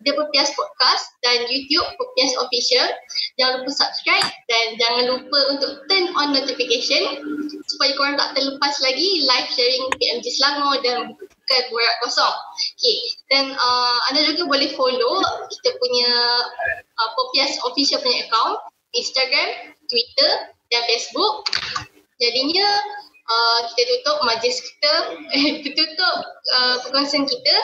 The 0.00 0.16
Pepias 0.16 0.50
Podcast 0.56 1.04
dan 1.20 1.44
YouTube 1.52 1.84
Pepias 2.00 2.32
Official. 2.40 2.88
Jangan 3.36 3.52
lupa 3.60 3.72
subscribe 3.76 4.28
dan 4.48 4.66
jangan 4.80 5.04
lupa 5.12 5.38
untuk 5.52 5.84
turn 5.92 6.08
on 6.16 6.32
notification 6.32 7.04
supaya 7.68 7.92
korang 8.00 8.16
tak 8.16 8.32
terlepas 8.32 8.74
lagi 8.80 9.28
live 9.28 9.48
sharing 9.52 9.84
PMG 10.00 10.24
Selangor 10.40 10.80
dan 10.80 11.12
bukan 11.12 11.62
Borak 11.68 11.96
Kosong. 12.00 12.36
Okay. 12.80 12.98
Dan 13.28 13.44
uh, 13.52 13.98
anda 14.08 14.24
juga 14.24 14.48
boleh 14.48 14.72
follow 14.72 15.20
kita 15.52 15.70
punya 15.76 16.10
uh, 16.96 17.10
Pepias 17.12 17.60
Official 17.68 18.00
punya 18.00 18.24
account 18.24 18.56
Instagram, 18.96 19.76
Twitter 19.86 20.32
dan 20.72 20.82
Facebook. 20.88 21.46
Jadinya 22.20 22.68
uh, 23.30 23.60
kita 23.70 23.82
tutup 24.02 24.18
majlis 24.26 24.58
kita, 24.58 24.92
kita 25.64 25.80
tutup 25.94 26.16
uh, 26.58 26.76
perkongsian 26.82 27.24
kita. 27.24 27.56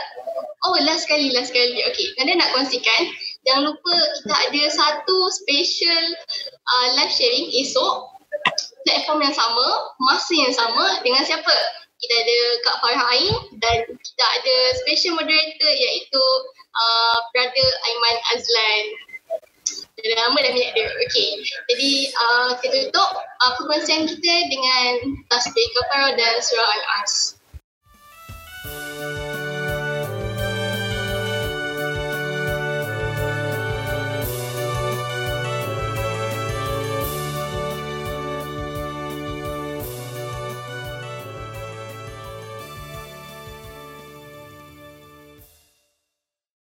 Oh 0.66 0.78
last 0.86 1.06
sekali, 1.06 1.34
last 1.34 1.50
sekali. 1.50 1.82
Okay, 1.90 2.06
Nanda 2.18 2.40
nak 2.40 2.50
kongsikan. 2.54 3.02
Jangan 3.46 3.70
lupa 3.70 3.94
kita 3.94 4.36
ada 4.50 4.62
satu 4.74 5.16
special 5.30 6.04
uh, 6.46 6.86
live 6.98 7.12
sharing 7.12 7.50
esok. 7.62 8.14
Platform 8.86 9.18
yang 9.22 9.34
sama, 9.34 9.66
masa 9.98 10.34
yang 10.34 10.54
sama 10.54 11.02
dengan 11.02 11.26
siapa? 11.26 11.56
Kita 11.96 12.14
ada 12.22 12.38
Kak 12.62 12.76
Farah 12.84 13.06
Ain 13.18 13.34
dan 13.58 13.78
kita 13.88 14.24
ada 14.38 14.56
special 14.84 15.18
moderator 15.18 15.70
iaitu 15.74 16.24
uh, 16.76 17.18
Brother 17.34 17.68
Aiman 17.88 18.16
Azlan. 18.36 18.84
Dah 19.96 20.16
lama 20.28 20.38
dah 20.38 20.52
minyak 20.54 20.72
dia. 20.76 20.86
Okay. 21.08 21.30
Jadi 21.72 21.90
uh, 22.14 22.50
kita 22.62 22.76
tutup 22.88 23.10
uh, 23.18 23.52
perkongsian 23.58 24.06
kita 24.06 24.34
dengan 24.52 25.18
Tasbih 25.32 25.66
Kapara 25.74 26.14
dan 26.14 26.38
Surah 26.44 26.70
Al-As. 26.70 27.36
Thank 28.66 29.20
you. 29.20 29.25